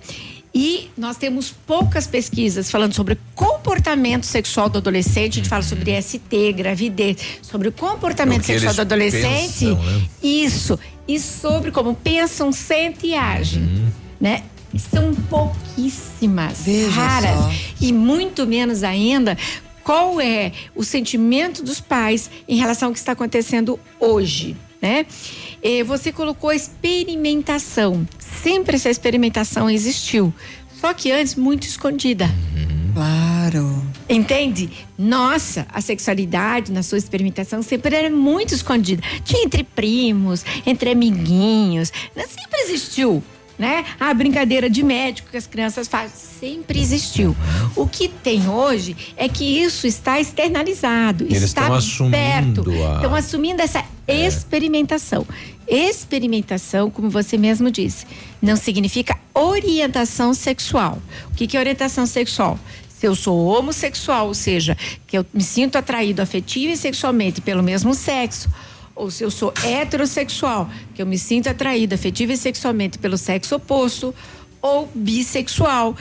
E 0.54 0.90
nós 0.98 1.16
temos 1.16 1.50
poucas 1.66 2.06
pesquisas 2.06 2.70
falando 2.70 2.92
sobre 2.92 3.18
comportamento 3.34 4.24
sexual 4.26 4.68
do 4.68 4.78
adolescente. 4.78 5.32
A 5.32 5.36
gente 5.36 5.48
fala 5.48 5.62
sobre 5.62 6.00
ST, 6.00 6.52
gravidez, 6.52 7.16
sobre 7.40 7.68
o 7.68 7.72
comportamento 7.72 8.40
É 8.40 8.42
o 8.42 8.44
sexual 8.44 8.66
eles 8.68 8.76
do 8.76 8.80
adolescente. 8.82 9.64
pensam, 9.66 9.82
né? 9.82 10.02
Isso. 10.22 10.78
E 11.08 11.18
sobre 11.18 11.70
como 11.70 11.94
pensam, 11.94 12.52
sentem 12.52 13.10
e 13.10 13.14
agem. 13.14 13.62
Uhum. 13.62 13.88
Né? 14.20 14.42
São 14.90 15.14
pouquíssimas, 15.14 16.60
Veja 16.64 16.90
raras. 16.90 17.38
só. 17.38 17.52
E 17.80 17.92
muito 17.92 18.46
menos 18.46 18.82
ainda 18.82 19.36
qual 19.82 20.20
é 20.20 20.52
o 20.74 20.84
sentimento 20.84 21.62
dos 21.62 21.80
pais 21.80 22.30
em 22.46 22.56
relação 22.56 22.88
ao 22.88 22.92
que 22.92 22.98
está 22.98 23.12
acontecendo 23.12 23.80
hoje. 23.98 24.56
Né? 24.80 25.06
Eh, 25.62 25.82
você 25.84 26.10
colocou 26.12 26.50
a 26.50 26.56
experimentação. 26.56 28.06
Sempre 28.42 28.76
essa 28.76 28.90
experimentação 28.90 29.70
existiu. 29.70 30.32
Só 30.80 30.92
que 30.92 31.12
antes 31.12 31.36
muito 31.36 31.64
escondida. 31.66 32.28
Claro. 32.92 33.82
Entende? 34.08 34.68
Nossa, 34.98 35.66
a 35.72 35.80
sexualidade 35.80 36.72
na 36.72 36.82
sua 36.82 36.98
experimentação 36.98 37.62
sempre 37.62 37.94
era 37.94 38.10
muito 38.10 38.52
escondida. 38.54 39.02
Tinha 39.24 39.44
entre 39.44 39.62
primos, 39.62 40.44
entre 40.66 40.90
amiguinhos. 40.90 41.92
Sempre 42.14 42.60
existiu. 42.64 43.22
Né? 43.58 43.84
A 44.00 44.12
brincadeira 44.12 44.68
de 44.68 44.82
médico 44.82 45.28
que 45.30 45.36
as 45.36 45.46
crianças 45.46 45.86
fazem 45.86 46.10
sempre 46.40 46.80
existiu. 46.80 47.36
O 47.76 47.86
que 47.86 48.08
tem 48.08 48.48
hoje 48.48 48.96
é 49.16 49.28
que 49.28 49.44
isso 49.44 49.86
está 49.86 50.18
externalizado, 50.18 51.24
Eles 51.24 51.42
está 51.44 51.62
estão 51.62 51.74
assumindo 51.76 52.16
aberto. 52.16 52.70
a- 52.82 52.96
Estão 52.96 53.14
assumindo 53.14 53.62
essa 53.62 53.84
experimentação. 54.08 55.24
Experimentação, 55.74 56.90
como 56.90 57.08
você 57.08 57.38
mesmo 57.38 57.70
disse, 57.70 58.04
não 58.42 58.56
significa 58.56 59.18
orientação 59.32 60.34
sexual. 60.34 61.00
O 61.30 61.34
que 61.34 61.46
que 61.46 61.56
é 61.56 61.60
orientação 61.60 62.04
sexual? 62.04 62.58
Se 62.90 63.06
eu 63.06 63.14
sou 63.14 63.46
homossexual, 63.46 64.26
ou 64.26 64.34
seja, 64.34 64.76
que 65.06 65.16
eu 65.16 65.24
me 65.32 65.42
sinto 65.42 65.76
atraído 65.76 66.20
afetiva 66.20 66.74
e 66.74 66.76
sexualmente 66.76 67.40
pelo 67.40 67.62
mesmo 67.62 67.94
sexo, 67.94 68.50
ou 68.94 69.10
se 69.10 69.24
eu 69.24 69.30
sou 69.30 69.50
heterossexual, 69.64 70.68
que 70.94 71.00
eu 71.00 71.06
me 71.06 71.16
sinto 71.16 71.48
atraído 71.48 71.94
afetiva 71.94 72.34
e 72.34 72.36
sexualmente 72.36 72.98
pelo 72.98 73.16
sexo 73.16 73.56
oposto, 73.56 74.14
ou 74.60 74.90
bissexual, 74.94 75.96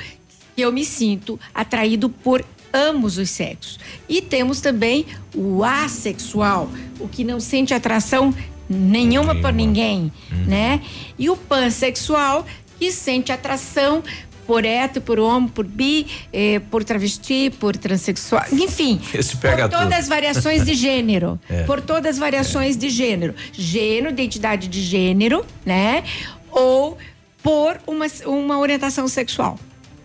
que 0.53 0.61
eu 0.61 0.73
me 0.73 0.83
sinto 0.83 1.39
atraído 1.53 2.09
por 2.09 2.43
ambos 2.73 3.17
os 3.17 3.29
sexos. 3.29 3.79
E 4.09 4.21
temos 4.21 4.59
também 4.59 5.05
o 5.33 5.63
assexual, 5.63 6.69
o 6.99 7.07
que 7.07 7.23
não 7.23 7.39
sente 7.39 7.73
atração 7.73 8.33
nenhuma 8.71 9.35
por 9.35 9.53
ninguém, 9.53 10.11
né? 10.47 10.81
E 11.17 11.29
o 11.29 11.35
pansexual, 11.35 12.45
que 12.79 12.91
sente 12.91 13.31
atração 13.31 14.03
por 14.47 14.65
hétero, 14.65 15.05
por 15.05 15.19
homo, 15.19 15.49
por 15.49 15.65
bi, 15.65 16.07
eh, 16.33 16.59
por 16.71 16.83
travesti, 16.83 17.49
por 17.49 17.77
transexual, 17.77 18.43
enfim. 18.51 18.99
Por 19.39 19.69
todas 19.69 19.83
tudo. 19.83 19.93
as 19.93 20.07
variações 20.07 20.65
de 20.65 20.73
gênero. 20.73 21.39
É. 21.49 21.63
Por 21.63 21.81
todas 21.81 22.11
as 22.11 22.17
variações 22.17 22.77
de 22.77 22.89
gênero. 22.89 23.33
Gênero, 23.51 24.09
identidade 24.09 24.67
de 24.67 24.81
gênero, 24.81 25.45
né? 25.65 26.03
Ou 26.49 26.97
por 27.43 27.79
uma, 27.85 28.05
uma 28.25 28.59
orientação 28.59 29.07
sexual. 29.07 29.59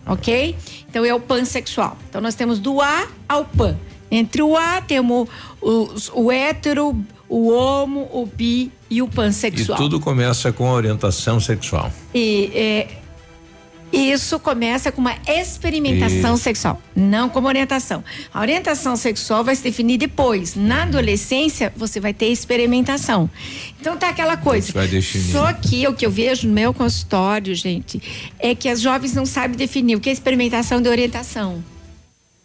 Ok? 0.05 0.55
Então 0.89 1.05
é 1.05 1.13
o 1.13 1.19
pansexual. 1.19 1.97
Então 2.09 2.21
nós 2.21 2.35
temos 2.35 2.59
do 2.59 2.81
A 2.81 3.07
ao 3.27 3.45
pan. 3.45 3.77
Entre 4.09 4.41
o 4.41 4.55
A 4.55 4.81
temos 4.81 5.27
o, 5.61 5.89
o 6.13 6.31
hétero, 6.31 6.95
o 7.29 7.49
homo, 7.49 8.09
o 8.13 8.25
bi 8.25 8.71
e 8.89 9.01
o 9.01 9.05
E 9.05 9.09
pansexual. 9.09 9.77
tudo 9.77 9.99
começa 9.99 10.51
com 10.51 10.67
a 10.67 10.73
orientação 10.73 11.39
sexual. 11.39 11.91
E 12.13 12.49
é, 12.53 12.87
Isso 13.91 14.37
começa 14.39 14.91
com 14.91 14.99
uma 14.99 15.15
experimentação 15.27 16.35
Isso. 16.35 16.43
sexual, 16.43 16.81
não 16.93 17.29
como 17.29 17.47
orientação. 17.47 18.03
A 18.33 18.41
orientação 18.41 18.97
sexual 18.97 19.45
vai 19.45 19.55
se 19.55 19.63
definir 19.63 19.97
depois. 19.97 20.55
Na 20.55 20.83
adolescência, 20.83 21.71
você 21.75 21.99
vai 21.99 22.13
ter 22.13 22.27
experimentação. 22.27 23.29
Então 23.79 23.95
tá 23.95 24.09
aquela 24.09 24.35
coisa. 24.35 24.73
Só 25.31 25.53
que 25.53 25.87
o 25.87 25.93
que 25.93 26.05
eu 26.05 26.11
vejo 26.11 26.47
no 26.47 26.53
meu 26.53 26.73
consultório, 26.73 27.55
gente, 27.55 28.01
é 28.39 28.53
que 28.53 28.67
as 28.67 28.81
jovens 28.81 29.13
não 29.13 29.25
sabem 29.25 29.55
definir 29.57 29.95
o 29.95 29.99
que 30.01 30.09
é 30.09 30.13
experimentação 30.13 30.81
de 30.81 30.89
orientação. 30.89 31.63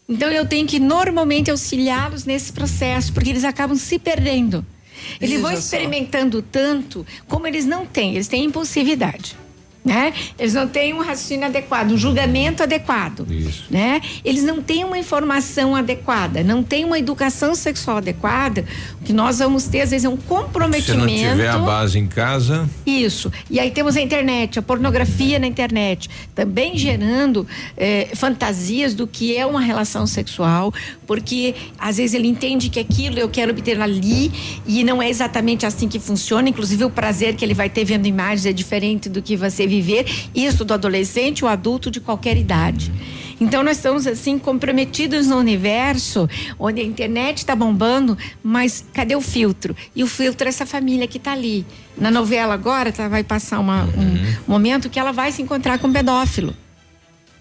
Então 0.08 0.28
eu 0.30 0.46
tenho 0.46 0.66
que 0.66 0.78
normalmente 0.78 1.50
auxiliá-los 1.50 2.24
nesse 2.24 2.52
processo, 2.52 3.12
porque 3.12 3.30
eles 3.30 3.44
acabam 3.44 3.76
se 3.76 3.98
perdendo. 3.98 4.64
Eles 5.20 5.40
vão 5.40 5.50
Veja 5.50 5.60
só. 5.62 5.76
experimentando 5.76 6.42
tanto 6.42 7.06
como 7.28 7.46
eles 7.46 7.64
não 7.64 7.86
têm, 7.86 8.14
eles 8.14 8.28
têm 8.28 8.44
impulsividade. 8.44 9.36
Né? 9.84 10.12
Eles 10.38 10.54
não 10.54 10.68
têm 10.68 10.94
um 10.94 10.98
raciocínio 11.00 11.44
adequado, 11.46 11.90
um 11.90 11.96
julgamento 11.96 12.62
adequado. 12.62 13.26
Isso. 13.28 13.64
Né? 13.68 14.00
Eles 14.24 14.44
não 14.44 14.62
têm 14.62 14.84
uma 14.84 14.96
informação 14.96 15.74
adequada, 15.74 16.44
não 16.44 16.62
têm 16.62 16.84
uma 16.84 16.98
educação 16.98 17.52
sexual 17.54 17.96
adequada. 17.96 18.64
O 19.00 19.04
que 19.04 19.12
nós 19.12 19.40
vamos 19.40 19.64
ter, 19.64 19.80
às 19.80 19.90
vezes, 19.90 20.04
é 20.04 20.08
um 20.08 20.16
Se 20.16 20.22
comprometimento. 20.22 21.00
não 21.00 21.06
tiver 21.08 21.48
a 21.48 21.58
base 21.58 21.98
em 21.98 22.06
casa, 22.06 22.68
Isso. 22.86 23.32
E 23.50 23.58
aí 23.58 23.70
temos 23.72 23.96
a 23.96 24.00
internet, 24.00 24.58
a 24.58 24.62
pornografia 24.62 25.38
na 25.38 25.46
internet, 25.46 26.08
também 26.34 26.76
gerando 26.78 27.46
eh, 27.76 28.08
fantasias 28.14 28.94
do 28.94 29.06
que 29.06 29.36
é 29.36 29.44
uma 29.44 29.60
relação 29.60 30.06
sexual, 30.06 30.72
porque 31.06 31.54
às 31.78 31.96
vezes 31.96 32.14
ele 32.14 32.28
entende 32.28 32.68
que 32.68 32.78
aquilo 32.78 33.18
eu 33.18 33.28
quero 33.28 33.50
obter 33.50 33.80
ali 33.80 34.30
e 34.66 34.84
não 34.84 35.02
é 35.02 35.10
exatamente 35.10 35.66
assim 35.66 35.88
que 35.88 35.98
funciona. 35.98 36.48
Inclusive 36.48 36.84
o 36.84 36.90
prazer 36.90 37.34
que 37.34 37.44
ele 37.44 37.54
vai 37.54 37.68
ter 37.68 37.84
vendo 37.84 38.06
imagens 38.06 38.46
é 38.46 38.52
diferente 38.52 39.08
do 39.08 39.20
que 39.20 39.36
você 39.36 39.66
viver. 39.80 40.06
Isso 40.34 40.64
do 40.64 40.74
adolescente 40.74 41.44
ou 41.44 41.50
adulto 41.50 41.90
de 41.90 42.00
qualquer 42.00 42.36
idade. 42.36 42.92
Então 43.40 43.62
nós 43.64 43.78
estamos 43.78 44.06
assim 44.06 44.38
comprometidos 44.38 45.26
no 45.26 45.36
universo 45.36 46.28
onde 46.58 46.80
a 46.80 46.84
internet 46.84 47.38
está 47.38 47.56
bombando, 47.56 48.16
mas 48.42 48.84
cadê 48.92 49.16
o 49.16 49.20
filtro? 49.20 49.74
E 49.96 50.04
o 50.04 50.06
filtro 50.06 50.46
é 50.46 50.50
essa 50.50 50.64
família 50.66 51.08
que 51.08 51.16
está 51.18 51.32
ali. 51.32 51.64
Na 51.96 52.10
novela 52.10 52.54
agora 52.54 52.92
tá, 52.92 53.08
vai 53.08 53.24
passar 53.24 53.58
uma- 53.58 53.84
um 53.96 54.18
momento 54.46 54.88
que 54.90 54.98
ela 54.98 55.10
vai 55.12 55.32
se 55.32 55.42
encontrar 55.42 55.78
com 55.78 55.88
um 55.88 55.92
pedófilo. 55.92 56.54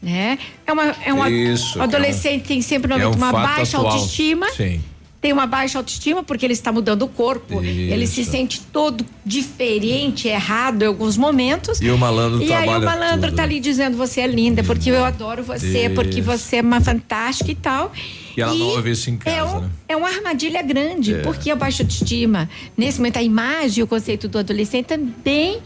Né? 0.01 0.39
É, 0.65 0.71
uma, 0.73 0.95
é 1.05 1.13
um 1.13 1.21
ad- 1.21 1.31
Isso, 1.53 1.77
o 1.77 1.81
adolescente 1.83 2.45
tem 2.47 2.59
sempre 2.63 2.91
é 2.91 3.07
um 3.07 3.11
uma 3.11 3.31
baixa 3.31 3.77
atual. 3.77 3.93
autoestima 3.93 4.49
Sim. 4.49 4.81
Tem 5.21 5.31
uma 5.31 5.45
baixa 5.45 5.77
autoestima 5.77 6.23
porque 6.23 6.43
ele 6.45 6.53
está 6.53 6.71
mudando 6.71 7.03
o 7.03 7.07
corpo, 7.07 7.61
ele 7.63 8.07
se 8.07 8.21
Isso. 8.21 8.31
sente 8.31 8.59
todo 8.59 9.05
diferente, 9.23 10.27
errado 10.27 10.81
em 10.81 10.87
alguns 10.87 11.15
momentos. 11.15 11.79
E 11.79 11.89
o 11.91 11.97
malandro 11.97 12.41
E 12.41 12.51
aí 12.51 12.67
o 12.67 12.81
malandro 12.81 13.27
tudo. 13.27 13.35
tá 13.35 13.43
ali 13.43 13.59
dizendo 13.59 13.95
você 13.95 14.21
é 14.21 14.27
linda, 14.27 14.63
porque 14.63 14.89
eu 14.89 15.05
adoro 15.05 15.43
você, 15.43 15.85
Isso. 15.85 15.93
porque 15.95 16.21
você 16.21 16.57
é 16.57 16.61
uma 16.61 16.81
fantástica 16.81 17.51
e 17.51 17.55
tal. 17.55 17.91
E 18.35 18.41
ela 18.41 18.53
não 18.55 18.65
ouve 18.67 18.91
isso 18.91 19.09
em 19.11 19.17
casa, 19.17 19.35
é, 19.37 19.43
um- 19.43 19.61
né? 19.61 19.69
é 19.89 19.95
uma 19.95 20.07
armadilha 20.09 20.61
grande, 20.63 21.13
É. 21.13 21.17
porque 21.19 21.51
a 21.51 21.55
baixa 21.55 21.83
autoestima, 21.83 22.49
nesse 22.75 22.97
momento 22.97 23.17
a 23.17 23.23
imagem 23.23 23.81
e 23.81 23.83
o 23.83 23.87
conceito 23.87 24.27
do 24.27 24.39
adolescente 24.39 24.85
também 24.87 25.59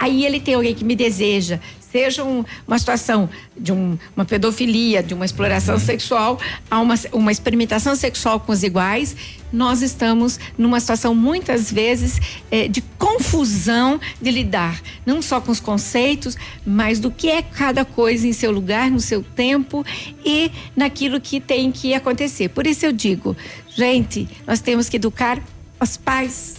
aí 0.00 0.26
ele 0.26 0.40
tem 0.40 0.54
alguém 0.54 0.74
que 0.74 0.84
me 0.84 0.96
deseja, 0.96 1.60
seja 1.96 2.22
um- 2.22 2.44
uma 2.68 2.78
situação 2.78 3.28
de 3.56 3.72
um- 3.72 3.96
uma 4.14 4.24
pedofilia, 4.26 5.02
de 5.02 5.14
uma 5.14 5.24
exploração 5.24 5.78
sexual, 5.78 6.38
a 6.70 6.78
uma, 6.78 6.94
uma 7.10 7.32
experimentação 7.32 7.96
sexual 7.96 8.38
com 8.38 8.52
os 8.52 8.62
iguais, 8.62 9.16
nós 9.50 9.80
estamos 9.80 10.38
numa 10.58 10.78
situação 10.78 11.14
muitas 11.14 11.72
vezes 11.72 12.20
eh, 12.50 12.68
de 12.68 12.82
confusão 12.98 13.98
de 14.20 14.30
lidar, 14.30 14.78
não 15.06 15.22
só 15.22 15.40
com 15.40 15.50
os 15.50 15.58
conceitos, 15.60 16.36
mas 16.66 16.98
do 17.00 17.10
que 17.10 17.28
é 17.30 17.40
cada 17.40 17.82
coisa 17.84 18.26
em 18.28 18.32
seu 18.34 18.50
lugar, 18.50 18.90
no 18.90 19.00
seu 19.00 19.22
tempo 19.22 19.82
e 20.24 20.50
naquilo 20.76 21.18
que 21.18 21.40
tem 21.40 21.72
que 21.72 21.94
acontecer. 21.94 22.50
Por 22.50 22.66
isso 22.66 22.84
eu 22.84 22.92
digo, 22.92 23.34
gente, 23.74 24.28
nós 24.46 24.60
temos 24.60 24.88
que 24.90 24.96
educar 24.96 25.38
os 25.80 25.96
pais. 25.96 26.56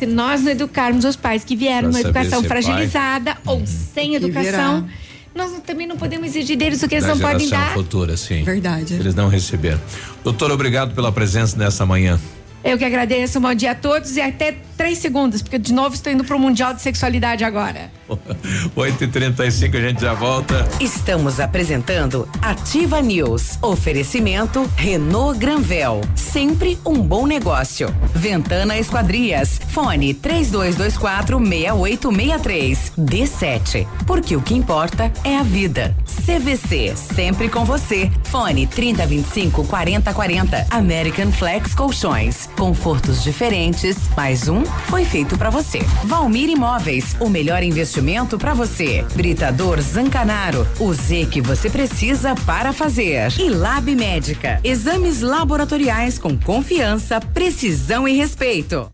Se 0.00 0.06
nós 0.06 0.40
não 0.40 0.50
educarmos 0.50 1.04
os 1.04 1.14
pais 1.14 1.44
que 1.44 1.54
vieram 1.54 1.90
Pra 1.90 1.98
numa 1.98 2.00
educação 2.00 2.40
ser 2.40 2.48
pai. 2.48 2.62
fragilizada 2.62 3.36
ou 3.44 3.62
sem 3.66 4.14
educação, 4.14 4.88
nós 5.34 5.52
também 5.66 5.86
não 5.86 5.98
podemos 5.98 6.26
exigir 6.28 6.56
deles 6.56 6.82
o 6.82 6.88
que 6.88 6.94
eles 6.94 7.06
da 7.06 7.14
não 7.14 7.20
podem 7.20 7.46
dar. 7.50 7.74
futura, 7.74 8.16
sim. 8.16 8.42
Verdade. 8.42 8.94
Eles 8.94 9.14
não 9.14 9.28
receberam. 9.28 9.78
Doutor, 10.24 10.50
obrigado 10.50 10.94
pela 10.94 11.12
presença 11.12 11.54
nessa 11.58 11.84
manhã. 11.84 12.18
Eu 12.62 12.76
que 12.76 12.84
agradeço, 12.84 13.38
um 13.38 13.42
bom 13.42 13.54
dia 13.54 13.70
a 13.70 13.74
todos 13.74 14.16
e 14.16 14.20
até 14.20 14.54
três 14.76 14.98
segundos, 14.98 15.40
porque 15.40 15.58
de 15.58 15.72
novo 15.72 15.94
estou 15.94 16.12
indo 16.12 16.24
para 16.24 16.36
o 16.36 16.38
Mundial 16.38 16.74
de 16.74 16.82
Sexualidade 16.82 17.42
agora. 17.42 17.90
8h35 18.76 19.76
a 19.76 19.80
gente 19.80 20.00
já 20.00 20.12
volta. 20.12 20.68
Estamos 20.78 21.40
apresentando 21.40 22.28
Ativa 22.42 23.00
News. 23.00 23.58
Oferecimento 23.62 24.70
Renault 24.76 25.38
Granvel. 25.38 26.02
Sempre 26.14 26.78
um 26.84 27.00
bom 27.00 27.26
negócio. 27.26 27.94
Ventana 28.14 28.78
Esquadrias. 28.78 29.60
Fone 29.68 30.12
3224 30.12 31.38
6863. 31.38 32.92
D7. 32.98 33.86
Porque 34.06 34.36
o 34.36 34.42
que 34.42 34.54
importa 34.54 35.10
é 35.24 35.36
a 35.36 35.42
vida. 35.42 35.96
CVC. 36.26 36.94
Sempre 36.96 37.48
com 37.48 37.64
você. 37.64 38.10
Fone 38.24 38.66
3025 38.66 39.64
4040. 39.66 40.66
American 40.70 41.32
Flex 41.32 41.74
Colchões. 41.74 42.49
Confortos 42.56 43.22
diferentes. 43.22 43.96
Mais 44.16 44.48
um 44.48 44.64
foi 44.64 45.04
feito 45.04 45.36
para 45.38 45.50
você. 45.50 45.80
Valmir 46.04 46.48
Imóveis. 46.48 47.16
O 47.20 47.28
melhor 47.28 47.62
investimento 47.62 48.38
para 48.38 48.54
você. 48.54 49.04
Britador 49.14 49.80
Zancanaro. 49.80 50.66
O 50.78 50.92
Z 50.92 51.26
que 51.30 51.40
você 51.40 51.70
precisa 51.70 52.34
para 52.46 52.72
fazer. 52.72 53.32
E 53.38 53.48
Lab 53.48 53.94
Médica. 53.94 54.60
Exames 54.62 55.20
laboratoriais 55.20 56.18
com 56.18 56.36
confiança, 56.36 57.20
precisão 57.20 58.06
e 58.06 58.12
respeito. 58.12 58.90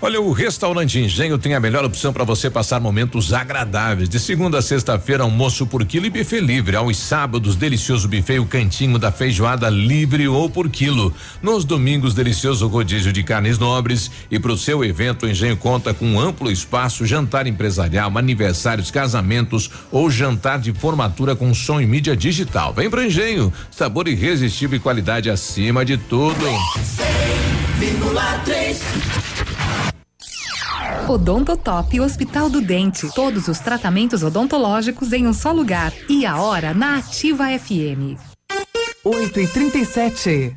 Olha, 0.00 0.20
o 0.20 0.30
Restaurante 0.30 0.96
Engenho 1.00 1.36
tem 1.36 1.56
a 1.56 1.60
melhor 1.60 1.84
opção 1.84 2.12
para 2.12 2.22
você 2.22 2.48
passar 2.48 2.80
momentos 2.80 3.32
agradáveis. 3.32 4.08
De 4.08 4.20
segunda 4.20 4.58
a 4.58 4.62
sexta-feira, 4.62 5.24
almoço 5.24 5.66
por 5.66 5.84
quilo 5.84 6.06
e 6.06 6.10
buffet 6.10 6.38
livre. 6.38 6.76
Aos 6.76 6.96
sábados, 6.96 7.56
delicioso 7.56 8.06
buffet, 8.06 8.38
o 8.38 8.46
cantinho 8.46 8.96
da 8.96 9.10
feijoada 9.10 9.68
livre 9.68 10.28
ou 10.28 10.48
por 10.48 10.70
quilo. 10.70 11.12
Nos 11.42 11.64
domingos, 11.64 12.14
delicioso 12.14 12.68
rodízio 12.68 13.12
de 13.12 13.24
carnes 13.24 13.58
nobres. 13.58 14.08
E 14.30 14.38
para 14.38 14.52
o 14.52 14.56
seu 14.56 14.84
evento, 14.84 15.26
o 15.26 15.28
Engenho 15.28 15.56
conta 15.56 15.92
com 15.92 16.06
um 16.06 16.20
amplo 16.20 16.48
espaço, 16.48 17.04
jantar 17.04 17.48
empresarial, 17.48 18.16
aniversários, 18.16 18.92
casamentos 18.92 19.68
ou 19.90 20.08
jantar 20.08 20.60
de 20.60 20.72
formatura 20.72 21.34
com 21.34 21.52
som 21.52 21.80
e 21.80 21.86
mídia 21.86 22.16
digital. 22.16 22.72
Vem 22.72 22.88
pro 22.88 23.04
Engenho, 23.04 23.52
sabor 23.68 24.06
irresistível 24.06 24.76
e 24.76 24.80
qualidade 24.80 25.28
acima 25.28 25.84
de 25.84 25.96
tudo. 25.96 26.44
100,3 27.80 28.57
Odontotop 31.08 31.98
Hospital 32.00 32.50
do 32.50 32.60
Dente. 32.60 33.08
Todos 33.14 33.48
os 33.48 33.58
tratamentos 33.60 34.22
odontológicos 34.22 35.12
em 35.12 35.26
um 35.26 35.32
só 35.32 35.52
lugar. 35.52 35.92
E 36.08 36.26
a 36.26 36.40
hora 36.40 36.74
na 36.74 36.98
Ativa 36.98 37.46
FM. 37.58 38.20
8 39.02 39.40
e 39.40 39.46
37 39.46 40.56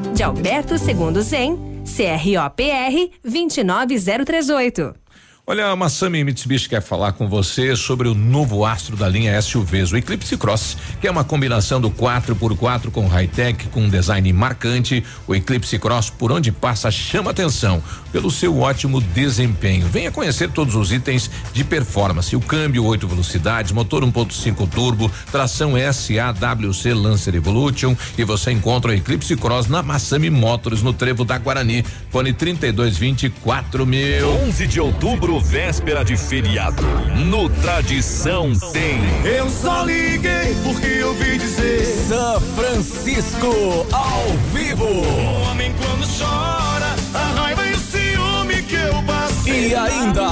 de 0.15 0.23
Alberto 0.23 0.77
Segundo 0.77 1.21
Zen, 1.21 1.83
CROPR 1.85 3.11
29038. 3.23 5.00
Olha, 5.51 5.67
a 5.67 5.75
Massami 5.75 6.23
Mitsubishi 6.23 6.69
quer 6.69 6.81
falar 6.81 7.11
com 7.11 7.27
você 7.27 7.75
sobre 7.75 8.07
o 8.07 8.15
novo 8.15 8.63
astro 8.63 8.95
da 8.95 9.09
linha 9.09 9.41
SUVs, 9.41 9.91
o 9.91 9.97
Eclipse 9.97 10.37
Cross, 10.37 10.77
que 11.01 11.05
é 11.05 11.11
uma 11.11 11.25
combinação 11.25 11.81
do 11.81 11.91
4x4 11.91 12.89
com 12.89 13.05
high-tech, 13.05 13.67
com 13.67 13.81
um 13.81 13.89
design 13.89 14.31
marcante. 14.31 15.03
O 15.27 15.35
Eclipse 15.35 15.77
Cross, 15.77 16.09
por 16.09 16.31
onde 16.31 16.53
passa, 16.53 16.89
chama 16.89 17.31
atenção 17.31 17.83
pelo 18.13 18.31
seu 18.31 18.59
ótimo 18.59 19.01
desempenho. 19.01 19.87
Venha 19.87 20.09
conhecer 20.09 20.49
todos 20.49 20.73
os 20.73 20.93
itens 20.93 21.29
de 21.51 21.65
performance: 21.65 22.33
o 22.33 22.39
câmbio 22.39 22.85
8 22.85 23.05
velocidades, 23.05 23.73
motor 23.73 24.05
1.5 24.05 24.69
turbo, 24.69 25.11
tração 25.33 25.73
SAWC 25.73 26.93
Lancer 26.93 27.35
Evolution. 27.35 27.93
E 28.17 28.23
você 28.23 28.53
encontra 28.53 28.91
o 28.91 28.93
Eclipse 28.93 29.35
Cross 29.35 29.67
na 29.67 29.83
Massami 29.83 30.29
Motors, 30.29 30.81
no 30.81 30.93
Trevo 30.93 31.25
da 31.25 31.37
Guarani. 31.37 31.83
Fone 32.09 32.31
3224 32.31 33.85
mil. 33.85 34.29
11 34.47 34.67
de 34.67 34.79
outubro 34.79 35.40
véspera 35.41 36.03
de 36.03 36.15
feriado. 36.15 36.83
No 37.15 37.49
Tradição 37.49 38.51
tem. 38.71 38.99
Eu 39.25 39.49
só 39.49 39.83
liguei 39.83 40.55
porque 40.63 40.87
eu 40.87 41.09
ouvi 41.09 41.37
dizer 41.37 41.85
São 42.07 42.39
Francisco 42.55 43.85
ao 43.91 44.27
vivo. 44.53 44.85
O 44.85 45.41
homem 45.49 45.73
quando 45.73 46.07
chora, 46.17 46.95
a 47.13 47.41
raiva 47.41 47.67
e 47.67 47.73
o 47.73 47.79
ciúme 47.79 48.63
que 48.63 48.75
eu 48.75 49.03
passei. 49.03 49.69
E 49.69 49.75
ainda, 49.75 50.27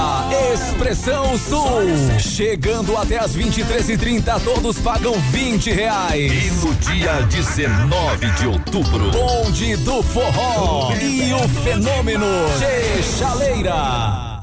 Expressão 0.52 1.36
Sul. 1.38 2.18
Chegando 2.18 2.96
até 2.96 3.18
as 3.18 3.36
23h30, 3.36 4.40
todos 4.42 4.78
pagam 4.78 5.14
20 5.30 5.70
reais. 5.70 6.32
E 6.32 6.50
no 6.66 6.74
dia 6.76 7.20
19 7.22 8.30
de 8.32 8.46
outubro, 8.46 9.10
Bonde 9.10 9.76
do 9.76 10.02
Forró 10.02 10.92
e 11.00 11.32
o 11.32 11.48
fenômeno 11.62 12.26
Che 12.58 13.02
Chaleira. 13.18 14.39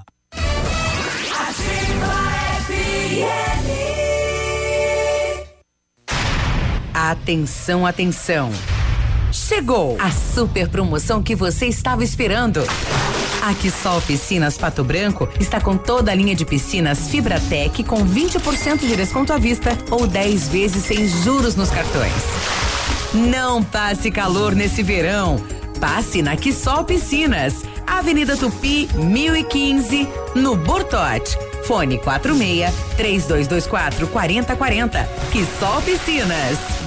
Atenção, 6.93 7.85
atenção. 7.85 8.51
Chegou 9.31 9.97
a 9.99 10.11
super 10.11 10.67
promoção 10.67 11.21
que 11.21 11.35
você 11.35 11.67
estava 11.67 12.03
esperando. 12.03 12.63
A 13.41 13.53
Quissol 13.53 14.01
Piscinas 14.01 14.57
Pato 14.57 14.83
Branco 14.83 15.29
está 15.39 15.61
com 15.61 15.77
toda 15.77 16.11
a 16.11 16.15
linha 16.15 16.35
de 16.35 16.43
piscinas 16.43 17.07
Fibratec 17.07 17.83
com 17.83 18.05
20% 18.05 18.79
de 18.79 18.95
desconto 18.95 19.31
à 19.31 19.37
vista 19.37 19.77
ou 19.91 20.07
10 20.07 20.49
vezes 20.49 20.83
sem 20.85 21.07
juros 21.07 21.55
nos 21.55 21.69
cartões. 21.69 22.11
Não 23.13 23.63
passe 23.63 24.11
calor 24.11 24.53
nesse 24.53 24.83
verão. 24.83 25.41
Passe 25.79 26.21
na 26.21 26.35
Quissol 26.35 26.83
Piscinas, 26.85 27.63
Avenida 27.85 28.35
Tupi, 28.35 28.87
1015, 28.95 30.07
no 30.35 30.55
Bortote. 30.55 31.37
Fone 31.63 31.97
46 31.97 32.73
3224 32.97 34.07
4040. 34.07 35.07
Quissol 35.31 35.81
Piscinas. 35.83 36.86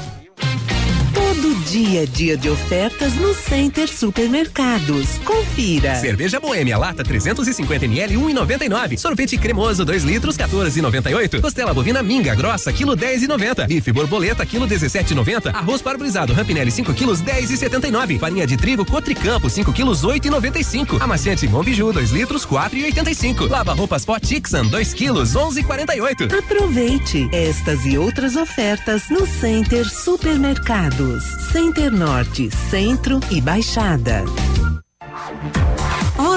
Todo 1.30 1.54
dia 1.66 2.02
é 2.02 2.06
dia 2.06 2.36
de 2.36 2.50
ofertas 2.50 3.14
no 3.14 3.32
Center 3.32 3.88
Supermercados. 3.88 5.16
Confira. 5.24 5.94
Cerveja 5.94 6.40
Boêmia 6.40 6.76
lata 6.76 7.04
350 7.04 7.84
ml 7.84 8.16
1,99. 8.16 8.98
Sorvete 8.98 9.38
cremoso 9.38 9.84
2 9.84 10.02
litros 10.02 10.36
14,98. 10.36 11.40
Costela 11.40 11.72
bovina 11.72 12.02
minga 12.02 12.34
grossa 12.34 12.72
quilo 12.72 12.96
10,90. 12.96 13.68
Bife 13.68 13.92
borboleta 13.92 14.44
quilo 14.44 14.66
17,90. 14.66 15.54
Arroz 15.54 15.80
parbolizado 15.80 16.34
Rampinelli 16.34 16.72
5 16.72 16.92
quilos 16.94 17.22
10,79. 17.22 18.18
Farinha 18.18 18.44
de 18.44 18.56
trigo 18.56 18.84
Cotricampo 18.84 19.48
5 19.48 19.72
quilos 19.72 20.02
8,95. 20.02 21.00
Amaciante 21.00 21.46
Mombiju 21.46 21.92
2 21.92 22.10
litros 22.10 22.44
4,85. 22.44 23.48
Lava 23.48 23.72
roupas 23.72 24.04
Pot 24.04 24.26
Tixan 24.26 24.66
2 24.66 24.94
quilos 24.94 25.34
11,48. 25.34 26.36
Aproveite 26.36 27.28
estas 27.30 27.86
e 27.86 27.96
outras 27.96 28.34
ofertas 28.34 29.08
no 29.10 29.24
Center 29.24 29.88
Supermercados. 29.88 31.19
Center 31.20 31.90
Norte, 31.92 32.50
Centro 32.70 33.20
e 33.30 33.40
Baixada. 33.40 34.24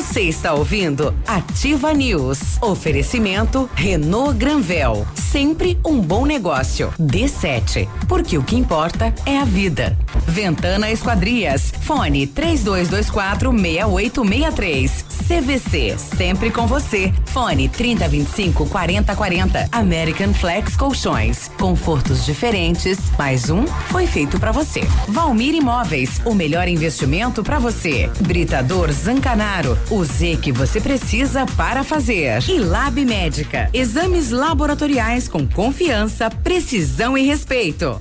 Você 0.03 0.23
está 0.23 0.53
ouvindo 0.53 1.15
Ativa 1.25 1.93
News. 1.93 2.61
Oferecimento 2.61 3.69
Renault 3.73 4.37
Granvel. 4.37 5.07
Sempre 5.15 5.79
um 5.83 5.99
bom 5.99 6.25
negócio. 6.25 6.93
D7. 6.99 7.87
Porque 8.07 8.37
o 8.37 8.43
que 8.43 8.55
importa 8.55 9.15
é 9.25 9.39
a 9.39 9.45
vida. 9.45 9.97
Ventana 10.27 10.91
Esquadrias. 10.91 11.73
Fone 11.81 12.27
3224 12.27 13.51
6863. 13.51 15.05
CVC. 15.27 15.97
Sempre 15.97 16.51
com 16.51 16.67
você. 16.67 17.11
Fone 17.27 17.69
3025 17.69 18.67
4040. 18.67 19.69
American 19.71 20.33
Flex 20.33 20.75
Colchões. 20.75 21.49
Confortos 21.57 22.25
diferentes. 22.25 22.99
Mais 23.17 23.49
um 23.49 23.65
foi 23.65 24.05
feito 24.05 24.39
para 24.39 24.51
você. 24.51 24.81
Valmir 25.07 25.55
Imóveis. 25.55 26.21
O 26.25 26.35
melhor 26.35 26.67
investimento 26.67 27.41
para 27.41 27.57
você. 27.57 28.11
Britador 28.19 28.91
Zancanaro. 28.91 29.77
O 29.93 30.03
Z 30.03 30.39
que 30.41 30.51
você 30.51 30.81
precisa 30.81 31.45
para 31.45 31.83
fazer. 31.83 32.41
E 32.49 32.57
Lab 32.57 33.05
Médica. 33.05 33.69
Exames 33.71 34.31
laboratoriais 34.31 35.27
com 35.27 35.47
confiança, 35.47 36.31
precisão 36.31 37.15
e 37.15 37.21
respeito. 37.21 37.99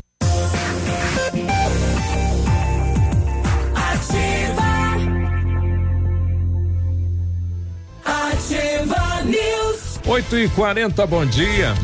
Ativa 8.06 9.22
News. 9.26 10.00
8 10.06 10.38
e 10.38 10.48
40 10.48 11.06
bom 11.06 11.26
dia. 11.26 11.74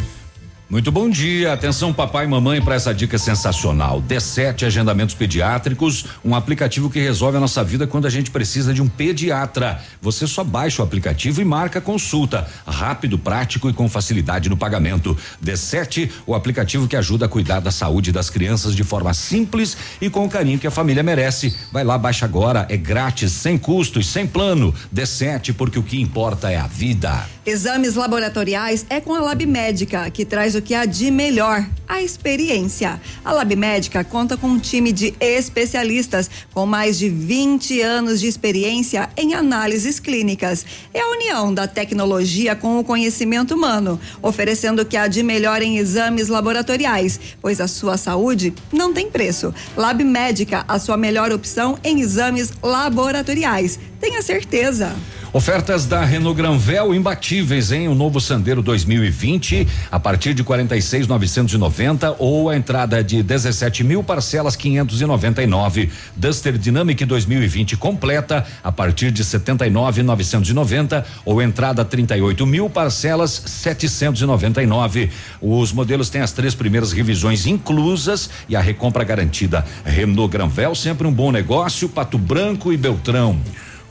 Muito 0.71 0.93
bom 0.93 1.09
dia. 1.09 1.55
Atenção, 1.55 1.95
papai 1.95 2.27
e 2.27 2.29
mamãe, 2.29 2.61
para 2.61 2.75
essa 2.75 2.93
dica 2.93 3.17
sensacional. 3.17 4.03
D7 4.03 4.67
Agendamentos 4.67 5.15
Pediátricos, 5.15 6.05
um 6.23 6.35
aplicativo 6.35 6.91
que 6.91 7.01
resolve 7.01 7.39
a 7.39 7.41
nossa 7.41 7.65
vida 7.65 7.87
quando 7.87 8.07
a 8.07 8.11
gente 8.11 8.31
precisa 8.31 8.75
de 8.75 8.83
um 8.83 8.87
pediatra. 8.87 9.81
Você 10.03 10.27
só 10.27 10.45
baixa 10.45 10.83
o 10.83 10.85
aplicativo 10.85 11.41
e 11.41 11.45
marca 11.45 11.81
consulta. 11.81 12.47
Rápido, 12.67 13.19
prático 13.19 13.71
e 13.71 13.73
com 13.73 13.89
facilidade 13.89 14.51
no 14.51 14.59
pagamento. 14.59 15.17
D7, 15.43 16.11
o 16.27 16.35
aplicativo 16.35 16.87
que 16.87 16.97
ajuda 16.97 17.25
a 17.25 17.31
cuidar 17.31 17.61
da 17.61 17.71
saúde 17.71 18.13
das 18.13 18.29
crianças 18.29 18.77
de 18.77 18.85
forma 18.85 19.15
simples 19.15 19.75
e 20.03 20.11
com 20.11 20.27
o 20.27 20.29
carinho 20.29 20.59
que 20.59 20.67
a 20.67 20.71
família 20.71 21.03
merece. 21.03 21.57
Vai 21.73 21.83
lá, 21.83 21.97
baixa 21.97 22.27
agora. 22.27 22.67
É 22.69 22.77
grátis, 22.77 23.33
sem 23.33 23.57
custos, 23.57 24.07
sem 24.07 24.27
plano. 24.27 24.75
D7, 24.95 25.55
porque 25.55 25.79
o 25.79 25.83
que 25.83 25.99
importa 25.99 26.51
é 26.51 26.59
a 26.59 26.67
vida. 26.67 27.27
Exames 27.47 27.95
laboratoriais 27.95 28.85
é 28.91 29.01
com 29.01 29.15
a 29.15 29.21
Lab 29.21 29.47
Médica, 29.47 30.11
que 30.11 30.27
traz 30.27 30.58
o 30.59 30.63
que 30.63 30.75
há 30.75 30.85
de 30.85 31.11
melhor, 31.11 31.65
a 31.89 32.03
experiência. 32.03 33.01
A 33.25 33.33
Lab 33.33 33.55
Médica 33.55 34.05
conta 34.05 34.37
com 34.37 34.49
um 34.49 34.59
time 34.59 34.93
de 34.93 35.15
especialistas 35.21 36.31
com 36.53 36.67
mais 36.67 36.99
de 36.99 37.09
20 37.09 37.81
anos 37.81 38.21
de 38.21 38.27
experiência 38.27 39.09
em 39.17 39.35
análises 39.35 39.99
clínicas. 39.99 40.67
É 40.93 41.01
a 41.01 41.11
união 41.11 41.55
da 41.55 41.67
tecnologia 41.67 42.55
com 42.55 42.79
o 42.79 42.85
conhecimento 42.85 43.55
humano, 43.55 43.99
oferecendo 44.21 44.83
o 44.83 44.85
que 44.85 44.97
há 44.97 45.07
de 45.07 45.23
melhor 45.23 45.63
em 45.63 45.79
exames 45.79 46.29
laboratoriais, 46.29 47.19
pois 47.41 47.61
a 47.61 47.69
sua 47.69 47.97
saúde 47.97 48.53
não 48.73 48.93
tem 48.93 49.11
preço. 49.11 49.55
Lab 49.77 50.03
Médica, 50.03 50.65
a 50.69 50.79
sua 50.79 50.97
melhor 50.97 51.33
opção 51.33 51.79
em 51.83 52.01
exames 52.01 52.53
laboratoriais. 52.63 53.79
Tenha 54.01 54.23
certeza. 54.23 54.95
Ofertas 55.31 55.85
da 55.85 56.03
Renault 56.05 56.35
Granvel 56.35 56.95
imbatíveis 56.95 57.71
em 57.71 57.87
um 57.87 57.95
novo 57.95 58.19
Sandero 58.19 58.63
2020 58.63 59.69
a 59.91 60.01
partir 60.01 60.33
de 60.33 60.43
46,990 60.49 62.17
ou 62.19 62.49
a 62.49 62.57
entrada 62.57 63.05
de 63.05 63.23
17 63.23 63.85
mil 63.85 64.03
parcelas 64.03 64.57
599. 64.57 65.91
Duster 66.17 66.57
Dynamic 66.57 67.05
2020 67.05 67.77
completa 67.77 68.47
a 68.65 68.73
partir 68.73 69.11
de 69.11 69.23
79,990 69.23 71.05
ou 71.27 71.43
entrada 71.43 71.85
38 71.85 72.47
mil 72.47 72.71
parcelas 72.71 73.43
799. 73.45 75.11
Os 75.43 75.71
modelos 75.71 76.09
têm 76.09 76.23
as 76.23 76.33
três 76.33 76.55
primeiras 76.55 76.93
revisões 76.93 77.47
inclusas 77.47 78.31
e 78.49 78.57
a 78.57 78.61
recompra 78.61 79.05
garantida. 79.05 79.63
Renault 79.85 80.33
Granvel 80.33 80.75
sempre 80.75 81.07
um 81.07 81.13
bom 81.13 81.31
negócio. 81.31 81.91
Pato 81.91 82.17
Branco 82.17 82.73
e 82.73 82.79
Beltrão. 82.79 83.39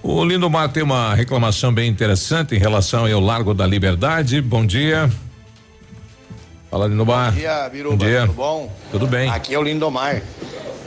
O 0.02 0.26
Lindomar 0.26 0.70
tem 0.70 0.82
uma 0.82 1.14
reclamação 1.14 1.72
bem 1.72 1.88
interessante 1.88 2.56
em 2.56 2.60
relação 2.60 3.06
ao 3.06 3.20
Largo 3.20 3.54
da 3.54 3.68
Liberdade. 3.68 4.42
Bom 4.42 4.66
dia. 4.66 5.08
Fala, 6.78 6.88
Lindomar. 6.88 7.32
Bom 7.32 7.40
dia, 7.40 7.70
Biruba. 7.70 7.96
Bom 7.96 8.06
dia. 8.06 8.22
Tudo 8.22 8.34
bom? 8.34 8.72
Tudo 8.92 9.08
bem. 9.08 9.30
Aqui 9.32 9.56
é 9.56 9.58
o 9.58 9.64
Lindomar. 9.64 10.22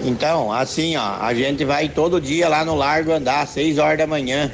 Então, 0.04 0.52
assim, 0.52 0.96
ó, 0.96 1.16
a 1.20 1.34
gente 1.34 1.64
vai 1.64 1.88
todo 1.88 2.20
dia 2.20 2.48
lá 2.48 2.64
no 2.64 2.76
Largo 2.76 3.10
andar 3.10 3.42
às 3.42 3.50
6 3.50 3.78
horas 3.78 3.98
da 3.98 4.06
manhã. 4.06 4.52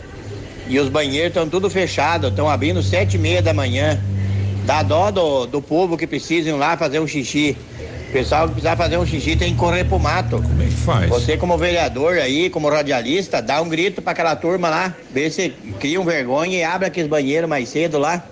E 0.67 0.81
os 0.81 0.89
banheiros 0.89 1.29
estão 1.29 1.47
tudo 1.47 1.69
fechados, 1.69 2.31
estão 2.31 2.49
abrindo 2.49 2.83
sete 2.83 3.17
e 3.17 3.19
meia 3.19 3.43
da 3.43 3.53
manhã. 3.53 4.01
Dá 4.65 4.83
dó 4.83 5.11
do, 5.11 5.47
do 5.47 5.63
povo 5.63 5.97
que 5.97 6.07
precisa 6.07 6.49
ir 6.49 6.53
lá 6.53 6.77
fazer 6.77 6.99
um 6.99 7.07
xixi. 7.07 7.57
O 8.09 8.13
pessoal 8.13 8.47
que 8.47 8.55
precisar 8.55 8.75
fazer 8.75 8.97
um 8.97 9.07
xixi 9.07 9.37
tem 9.37 9.53
que 9.53 9.59
correr 9.59 9.85
pro 9.85 9.99
mato. 9.99 10.43
Como 10.43 10.63
é 10.63 10.65
que 10.65 10.73
faz? 10.73 11.09
Você 11.09 11.37
como 11.37 11.57
vereador 11.59 12.15
aí, 12.15 12.49
como 12.51 12.69
radialista, 12.69 13.43
dá 13.43 13.61
um 13.61 13.69
grito 13.69 14.01
pra 14.03 14.13
aquela 14.13 14.35
turma 14.35 14.71
lá, 14.71 14.95
vê 15.13 15.31
se 15.31 15.51
cria 15.79 16.01
um 16.01 16.05
vergonha 16.05 16.59
e 16.59 16.65
abre 16.65 16.89
aqueles 16.89 17.09
banheiros 17.09 17.49
mais 17.49 17.69
cedo 17.69 17.99
lá. 17.99 18.25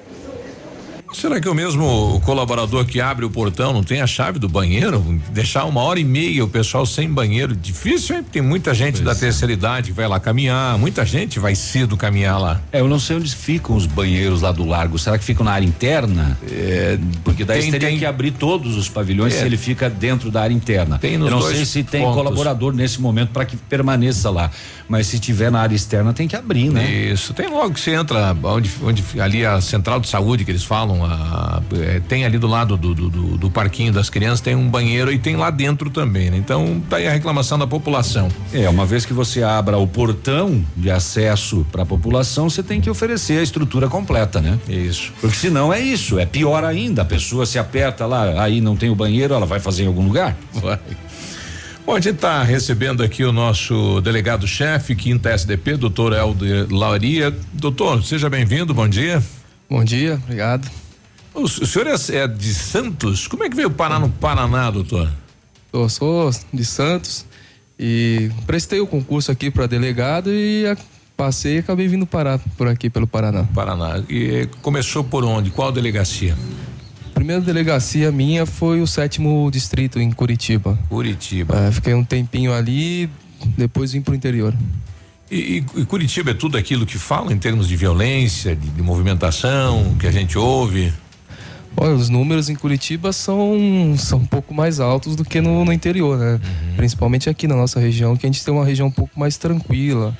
Será 1.15 1.41
que 1.41 1.49
o 1.49 1.55
mesmo 1.55 2.21
colaborador 2.25 2.85
que 2.85 3.01
abre 3.01 3.25
o 3.25 3.31
portão 3.31 3.73
não 3.73 3.85
tem 3.85 4.03
a 4.03 4.07
chave 4.07 4.39
do 4.39 4.49
banheiro? 4.49 5.01
Deixar 5.31 5.65
uma 5.65 5.81
hora 5.81 6.01
e 6.01 6.05
meia 6.05 6.45
o 6.45 6.49
pessoal 6.49 6.85
sem 6.85 7.09
banheiro, 7.09 7.55
difícil, 7.55 8.17
hein? 8.17 8.25
Tem 8.31 8.43
muita 8.43 8.75
gente 8.75 8.95
pois 8.95 9.05
da 9.05 9.13
é. 9.13 9.15
terceira 9.15 9.53
idade 9.53 9.91
que 9.91 9.97
vai 9.97 10.09
lá 10.09 10.19
caminhar, 10.19 10.77
muita 10.77 11.07
gente 11.07 11.39
vai 11.39 11.55
cedo 11.55 11.97
caminhar 11.97 12.41
lá. 12.41 12.61
É, 12.73 12.81
eu 12.81 12.89
não 12.89 12.99
sei 12.99 13.17
onde 13.17 13.35
ficam 13.35 13.77
os 13.77 13.87
banheiros 13.87 14.43
lá 14.43 14.51
do 14.51 14.65
largo. 14.65 14.99
Será 14.99 15.17
que 15.17 15.25
ficam 15.25 15.45
na 15.45 15.53
área 15.53 15.65
interna? 15.65 16.37
É, 16.51 16.99
porque 17.23 17.45
daí 17.45 17.63
tem, 17.63 17.71
teria 17.71 17.89
tem, 17.89 17.99
que 17.99 18.05
abrir 18.05 18.33
todos 18.33 18.77
os 18.77 18.89
pavilhões 18.89 19.35
é. 19.35 19.39
se 19.39 19.45
ele 19.45 19.57
fica 19.57 19.89
dentro 19.89 20.31
da 20.33 20.43
área 20.43 20.55
interna. 20.55 20.99
Tem 20.99 21.17
nos 21.17 21.31
eu 21.31 21.39
não 21.39 21.43
sei 21.43 21.65
se 21.65 21.85
tem 21.85 22.03
pontos. 22.03 22.17
colaborador 22.17 22.73
nesse 22.73 23.01
momento 23.01 23.31
para 23.31 23.45
que 23.45 23.57
permaneça 23.57 24.31
lá, 24.31 24.51
mas 24.89 25.07
se 25.07 25.21
tiver 25.21 25.51
na 25.51 25.61
área 25.61 25.77
externa 25.77 26.13
tem 26.13 26.27
que 26.27 26.35
abrir, 26.35 26.71
né? 26.71 26.91
Isso, 26.91 27.33
tem 27.33 27.49
logo 27.49 27.75
que 27.75 27.81
você 27.81 27.93
entra 27.93 28.37
onde, 28.43 28.71
onde 28.83 29.05
ali 29.21 29.47
a 29.47 29.61
central 29.61 30.01
de 30.01 30.09
saúde 30.09 30.45
que 30.45 30.51
eles 30.51 30.65
falam, 30.65 31.04
a, 31.05 31.63
é, 31.81 32.01
tem 32.01 32.25
ali 32.25 32.39
do 32.39 32.47
lado 32.47 32.77
do, 32.77 32.95
do, 32.95 33.09
do, 33.09 33.39
do, 33.39 33.51
parquinho 33.51 33.93
das 33.93 34.11
crianças, 34.11 34.41
tem 34.41 34.55
um 34.55 34.69
banheiro 34.69 35.13
e 35.13 35.19
tem 35.19 35.37
lá 35.37 35.51
dentro 35.51 35.91
também, 35.91 36.31
né? 36.31 36.37
Então 36.37 36.83
tá 36.89 36.97
aí 36.97 37.07
a 37.07 37.11
reclamação 37.11 37.59
da 37.59 37.67
população. 37.67 38.29
É, 38.53 38.69
uma 38.69 38.87
vez 38.87 39.05
que 39.05 39.13
você 39.13 39.43
abra 39.43 39.79
o 39.79 39.87
portão 39.87 40.65
de 40.77 40.91
acesso 40.91 41.67
para 41.71 41.83
a 41.83 41.87
população, 41.87 42.49
você 42.49 42.63
tem 42.63 42.81
que 42.81 42.91
oferecer 42.91 43.39
a 43.39 43.43
estrutura 43.43 43.89
completa, 43.89 44.41
né? 44.41 44.59
Isso. 44.69 45.13
Porque 45.21 45.37
senão 45.37 45.73
é 45.73 45.81
isso, 45.81 46.19
é 46.19 46.27
pior 46.27 46.65
ainda, 46.65 47.03
a 47.03 47.05
pessoa 47.05 47.47
se 47.47 47.59
aperta 47.59 48.07
lá, 48.07 48.43
aí 48.43 48.61
não 48.61 48.77
tem 48.77 48.91
o 48.91 48.95
banheiro, 48.95 49.35
ela 49.35 49.47
vai 49.47 49.61
fazer 49.61 49.85
em 49.85 49.87
algum 49.87 50.05
lugar? 50.05 50.37
Vai. 50.53 50.79
Bom, 51.87 51.93
a 51.93 52.01
gente 52.01 52.15
está 52.15 52.43
recebendo 52.43 53.03
aqui 53.03 53.23
o 53.25 53.33
nosso 53.33 54.01
delegado-chefe, 54.01 54.97
quinta 54.97 55.29
SDP, 55.31 55.77
doutor 55.77 56.15
Helder 56.15 56.67
Lauria. 56.71 57.35
Doutor, 57.53 58.03
seja 58.03 58.31
bem-vindo, 58.31 58.73
bom 58.73 58.89
dia. 58.89 59.23
Bom 59.69 59.85
dia, 59.85 60.15
obrigado. 60.15 60.84
O, 61.35 61.49
senhor 61.49 61.89
é, 61.89 61.95
é, 62.13 62.29
de 62.29 62.55
Santos? 62.55 63.27
Como 63.27 63.43
é 63.43 63.51
que 63.51 63.57
veio 63.57 63.69
parar 63.69 63.99
no 63.99 64.09
Paraná, 64.09 64.71
doutor? 64.71 65.11
Eu 65.73 65.89
sou 65.89 66.31
de 66.53 66.65
Santos 66.65 67.27
e 67.79 68.31
prestei 68.47 68.79
o 68.79 68.87
concurso 68.87 69.33
aqui 69.33 69.51
para 69.51 69.67
delegado 69.67 70.31
e 70.31 70.65
passei 71.17 71.57
e 71.57 71.59
acabei 71.59 71.89
vindo 71.89 72.07
parar 72.07 72.39
por 72.57 72.69
aqui 72.69 72.89
pelo 72.89 73.07
Paraná. 73.07 73.43
Paraná. 73.53 74.01
E 74.09 74.49
começou 74.63 75.03
por 75.03 75.25
onde? 75.25 75.51
Qual 75.51 75.73
delegacia? 75.73 76.37
A 77.11 77.15
primeira 77.15 77.43
delegacia 77.43 78.13
minha 78.13 78.47
foi 78.47 78.81
o 78.81 78.87
sétimo 78.87 79.51
distrito 79.51 79.99
em 79.99 80.13
Curitiba. 80.13 80.79
Curitiba. 80.89 81.57
É, 81.59 81.73
fiquei 81.73 81.95
um 81.95 82.05
tempinho 82.05 82.53
ali, 82.53 83.11
depois 83.57 83.91
vim 83.91 84.01
pro 84.01 84.15
interior. 84.15 84.55
E, 85.29 85.65
e, 85.77 85.85
Curitiba 85.85 86.31
é 86.31 86.35
tudo 86.35 86.57
aquilo 86.57 86.87
que 86.87 86.99
fala 86.99 87.33
em 87.33 87.39
termos 87.39 87.67
de 87.67 87.75
violência, 87.75 88.55
de, 88.55 88.69
de 88.69 88.83
movimentação, 88.83 89.97
que 89.99 90.07
a 90.07 90.13
gente 90.13 90.39
ouve? 90.39 90.93
Olha, 91.77 91.95
os 91.95 92.09
números 92.09 92.49
em 92.49 92.55
Curitiba 92.55 93.13
são, 93.13 93.95
são 93.99 94.21
um 94.21 94.27
pouco 94.27 94.55
mais 94.55 94.79
altos 94.79 95.17
do 95.17 95.25
que 95.25 95.41
no, 95.41 95.65
no 95.65 95.73
interior, 95.73 96.19
né? 96.19 96.33
Uhum. 96.35 96.77
Principalmente 96.77 97.29
aqui 97.29 97.49
na 97.49 97.57
nossa 97.57 97.81
região, 97.81 98.17
que 98.17 98.27
a 98.27 98.29
gente 98.29 98.45
tem 98.45 98.55
uma 98.55 98.65
região 98.65 98.89
um 98.89 98.93
pouco 98.93 99.19
mais 99.19 99.37
tranquila. 99.37 100.17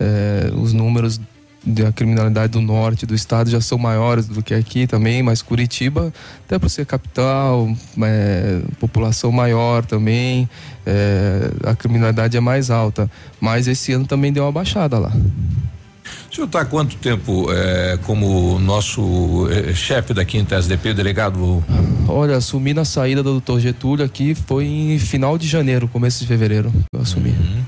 É, 0.00 0.50
os 0.56 0.72
números 0.72 1.20
da 1.66 1.90
criminalidade 1.92 2.52
do 2.52 2.60
norte 2.60 3.06
do 3.06 3.14
estado 3.14 3.48
já 3.48 3.60
são 3.60 3.78
maiores 3.78 4.26
do 4.26 4.42
que 4.42 4.52
aqui 4.52 4.86
também, 4.86 5.22
mas 5.22 5.40
Curitiba, 5.40 6.12
até 6.44 6.58
por 6.58 6.68
ser 6.68 6.84
capital, 6.84 7.74
é, 8.02 8.60
população 8.78 9.32
maior 9.32 9.84
também, 9.84 10.48
é, 10.84 11.50
a 11.64 11.74
criminalidade 11.74 12.36
é 12.36 12.40
mais 12.40 12.70
alta. 12.70 13.10
Mas 13.40 13.66
esse 13.66 13.92
ano 13.92 14.06
também 14.06 14.32
deu 14.32 14.44
uma 14.44 14.52
baixada 14.52 14.98
lá. 14.98 15.12
O 16.34 16.36
senhor 16.36 16.46
está 16.46 16.62
há 16.62 16.64
quanto 16.64 16.96
tempo 16.96 17.46
é, 17.52 17.96
como 18.02 18.58
nosso 18.58 19.46
é, 19.52 19.72
chefe 19.72 20.12
da 20.12 20.24
quinta 20.24 20.56
SDP, 20.56 20.92
delegado? 20.92 21.62
Olha, 22.08 22.36
assumi 22.36 22.74
na 22.74 22.84
saída 22.84 23.22
do 23.22 23.30
doutor 23.30 23.60
Getúlio 23.60 24.04
aqui, 24.04 24.34
foi 24.34 24.64
em 24.64 24.98
final 24.98 25.38
de 25.38 25.46
janeiro, 25.46 25.86
começo 25.86 26.18
de 26.18 26.26
fevereiro, 26.26 26.72
eu 26.92 27.00
assumi. 27.00 27.30
Uhum. 27.30 27.62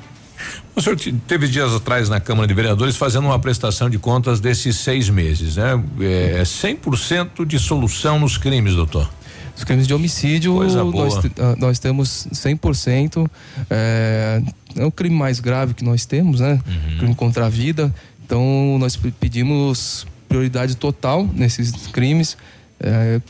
O 0.75 0.83
senhor 0.83 0.99
teve 1.29 1.47
dias 1.47 1.73
atrás 1.75 2.09
na 2.09 2.19
Câmara 2.19 2.49
de 2.49 2.55
Vereadores 2.55 2.97
fazendo 2.97 3.27
uma 3.27 3.39
prestação 3.39 3.89
de 3.89 3.99
contas 4.01 4.41
desses 4.41 4.77
seis 4.79 5.09
meses, 5.09 5.55
né? 5.55 5.81
É 6.01 6.43
100% 6.43 7.47
de 7.47 7.61
solução 7.61 8.19
nos 8.19 8.37
crimes, 8.37 8.75
doutor. 8.75 9.09
Os 9.57 9.63
crimes 9.63 9.87
de 9.87 9.95
homicídio, 9.95 10.55
nós, 10.93 11.17
ah, 11.39 11.57
nós, 11.57 11.79
temos 11.79 12.29
100%. 12.31 13.27
É, 13.71 14.43
é 14.77 14.85
o 14.85 14.93
crime 14.93 15.17
mais 15.17 15.41
grave 15.41 15.73
que 15.73 15.83
nós 15.83 16.05
temos, 16.05 16.41
né? 16.41 16.61
Uhum. 16.67 16.99
Crime 16.99 17.15
contra 17.15 17.47
a 17.47 17.49
vida. 17.49 17.95
Então, 18.27 18.77
nós 18.81 18.97
pedimos 18.97 20.05
prioridade 20.29 20.77
total 20.77 21.25
nesses 21.33 21.71
crimes. 21.87 22.37
É, 22.81 23.21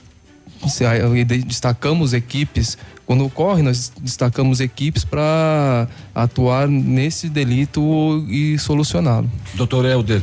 destacamos 1.47 2.15
equipes 2.15 2.79
quando 3.07 3.25
ocorre, 3.25 3.63
nós 3.63 3.93
destacamos 4.01 4.61
equipes 4.61 5.05
para 5.05 5.87
atuar 6.13 6.67
nesse 6.67 7.29
delito 7.29 8.27
e 8.29 8.59
solucioná-lo. 8.59 9.31
Doutor 9.55 9.85
Helder, 9.85 10.21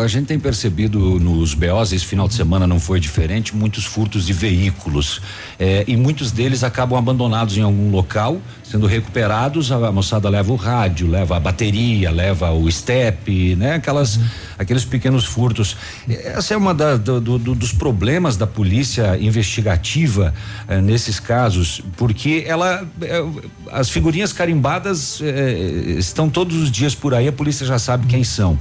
a 0.00 0.06
gente 0.06 0.26
tem 0.26 0.38
percebido 0.38 1.18
nos 1.18 1.54
BOs, 1.54 1.92
esse 1.92 2.06
final 2.06 2.28
de 2.28 2.34
semana 2.34 2.68
não 2.68 2.78
foi 2.78 3.00
diferente, 3.00 3.54
muitos 3.54 3.84
furtos 3.84 4.24
de 4.26 4.32
veículos. 4.32 5.20
Eh, 5.58 5.84
e 5.88 5.96
muitos 5.96 6.30
deles 6.30 6.62
acabam 6.62 6.96
abandonados 6.96 7.56
em 7.58 7.62
algum 7.62 7.90
local, 7.90 8.40
sendo 8.70 8.86
recuperados, 8.86 9.72
a 9.72 9.90
moçada 9.90 10.28
leva 10.28 10.52
o 10.52 10.54
rádio, 10.54 11.10
leva 11.10 11.36
a 11.36 11.40
bateria, 11.40 12.08
leva 12.08 12.52
o 12.52 12.70
step, 12.70 13.56
né? 13.56 13.74
Aquelas, 13.74 14.16
uhum. 14.16 14.24
aqueles 14.56 14.84
pequenos 14.84 15.24
furtos. 15.24 15.76
Essa 16.08 16.54
é 16.54 16.56
uma 16.56 16.72
da, 16.72 16.96
do, 16.96 17.20
do, 17.20 17.36
dos 17.36 17.72
problemas 17.72 18.36
da 18.36 18.46
polícia 18.46 19.18
investigativa 19.20 20.32
eh, 20.68 20.80
nesses 20.80 21.18
casos, 21.18 21.82
porque 21.96 22.44
ela 22.46 22.86
é, 23.02 23.24
as 23.72 23.90
figurinhas 23.90 24.32
carimbadas 24.32 25.20
é, 25.20 25.50
estão 25.98 26.30
todos 26.30 26.56
os 26.56 26.70
dias 26.70 26.94
por 26.94 27.12
aí, 27.12 27.26
a 27.26 27.32
polícia 27.32 27.66
já 27.66 27.78
sabe 27.78 28.06
quem 28.06 28.22
são. 28.22 28.56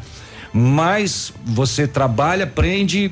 Mas 0.52 1.32
você 1.46 1.88
trabalha, 1.88 2.48
prende 2.48 3.12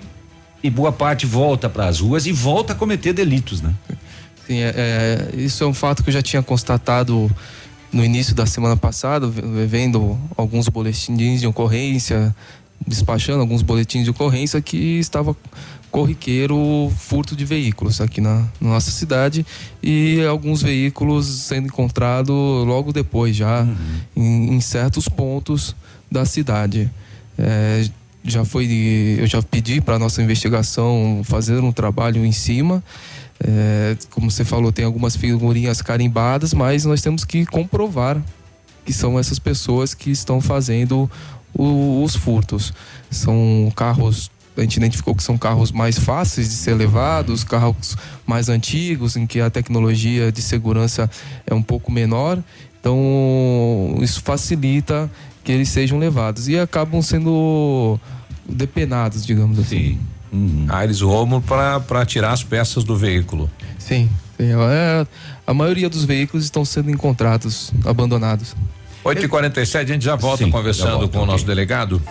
e 0.63 0.69
boa 0.71 0.91
parte 0.91 1.27
volta 1.27 1.69
para 1.69 1.85
as 1.85 1.99
ruas 1.99 2.25
e 2.25 2.31
volta 2.31 2.73
a 2.73 2.75
cometer 2.75 3.13
delitos, 3.13 3.61
né? 3.61 3.71
Sim, 4.47 4.59
é, 4.59 4.73
é, 4.77 5.35
isso 5.35 5.61
é 5.61 5.67
um 5.67 5.73
fato 5.73 6.01
que 6.01 6.09
eu 6.09 6.13
já 6.13 6.21
tinha 6.21 6.41
constatado 6.41 7.29
no 7.91 8.01
início 8.01 8.33
da 8.33 8.45
semana 8.45 8.77
passada, 8.77 9.27
vendo 9.27 10.17
alguns 10.37 10.69
boletins 10.69 11.41
de 11.41 11.47
ocorrência, 11.47 12.33
despachando 12.87 13.41
alguns 13.41 13.61
boletins 13.61 14.05
de 14.05 14.09
ocorrência 14.09 14.61
que 14.61 14.99
estava 14.99 15.35
corriqueiro 15.91 16.89
furto 16.97 17.35
de 17.35 17.43
veículos 17.43 17.99
aqui 17.99 18.21
na, 18.21 18.47
na, 18.61 18.69
nossa 18.69 18.89
cidade 18.89 19.45
e 19.83 20.23
alguns 20.23 20.61
veículos 20.61 21.25
sendo 21.25 21.67
encontrados 21.67 22.33
logo 22.65 22.93
depois 22.93 23.35
já 23.35 23.63
uhum. 23.63 23.75
em, 24.15 24.53
em, 24.53 24.61
certos 24.61 25.09
pontos 25.09 25.75
da 26.09 26.23
cidade. 26.23 26.89
É, 27.37 27.85
já 28.23 28.45
foi, 28.45 28.65
eu 29.19 29.27
já 29.27 29.41
pedi 29.41 29.81
para 29.81 29.99
nossa 29.99 30.21
investigação 30.21 31.21
fazer 31.25 31.59
um 31.59 31.71
trabalho 31.73 32.25
em 32.25 32.31
cima. 32.31 32.81
É, 33.43 33.95
como 34.09 34.31
você 34.31 34.43
falou, 34.43 34.71
tem 34.71 34.85
algumas 34.85 35.15
figurinhas 35.15 35.81
carimbadas, 35.81 36.53
mas 36.53 36.85
nós 36.85 37.01
temos 37.01 37.23
que 37.23 37.45
comprovar 37.45 38.21
que 38.85 38.93
são 38.93 39.19
essas 39.19 39.37
pessoas 39.37 39.93
que 39.93 40.09
estão 40.09 40.39
fazendo 40.41 41.09
o, 41.53 42.03
os 42.03 42.15
furtos. 42.15 42.73
São 43.11 43.71
carros 43.75 44.31
a 44.57 44.61
gente 44.61 44.77
identificou 44.77 45.13
que 45.13 45.21
são 45.21 45.37
carros 45.37 45.71
mais 45.71 45.99
fáceis 45.99 46.49
de 46.49 46.55
ser 46.55 46.73
levados, 46.73 47.43
carros 47.43 47.95
mais 48.25 48.49
antigos, 48.49 49.15
em 49.15 49.27
que 49.27 49.39
a 49.39 49.51
tecnologia 49.51 50.31
de 50.31 50.41
segurança 50.41 51.07
é 51.45 51.53
um 51.53 51.61
pouco 51.61 51.91
menor. 51.91 52.41
Então, 52.79 53.97
isso 54.01 54.21
facilita 54.21 55.11
que 55.43 55.51
eles 55.51 55.69
sejam 55.69 55.99
levados 55.99 56.47
e 56.47 56.57
acabam 56.57 57.01
sendo 57.01 57.99
depenados, 58.49 59.25
digamos 59.25 59.59
assim. 59.59 59.91
Sim. 59.91 59.99
Uhum. 60.31 60.65
Ah, 60.69 60.83
eles 60.83 61.01
roubam 61.01 61.41
para 61.41 62.05
tirar 62.05 62.31
as 62.31 62.43
peças 62.43 62.83
do 62.83 62.95
veículo. 62.95 63.49
Sim. 63.77 64.09
sim. 64.37 64.49
É, 64.69 65.07
a 65.45 65.53
maioria 65.53 65.89
dos 65.89 66.03
veículos 66.03 66.43
estão 66.43 66.65
sendo 66.65 66.91
encontrados 66.91 67.71
abandonados. 67.85 68.55
8 69.07 69.23
e 69.23 69.27
47 69.29 69.89
a 69.89 69.93
gente 69.93 70.03
já 70.03 70.15
volta 70.17 70.43
Sim, 70.43 70.51
conversando 70.51 70.87
já 70.87 70.97
volta, 70.97 71.07
com 71.07 71.17
okay. 71.19 71.29
o 71.29 71.31
nosso 71.31 71.45
delegado. 71.45 72.01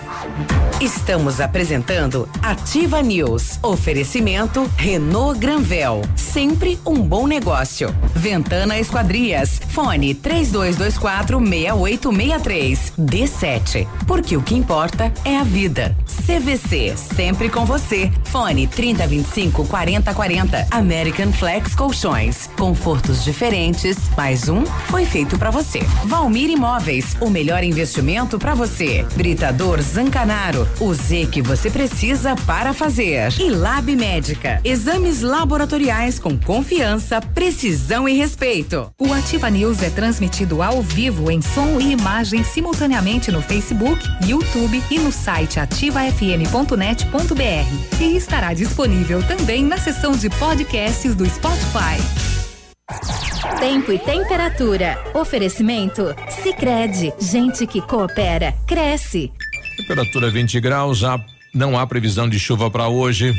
Estamos 0.81 1.40
apresentando 1.40 2.28
Ativa 2.43 3.02
News. 3.02 3.59
Oferecimento 3.62 4.70
Renault 4.77 5.39
Granvel. 5.39 6.02
Sempre 6.14 6.78
um 6.86 6.97
bom 6.97 7.27
negócio. 7.27 7.94
Ventana 8.14 8.78
Esquadrias. 8.78 9.60
Fone 9.68 10.14
3224 10.14 11.39
6863. 11.39 12.93
D7. 12.98 13.86
Porque 14.06 14.36
o 14.36 14.43
que 14.43 14.55
importa 14.55 15.12
é 15.24 15.39
a 15.39 15.44
vida. 15.44 15.97
CVC, 16.27 16.94
sempre 16.97 17.48
com 17.48 17.64
você. 17.64 18.10
Fone 18.24 18.66
3025 18.66 19.66
4040. 19.66 20.66
American 20.70 21.32
Flex 21.32 21.74
Colchões. 21.74 22.51
Confortos 22.56 23.24
diferentes. 23.24 23.97
Mais 24.16 24.48
um 24.48 24.64
foi 24.89 25.06
feito 25.06 25.39
para 25.39 25.51
você. 25.51 25.81
Valmir 26.05 26.51
Imóveis, 26.51 26.85
o 27.20 27.28
melhor 27.28 27.64
investimento 27.64 28.38
para 28.38 28.54
você. 28.54 29.04
Britador 29.14 29.82
Zancanaro, 29.82 30.68
o 30.78 30.94
Z 30.94 31.26
que 31.32 31.42
você 31.42 31.68
precisa 31.68 32.36
para 32.46 32.72
fazer. 32.72 33.32
E 33.40 33.50
Lab 33.50 33.96
Médica, 33.96 34.60
exames 34.62 35.20
laboratoriais 35.20 36.20
com 36.20 36.38
confiança, 36.38 37.20
precisão 37.20 38.08
e 38.08 38.16
respeito. 38.16 38.88
O 39.00 39.12
Ativa 39.12 39.50
News 39.50 39.82
é 39.82 39.90
transmitido 39.90 40.62
ao 40.62 40.80
vivo 40.80 41.28
em 41.28 41.42
som 41.42 41.80
e 41.80 41.90
imagem 41.90 42.44
simultaneamente 42.44 43.32
no 43.32 43.42
Facebook, 43.42 44.00
YouTube 44.24 44.80
e 44.88 45.00
no 45.00 45.10
site 45.10 45.58
ativafm.net.br. 45.58 48.00
E 48.00 48.16
estará 48.16 48.54
disponível 48.54 49.20
também 49.24 49.64
na 49.64 49.78
seção 49.78 50.12
de 50.12 50.30
podcasts 50.30 51.16
do 51.16 51.28
Spotify. 51.28 52.35
Tempo 53.58 53.92
e 53.92 53.98
temperatura. 53.98 54.96
Oferecimento? 55.12 56.14
Sicredi 56.40 57.12
Gente 57.18 57.66
que 57.66 57.80
coopera, 57.80 58.54
cresce. 58.64 59.32
Temperatura 59.76 60.30
20 60.30 60.60
graus, 60.60 60.98
já 60.98 61.18
não 61.52 61.76
há 61.76 61.84
previsão 61.84 62.28
de 62.28 62.38
chuva 62.38 62.70
para 62.70 62.86
hoje. 62.86 63.34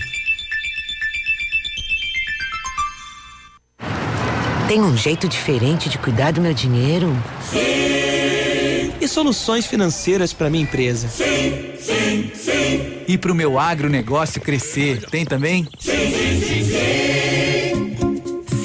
Tem 4.67 4.81
um 4.81 4.97
jeito 4.97 5.29
diferente 5.29 5.87
de 5.87 5.97
cuidar 5.97 6.31
do 6.33 6.41
meu 6.41 6.53
dinheiro? 6.53 7.15
Sim. 7.49 8.91
E 8.99 9.07
soluções 9.07 9.65
financeiras 9.65 10.33
para 10.33 10.49
minha 10.49 10.63
empresa? 10.63 11.07
Sim, 11.07 11.71
sim, 11.79 12.31
sim. 12.35 13.03
E 13.07 13.17
para 13.17 13.31
o 13.31 13.35
meu 13.35 13.57
agronegócio 13.57 14.41
crescer, 14.41 15.05
tem 15.09 15.23
também? 15.23 15.65
Sim, 15.79 15.91
sim, 15.91 16.41
sim, 16.41 16.56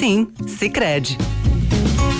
sim. 0.03 0.27
Sicredi. 0.45 1.17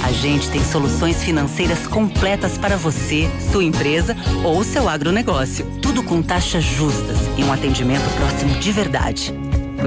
A 0.05 0.11
gente 0.13 0.49
tem 0.49 0.63
soluções 0.63 1.21
financeiras 1.21 1.85
completas 1.85 2.57
para 2.57 2.77
você, 2.77 3.29
sua 3.51 3.63
empresa 3.63 4.15
ou 4.41 4.63
seu 4.63 4.87
agronegócio. 4.87 5.65
Tudo 5.81 6.01
com 6.01 6.21
taxas 6.21 6.63
justas 6.63 7.17
e 7.37 7.43
um 7.43 7.51
atendimento 7.51 8.09
próximo 8.15 8.57
de 8.57 8.71
verdade. 8.71 9.33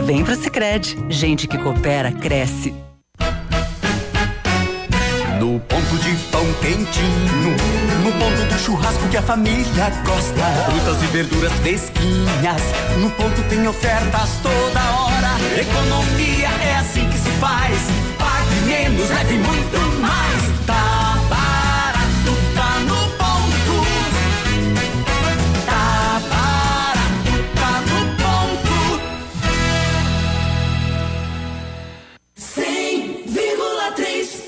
Vem 0.05 0.23
pro 0.23 0.37
Sicredi. 0.37 0.99
Gente 1.09 1.49
que 1.49 1.57
coopera 1.57 2.13
cresce. 2.13 2.75
No 5.41 5.59
ponto 5.61 5.97
de 5.99 6.15
pão 6.31 6.45
quentinho, 6.61 7.57
no 8.05 8.13
ponto 8.13 8.53
do 8.53 8.59
churrasco 8.59 9.09
que 9.09 9.17
a 9.17 9.23
família 9.23 9.91
gosta. 10.05 10.45
Frutas 10.71 11.03
e 11.03 11.07
verduras 11.07 11.53
fresquinhas, 11.55 12.63
no 13.01 13.11
ponto 13.13 13.43
tem 13.49 13.67
ofertas 13.67 14.39
toda 14.43 14.81
hora. 14.81 15.17
Economia 15.59 16.49
é 16.63 16.77
assim 16.77 17.06
faz. 17.41 17.79
Pague 18.19 18.61
menos, 18.67 19.09
leve 19.09 19.39
muito 19.39 19.79
mais. 20.01 20.43
Tá 20.67 21.17
barato, 21.29 22.33
tá 22.55 22.79
no 22.81 23.09
ponto. 23.17 23.87
Tá 25.67 26.21
barato, 26.31 27.35
tá 27.55 27.81
no 27.83 28.01
ponto. 28.17 28.77
100,3 32.39 34.43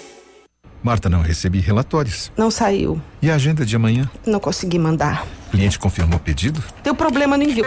Marta, 0.83 1.09
não 1.09 1.21
recebi 1.23 1.61
relatórios. 1.61 2.31
Não 2.37 2.51
saiu. 2.51 3.01
E 3.21 3.31
a 3.31 3.35
agenda 3.35 3.65
de 3.65 3.77
amanhã? 3.77 4.11
Não 4.27 4.41
consegui 4.41 4.79
mandar. 4.79 5.27
O 5.49 5.51
cliente 5.51 5.79
confirmou 5.79 6.17
o 6.19 6.21
pedido? 6.21 6.63
Deu 6.83 6.95
problema 6.95 7.37
no 7.37 7.45
envio. 7.45 7.67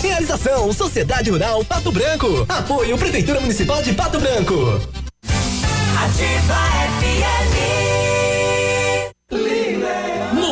Realização 0.00 0.72
Sociedade 0.72 1.30
Rural 1.30 1.64
Pato 1.64 1.90
Branco. 1.90 2.44
Apoio 2.48 2.98
Prefeitura 2.98 3.40
Municipal 3.40 3.82
de 3.82 3.94
Pato 3.94 4.18
Branco. 4.20 4.80
Ativa 5.96 6.58
FM. 7.00 7.52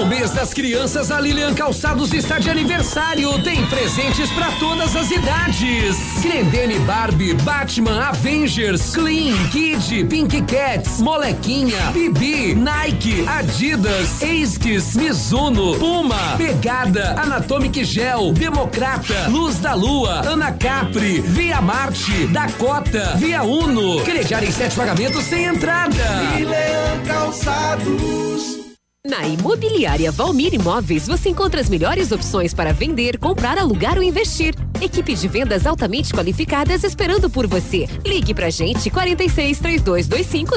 No 0.00 0.06
mês 0.06 0.30
das 0.30 0.54
crianças, 0.54 1.10
a 1.10 1.20
Lilian 1.20 1.52
Calçados 1.52 2.14
está 2.14 2.38
de 2.38 2.48
aniversário. 2.48 3.38
Tem 3.42 3.66
presentes 3.66 4.30
para 4.30 4.50
todas 4.52 4.96
as 4.96 5.10
idades. 5.10 6.22
Grendene 6.22 6.78
Barbie, 6.78 7.34
Batman, 7.34 8.00
Avengers, 8.08 8.94
Clean, 8.94 9.36
Kid, 9.50 10.06
Pink 10.06 10.40
Cats, 10.40 11.02
Molequinha, 11.02 11.90
Bibi, 11.92 12.54
Nike, 12.54 13.28
Adidas, 13.28 14.22
Esquis, 14.22 14.96
Mizuno, 14.96 15.78
Puma, 15.78 16.34
Pegada, 16.38 17.20
Anatomic 17.20 17.84
Gel, 17.84 18.32
Democrata, 18.32 19.28
Luz 19.28 19.58
da 19.58 19.74
Lua, 19.74 20.26
Ana 20.26 20.50
Capri, 20.52 21.20
Via 21.20 21.60
Marte, 21.60 22.26
Dakota, 22.28 23.16
Via 23.18 23.42
Uno. 23.42 24.00
Crediar 24.02 24.42
em 24.42 24.50
sete 24.50 24.74
pagamentos 24.74 25.22
sem 25.24 25.44
entrada. 25.44 25.92
Lilian 26.38 27.04
Calçados. 27.06 28.59
Na 29.06 29.26
Imobiliária 29.26 30.12
Valmir 30.12 30.52
Imóveis, 30.52 31.06
você 31.06 31.30
encontra 31.30 31.58
as 31.58 31.70
melhores 31.70 32.12
opções 32.12 32.52
para 32.52 32.70
vender, 32.70 33.16
comprar, 33.16 33.56
alugar 33.56 33.96
ou 33.96 34.02
investir. 34.02 34.54
Equipe 34.78 35.14
de 35.14 35.26
vendas 35.26 35.64
altamente 35.64 36.12
qualificadas 36.12 36.84
esperando 36.84 37.30
por 37.30 37.46
você. 37.46 37.88
Ligue 38.04 38.34
pra 38.34 38.50
gente 38.50 38.90
46 38.90 39.58
3225 39.58 40.54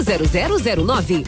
0009. 0.84 1.24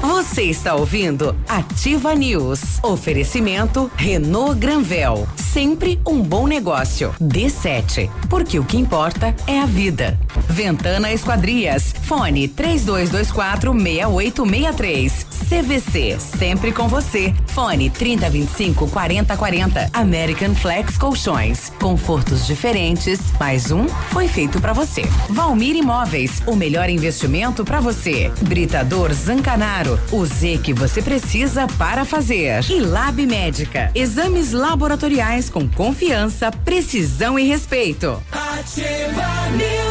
Você 0.00 0.42
está 0.42 0.74
ouvindo 0.74 1.36
Ativa 1.48 2.16
News. 2.16 2.82
Oferecimento 2.82 3.88
Renault 3.94 4.58
Granvel. 4.58 5.28
Sempre 5.52 6.00
um 6.06 6.22
bom 6.22 6.46
negócio. 6.46 7.12
D7. 7.20 8.08
Porque 8.28 8.56
o 8.60 8.64
que 8.64 8.76
importa 8.76 9.34
é 9.48 9.58
a 9.58 9.66
vida. 9.66 10.16
Ventana 10.48 11.12
Esquadrias. 11.12 11.92
Fone 12.02 12.46
3224 12.46 13.72
6863. 13.72 15.26
CVC. 15.50 16.20
Sempre 16.20 16.70
com 16.70 16.86
você. 16.86 17.34
Fone 17.48 17.90
3025 17.90 18.86
4040. 18.86 19.90
American 19.92 20.54
Flex 20.54 20.96
Colchões. 20.96 21.72
Confortos 21.80 22.46
diferentes. 22.46 23.18
Mais 23.40 23.72
um 23.72 23.88
foi 24.10 24.28
feito 24.28 24.60
para 24.60 24.72
você. 24.72 25.02
Valmir 25.30 25.74
Imóveis. 25.74 26.40
O 26.46 26.54
melhor 26.54 26.88
investimento 26.88 27.64
para 27.64 27.80
você. 27.80 28.30
Britador 28.42 29.12
Zancanaro. 29.12 29.98
O 30.12 30.24
Z 30.24 30.60
que 30.62 30.72
você 30.72 31.02
precisa 31.02 31.66
para 31.76 32.04
fazer. 32.04 32.64
E 32.70 32.78
Lab 32.78 33.26
Médica. 33.26 33.90
Exames 33.96 34.52
laboratoriais 34.52 35.39
com 35.48 35.68
confiança, 35.68 36.50
precisão 36.50 37.38
e 37.38 37.44
respeito. 37.44 38.22
Ativa 38.32 39.50
News. 39.56 39.89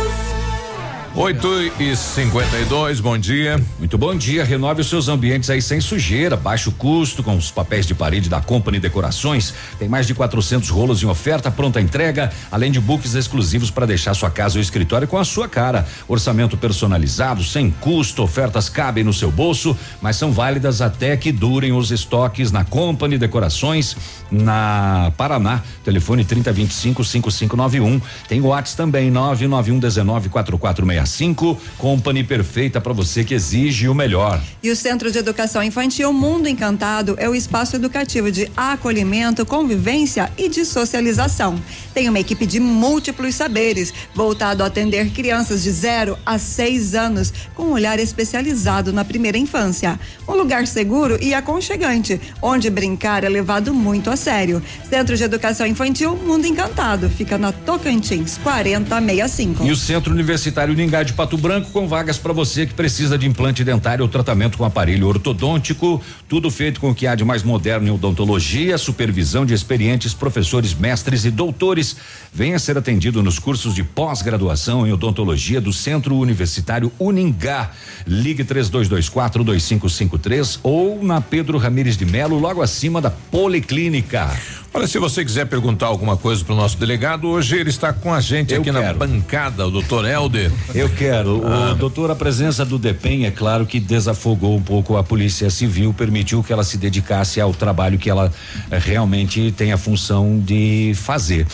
8 1.16 1.48
e 1.80 1.96
52 1.96 3.00
bom 3.00 3.18
dia. 3.18 3.60
Muito 3.80 3.98
bom 3.98 4.16
dia. 4.16 4.44
Renove 4.44 4.82
os 4.82 4.90
seus 4.90 5.08
ambientes 5.08 5.50
aí 5.50 5.60
sem 5.60 5.82
sujeira, 5.82 6.38
baixo 6.38 6.72
custo, 6.72 7.24
com 7.24 7.36
os 7.36 7.50
papéis 7.50 7.88
de 7.88 7.96
parede 7.96 8.30
da 8.30 8.40
Company 8.40 8.80
Decorações. 8.80 9.54
Tem 9.80 9.90
mais 9.90 10.06
de 10.06 10.14
400 10.14 10.70
rolos 10.70 11.02
em 11.02 11.08
oferta, 11.08 11.50
pronta 11.50 11.82
entrega, 11.82 12.32
além 12.52 12.72
de 12.72 12.80
books 12.80 13.16
exclusivos 13.16 13.72
para 13.72 13.88
deixar 13.88 14.14
sua 14.14 14.30
casa 14.30 14.60
ou 14.60 14.62
escritório 14.62 15.08
com 15.08 15.18
a 15.18 15.26
sua 15.26 15.50
cara. 15.50 15.88
Orçamento 16.08 16.56
personalizado, 16.56 17.44
sem 17.44 17.72
custo, 17.72 18.22
ofertas 18.22 18.70
cabem 18.70 19.04
no 19.04 19.14
seu 19.14 19.32
bolso, 19.32 19.76
mas 20.02 20.16
são 20.16 20.32
válidas 20.32 20.80
até 20.80 21.18
que 21.18 21.32
durem 21.32 21.74
os 21.74 21.90
estoques 21.92 22.52
na 22.52 22.64
Company 22.64 23.18
Decorações, 23.18 23.98
na 24.32 25.12
Paraná. 25.18 25.64
Telefone 25.84 26.24
3025 26.24 27.04
5591. 27.04 28.00
Tem 28.28 28.40
o 28.40 28.48
WhatsApp 28.48 28.78
também, 28.78 29.10
991 29.10 29.80
19 29.80 30.30
4466 30.30 30.99
6065. 31.06 31.58
Company 31.78 32.24
perfeita 32.24 32.82
para 32.82 32.94
você 32.94 33.24
que 33.24 33.34
exige 33.34 33.88
o 33.88 33.96
melhor. 33.96 34.42
E 34.62 34.70
o 34.70 34.76
Centro 34.76 35.12
de 35.12 35.18
Educação 35.18 35.64
Infantil 35.64 36.12
Mundo 36.12 36.48
Encantado 36.48 37.16
é 37.18 37.30
o 37.30 37.36
espaço 37.36 37.76
educativo 37.76 38.32
de 38.32 38.52
acolhimento, 38.56 39.46
convivência 39.46 40.32
e 40.38 40.50
de 40.50 40.66
socialização. 40.66 41.60
Tem 41.94 42.10
uma 42.10 42.20
equipe 42.20 42.46
de 42.46 42.60
múltiplos 42.60 43.36
saberes, 43.36 43.94
voltado 44.14 44.64
a 44.64 44.68
atender 44.68 45.12
crianças 45.12 45.64
de 45.64 45.72
0 45.72 46.18
a 46.26 46.38
6 46.38 46.96
anos, 46.96 47.34
com 47.56 47.64
um 47.64 47.72
olhar 47.72 48.00
especializado 48.00 48.92
na 48.92 49.06
primeira 49.06 49.38
infância. 49.38 50.00
Um 50.28 50.34
lugar 50.34 50.68
seguro 50.68 51.18
e 51.22 51.34
aconchegante, 51.34 52.20
onde 52.42 52.70
brincar 52.70 53.24
é 53.24 53.30
levado 53.30 53.74
muito 53.74 54.10
a 54.10 54.16
sério. 54.16 54.62
Centro 54.90 55.16
de 55.16 55.24
Educação 55.24 55.66
Infantil 55.66 56.16
Mundo 56.16 56.46
Encantado, 56.46 57.10
fica 57.10 57.38
na 57.38 57.52
Tocantins 57.52 58.38
4065. 58.44 59.66
E 59.66 59.72
o 59.72 59.76
Centro 59.76 60.14
Universitário 60.14 60.74
Uningá 60.90 61.04
de 61.04 61.14
Pato 61.14 61.38
Branco 61.38 61.70
com 61.70 61.88
vagas 61.88 62.18
para 62.18 62.34
você 62.34 62.66
que 62.66 62.74
precisa 62.74 63.16
de 63.16 63.28
implante 63.28 63.64
dentário 63.64 64.02
ou 64.02 64.10
tratamento 64.10 64.58
com 64.58 64.66
aparelho 64.66 65.08
ortodôntico, 65.08 66.02
tudo 66.28 66.50
feito 66.50 66.80
com 66.80 66.90
o 66.90 66.96
que 66.96 67.06
há 67.06 67.14
de 67.14 67.24
mais 67.24 67.44
moderno 67.44 67.88
em 67.88 67.92
odontologia, 67.92 68.76
supervisão 68.76 69.46
de 69.46 69.54
experientes 69.54 70.16
professores, 70.16 70.74
mestres 70.74 71.26
e 71.26 71.30
doutores. 71.30 71.96
Venha 72.34 72.58
ser 72.58 72.76
atendido 72.76 73.22
nos 73.22 73.38
cursos 73.38 73.76
de 73.76 73.84
pós-graduação 73.84 74.88
em 74.88 74.92
odontologia 74.92 75.62
do 75.62 75.72
Centro 75.72 76.16
Universitário 76.16 76.92
Uningá. 76.98 77.70
Ligue 78.08 78.44
3224 78.44 79.44
2553 79.44 80.60
ou 80.64 81.04
na 81.04 81.22
Pedro 81.22 81.60
Ramires 81.60 81.98
de 81.98 82.06
Melo, 82.08 82.40
logo 82.40 82.64
acima 82.64 83.00
da 83.00 83.12
Policlínica. 83.12 84.36
Olha, 84.72 84.86
se 84.86 85.00
você 85.00 85.26
quiser 85.26 85.46
perguntar 85.48 85.88
alguma 85.88 86.16
coisa 86.16 86.46
pro 86.46 86.56
nosso 86.56 86.78
delegado, 86.78 87.28
hoje 87.28 87.58
ele 87.58 87.70
está 87.72 87.92
com 87.92 88.14
a 88.14 88.22
gente 88.22 88.54
Eu 88.54 88.62
aqui 88.62 88.72
na 88.72 88.82
quero. 88.82 89.00
bancada, 89.00 89.66
o 89.68 89.72
doutor 89.72 90.06
Helder. 90.06 90.52
Eu 90.76 90.88
quero. 90.90 91.42
Ah. 91.46 91.72
O 91.72 91.76
doutor, 91.76 92.12
a 92.12 92.16
presença 92.16 92.64
do 92.64 92.78
DEPEN, 92.78 93.26
é 93.26 93.32
claro 93.32 93.66
que 93.66 93.80
desafogou 93.80 94.56
um 94.56 94.62
pouco 94.62 94.96
a 94.96 95.04
Polícia 95.04 95.50
Civil, 95.50 95.92
permitiu 95.92 96.44
que 96.44 96.54
ela 96.54 96.64
se 96.64 96.78
dedicasse 96.78 97.42
ao 97.42 97.52
trabalho 97.52 97.98
que 97.98 98.10
ela 98.12 98.32
eh, 98.70 98.78
realmente 98.78 99.52
tem 99.58 99.72
a 99.74 99.78
função 99.78 100.40
de 100.40 100.94
fazer. 100.96 101.48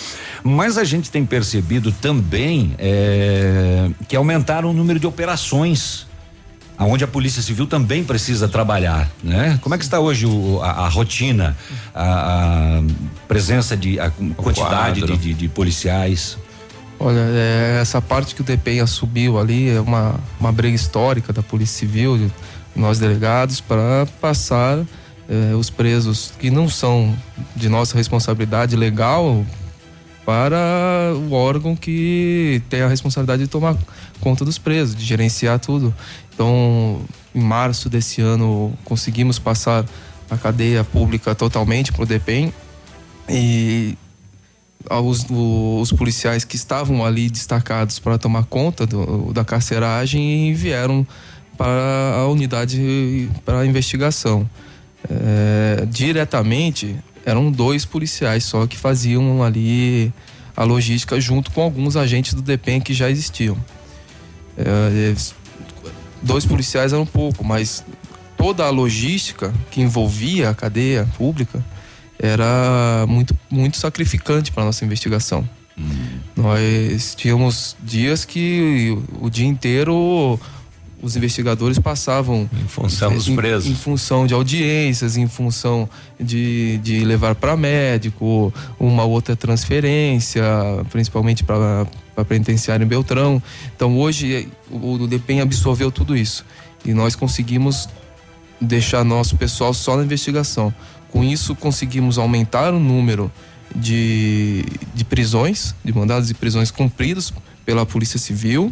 Mas 0.43 0.77
a 0.77 0.83
gente 0.83 1.09
tem 1.09 1.25
percebido 1.25 1.93
também 1.93 2.75
eh, 2.77 3.89
que 4.09 4.15
aumentaram 4.15 4.69
o 4.71 4.73
número 4.73 4.99
de 4.99 5.07
operações. 5.07 6.05
Aonde 6.77 7.03
a 7.03 7.07
Polícia 7.07 7.41
Civil 7.41 7.65
também 7.68 8.03
precisa 8.03 8.47
trabalhar, 8.49 9.10
né? 9.23 9.57
Como 9.61 9.73
é 9.73 9.77
que 9.77 9.84
está 9.85 9.99
hoje 9.99 10.26
o- 10.26 10.60
a, 10.61 10.72
a 10.72 10.88
rotina, 10.89 11.56
a, 11.93 12.80
a 12.80 12.84
presença 13.27 13.77
de, 13.77 13.97
a 13.99 14.11
quantidade 14.35 15.02
de, 15.02 15.18
de- 15.18 15.34
de 15.34 15.47
policiais? 15.47 16.38
Olha, 16.99 17.19
é, 17.19 17.80
essa 17.81 18.02
parte 18.02 18.35
que 18.35 18.41
o 18.41 18.43
DPEM 18.43 18.85
subiu 18.88 19.39
ali 19.39 19.69
é 19.69 19.80
uma, 19.80 20.15
uma 20.39 20.52
briga 20.52 20.76
histórica 20.76 21.31
da 21.31 21.41
Polícia 21.43 21.80
Civil, 21.80 22.30
nós 22.76 22.99
delegados, 22.99 23.61
para 23.61 24.06
passar 24.19 24.80
é, 25.30 25.56
os 25.56 25.69
presos 25.69 26.34
que 26.39 26.49
não 26.49 26.68
são 26.69 27.15
de 27.56 27.69
nossa 27.69 27.95
responsabilidade 27.97 28.76
legal 28.76 29.45
para 30.26 31.14
o 31.15 31.34
órgão 31.34 31.76
que 31.76 32.61
tem 32.69 32.81
a 32.81 32.88
responsabilidade 32.88 33.43
de 33.43 33.47
tomar 33.47 33.76
conta 34.19 34.43
dos 34.43 34.57
presos, 34.57 34.95
de 34.95 35.06
gerenciar 35.06 35.60
tudo. 35.60 35.93
Então, 36.36 36.99
em 37.34 37.40
março 37.41 37.90
desse 37.90 38.22
ano, 38.22 38.78
conseguimos 38.84 39.40
passar 39.40 39.86
a 40.30 40.38
cadeia 40.38 40.84
pública 40.84 41.34
totalmente 41.34 41.94
para 41.94 42.03
o 42.03 42.06
DPEM 42.06 42.53
e 43.30 43.98
aos, 44.90 45.26
o- 45.30 45.80
os 45.82 45.91
policiais 45.94 46.44
que 46.44 46.57
estavam 46.57 47.06
ali 47.06 47.30
destacados 47.30 47.99
para 47.99 48.18
tomar 48.18 48.44
conta 48.44 48.86
do- 48.86 49.32
da 49.34 49.45
carceragem 49.45 50.53
vieram 50.53 51.07
para 51.57 52.16
a 52.18 52.28
unidade 52.28 53.30
para 53.45 53.66
investigação. 53.66 54.48
É, 55.10 55.86
diretamente 55.88 56.95
eram 57.26 57.49
dois 57.49 57.86
policiais 57.86 58.44
só 58.44 58.68
que 58.68 58.76
faziam 58.78 59.41
ali 59.41 60.12
a 60.56 60.64
logística 60.64 61.20
junto 61.22 61.49
com 61.52 61.62
alguns 61.62 61.95
agentes 61.95 62.34
do 62.34 62.41
DPEM 62.41 62.82
que 62.82 62.94
já 62.94 63.10
existiam. 63.10 63.57
É, 64.57 65.14
dois 66.26 66.45
policiais 66.45 66.91
eram 66.91 67.06
pouco, 67.06 67.43
mas 67.43 67.85
toda 68.38 68.65
a 68.65 68.69
logística 68.69 69.53
que 69.72 69.80
envolvia 69.81 70.49
a 70.49 70.53
cadeia 70.56 71.07
pública 71.18 71.64
era 72.19 73.06
muito, 73.07 73.38
muito 73.49 73.77
sacrificante 73.77 74.52
para 74.52 74.65
nossa 74.65 74.84
investigação. 74.84 75.47
Nós 76.35 77.14
tínhamos 77.15 77.76
dias 77.84 78.26
que 78.26 78.97
o 79.22 79.30
dia 79.30 79.45
inteiro 79.45 80.39
os 81.02 81.15
investigadores 81.15 81.77
passavam 81.77 82.49
em 82.64 82.68
função 82.68 83.14
dos 83.14 83.27
em- 83.27 83.35
presos. 83.35 83.69
em 83.69 83.76
função 83.76 84.26
de 84.26 84.34
audiências, 84.34 85.18
em 85.18 85.27
função 85.27 85.88
de, 86.19 86.77
de 86.80 87.03
levar 87.03 87.35
para 87.35 87.56
médico, 87.56 88.52
uma 88.80 89.03
outra 89.03 89.35
transferência, 89.35 90.43
principalmente 90.89 91.43
para 91.43 91.85
a 92.15 92.23
penitenciária 92.23 92.83
em 92.83 92.87
Beltrão. 92.87 93.41
Então 93.75 93.97
hoje 93.97 94.47
o, 94.69 94.93
o 94.93 95.07
DEPEN 95.07 95.41
absorveu 95.41 95.91
tudo 95.91 96.15
isso 96.15 96.45
e 96.85 96.93
nós 96.93 97.15
conseguimos 97.15 97.89
deixar 98.59 99.03
nosso 99.03 99.35
pessoal 99.35 99.73
só 99.73 99.97
na 99.97 100.03
investigação. 100.03 100.73
Com 101.11 101.23
isso 101.23 101.55
conseguimos 101.55 102.17
aumentar 102.17 102.73
o 102.73 102.79
número 102.79 103.31
de, 103.75 104.65
de 104.93 105.03
prisões, 105.03 105.75
de 105.83 105.93
mandados 105.93 106.27
de 106.27 106.33
prisões 106.33 106.71
cumpridos 106.71 107.33
pela 107.65 107.85
Polícia 107.85 108.19
Civil 108.19 108.71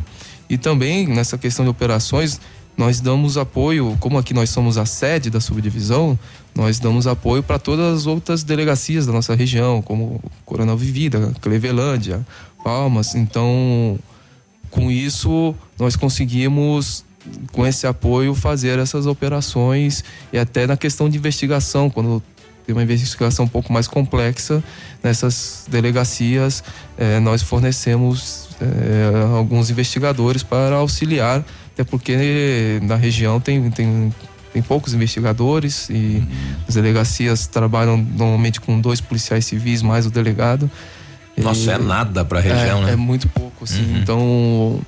e 0.49 0.57
também 0.57 1.07
nessa 1.07 1.37
questão 1.37 1.65
de 1.65 1.71
operações 1.71 2.39
nós 2.75 2.99
damos 2.99 3.37
apoio, 3.37 3.95
como 3.99 4.17
aqui 4.17 4.33
nós 4.33 4.49
somos 4.49 4.77
a 4.77 4.85
sede 4.85 5.29
da 5.29 5.39
subdivisão, 5.39 6.17
nós 6.55 6.79
damos 6.79 7.05
apoio 7.05 7.43
para 7.43 7.59
todas 7.59 7.93
as 7.99 8.07
outras 8.07 8.43
delegacias 8.43 9.05
da 9.05 9.13
nossa 9.13 9.35
região, 9.35 9.81
como 9.81 10.19
Coronel 10.43 10.75
Vivida, 10.75 11.33
Clevelândia, 11.39 12.25
Palmas. 12.63 13.15
Então, 13.15 13.99
com 14.71 14.89
isso, 14.89 15.53
nós 15.77 15.95
conseguimos, 15.95 17.05
com 17.51 17.65
esse 17.65 17.85
apoio, 17.85 18.33
fazer 18.33 18.79
essas 18.79 19.05
operações 19.05 20.03
e 20.31 20.37
até 20.37 20.65
na 20.65 20.77
questão 20.77 21.09
de 21.09 21.17
investigação, 21.17 21.89
quando 21.89 22.23
tem 22.65 22.73
uma 22.73 22.83
investigação 22.83 23.45
um 23.45 23.47
pouco 23.47 23.71
mais 23.71 23.87
complexa 23.87 24.63
nessas 25.03 25.65
delegacias, 25.69 26.63
eh, 26.97 27.19
nós 27.19 27.41
fornecemos 27.41 28.49
eh, 28.61 29.35
alguns 29.35 29.69
investigadores 29.69 30.43
para 30.43 30.75
auxiliar, 30.75 31.43
até 31.73 31.83
porque 31.83 32.79
na 32.83 32.95
região 32.95 33.39
tem, 33.39 33.69
tem, 33.69 34.13
tem 34.53 34.61
poucos 34.61 34.93
investigadores 34.93 35.89
e 35.89 36.23
as 36.67 36.75
delegacias 36.75 37.47
trabalham 37.47 37.97
normalmente 37.97 38.61
com 38.61 38.79
dois 38.79 39.01
policiais 39.01 39.45
civis 39.45 39.81
mais 39.81 40.05
o 40.05 40.09
delegado. 40.09 40.69
Nossa, 41.37 41.71
E- 41.71 41.73
é 41.73 41.77
nada 41.77 42.23
pra 42.23 42.39
região, 42.39 42.83
é, 42.83 42.85
né? 42.85 42.93
É 42.93 42.95
muito 42.95 43.27
pouco, 43.29 43.63
assim. 43.63 43.83
Uhum. 43.83 43.97
Então 43.97 44.81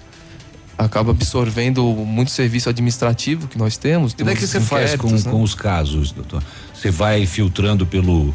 acaba 0.77 1.11
absorvendo 1.11 1.83
muito 1.83 2.31
serviço 2.31 2.69
administrativo 2.69 3.47
que 3.47 3.57
nós 3.57 3.77
temos. 3.77 4.13
E 4.17 4.23
daí 4.23 4.35
que 4.35 4.45
você 4.45 4.59
faz 4.59 4.95
com, 4.95 5.09
né? 5.09 5.21
com 5.23 5.41
os 5.41 5.55
casos, 5.55 6.11
doutor? 6.11 6.43
Você 6.73 6.91
vai 6.91 7.25
filtrando 7.25 7.85
pelo 7.85 8.33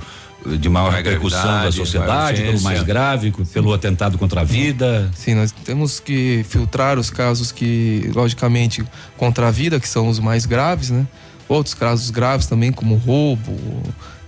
de 0.59 0.69
maior 0.71 0.91
repercussão 0.91 1.65
da 1.65 1.71
sociedade, 1.71 2.43
pelo 2.43 2.61
mais 2.63 2.83
grave, 2.83 3.33
pelo 3.53 3.75
atentado 3.75 4.17
contra 4.17 4.41
a 4.41 4.45
vida. 4.45 5.11
Sim, 5.15 5.35
nós 5.35 5.53
temos 5.53 6.01
que 6.01 6.45
filtrar 6.49 6.99
os 6.99 7.11
casos 7.11 7.53
que, 7.53 8.11
logicamente, 8.15 8.83
contra 9.19 9.49
a 9.49 9.51
vida, 9.51 9.79
que 9.79 9.87
são 9.87 10.09
os 10.09 10.19
mais 10.19 10.47
graves, 10.47 10.89
né? 10.91 11.07
Outros 11.47 11.75
casos 11.75 12.11
graves 12.11 12.47
também, 12.47 12.73
como 12.73 12.95
roubo, 12.95 13.55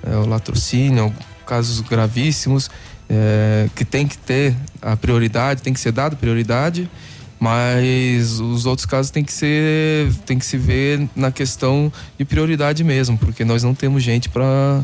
é, 0.07 0.15
o 0.17 0.27
latrocínio, 0.27 1.15
casos 1.47 1.81
gravíssimos, 1.81 2.69
é, 3.13 3.69
que 3.77 3.85
tem 3.85 4.07
que 4.07 4.17
ter 4.17 4.57
a 4.81 4.97
prioridade, 4.97 5.61
tem 5.61 5.75
que 5.75 5.81
ser 5.81 5.93
dado 5.93 6.17
prioridade, 6.17 6.89
mas 7.39 8.41
os 8.41 8.65
outros 8.65 8.87
casos 8.87 9.11
tem 9.11 9.23
que 9.23 9.33
ser, 9.33 10.15
tem 10.25 10.39
que 10.39 10.47
se 10.47 10.57
ver 10.57 11.09
na 11.15 11.31
questão 11.31 11.93
de 12.17 12.25
prioridade 12.25 12.83
mesmo, 12.83 13.19
porque 13.19 13.45
nós 13.45 13.63
não 13.63 13.75
temos 13.75 14.03
gente 14.03 14.29
para 14.29 14.81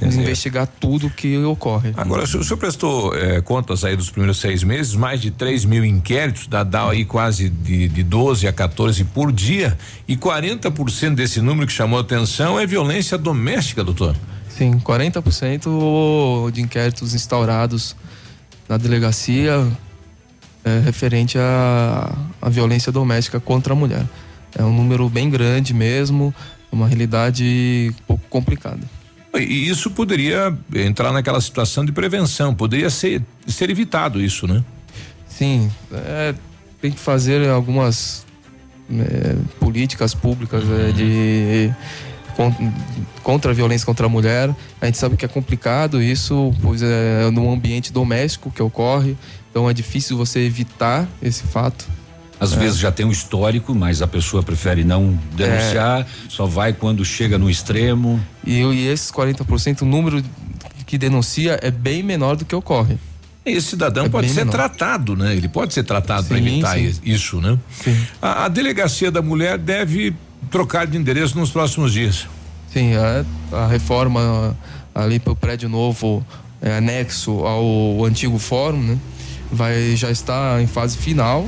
investigar 0.00 0.68
tudo 0.80 1.10
que 1.10 1.36
ocorre. 1.38 1.92
Agora, 1.96 2.22
o 2.22 2.26
senhor, 2.26 2.56
prestou 2.56 3.14
eh, 3.14 3.40
contas 3.42 3.84
aí 3.84 3.96
dos 3.96 4.08
primeiros 4.08 4.38
seis 4.38 4.62
meses, 4.62 4.94
mais 4.94 5.20
de 5.20 5.32
3 5.32 5.64
mil 5.64 5.84
inquéritos, 5.84 6.46
dá, 6.46 6.62
dá 6.62 6.88
aí 6.88 7.04
quase 7.04 7.50
de, 7.50 7.88
de 7.88 8.02
12 8.04 8.46
a 8.46 8.52
14 8.52 9.04
por 9.04 9.32
dia, 9.32 9.76
e 10.06 10.16
40% 10.16 11.14
desse 11.14 11.42
número 11.42 11.66
que 11.66 11.72
chamou 11.72 11.98
a 11.98 12.02
atenção 12.02 12.58
é 12.58 12.64
violência 12.66 13.18
doméstica, 13.18 13.82
doutor. 13.82 14.14
Sim, 14.56 14.78
40% 14.78 16.50
de 16.50 16.62
inquéritos 16.62 17.14
instaurados 17.14 17.94
na 18.66 18.78
delegacia 18.78 19.66
é 20.64 20.80
referente 20.80 21.38
à, 21.38 22.16
à 22.40 22.48
violência 22.48 22.90
doméstica 22.90 23.38
contra 23.38 23.74
a 23.74 23.76
mulher. 23.76 24.06
É 24.56 24.64
um 24.64 24.72
número 24.72 25.10
bem 25.10 25.28
grande 25.28 25.74
mesmo, 25.74 26.34
uma 26.72 26.88
realidade 26.88 27.90
um 27.90 28.06
pouco 28.06 28.24
complicada. 28.30 28.80
E 29.34 29.68
isso 29.68 29.90
poderia 29.90 30.56
entrar 30.74 31.12
naquela 31.12 31.40
situação 31.40 31.84
de 31.84 31.92
prevenção, 31.92 32.54
poderia 32.54 32.88
ser, 32.88 33.22
ser 33.46 33.68
evitado 33.68 34.22
isso, 34.22 34.46
né? 34.46 34.64
Sim, 35.28 35.70
é, 35.92 36.34
tem 36.80 36.90
que 36.90 36.98
fazer 36.98 37.46
algumas 37.50 38.24
é, 38.90 39.36
políticas 39.60 40.14
públicas 40.14 40.64
é, 40.64 40.92
de 40.92 41.74
contra 43.22 43.50
a 43.50 43.54
violência 43.54 43.84
contra 43.86 44.06
a 44.06 44.08
mulher. 44.08 44.54
A 44.80 44.86
gente 44.86 44.98
sabe 44.98 45.16
que 45.16 45.24
é 45.24 45.28
complicado 45.28 46.02
isso, 46.02 46.54
pois 46.62 46.82
é 46.82 47.30
num 47.30 47.52
ambiente 47.52 47.92
doméstico 47.92 48.50
que 48.50 48.62
ocorre, 48.62 49.16
então 49.50 49.68
é 49.68 49.72
difícil 49.72 50.16
você 50.16 50.40
evitar 50.40 51.08
esse 51.22 51.42
fato. 51.44 51.86
Às 52.38 52.52
É. 52.52 52.56
vezes 52.58 52.78
já 52.78 52.92
tem 52.92 53.06
um 53.06 53.10
histórico, 53.10 53.74
mas 53.74 54.02
a 54.02 54.06
pessoa 54.06 54.42
prefere 54.42 54.84
não 54.84 55.18
denunciar, 55.34 56.06
só 56.28 56.44
vai 56.44 56.72
quando 56.74 57.02
chega 57.04 57.38
no 57.38 57.48
extremo. 57.48 58.20
E, 58.46 58.60
e 58.60 58.86
esses 58.88 59.10
40%, 59.10 59.82
o 59.82 59.84
número 59.86 60.22
que 60.86 60.98
denuncia 60.98 61.58
é 61.62 61.70
bem 61.70 62.02
menor 62.02 62.36
do 62.36 62.44
que 62.44 62.54
ocorre. 62.54 62.98
Esse 63.44 63.68
cidadão 63.68 64.06
É 64.06 64.08
pode 64.08 64.28
ser 64.28 64.40
menor. 64.44 64.50
tratado, 64.50 65.16
né? 65.16 65.34
Ele 65.34 65.48
pode 65.48 65.72
ser 65.72 65.84
tratado 65.84 66.26
para 66.26 66.36
evitar 66.36 66.76
sim. 66.76 66.92
isso, 67.04 67.40
né? 67.40 67.56
A, 68.20 68.44
a 68.44 68.48
delegacia 68.48 69.10
da 69.10 69.22
mulher 69.22 69.56
deve 69.56 70.12
trocar 70.50 70.86
de 70.86 70.96
endereço 70.96 71.38
nos 71.38 71.50
próximos 71.50 71.92
dias. 71.92 72.26
Sim, 72.72 72.92
a, 72.94 73.24
a 73.64 73.66
reforma 73.66 74.56
ali 74.94 75.18
para 75.18 75.32
o 75.32 75.36
prédio 75.36 75.68
novo, 75.68 76.24
é, 76.60 76.78
anexo 76.78 77.44
ao 77.46 78.04
antigo 78.04 78.38
fórum, 78.38 78.80
né? 78.82 78.98
Vai 79.50 79.94
já 79.96 80.10
está 80.10 80.60
em 80.60 80.66
fase 80.66 80.96
final. 80.98 81.46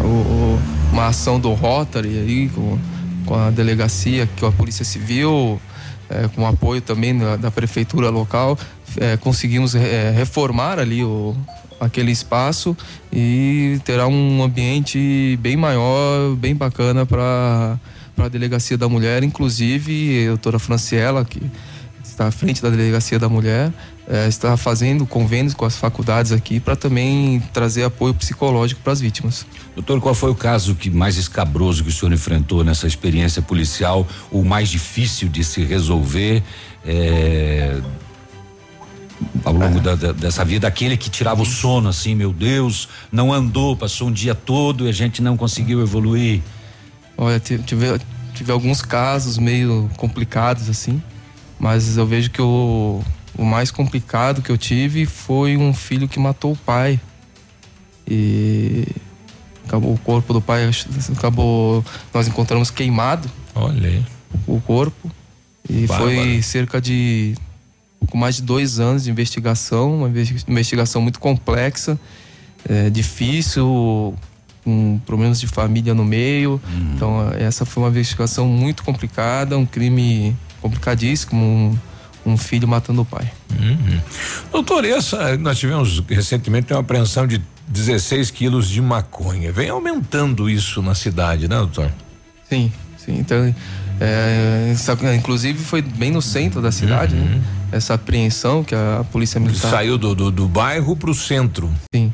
O- 0.00 0.04
o- 0.04 0.60
uma 0.92 1.06
ação 1.08 1.40
do 1.40 1.52
Rotary 1.52 2.18
aí 2.18 2.48
com, 2.48 2.78
com 3.26 3.34
a 3.34 3.50
delegacia, 3.50 4.28
com 4.38 4.46
a 4.46 4.52
Polícia 4.52 4.84
Civil, 4.84 5.60
é, 6.08 6.28
com 6.34 6.46
apoio 6.46 6.80
também 6.80 7.16
da, 7.18 7.36
da 7.36 7.50
prefeitura 7.50 8.10
local, 8.10 8.56
é, 8.98 9.16
conseguimos 9.16 9.74
reformar 10.14 10.78
ali 10.78 11.02
o, 11.02 11.34
aquele 11.80 12.10
espaço 12.10 12.76
e 13.12 13.78
terá 13.84 14.06
um 14.06 14.42
ambiente 14.42 15.38
bem 15.40 15.56
maior, 15.56 16.34
bem 16.36 16.54
bacana 16.54 17.04
para 17.06 17.78
a 18.16 18.28
delegacia 18.28 18.76
da 18.76 18.88
mulher, 18.88 19.22
inclusive 19.22 20.24
a 20.24 20.28
doutora 20.28 20.58
Franciela, 20.58 21.24
que 21.24 21.40
está 22.02 22.28
à 22.28 22.30
frente 22.30 22.62
da 22.62 22.70
delegacia 22.70 23.18
da 23.18 23.28
mulher, 23.28 23.72
eh, 24.06 24.28
está 24.28 24.56
fazendo 24.56 25.04
convênios 25.04 25.54
com 25.54 25.64
as 25.64 25.76
faculdades 25.76 26.30
aqui 26.30 26.60
para 26.60 26.76
também 26.76 27.42
trazer 27.52 27.82
apoio 27.82 28.14
psicológico 28.14 28.80
para 28.82 28.92
as 28.92 29.00
vítimas. 29.00 29.46
Doutor, 29.74 30.00
qual 30.00 30.14
foi 30.14 30.30
o 30.30 30.34
caso 30.34 30.74
que 30.74 30.90
mais 30.90 31.16
escabroso 31.16 31.82
que 31.82 31.88
o 31.88 31.92
senhor 31.92 32.12
enfrentou 32.12 32.62
nessa 32.62 32.86
experiência 32.86 33.42
policial, 33.42 34.06
o 34.30 34.44
mais 34.44 34.68
difícil 34.68 35.28
de 35.28 35.42
se 35.42 35.64
resolver 35.64 36.42
é, 36.86 37.80
ao 39.44 39.52
longo 39.52 39.80
da- 39.80 39.94
da- 39.94 40.12
dessa 40.12 40.44
vida? 40.44 40.66
Aquele 40.66 40.96
que 40.96 41.08
tirava 41.10 41.42
o 41.42 41.46
sono, 41.46 41.88
assim, 41.88 42.14
meu 42.14 42.32
Deus, 42.32 42.88
não 43.12 43.32
andou, 43.32 43.76
passou 43.76 44.08
um 44.08 44.12
dia 44.12 44.34
todo 44.34 44.86
e 44.86 44.88
a 44.88 44.92
gente 44.92 45.22
não 45.22 45.36
conseguiu 45.36 45.80
evoluir. 45.80 46.40
Olha, 47.16 47.38
ti- 47.38 47.58
tive, 47.58 48.00
tive 48.34 48.50
alguns 48.52 48.82
casos 48.82 49.38
meio 49.38 49.90
complicados 49.96 50.68
assim, 50.68 51.02
mas 51.58 51.96
eu 51.96 52.06
vejo 52.06 52.30
que 52.30 52.42
o, 52.42 53.00
o 53.38 53.44
mais 53.44 53.70
complicado 53.70 54.42
que 54.42 54.50
eu 54.50 54.58
tive 54.58 55.06
foi 55.06 55.56
um 55.56 55.72
filho 55.72 56.08
que 56.08 56.18
matou 56.18 56.52
o 56.52 56.56
pai. 56.56 56.98
E 58.06 58.86
acabou 59.66 59.94
o 59.94 59.98
corpo 59.98 60.32
do 60.34 60.40
pai 60.40 60.68
acabou 61.16 61.84
nós 62.12 62.28
encontramos 62.28 62.70
queimado. 62.70 63.30
Olha 63.54 63.88
aí. 63.88 64.04
O 64.46 64.60
corpo 64.60 65.10
e 65.68 65.86
Bárbaro. 65.86 66.10
foi 66.10 66.42
cerca 66.42 66.80
de 66.80 67.34
pouco 68.04 68.16
mais 68.18 68.36
de 68.36 68.42
dois 68.42 68.78
anos 68.78 69.04
de 69.04 69.10
investigação, 69.10 69.98
uma 69.98 70.08
investi- 70.08 70.44
investigação 70.48 71.00
muito 71.00 71.18
complexa, 71.18 71.98
é, 72.68 72.90
difícil, 72.90 74.14
com 74.62 74.98
problemas 75.04 75.40
de 75.40 75.46
família 75.46 75.94
no 75.94 76.04
meio. 76.04 76.60
Então, 76.94 77.30
essa 77.38 77.64
foi 77.64 77.82
uma 77.82 77.90
investigação 77.90 78.46
muito 78.46 78.82
complicada, 78.82 79.56
um 79.58 79.66
crime 79.66 80.34
complicadíssimo, 80.60 81.42
um, 82.24 82.32
um 82.32 82.36
filho 82.36 82.66
matando 82.66 83.02
o 83.02 83.04
pai. 83.04 83.30
Uhum. 83.60 84.00
Doutor, 84.50 84.84
essa, 84.84 85.36
nós 85.36 85.58
tivemos 85.58 86.02
recentemente 86.08 86.72
uma 86.72 86.80
apreensão 86.80 87.26
de 87.26 87.42
16 87.68 88.30
quilos 88.30 88.68
de 88.68 88.80
maconha. 88.80 89.52
Vem 89.52 89.68
aumentando 89.68 90.48
isso 90.48 90.80
na 90.80 90.94
cidade, 90.94 91.48
né, 91.48 91.56
doutor? 91.56 91.90
Sim, 92.48 92.72
sim. 92.96 93.18
Então, 93.18 93.54
é, 94.00 94.74
inclusive 95.14 95.58
foi 95.58 95.82
bem 95.82 96.10
no 96.10 96.22
centro 96.22 96.60
da 96.62 96.72
cidade, 96.72 97.14
né? 97.14 97.42
Essa 97.74 97.94
apreensão 97.94 98.62
que 98.62 98.74
a 98.74 99.04
polícia 99.10 99.40
militar 99.40 99.70
Saiu 99.70 99.98
do, 99.98 100.14
do, 100.14 100.30
do 100.30 100.46
bairro 100.46 100.94
para 100.96 101.10
o 101.10 101.14
centro. 101.14 101.72
Sim. 101.94 102.12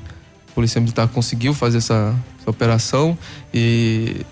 A 0.51 0.53
Polícia 0.55 0.81
Militar 0.81 1.07
conseguiu 1.09 1.55
fazer 1.55 1.78
essa, 1.78 2.15
essa 2.41 2.51
operação 2.51 3.16
e 3.53 4.24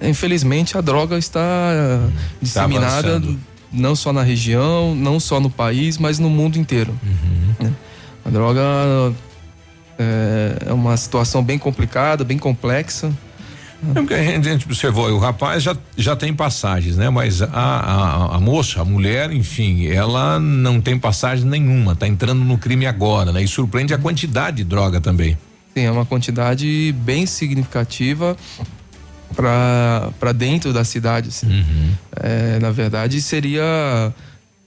infelizmente 0.00 0.78
a 0.78 0.80
droga 0.80 1.18
está 1.18 1.40
eh, 1.40 2.08
disseminada 2.40 3.16
avançando. 3.16 3.38
não 3.72 3.94
só 3.94 4.12
na 4.12 4.22
região, 4.22 4.94
não 4.94 5.20
só 5.20 5.40
no 5.40 5.50
país, 5.50 5.98
mas 5.98 6.18
no 6.18 6.30
mundo 6.30 6.56
inteiro. 6.56 6.94
né? 7.60 7.72
A 8.24 8.30
droga 8.30 8.62
é, 9.98 10.58
é 10.68 10.72
uma 10.72 10.96
situação 10.96 11.42
bem 11.42 11.58
complicada, 11.58 12.24
bem 12.24 12.38
complexa. 12.38 13.12
É 13.90 13.94
porque 13.94 14.14
a 14.14 14.22
gente, 14.42 14.64
observou, 14.64 15.08
o 15.10 15.18
rapaz 15.18 15.62
já, 15.62 15.76
já 15.96 16.16
tem 16.16 16.34
passagens, 16.34 16.96
né? 16.96 17.08
Mas 17.10 17.40
a, 17.40 17.48
a, 17.48 18.36
a 18.36 18.40
moça, 18.40 18.80
a 18.80 18.84
mulher, 18.84 19.30
enfim, 19.30 19.86
ela 19.86 20.40
não 20.40 20.80
tem 20.80 20.98
passagem 20.98 21.44
nenhuma, 21.44 21.94
tá 21.94 22.06
entrando 22.06 22.44
no 22.44 22.58
crime 22.58 22.86
agora, 22.86 23.32
né? 23.32 23.42
E 23.42 23.48
surpreende 23.48 23.94
a 23.94 23.98
quantidade 23.98 24.58
de 24.58 24.64
droga 24.64 25.00
também. 25.00 25.38
Sim, 25.76 25.84
é 25.84 25.90
uma 25.90 26.04
quantidade 26.04 26.92
bem 26.98 27.24
significativa 27.24 28.36
para 29.34 30.32
dentro 30.34 30.72
da 30.72 30.82
cidade. 30.82 31.28
assim. 31.28 31.64
É, 32.16 32.58
na 32.58 32.70
verdade, 32.70 33.20
seria 33.22 34.12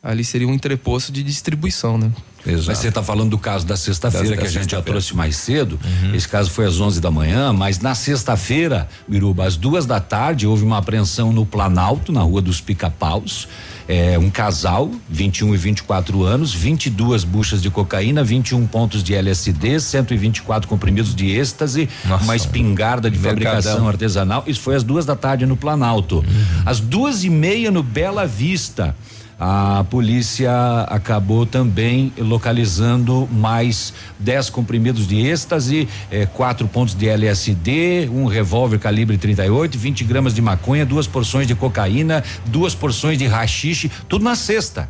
ali 0.02 0.24
seria 0.24 0.48
um 0.48 0.54
entreposto 0.54 1.12
de 1.12 1.22
distribuição, 1.22 1.98
né? 1.98 2.12
Mas 2.46 2.66
você 2.66 2.88
está 2.88 3.04
falando 3.04 3.30
do 3.30 3.38
caso 3.38 3.66
da 3.66 3.78
sexta-feira 3.78 4.36
que 4.38 4.46
a 4.46 4.50
gente 4.50 4.72
já 4.72 4.82
trouxe 4.82 5.16
mais 5.16 5.36
cedo. 5.36 5.80
Esse 6.14 6.28
caso 6.28 6.50
foi 6.50 6.66
às 6.66 6.80
11 6.80 7.00
da 7.00 7.12
manhã, 7.12 7.54
mas 7.54 7.80
na 7.80 7.94
sexta-feira, 7.96 8.88
Biruba, 9.08 9.46
às 9.46 9.56
duas 9.56 9.86
da 9.86 10.00
tarde, 10.00 10.48
houve 10.48 10.64
uma 10.64 10.78
apreensão 10.78 11.32
no 11.32 11.46
Planalto, 11.46 12.12
na 12.12 12.22
Rua 12.22 12.42
dos 12.42 12.60
Pica-Paus. 12.62 13.48
É, 13.88 14.18
um 14.18 14.30
casal, 14.30 14.90
21 15.10 15.54
e 15.54 15.58
24 15.58 16.24
anos, 16.24 16.54
22 16.54 17.26
buchas 17.26 17.62
de 17.62 17.70
cocaína, 17.70 18.24
21 18.24 18.66
pontos 18.68 19.04
de 19.04 19.14
LSD, 19.14 19.80
124 19.82 20.70
comprimidos 20.70 21.14
de 21.14 21.30
êxtase, 21.30 21.90
uma 22.22 22.36
espingarda 22.36 23.10
de 23.12 23.18
fabricação 23.18 23.72
Mercadão. 23.72 23.88
artesanal. 23.90 24.44
Isso 24.48 24.62
foi 24.62 24.76
às 24.76 24.84
duas 24.84 25.06
da 25.06 25.16
tarde 25.16 25.46
no 25.46 25.58
Planalto. 25.58 26.24
Às 26.66 26.80
duas 26.80 27.24
e 27.24 27.30
meia 27.30 27.70
no 27.70 27.84
Bela 27.84 28.26
Vista. 28.26 28.96
A 29.44 29.84
polícia 29.90 30.52
acabou 30.88 31.48
também 31.48 32.14
localizando 32.16 33.28
mais 33.32 33.92
10 34.20 34.52
comprimidos 34.52 35.08
de 35.08 35.20
êxtase, 35.20 35.90
eh, 36.12 36.28
quatro 36.28 36.68
pontos 36.68 36.94
de 36.94 37.08
LSD, 37.08 38.08
um 38.14 38.26
revólver 38.26 38.78
calibre 38.78 39.18
38, 39.18 39.80
20 39.80 40.04
gramas 40.04 40.36
de 40.36 40.44
maconha, 40.44 40.86
duas 40.86 41.08
porções 41.08 41.48
de 41.48 41.56
cocaína, 41.56 42.24
duas 42.46 42.76
porções 42.76 43.18
de 43.18 43.26
rachixe, 43.26 43.90
tudo 44.08 44.24
na 44.24 44.36
sexta. 44.36 44.88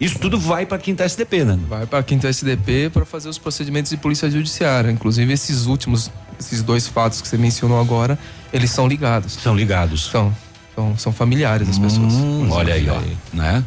Isso 0.00 0.18
tudo 0.18 0.36
vai 0.36 0.66
para 0.66 0.78
quinta 0.78 1.04
SDP, 1.04 1.44
né? 1.44 1.56
Vai 1.68 1.86
para 1.86 2.00
a 2.00 2.02
quinta 2.02 2.26
SDP 2.26 2.90
para 2.90 3.04
fazer 3.04 3.28
os 3.28 3.38
procedimentos 3.38 3.90
de 3.90 3.96
polícia 3.96 4.28
judiciária. 4.28 4.90
Inclusive 4.90 5.32
esses 5.32 5.66
últimos, 5.66 6.10
esses 6.40 6.60
dois 6.60 6.88
fatos 6.88 7.20
que 7.20 7.28
você 7.28 7.38
mencionou 7.38 7.80
agora, 7.80 8.18
eles 8.52 8.72
são 8.72 8.88
ligados. 8.88 9.34
São 9.34 9.54
ligados. 9.54 10.06
São, 10.06 10.36
são, 10.74 10.98
são 10.98 11.12
familiares 11.12 11.68
das 11.68 11.78
pessoas. 11.78 12.14
Hum, 12.14 12.48
olha 12.50 12.74
aí, 12.74 12.90
ó, 12.90 13.00
né? 13.32 13.64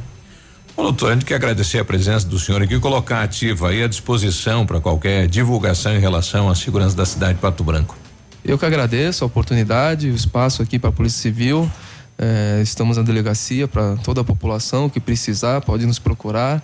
Bom, 0.80 0.84
doutor, 0.84 1.12
a 1.12 1.14
gente 1.14 1.26
quer 1.26 1.36
agradecer 1.36 1.78
a 1.78 1.84
presença 1.84 2.26
do 2.26 2.40
senhor 2.40 2.62
aqui 2.62 2.76
e 2.76 2.80
colocar 2.80 3.22
ativa 3.22 3.68
aí 3.68 3.84
à 3.84 3.88
disposição 3.88 4.66
para 4.66 4.80
qualquer 4.80 5.28
divulgação 5.28 5.94
em 5.94 6.00
relação 6.00 6.50
à 6.50 6.56
segurança 6.56 6.96
da 6.96 7.06
cidade 7.06 7.34
de 7.34 7.42
Pato 7.42 7.66
Branco. 7.66 7.98
Eu 8.46 8.58
que 8.58 8.66
agradeço 8.66 9.26
a 9.26 9.28
oportunidade, 9.28 10.10
o 10.10 10.16
espaço 10.16 10.62
aqui 10.62 10.80
para 10.80 10.90
a 10.90 10.94
Polícia 10.94 11.22
Civil. 11.22 11.70
É, 12.18 12.62
estamos 12.64 12.96
na 12.96 13.04
delegacia 13.04 13.68
para 13.68 13.98
toda 13.98 14.22
a 14.22 14.24
população 14.24 14.90
que 14.90 15.02
precisar, 15.02 15.60
pode 15.60 15.86
nos 15.86 16.00
procurar. 16.00 16.64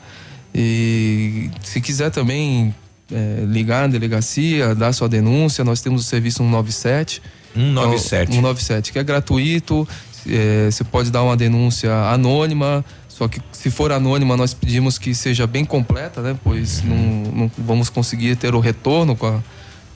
E 0.54 1.52
se 1.62 1.82
quiser 1.82 2.10
também 2.10 2.74
é, 3.12 3.44
ligar 3.46 3.82
na 3.82 3.88
delegacia, 3.88 4.74
dar 4.74 4.94
sua 4.94 5.10
denúncia, 5.10 5.62
nós 5.66 5.82
temos 5.82 6.00
o 6.00 6.06
serviço 6.06 6.38
197. 6.38 7.22
197. 7.54 8.32
Então, 8.32 8.36
197, 8.36 8.94
que 8.94 8.98
é 8.98 9.04
gratuito. 9.04 9.86
é, 10.26 10.72
você 10.72 10.86
pode 10.86 11.12
dar 11.12 11.22
uma 11.22 11.36
denúncia 11.36 11.94
anônima. 12.10 12.84
Só 13.18 13.30
que 13.30 13.40
se 13.54 13.72
for 13.72 13.94
anônima, 13.94 14.36
nós 14.36 14.54
pedimos 14.54 14.98
que 14.98 15.16
seja 15.16 15.48
bem 15.48 15.64
completa, 15.64 16.22
né? 16.22 16.38
Pois 16.44 16.82
Uhum. 16.82 16.90
não, 16.90 17.32
não 17.44 17.52
vamos 17.58 17.88
conseguir 17.88 18.36
ter 18.36 18.54
o 18.54 18.60
retorno 18.60 19.16
com 19.16 19.28
a, 19.28 19.40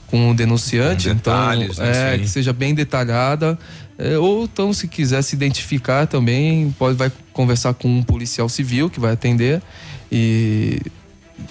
com 0.06 0.30
o 0.30 0.34
denunciante. 0.34 1.10
Com 1.10 1.14
detalhes, 1.16 1.72
então, 1.72 1.84
né? 1.84 2.14
é, 2.14 2.16
Sim. 2.16 2.22
que 2.22 2.28
seja 2.30 2.50
bem 2.54 2.74
detalhada. 2.74 3.58
É, 3.98 4.16
ou 4.16 4.44
então, 4.44 4.72
se 4.72 4.88
quiser 4.88 5.20
se 5.20 5.36
identificar 5.36 6.06
também, 6.06 6.74
pode 6.78 6.96
vai 6.96 7.12
conversar 7.30 7.74
com 7.74 7.88
um 7.88 8.02
policial 8.02 8.48
civil 8.48 8.88
que 8.88 8.98
vai 8.98 9.12
atender. 9.12 9.60
E 10.10 10.80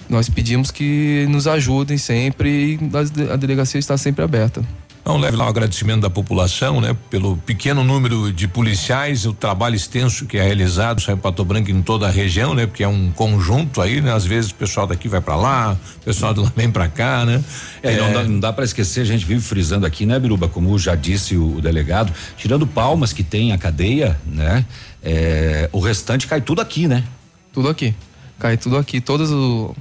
nós 0.08 0.28
pedimos 0.28 0.72
que 0.72 1.24
nos 1.28 1.46
ajudem 1.46 1.98
sempre 1.98 2.80
e 2.80 3.32
a 3.32 3.36
delegacia 3.36 3.78
está 3.78 3.96
sempre 3.96 4.24
aberta. 4.24 4.60
Então 5.10 5.18
leve 5.20 5.36
lá 5.36 5.46
o 5.46 5.48
agradecimento 5.48 6.02
da 6.02 6.08
população, 6.08 6.80
né? 6.80 6.96
Pelo 7.10 7.36
pequeno 7.38 7.82
número 7.82 8.32
de 8.32 8.46
policiais, 8.46 9.26
o 9.26 9.32
trabalho 9.32 9.74
extenso 9.74 10.24
que 10.24 10.38
é 10.38 10.42
realizado 10.44 11.02
em 11.10 11.16
Pato 11.16 11.44
Branco 11.44 11.68
e 11.68 11.72
em 11.72 11.82
toda 11.82 12.06
a 12.06 12.10
região, 12.12 12.54
né? 12.54 12.64
Porque 12.64 12.84
é 12.84 12.86
um 12.86 13.10
conjunto 13.10 13.80
aí, 13.80 14.00
né? 14.00 14.14
Às 14.14 14.24
vezes 14.24 14.52
o 14.52 14.54
pessoal 14.54 14.86
daqui 14.86 15.08
vai 15.08 15.20
para 15.20 15.34
lá, 15.34 15.76
o 15.96 16.04
pessoal 16.04 16.32
de 16.32 16.38
lá 16.38 16.52
vem 16.54 16.70
para 16.70 16.86
cá, 16.86 17.24
né? 17.24 17.42
É, 17.82 17.96
Não 17.96 18.12
dá, 18.12 18.22
não 18.22 18.38
dá 18.38 18.52
para 18.52 18.64
esquecer, 18.64 19.00
a 19.00 19.04
gente 19.04 19.24
vive 19.24 19.40
frisando 19.40 19.84
aqui, 19.84 20.06
né, 20.06 20.16
Biruba, 20.16 20.48
como 20.48 20.78
já 20.78 20.94
disse 20.94 21.36
o, 21.36 21.56
o 21.56 21.60
delegado, 21.60 22.12
tirando 22.36 22.64
palmas 22.64 23.12
que 23.12 23.24
tem 23.24 23.50
a 23.52 23.58
cadeia, 23.58 24.16
né? 24.24 24.64
É, 25.02 25.68
o 25.72 25.80
restante 25.80 26.28
cai 26.28 26.40
tudo 26.40 26.60
aqui, 26.60 26.86
né? 26.86 27.02
Tudo 27.52 27.68
aqui. 27.68 27.96
Cai 28.38 28.56
tudo 28.56 28.76
aqui. 28.76 29.00
Todos, 29.00 29.32
o, 29.32 29.74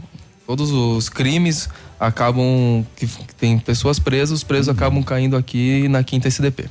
todos 0.47 0.71
os 0.71 1.07
crimes 1.07 1.69
acabam. 1.99 2.85
que, 2.95 3.05
que 3.05 3.35
tem 3.35 3.59
pessoas 3.59 3.99
presas, 3.99 4.37
os 4.39 4.43
presos 4.43 4.69
acabam 4.69 5.03
caindo 5.03 5.35
aqui 5.35 5.87
na 5.89 6.03
quinta 6.03 6.27
SDP. 6.27 6.69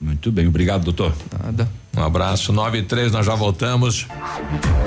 Muito 0.00 0.30
bem, 0.30 0.46
obrigado, 0.46 0.84
doutor. 0.84 1.14
Nada. 1.42 1.68
Um 1.98 2.04
abraço, 2.04 2.52
nove 2.52 2.78
e 2.78 2.82
três, 2.84 3.10
nós 3.10 3.26
já 3.26 3.34
voltamos. 3.34 4.06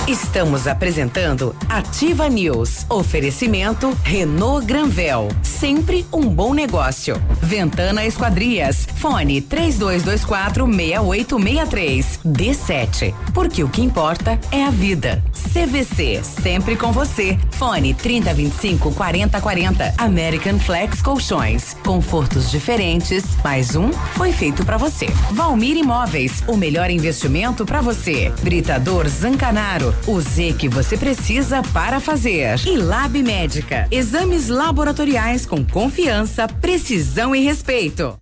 Estamos 0.08 0.66
apresentando 0.66 1.54
Ativa 1.68 2.30
News. 2.30 2.86
Oferecimento 2.90 3.96
Renault 4.04 4.66
Granvel. 4.66 5.28
Sempre 5.44 6.06
um 6.12 6.22
bom 6.22 6.54
negócio. 6.54 7.22
Ventana 7.42 8.06
Esquadrias. 8.06 8.88
Fone 8.96 9.42
3224 9.42 10.66
6863. 10.66 12.20
D7. 12.26 13.14
Porque 13.34 13.64
o 13.64 13.70
que 13.70 13.82
importa 13.82 14.40
é 14.52 14.64
a 14.64 14.72
vida. 14.72 15.24
CVC. 15.54 16.22
Sempre 16.24 16.76
com 16.76 16.92
você. 16.92 17.38
Fone 17.52 17.94
3025 17.94 18.92
4040. 18.94 19.94
American 19.98 20.60
Flex 20.60 21.02
Colchões. 21.02 21.76
Confortos 21.86 22.50
diferentes. 22.50 23.24
Mais 23.44 23.76
um 23.76 23.92
foi 23.92 24.32
feito 24.32 24.66
para 24.66 24.78
você. 24.78 25.08
Valmir 25.32 25.78
Imóveis. 25.78 26.42
O 26.48 26.58
melhor 26.58 26.90
investimento 27.02 27.66
para 27.66 27.82
você. 27.82 28.32
Britador 28.44 29.08
Zancanaro. 29.10 29.94
O 30.06 30.22
Z 30.22 30.54
que 30.54 30.70
você 30.70 30.96
precisa 30.96 31.64
para 31.74 32.00
fazer. 32.00 32.60
E 32.64 32.78
Lab 32.78 33.22
Médica. 33.24 33.88
Exames 33.90 34.50
laboratoriais 34.50 35.44
com 35.44 35.66
confiança, 35.66 36.48
precisão 36.48 37.36
e 37.36 37.44
respeito. 37.44 38.16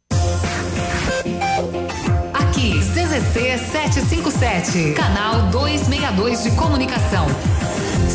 Aqui, 2.34 2.80
CZC 2.80 3.58
757, 3.70 4.94
canal 4.94 5.50
262 5.50 6.44
de 6.44 6.52
comunicação. 6.52 7.28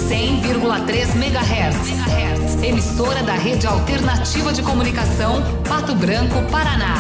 100,3 0.09 1.15
MHz. 1.15 2.65
Emissora 2.65 3.23
da 3.23 3.35
Rede 3.35 3.67
Alternativa 3.67 4.51
de 4.51 4.63
Comunicação, 4.63 5.43
Pato 5.69 5.95
Branco, 5.95 6.43
Paraná. 6.51 6.95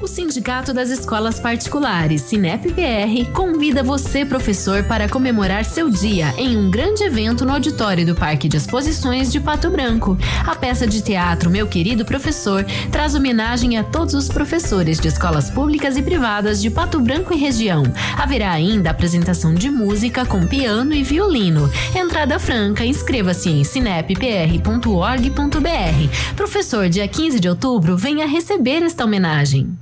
O 0.00 0.06
Sindicato 0.06 0.72
das 0.72 0.90
Escolas 0.90 1.40
Particulares, 1.40 2.22
Sinep-PR, 2.22 3.32
convida 3.32 3.82
você, 3.82 4.24
professor, 4.24 4.84
para 4.84 5.08
comemorar 5.08 5.64
seu 5.64 5.90
dia 5.90 6.32
em 6.38 6.56
um 6.56 6.70
grande 6.70 7.02
evento 7.02 7.44
no 7.44 7.52
auditório 7.52 8.06
do 8.06 8.14
Parque 8.14 8.48
de 8.48 8.56
Exposições 8.56 9.32
de 9.32 9.40
Pato 9.40 9.68
Branco. 9.68 10.16
A 10.46 10.54
peça 10.54 10.86
de 10.86 11.02
teatro 11.02 11.50
Meu 11.50 11.66
Querido 11.66 12.04
Professor 12.04 12.64
traz 12.92 13.16
homenagem 13.16 13.76
a 13.76 13.82
todos 13.82 14.14
os 14.14 14.28
professores 14.28 15.00
de 15.00 15.08
escolas 15.08 15.50
públicas 15.50 15.96
e 15.96 16.02
privadas 16.02 16.62
de 16.62 16.70
Pato 16.70 17.00
Branco 17.00 17.34
e 17.34 17.36
região. 17.36 17.82
Haverá 18.16 18.52
ainda 18.52 18.90
apresentação 18.90 19.52
de 19.52 19.68
música 19.68 20.24
com 20.24 20.46
piano 20.46 20.94
e 20.94 21.02
violino. 21.02 21.68
Entrada 21.92 22.38
franca, 22.38 22.84
inscreva-se 22.84 23.50
em 23.50 23.64
sinep.org.br. 23.64 24.14
Professor, 26.36 26.88
dia 26.88 27.08
15 27.08 27.40
de 27.40 27.48
outubro, 27.48 27.96
venha 27.96 28.28
receber 28.28 28.84
esta 28.84 29.04
homenagem. 29.04 29.76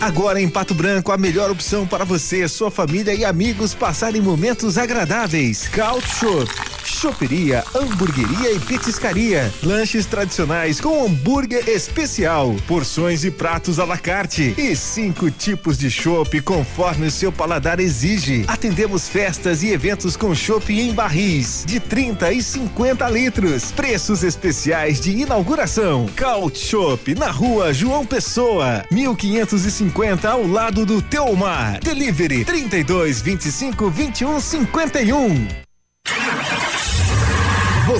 Agora 0.00 0.40
em 0.40 0.48
Pato 0.48 0.74
Branco, 0.74 1.12
a 1.12 1.18
melhor 1.18 1.50
opção 1.50 1.86
para 1.86 2.04
você, 2.04 2.48
sua 2.48 2.70
família 2.70 3.14
e 3.14 3.24
amigos 3.24 3.74
passarem 3.74 4.22
momentos 4.22 4.78
agradáveis. 4.78 5.68
Couch. 5.68 6.77
Choperia, 6.98 7.62
hamburgueria 7.76 8.50
e 8.50 8.58
petiscaria. 8.58 9.54
Lanches 9.62 10.04
tradicionais 10.04 10.80
com 10.80 11.06
hambúrguer 11.06 11.68
especial. 11.68 12.56
Porções 12.66 13.22
e 13.22 13.30
pratos 13.30 13.78
à 13.78 13.84
la 13.84 13.96
carte. 13.96 14.52
E 14.58 14.74
cinco 14.74 15.30
tipos 15.30 15.78
de 15.78 15.92
chopp 15.92 16.40
conforme 16.40 17.06
o 17.06 17.10
seu 17.10 17.30
paladar 17.30 17.78
exige. 17.78 18.44
Atendemos 18.48 19.08
festas 19.08 19.62
e 19.62 19.68
eventos 19.68 20.16
com 20.16 20.34
chopp 20.34 20.72
em 20.72 20.92
barris 20.92 21.62
de 21.64 21.78
30 21.78 22.32
e 22.32 22.42
50 22.42 23.08
litros. 23.10 23.70
Preços 23.70 24.24
especiais 24.24 25.00
de 25.00 25.12
inauguração. 25.12 26.08
Couch 26.18 26.58
Shop 26.58 27.14
na 27.14 27.30
rua 27.30 27.72
João 27.72 28.04
Pessoa, 28.04 28.84
1550 28.90 30.28
ao 30.28 30.44
lado 30.44 30.84
do 30.84 31.00
Teomar. 31.00 31.78
Delivery 31.78 32.44
32 32.44 33.20
25 33.20 33.88
21 33.88 34.40
51. 34.40 35.67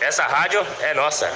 Essa 0.00 0.24
rádio 0.24 0.60
é 0.82 0.92
nossa. 0.92 1.30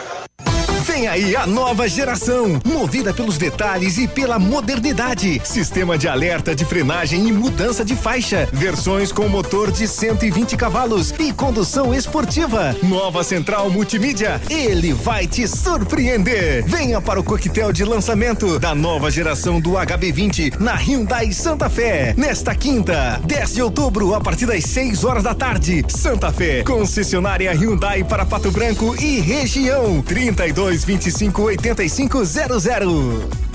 Vem 1.00 1.08
aí 1.08 1.34
a 1.34 1.46
nova 1.46 1.88
geração, 1.88 2.60
movida 2.62 3.14
pelos 3.14 3.38
detalhes 3.38 3.96
e 3.96 4.06
pela 4.06 4.38
modernidade. 4.38 5.40
Sistema 5.42 5.96
de 5.96 6.06
alerta 6.06 6.54
de 6.54 6.62
frenagem 6.62 7.26
e 7.26 7.32
mudança 7.32 7.82
de 7.82 7.96
faixa. 7.96 8.46
Versões 8.52 9.10
com 9.10 9.26
motor 9.26 9.72
de 9.72 9.88
120 9.88 10.58
cavalos 10.58 11.14
e 11.18 11.32
condução 11.32 11.94
esportiva. 11.94 12.76
Nova 12.82 13.24
central 13.24 13.70
multimídia. 13.70 14.42
Ele 14.50 14.92
vai 14.92 15.26
te 15.26 15.48
surpreender. 15.48 16.66
Venha 16.66 17.00
para 17.00 17.18
o 17.18 17.24
coquetel 17.24 17.72
de 17.72 17.82
lançamento 17.82 18.58
da 18.58 18.74
nova 18.74 19.10
geração 19.10 19.58
do 19.58 19.70
HB20 19.70 20.60
na 20.60 20.74
Hyundai 20.74 21.32
Santa 21.32 21.70
Fé. 21.70 22.12
Nesta 22.14 22.54
quinta, 22.54 23.18
10 23.24 23.54
de 23.54 23.62
outubro, 23.62 24.14
a 24.14 24.20
partir 24.20 24.44
das 24.44 24.64
6 24.64 25.02
horas 25.04 25.22
da 25.22 25.34
tarde. 25.34 25.82
Santa 25.88 26.30
Fé, 26.30 26.62
concessionária 26.62 27.54
Hyundai 27.54 28.04
para 28.04 28.26
Pato 28.26 28.50
Branco 28.50 28.94
e 29.00 29.18
região. 29.20 30.02
32 30.02 30.89
25 30.98 31.56
85 31.56 32.24
00. 32.24 33.49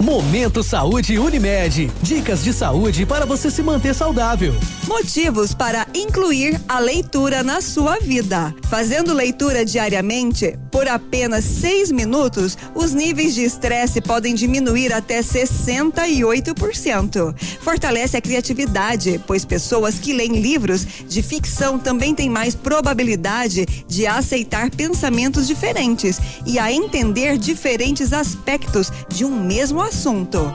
Momento 0.00 0.62
Saúde 0.62 1.18
Unimed. 1.18 1.92
Dicas 2.02 2.42
de 2.42 2.54
saúde 2.54 3.04
para 3.04 3.26
você 3.26 3.50
se 3.50 3.62
manter 3.62 3.94
saudável. 3.94 4.54
Motivos 4.88 5.52
para 5.52 5.86
incluir 5.94 6.58
a 6.66 6.78
leitura 6.78 7.42
na 7.42 7.60
sua 7.60 7.98
vida. 7.98 8.54
Fazendo 8.70 9.12
leitura 9.12 9.62
diariamente, 9.62 10.58
Por 10.70 10.86
apenas 10.86 11.44
seis 11.44 11.90
minutos, 11.90 12.56
os 12.74 12.94
níveis 12.94 13.34
de 13.34 13.42
estresse 13.42 14.00
podem 14.00 14.36
diminuir 14.36 14.92
até 14.92 15.20
68%. 15.20 17.34
Fortalece 17.60 18.16
a 18.16 18.20
criatividade, 18.20 19.20
pois 19.26 19.44
pessoas 19.44 19.98
que 19.98 20.12
leem 20.12 20.40
livros 20.40 20.86
de 21.08 21.22
ficção 21.22 21.76
também 21.76 22.14
têm 22.14 22.30
mais 22.30 22.54
probabilidade 22.54 23.66
de 23.88 24.06
aceitar 24.06 24.70
pensamentos 24.70 25.48
diferentes 25.48 26.20
e 26.46 26.56
a 26.56 26.72
entender 26.72 27.36
diferentes 27.36 28.12
aspectos 28.12 28.92
de 29.08 29.24
um 29.24 29.42
mesmo 29.42 29.82
assunto. 29.82 29.89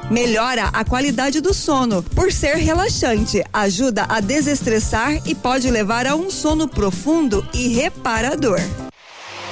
Melhora 0.09 0.65
a 0.73 0.83
qualidade 0.85 1.41
do 1.41 1.53
sono 1.53 2.01
por 2.01 2.31
ser 2.31 2.55
relaxante, 2.55 3.43
ajuda 3.53 4.05
a 4.07 4.19
desestressar 4.19 5.21
e 5.27 5.35
pode 5.35 5.69
levar 5.69 6.07
a 6.07 6.15
um 6.15 6.29
sono 6.29 6.67
profundo 6.67 7.47
e 7.53 7.69
reparador. 7.69 8.59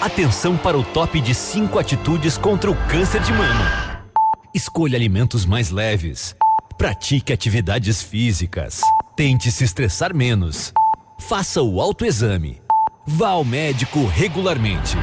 Atenção 0.02 0.58
para 0.58 0.78
o 0.78 0.84
top 0.84 1.22
de 1.22 1.34
5 1.34 1.80
atitudes 1.80 2.38
contra 2.38 2.70
o 2.70 2.76
câncer 2.88 3.22
de 3.22 3.32
mama. 3.32 4.04
Escolha 4.54 4.98
alimentos 4.98 5.46
mais 5.46 5.70
leves. 5.70 6.36
Pratique 6.78 7.32
atividades 7.32 8.02
físicas. 8.02 8.82
Tente 9.16 9.52
se 9.52 9.64
estressar 9.64 10.14
menos. 10.14 10.74
Faça 11.18 11.62
o 11.62 11.80
autoexame. 11.80 12.62
Vá 13.06 13.30
ao 13.30 13.46
médico 13.46 14.06
regularmente. 14.06 14.98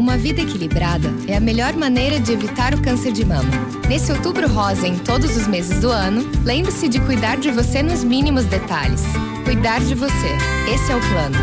Uma 0.00 0.16
vida 0.16 0.40
equilibrada 0.40 1.12
é 1.28 1.36
a 1.36 1.40
melhor 1.40 1.74
maneira 1.74 2.18
de 2.18 2.32
evitar 2.32 2.72
o 2.72 2.80
câncer 2.80 3.12
de 3.12 3.22
mama. 3.22 3.50
Nesse 3.86 4.10
outubro 4.10 4.48
rosa, 4.48 4.88
em 4.88 4.96
todos 4.96 5.36
os 5.36 5.46
meses 5.46 5.78
do 5.80 5.90
ano, 5.90 6.26
lembre-se 6.42 6.88
de 6.88 6.98
cuidar 7.00 7.36
de 7.36 7.50
você 7.50 7.82
nos 7.82 8.02
mínimos 8.02 8.46
detalhes. 8.46 9.02
Cuidar 9.44 9.78
de 9.80 9.94
você. 9.94 10.38
Esse 10.72 10.90
é 10.90 10.96
o 10.96 11.00
plano. 11.00 11.36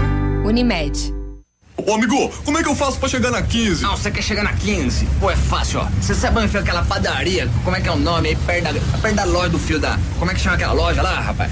Unimed. 0.43 1.13
Ô 1.77 1.93
amigo, 1.93 2.29
como 2.43 2.57
é 2.57 2.63
que 2.63 2.69
eu 2.69 2.75
faço 2.75 2.97
pra 2.97 3.07
chegar 3.07 3.29
na 3.29 3.43
15? 3.43 3.83
Não, 3.83 3.95
você 3.95 4.09
quer 4.09 4.23
chegar 4.23 4.43
na 4.43 4.53
15? 4.53 5.05
Pô, 5.19 5.29
é 5.29 5.35
fácil, 5.35 5.81
ó. 5.81 5.87
Você 6.01 6.15
sabe 6.15 6.39
onde 6.39 6.47
fica 6.47 6.61
aquela 6.61 6.83
padaria? 6.83 7.47
Como 7.63 7.75
é 7.75 7.79
que 7.79 7.87
é 7.87 7.91
o 7.91 7.95
nome 7.97 8.29
aí? 8.29 8.35
Perto 8.37 8.73
da, 8.73 8.97
perto 8.97 9.15
da 9.15 9.23
loja 9.23 9.49
do 9.49 9.59
fio 9.59 9.79
da. 9.79 9.99
Como 10.17 10.31
é 10.31 10.33
que 10.33 10.39
chama 10.39 10.55
aquela 10.55 10.73
loja 10.73 11.03
lá, 11.03 11.19
rapaz? 11.19 11.51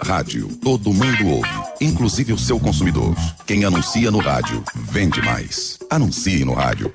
Rádio, 0.00 0.48
todo 0.62 0.92
mundo 0.92 1.26
ouve, 1.26 1.48
inclusive 1.80 2.32
o 2.32 2.38
seu 2.38 2.58
consumidor. 2.58 3.14
Quem 3.46 3.64
anuncia 3.64 4.10
no 4.10 4.18
rádio, 4.18 4.62
vende 4.74 5.22
mais. 5.22 5.78
Anuncie 5.88 6.44
no 6.44 6.52
rádio. 6.52 6.90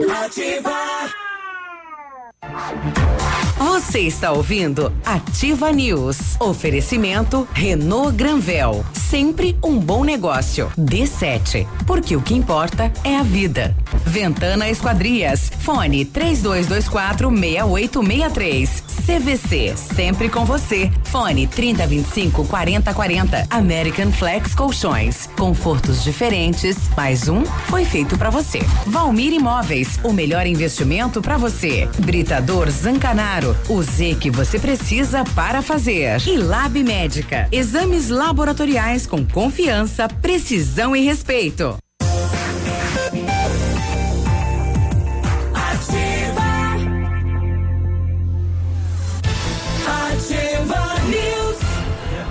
Você 3.80 4.02
está 4.02 4.34
ouvindo 4.34 4.92
Ativa 5.06 5.72
News. 5.72 6.36
Oferecimento 6.38 7.48
Renault 7.54 8.14
Granvel. 8.14 8.84
Sempre 8.92 9.58
um 9.64 9.80
bom 9.80 10.04
negócio. 10.04 10.70
D7. 10.78 11.66
Porque 11.88 12.14
o 12.14 12.22
que 12.22 12.36
importa 12.36 12.92
é 13.06 13.16
a 13.16 13.24
vida. 13.24 13.74
Ventana 14.06 14.70
Esquadrias. 14.70 15.50
Fone 15.62 16.04
3224 16.04 17.30
6863. 17.30 18.84
CVC. 19.06 19.74
Sempre 19.78 20.30
com 20.30 20.44
você. 20.44 20.92
Fone 21.06 21.48
3025 21.48 22.46
4040. 22.46 23.48
American 23.50 24.12
Flex 24.12 24.54
Colchões. 24.54 25.28
Confortos 25.38 26.04
diferentes. 26.04 26.78
Mais 26.98 27.30
um 27.30 27.46
foi 27.46 27.86
feito 27.86 28.18
para 28.18 28.30
você. 28.30 28.60
Valmir 28.86 29.34
Imóveis. 29.34 29.98
O 30.04 30.12
melhor 30.12 30.46
investimento 30.46 31.22
para 31.22 31.38
você. 31.38 31.88
Britador 32.00 32.70
Zancanaro. 32.70 33.56
O 33.70 33.84
Z 33.84 34.18
que 34.20 34.32
você 34.32 34.58
precisa 34.58 35.24
para 35.36 35.62
fazer. 35.62 36.20
E 36.28 36.38
Lab 36.38 36.84
Médica. 36.84 37.48
Exames 37.52 38.10
laboratoriais 38.10 39.06
com 39.06 39.24
confiança, 39.24 40.08
precisão 40.08 40.96
e 40.96 41.02
respeito. 41.02 41.78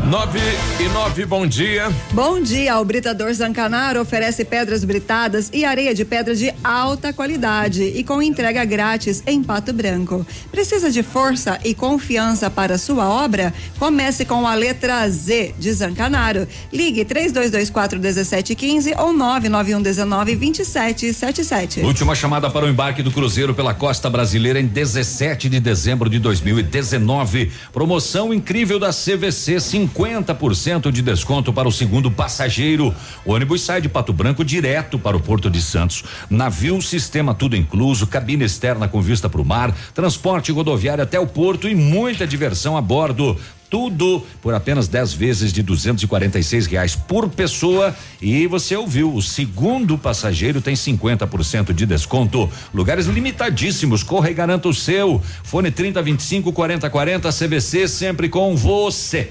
9 0.08 0.38
e 0.80 0.88
9, 0.88 1.26
bom 1.26 1.46
dia. 1.46 1.92
Bom 2.12 2.40
dia. 2.40 2.78
O 2.78 2.84
Britador 2.84 3.30
Zancanaro 3.34 4.00
oferece 4.00 4.42
pedras 4.42 4.82
britadas 4.82 5.50
e 5.52 5.66
areia 5.66 5.94
de 5.94 6.02
pedra 6.02 6.34
de 6.34 6.50
alta 6.64 7.12
qualidade 7.12 7.82
e 7.82 8.02
com 8.02 8.22
entrega 8.22 8.64
grátis 8.64 9.22
em 9.26 9.42
Pato 9.42 9.70
Branco. 9.70 10.26
Precisa 10.50 10.90
de 10.90 11.02
força 11.02 11.58
e 11.62 11.74
confiança 11.74 12.48
para 12.48 12.78
sua 12.78 13.06
obra? 13.06 13.52
Comece 13.78 14.24
com 14.24 14.46
a 14.46 14.54
letra 14.54 15.06
Z 15.10 15.54
de 15.58 15.70
Zancanaro. 15.74 16.48
Ligue 16.72 17.04
3224 17.04 18.00
1715 18.00 18.94
ou 18.96 19.12
991 19.12 19.82
19 19.82 20.36
2777. 20.36 21.80
Última 21.80 22.14
chamada 22.14 22.48
para 22.48 22.64
o 22.64 22.68
embarque 22.70 23.02
do 23.02 23.10
Cruzeiro 23.10 23.52
pela 23.52 23.74
costa 23.74 24.08
brasileira 24.08 24.58
em 24.58 24.66
17 24.66 25.50
de 25.50 25.60
dezembro 25.60 26.08
de 26.08 26.18
2019. 26.18 27.52
Promoção 27.74 28.32
incrível 28.32 28.78
da 28.78 28.88
CVC 28.88 29.60
50 29.60 29.97
de 30.92 31.02
desconto 31.02 31.52
para 31.52 31.66
o 31.66 31.72
segundo 31.72 32.08
passageiro. 32.08 32.94
O 33.24 33.32
ônibus 33.32 33.62
sai 33.62 33.80
de 33.80 33.88
Pato 33.88 34.12
Branco 34.12 34.44
direto 34.44 34.96
para 34.96 35.16
o 35.16 35.20
Porto 35.20 35.50
de 35.50 35.60
Santos. 35.60 36.04
Navio, 36.30 36.80
sistema 36.80 37.34
tudo 37.34 37.56
incluso, 37.56 38.06
cabine 38.06 38.44
externa 38.44 38.86
com 38.86 39.02
vista 39.02 39.28
para 39.28 39.40
o 39.40 39.44
mar, 39.44 39.74
transporte 39.92 40.52
rodoviário 40.52 41.02
até 41.02 41.18
o 41.18 41.26
porto 41.26 41.68
e 41.68 41.74
muita 41.74 42.28
diversão 42.28 42.76
a 42.76 42.80
bordo 42.80 43.36
tudo 43.70 44.24
por 44.40 44.54
apenas 44.54 44.88
10 44.88 45.12
vezes 45.12 45.52
de 45.52 45.62
246 45.62 46.66
reais 46.66 46.96
por 46.96 47.28
pessoa. 47.28 47.94
E 48.20 48.46
você 48.46 48.76
ouviu, 48.76 49.14
o 49.14 49.22
segundo 49.22 49.98
passageiro 49.98 50.60
tem 50.60 50.74
50% 50.74 51.72
de 51.72 51.86
desconto. 51.86 52.50
Lugares 52.72 53.06
limitadíssimos, 53.06 54.02
corre 54.02 54.30
e 54.30 54.34
garanta 54.34 54.68
o 54.68 54.74
seu. 54.74 55.20
Fone 55.42 55.70
3025 55.70 56.52
4040 56.52 57.30
CVC 57.30 57.88
sempre 57.88 58.28
com 58.28 58.56
você. 58.56 59.30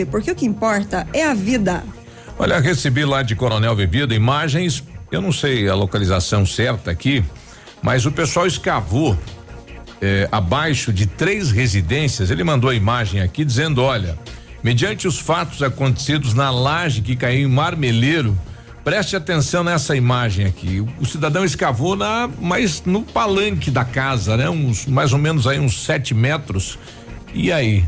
porque 0.05 0.31
o 0.31 0.35
que 0.35 0.45
importa 0.45 1.07
é 1.13 1.25
a 1.25 1.33
vida. 1.33 1.83
Olha, 2.37 2.59
recebi 2.59 3.05
lá 3.05 3.21
de 3.21 3.35
Coronel 3.35 3.75
Bebida 3.75 4.15
imagens, 4.15 4.83
eu 5.11 5.21
não 5.21 5.31
sei 5.31 5.69
a 5.69 5.75
localização 5.75 6.45
certa 6.45 6.89
aqui, 6.89 7.23
mas 7.81 8.05
o 8.05 8.11
pessoal 8.11 8.47
escavou 8.47 9.17
eh, 10.01 10.27
abaixo 10.31 10.91
de 10.91 11.05
três 11.05 11.51
residências. 11.51 12.31
Ele 12.31 12.43
mandou 12.43 12.69
a 12.69 12.75
imagem 12.75 13.21
aqui 13.21 13.45
dizendo: 13.45 13.81
olha, 13.81 14.17
mediante 14.63 15.07
os 15.07 15.19
fatos 15.19 15.61
acontecidos 15.61 16.33
na 16.33 16.49
laje 16.49 17.01
que 17.01 17.15
caiu 17.15 17.47
em 17.47 17.51
Marmeleiro, 17.51 18.37
preste 18.83 19.15
atenção 19.15 19.63
nessa 19.63 19.95
imagem 19.95 20.45
aqui. 20.45 20.79
O, 20.79 20.89
o 20.99 21.05
cidadão 21.05 21.45
escavou 21.45 21.95
na, 21.95 22.29
mas 22.39 22.83
no 22.85 23.03
palanque 23.03 23.69
da 23.69 23.85
casa, 23.85 24.35
né? 24.35 24.49
Uns 24.49 24.87
mais 24.87 25.13
ou 25.13 25.19
menos 25.19 25.45
aí 25.45 25.59
uns 25.59 25.83
sete 25.83 26.13
metros. 26.13 26.79
E 27.33 27.51
aí? 27.51 27.85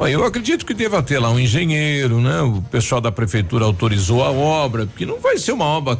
Eu 0.00 0.24
acredito 0.24 0.64
que 0.64 0.72
deva 0.72 1.02
ter 1.02 1.18
lá 1.18 1.30
um 1.30 1.38
engenheiro, 1.38 2.20
né? 2.20 2.40
O 2.42 2.62
pessoal 2.62 3.00
da 3.00 3.10
prefeitura 3.10 3.64
autorizou 3.64 4.22
a 4.24 4.30
obra, 4.30 4.86
porque 4.86 5.04
não 5.04 5.18
vai 5.18 5.38
ser 5.38 5.52
uma 5.52 5.64
obra 5.64 5.98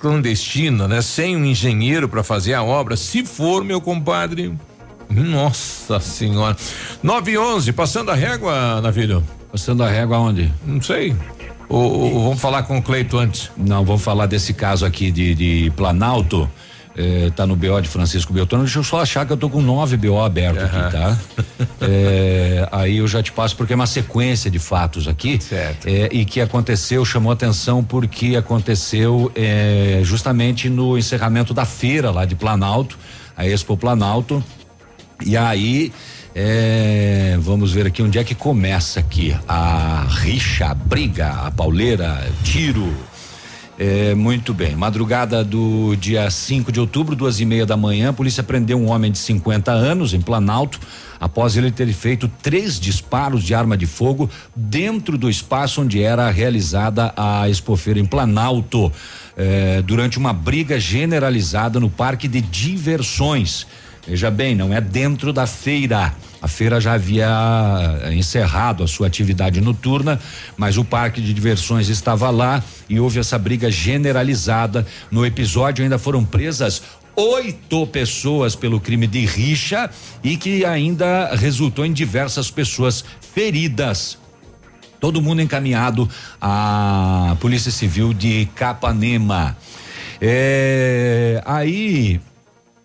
clandestina, 0.00 0.86
né? 0.86 1.00
Sem 1.00 1.36
um 1.36 1.44
engenheiro 1.44 2.08
para 2.08 2.22
fazer 2.22 2.54
a 2.54 2.62
obra. 2.62 2.96
Se 2.96 3.24
for, 3.24 3.64
meu 3.64 3.80
compadre, 3.80 4.54
nossa 5.08 5.98
senhora. 6.00 6.56
9 7.02 7.32
e 7.32 7.38
11, 7.38 7.72
passando 7.72 8.10
a 8.10 8.14
régua, 8.14 8.80
Navilho. 8.80 9.24
Passando 9.50 9.82
a 9.82 9.88
régua 9.88 10.18
aonde? 10.18 10.52
Não 10.64 10.80
sei. 10.80 11.16
Ou, 11.68 12.14
ou 12.14 12.24
vamos 12.24 12.40
falar 12.40 12.64
com 12.64 12.78
o 12.78 12.82
Cleito 12.82 13.16
antes? 13.16 13.50
Não, 13.56 13.84
vamos 13.84 14.02
falar 14.02 14.26
desse 14.26 14.52
caso 14.52 14.84
aqui 14.84 15.10
de, 15.10 15.34
de 15.34 15.72
Planalto. 15.76 16.48
É, 17.00 17.30
tá 17.30 17.46
no 17.46 17.56
BO 17.56 17.80
de 17.80 17.88
Francisco 17.88 18.30
Beltrano. 18.30 18.64
Deixa 18.64 18.78
eu 18.78 18.84
só 18.84 19.00
achar 19.00 19.24
que 19.24 19.32
eu 19.32 19.36
tô 19.36 19.48
com 19.48 19.62
nove 19.62 19.96
BO 19.96 20.20
aberto 20.20 20.58
aqui, 20.58 20.92
tá? 20.92 21.18
É, 21.80 22.68
aí 22.72 22.98
eu 22.98 23.08
já 23.08 23.22
te 23.22 23.32
passo 23.32 23.56
porque 23.56 23.72
é 23.72 23.76
uma 23.76 23.86
sequência 23.86 24.50
de 24.50 24.58
fatos 24.58 25.08
aqui. 25.08 25.40
Certo. 25.40 25.86
É, 25.86 26.10
e 26.12 26.26
que 26.26 26.42
aconteceu, 26.42 27.02
chamou 27.04 27.32
atenção 27.32 27.82
porque 27.82 28.36
aconteceu 28.36 29.32
justamente 30.02 30.68
no 30.68 30.98
encerramento 30.98 31.54
da 31.54 31.64
feira 31.64 32.10
lá 32.10 32.26
de 32.26 32.34
Planalto, 32.34 32.98
a 33.34 33.46
Expo 33.46 33.78
Planalto. 33.78 34.44
E 35.24 35.36
aí, 35.36 35.92
é, 36.34 37.36
vamos 37.40 37.72
ver 37.72 37.86
aqui 37.86 38.02
onde 38.02 38.18
é 38.18 38.24
que 38.24 38.34
começa 38.34 39.00
aqui 39.00 39.34
a 39.48 40.06
rixa, 40.08 40.66
a 40.66 40.74
briga, 40.74 41.28
a 41.28 41.50
pauleira, 41.50 42.30
tiro. 42.42 42.92
É, 43.82 44.14
muito 44.14 44.52
bem. 44.52 44.76
Madrugada 44.76 45.42
do 45.42 45.96
dia 45.96 46.30
5 46.30 46.70
de 46.70 46.78
outubro, 46.78 47.16
duas 47.16 47.40
e 47.40 47.46
meia 47.46 47.64
da 47.64 47.78
manhã, 47.78 48.10
a 48.10 48.12
polícia 48.12 48.42
prendeu 48.42 48.78
um 48.78 48.90
homem 48.90 49.10
de 49.10 49.16
50 49.16 49.72
anos 49.72 50.12
em 50.12 50.20
Planalto, 50.20 50.78
após 51.18 51.56
ele 51.56 51.70
ter 51.70 51.90
feito 51.94 52.30
três 52.42 52.78
disparos 52.78 53.42
de 53.42 53.54
arma 53.54 53.78
de 53.78 53.86
fogo 53.86 54.28
dentro 54.54 55.16
do 55.16 55.30
espaço 55.30 55.80
onde 55.80 56.02
era 56.02 56.28
realizada 56.28 57.10
a 57.16 57.48
expofeira 57.48 57.98
em 57.98 58.04
Planalto, 58.04 58.92
é, 59.34 59.80
durante 59.80 60.18
uma 60.18 60.34
briga 60.34 60.78
generalizada 60.78 61.80
no 61.80 61.88
parque 61.88 62.28
de 62.28 62.42
diversões. 62.42 63.66
Veja 64.06 64.30
bem, 64.30 64.54
não 64.54 64.72
é 64.72 64.80
dentro 64.80 65.32
da 65.32 65.46
feira. 65.46 66.14
A 66.42 66.48
feira 66.48 66.80
já 66.80 66.94
havia 66.94 67.28
eh, 68.02 68.14
encerrado 68.14 68.82
a 68.82 68.88
sua 68.88 69.06
atividade 69.06 69.60
noturna, 69.60 70.18
mas 70.56 70.78
o 70.78 70.84
parque 70.84 71.20
de 71.20 71.34
diversões 71.34 71.88
estava 71.88 72.30
lá 72.30 72.62
e 72.88 72.98
houve 72.98 73.20
essa 73.20 73.38
briga 73.38 73.70
generalizada. 73.70 74.86
No 75.10 75.24
episódio 75.26 75.82
ainda 75.82 75.98
foram 75.98 76.24
presas 76.24 76.82
oito 77.14 77.86
pessoas 77.88 78.56
pelo 78.56 78.80
crime 78.80 79.06
de 79.06 79.26
rixa 79.26 79.90
e 80.24 80.36
que 80.36 80.64
ainda 80.64 81.34
resultou 81.34 81.84
em 81.84 81.92
diversas 81.92 82.50
pessoas 82.50 83.04
feridas. 83.34 84.18
Todo 84.98 85.20
mundo 85.20 85.42
encaminhado 85.42 86.08
à 86.40 87.36
Polícia 87.40 87.70
Civil 87.70 88.14
de 88.14 88.48
Capanema. 88.54 89.56
É, 90.20 91.42
aí 91.44 92.20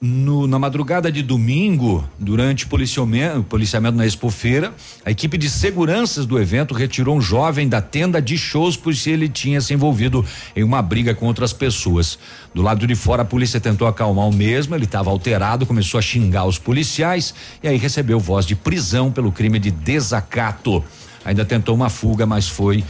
no, 0.06 0.45
na 0.45 0.60
madrugada 0.60 1.11
de 1.11 1.23
domingo, 1.23 2.07
durante 2.19 2.68
policiamento, 2.68 3.44
policiamento 3.44 3.98
na 3.98 4.06
Expofeira, 4.06 4.73
a 5.03 5.10
equipe 5.10 5.38
de 5.38 5.49
seguranças 5.49 6.26
do 6.26 6.40
evento 6.40 6.76
retirou 6.76 7.18
um 7.18 7.22
jovem 7.22 7.68
da 7.68 7.82
tenda 7.82 8.22
de 8.22 8.38
shows 8.38 8.77
por 8.77 8.95
se 8.95 9.10
ele 9.10 9.27
tinha 9.27 9.60
se 9.60 9.73
envolvido 9.73 10.23
em 10.56 10.64
uma 10.64 10.82
briga 10.82 11.15
com 11.15 11.26
outras 11.26 11.52
pessoas. 11.52 12.19
Do 12.53 12.61
lado 12.61 12.86
de 12.86 12.95
fora, 12.95 13.23
a 13.23 13.26
polícia 13.26 13.60
tentou 13.60 13.88
acalmar 13.88 14.27
o 14.27 14.34
mesmo, 14.34 14.76
ele 14.76 14.86
estava 14.86 15.10
alterado, 15.10 15.65
começou 15.65 15.98
a 15.98 16.02
xingar 16.02 16.45
os 16.45 16.60
policiais 16.60 17.34
e 17.64 17.68
aí 17.68 17.77
recebeu 17.77 18.19
voz 18.19 18.45
de 18.45 18.56
prisão 18.56 19.11
pelo 19.11 19.32
crime 19.32 19.57
de 19.57 19.72
desacato. 19.72 20.84
Ainda 21.26 21.44
tentou 21.44 21.73
uma 21.73 21.90
fuga, 21.90 22.27
mas 22.27 22.48
foi 22.48 22.84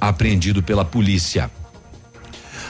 apreendido 0.00 0.62
pela 0.62 0.84
polícia. 0.84 1.50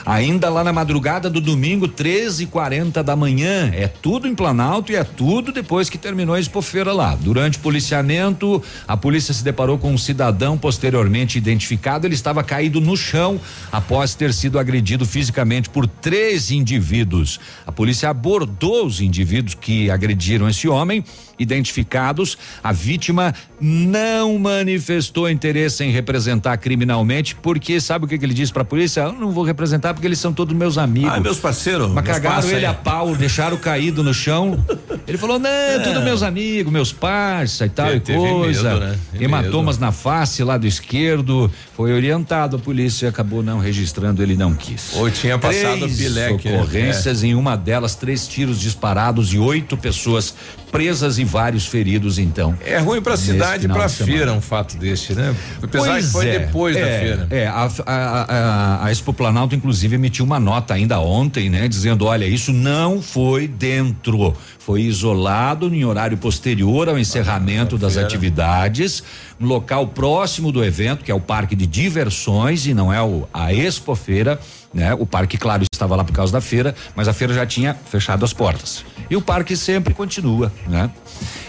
Ainda 0.08 0.48
lá 0.48 0.64
na 0.64 0.72
madrugada 0.72 1.28
do 1.28 1.38
domingo, 1.38 1.86
13 1.86 2.44
e 2.44 2.46
40 2.46 3.04
da 3.04 3.14
manhã. 3.14 3.70
É 3.74 3.86
tudo 3.86 4.26
em 4.26 4.34
Planalto 4.34 4.90
e 4.90 4.96
é 4.96 5.04
tudo 5.04 5.52
depois 5.52 5.90
que 5.90 5.98
terminou 5.98 6.34
a 6.34 6.40
expofeira 6.40 6.94
lá. 6.94 7.14
Durante 7.14 7.58
o 7.58 7.60
policiamento, 7.60 8.62
a 8.86 8.96
polícia 8.96 9.34
se 9.34 9.44
deparou 9.44 9.76
com 9.76 9.92
um 9.92 9.98
cidadão 9.98 10.56
posteriormente 10.56 11.36
identificado. 11.36 12.06
Ele 12.06 12.14
estava 12.14 12.42
caído 12.42 12.80
no 12.80 12.96
chão 12.96 13.38
após 13.70 14.14
ter 14.14 14.32
sido 14.32 14.58
agredido 14.58 15.04
fisicamente 15.04 15.68
por 15.68 15.86
três 15.86 16.50
indivíduos. 16.50 17.38
A 17.66 17.70
polícia 17.70 18.08
abordou 18.08 18.86
os 18.86 19.02
indivíduos 19.02 19.54
que 19.54 19.90
agrediram 19.90 20.48
esse 20.48 20.66
homem 20.66 21.04
identificados. 21.38 22.38
A 22.64 22.72
vítima 22.72 23.34
não 23.60 24.38
manifestou 24.38 25.28
interesse 25.28 25.84
em 25.84 25.90
representar 25.90 26.56
criminalmente, 26.56 27.34
porque 27.34 27.78
sabe 27.78 28.06
o 28.06 28.08
que, 28.08 28.16
que 28.16 28.24
ele 28.24 28.32
disse 28.32 28.54
para 28.54 28.62
a 28.62 28.64
polícia? 28.64 29.02
Eu 29.02 29.12
não 29.12 29.30
vou 29.32 29.44
representar 29.44 29.97
porque 29.98 30.06
eles 30.06 30.18
são 30.18 30.32
todos 30.32 30.56
meus 30.56 30.78
amigos. 30.78 31.12
Ah, 31.12 31.20
meus 31.20 31.38
parceiros. 31.38 31.90
Mas 31.90 32.04
meus 32.04 32.16
cagaram 32.18 32.48
ele 32.48 32.56
aí. 32.58 32.64
a 32.66 32.72
pau, 32.74 33.14
deixaram 33.16 33.56
caído 33.56 34.02
no 34.02 34.14
chão. 34.14 34.64
Ele 35.06 35.18
falou: 35.18 35.38
não, 35.38 35.48
É. 35.68 35.78
tudo 35.80 36.00
meus 36.02 36.22
amigos, 36.22 36.72
meus 36.72 36.92
parça 36.92 37.66
e 37.66 37.68
tal 37.68 37.94
e 37.94 38.00
coisa. 38.00 38.74
medo, 38.74 38.80
né? 38.80 38.98
Hematomas 39.20 39.78
na 39.78 39.90
face, 39.92 40.42
lado 40.44 40.66
esquerdo. 40.66 41.50
Foi 41.76 41.92
orientado 41.92 42.56
a 42.56 42.58
polícia 42.58 43.06
e 43.06 43.08
acabou 43.08 43.42
não 43.42 43.58
registrando, 43.58 44.22
ele 44.22 44.36
não 44.36 44.54
quis. 44.54 44.94
Ou 44.94 45.10
tinha 45.10 45.38
passado 45.38 45.78
Três 45.80 45.96
pileque, 45.98 46.48
né? 46.48 46.56
ocorrências, 46.60 47.22
em 47.24 47.34
uma 47.34 47.56
delas, 47.56 47.94
três 47.94 48.26
tiros 48.26 48.58
disparados 48.60 49.32
e 49.34 49.38
oito 49.38 49.76
pessoas 49.76 50.34
presas 50.70 51.18
e 51.18 51.24
vários 51.24 51.66
feridos, 51.66 52.18
então. 52.18 52.56
É 52.64 52.78
ruim 52.78 53.00
pra 53.02 53.12
nesse 53.12 53.26
cidade 53.26 53.64
e 53.64 53.68
de 53.68 53.72
semana. 53.72 53.88
feira 53.88 54.32
um 54.32 54.40
fato 54.40 54.76
desse, 54.76 55.14
né? 55.14 55.34
Apesar 55.62 55.88
Pois 55.88 56.06
que 56.06 56.12
foi 56.12 56.28
é, 56.28 56.38
depois 56.38 56.76
da 56.76 56.86
é, 56.86 57.00
feira. 57.00 57.26
É, 57.30 57.46
a, 57.46 57.70
a, 57.86 57.92
a, 57.94 58.84
a 58.86 58.90
Expo 58.90 59.12
Planalto, 59.12 59.54
inclusive, 59.54 59.94
emitiu 59.94 60.24
uma 60.24 60.38
nota 60.40 60.74
ainda 60.74 61.00
ontem, 61.00 61.50
né? 61.50 61.68
Dizendo: 61.68 62.04
olha, 62.04 62.24
isso 62.24 62.52
não 62.52 63.02
foi 63.02 63.48
dentro. 63.48 64.34
Foi 64.58 64.82
isolado 64.82 65.74
em 65.74 65.84
horário 65.84 66.16
posterior 66.16 66.88
ao 66.88 66.98
encerramento 66.98 67.78
das 67.78 67.96
atividades, 67.96 69.02
um 69.02 69.27
local 69.40 69.86
próximo 69.88 70.50
do 70.50 70.64
evento, 70.64 71.04
que 71.04 71.10
é 71.10 71.14
o 71.14 71.20
Parque 71.20 71.54
de 71.54 71.66
Diversões, 71.66 72.66
e 72.66 72.74
não 72.74 72.92
é 72.92 73.02
o, 73.02 73.28
a 73.32 73.52
Expo 73.52 73.94
Feira. 73.94 74.40
Né? 74.72 74.92
O 74.94 75.06
parque, 75.06 75.38
claro, 75.38 75.64
estava 75.72 75.96
lá 75.96 76.04
por 76.04 76.12
causa 76.12 76.32
da 76.32 76.40
feira, 76.40 76.74
mas 76.94 77.08
a 77.08 77.12
feira 77.12 77.32
já 77.32 77.46
tinha 77.46 77.74
fechado 77.74 78.24
as 78.24 78.32
portas. 78.32 78.84
E 79.08 79.16
o 79.16 79.22
parque 79.22 79.56
sempre 79.56 79.94
continua, 79.94 80.52
né? 80.66 80.90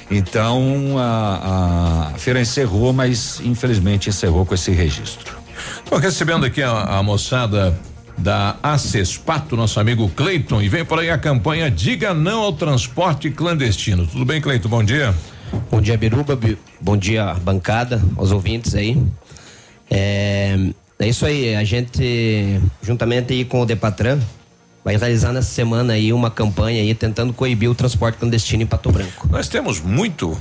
Então 0.09 0.95
a, 0.97 2.11
a 2.13 2.17
feira 2.17 2.39
encerrou, 2.39 2.93
mas 2.93 3.41
infelizmente 3.43 4.09
encerrou 4.09 4.45
com 4.45 4.55
esse 4.55 4.71
registro. 4.71 5.37
Tô 5.89 5.97
recebendo 5.97 6.45
aqui 6.45 6.63
a, 6.63 6.71
a 6.71 7.03
moçada 7.03 7.77
da 8.17 8.57
Acespato, 8.63 9.55
nosso 9.55 9.79
amigo 9.79 10.09
Cleiton, 10.09 10.61
e 10.61 10.69
vem 10.69 10.85
por 10.85 10.99
aí 10.99 11.09
a 11.09 11.17
campanha 11.17 11.69
Diga 11.69 12.13
Não 12.13 12.41
ao 12.41 12.53
Transporte 12.53 13.29
Clandestino. 13.29 14.07
Tudo 14.07 14.25
bem, 14.25 14.41
Cleiton? 14.41 14.69
Bom 14.69 14.83
dia. 14.83 15.13
Bom 15.71 15.81
dia, 15.81 15.97
Biruba. 15.97 16.35
Bi- 16.35 16.57
Bom 16.81 16.97
dia, 16.97 17.33
bancada, 17.35 18.01
aos 18.17 18.31
ouvintes 18.31 18.75
aí. 18.75 19.01
É, 19.89 20.57
é 20.99 21.07
isso 21.07 21.25
aí, 21.25 21.55
a 21.55 21.63
gente, 21.63 22.59
juntamente 22.81 23.33
aí 23.33 23.43
com 23.45 23.61
o 23.61 23.65
Depatran, 23.65 24.19
vai 24.83 24.95
realizar 24.97 25.31
nessa 25.33 25.49
semana 25.51 25.93
aí 25.93 26.13
uma 26.13 26.29
campanha 26.29 26.81
aí 26.81 26.93
tentando 26.93 27.33
coibir 27.33 27.69
o 27.69 27.75
transporte 27.75 28.17
clandestino 28.17 28.63
em 28.63 28.65
Pato 28.65 28.91
Branco. 28.91 29.27
Nós 29.29 29.47
temos 29.47 29.79
muito, 29.81 30.39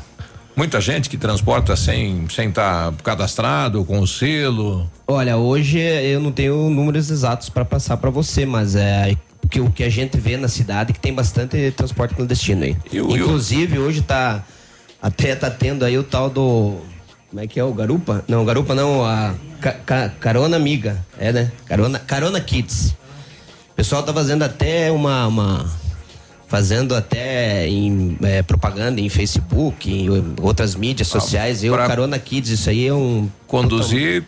muita 0.56 0.80
gente 0.80 1.08
que 1.08 1.16
transporta 1.16 1.74
sem 1.76 2.28
sem 2.28 2.48
estar 2.50 2.92
cadastrado, 3.02 3.84
com 3.84 4.00
o 4.00 4.06
selo. 4.06 4.88
Olha, 5.06 5.36
hoje 5.36 5.78
eu 5.78 6.20
não 6.20 6.30
tenho 6.32 6.68
números 6.70 7.10
exatos 7.10 7.48
para 7.48 7.64
passar 7.64 7.96
para 7.96 8.10
você, 8.10 8.44
mas 8.46 8.74
é 8.76 9.16
que 9.50 9.60
o 9.60 9.70
que 9.70 9.82
a 9.82 9.88
gente 9.88 10.18
vê 10.18 10.36
na 10.36 10.48
cidade 10.48 10.90
é 10.90 10.92
que 10.92 11.00
tem 11.00 11.12
bastante 11.14 11.70
transporte 11.70 12.14
clandestino 12.14 12.64
aí. 12.64 12.76
E 12.92 12.96
e 12.96 13.00
o- 13.00 13.16
Inclusive 13.16 13.78
hoje 13.78 14.02
tá 14.02 14.44
até 15.00 15.34
tá 15.36 15.50
tendo 15.50 15.84
aí 15.84 15.96
o 15.98 16.02
tal 16.02 16.28
do 16.30 16.76
como 17.30 17.42
é 17.42 17.46
que 17.46 17.60
é 17.60 17.64
o 17.64 17.72
garupa? 17.74 18.24
Não, 18.26 18.44
garupa 18.44 18.74
não, 18.74 19.04
a 19.04 19.34
ca- 19.60 19.72
ca- 19.84 20.08
carona 20.20 20.56
amiga, 20.56 21.04
é 21.18 21.30
né? 21.32 21.52
Carona 21.66 21.98
carona 21.98 22.40
kids. 22.40 22.94
O 23.70 23.74
pessoal 23.76 24.02
tá 24.02 24.12
fazendo 24.14 24.42
até 24.42 24.90
uma, 24.90 25.26
uma 25.26 25.70
fazendo 26.48 26.94
até 26.96 27.68
em 27.68 28.16
eh, 28.22 28.42
propaganda 28.42 29.00
em 29.00 29.08
Facebook, 29.10 29.90
em 29.92 30.08
outras 30.40 30.74
mídias 30.74 31.08
sociais, 31.08 31.62
eu 31.62 31.74
pra- 31.74 31.86
carona 31.86 32.18
kids, 32.18 32.50
isso 32.50 32.70
aí 32.70 32.86
é 32.86 32.94
um 32.94 33.28
Conduzir, 33.46 34.24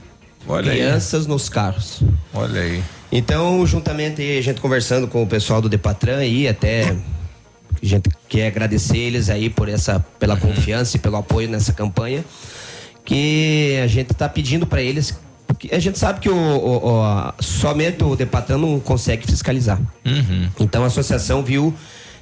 olha 0.46 0.70
aí. 0.70 0.78
crianças 0.78 1.26
nos 1.26 1.48
carros. 1.48 2.02
Olha 2.34 2.60
aí. 2.60 2.82
Então, 3.10 3.66
juntamente 3.66 4.20
aí, 4.22 4.38
a 4.38 4.42
gente 4.42 4.60
conversando 4.60 5.08
com 5.08 5.22
o 5.22 5.26
pessoal 5.26 5.60
do 5.62 5.68
Depatran 5.68 6.18
aí, 6.18 6.46
até 6.46 6.94
gente 7.82 8.08
quer 8.30 8.46
agradecer 8.46 8.96
eles 8.96 9.28
aí 9.28 9.50
por 9.50 9.68
essa, 9.68 9.98
pela 10.18 10.36
confiança 10.36 10.96
e 10.96 11.00
pelo 11.00 11.16
apoio 11.16 11.48
nessa 11.50 11.72
campanha, 11.72 12.24
que 13.04 13.78
a 13.82 13.86
gente 13.88 14.12
está 14.12 14.28
pedindo 14.28 14.66
para 14.66 14.80
eles, 14.80 15.18
porque 15.48 15.68
a 15.74 15.78
gente 15.80 15.98
sabe 15.98 16.20
que 16.20 16.28
o, 16.30 16.34
o- 16.36 17.00
o- 17.02 17.32
somente 17.42 18.04
o 18.04 18.14
Depatran 18.14 18.56
não 18.58 18.78
consegue 18.78 19.26
fiscalizar. 19.26 19.80
Então 20.60 20.84
a 20.84 20.86
associação 20.86 21.42
viu 21.42 21.74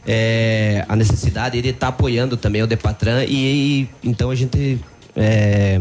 é, 0.07 0.83
a 0.89 0.97
necessidade 0.97 1.61
de 1.61 1.69
estar 1.69 1.89
apoiando 1.89 2.39
também 2.39 2.63
o 2.63 2.67
Depatran 2.67 3.25
e, 3.25 3.35
e 3.35 3.91
então 4.03 4.31
a 4.31 4.35
gente 4.35 4.81
é, 5.15 5.79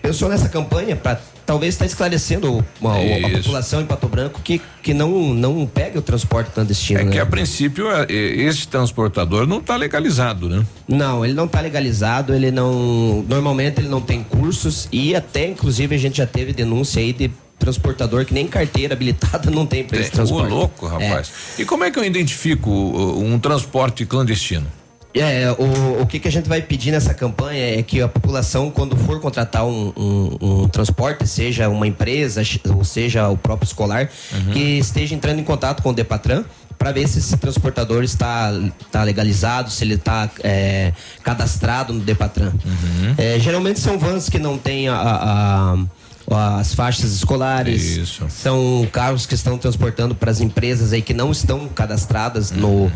pensou 0.00 0.28
nessa 0.28 0.48
campanha 0.48 0.94
para 0.94 1.20
talvez 1.44 1.74
estar 1.74 1.86
esclarecendo 1.86 2.64
uma- 2.80 2.96
a, 2.96 3.30
população 3.30 3.80
em 3.80 3.86
Pato 3.86 4.08
Branco 4.08 4.40
que, 4.42 4.60
que 4.82 4.94
não, 4.94 5.34
não 5.34 5.66
pegue 5.66 5.98
o 5.98 6.02
transporte 6.02 6.50
clandestino. 6.50 7.00
É 7.00 7.04
que 7.04 7.16
né? 7.16 7.20
a 7.20 7.26
princípio 7.26 7.90
é, 7.90 8.06
é, 8.08 8.14
esse 8.14 8.66
transportador 8.68 9.46
não 9.46 9.58
está 9.58 9.76
legalizado, 9.76 10.48
né? 10.48 10.64
Não, 10.88 11.24
ele 11.24 11.34
não 11.34 11.44
está 11.44 11.60
legalizado, 11.60 12.34
ele 12.34 12.50
não. 12.50 13.24
Normalmente 13.28 13.80
ele 13.80 13.88
não 13.88 14.00
tem 14.00 14.22
cursos 14.22 14.88
e 14.92 15.14
até, 15.14 15.48
inclusive, 15.48 15.94
a 15.94 15.98
gente 15.98 16.18
já 16.18 16.26
teve 16.26 16.52
denúncia 16.52 17.00
aí 17.00 17.12
de 17.12 17.30
transportador 17.58 18.24
que 18.24 18.34
nem 18.34 18.48
carteira 18.48 18.94
habilitada 18.94 19.48
não 19.50 19.64
tem 19.64 19.84
para 19.84 20.00
esse 20.00 20.10
Ô, 20.10 20.12
transporte. 20.14 20.50
louco, 20.50 20.86
rapaz. 20.86 21.32
E 21.58 21.64
como 21.64 21.84
é 21.84 21.90
que 21.90 21.98
eu 21.98 22.04
identifico 22.04 22.70
um 22.70 23.38
transporte 23.38 24.04
clandestino? 24.04 24.66
É, 25.14 25.50
o, 25.58 26.02
o 26.02 26.06
que, 26.06 26.18
que 26.18 26.26
a 26.26 26.30
gente 26.32 26.48
vai 26.48 26.62
pedir 26.62 26.90
nessa 26.90 27.12
campanha 27.12 27.78
é 27.78 27.82
que 27.82 28.00
a 28.00 28.08
população, 28.08 28.70
quando 28.70 28.96
for 28.96 29.20
contratar 29.20 29.64
um, 29.66 29.92
um- 29.94 30.36
um 30.62 30.68
transporte, 30.68 31.26
seja 31.26 31.68
uma 31.68 31.86
empresa, 31.86 32.42
ou 32.74 32.82
seja 32.82 33.28
o 33.28 33.36
próprio 33.36 33.66
escolar, 33.66 34.08
Uhum. 34.32 34.52
que 34.52 34.78
esteja 34.78 35.14
entrando 35.14 35.38
em 35.38 35.44
contato 35.44 35.82
com 35.82 35.90
o 35.90 35.92
Depatran 35.92 36.44
para 36.78 36.92
ver 36.92 37.06
se 37.08 37.18
esse 37.18 37.36
transportador 37.36 38.02
está, 38.02 38.50
está 38.80 39.04
legalizado, 39.04 39.70
se 39.70 39.84
ele 39.84 39.94
está 39.94 40.28
é, 40.42 40.92
cadastrado 41.22 41.92
no 41.92 42.00
Depatran. 42.00 42.50
Uhum. 42.64 43.14
É, 43.18 43.38
geralmente 43.38 43.78
são 43.80 43.98
vans 43.98 44.28
que 44.30 44.38
não 44.38 44.56
têm 44.56 44.88
a- 44.88 44.94
a- 44.96 45.74
a- 45.74 45.78
as 46.30 46.74
faixas 46.74 47.12
escolares. 47.12 48.18
São 48.28 48.86
carros 48.92 49.26
que 49.26 49.34
estão 49.34 49.58
transportando 49.58 50.14
para 50.14 50.30
as 50.30 50.40
empresas 50.40 50.92
aí 50.92 51.02
que 51.02 51.14
não 51.14 51.30
estão 51.30 51.68
cadastradas 51.68 52.50
no, 52.50 52.90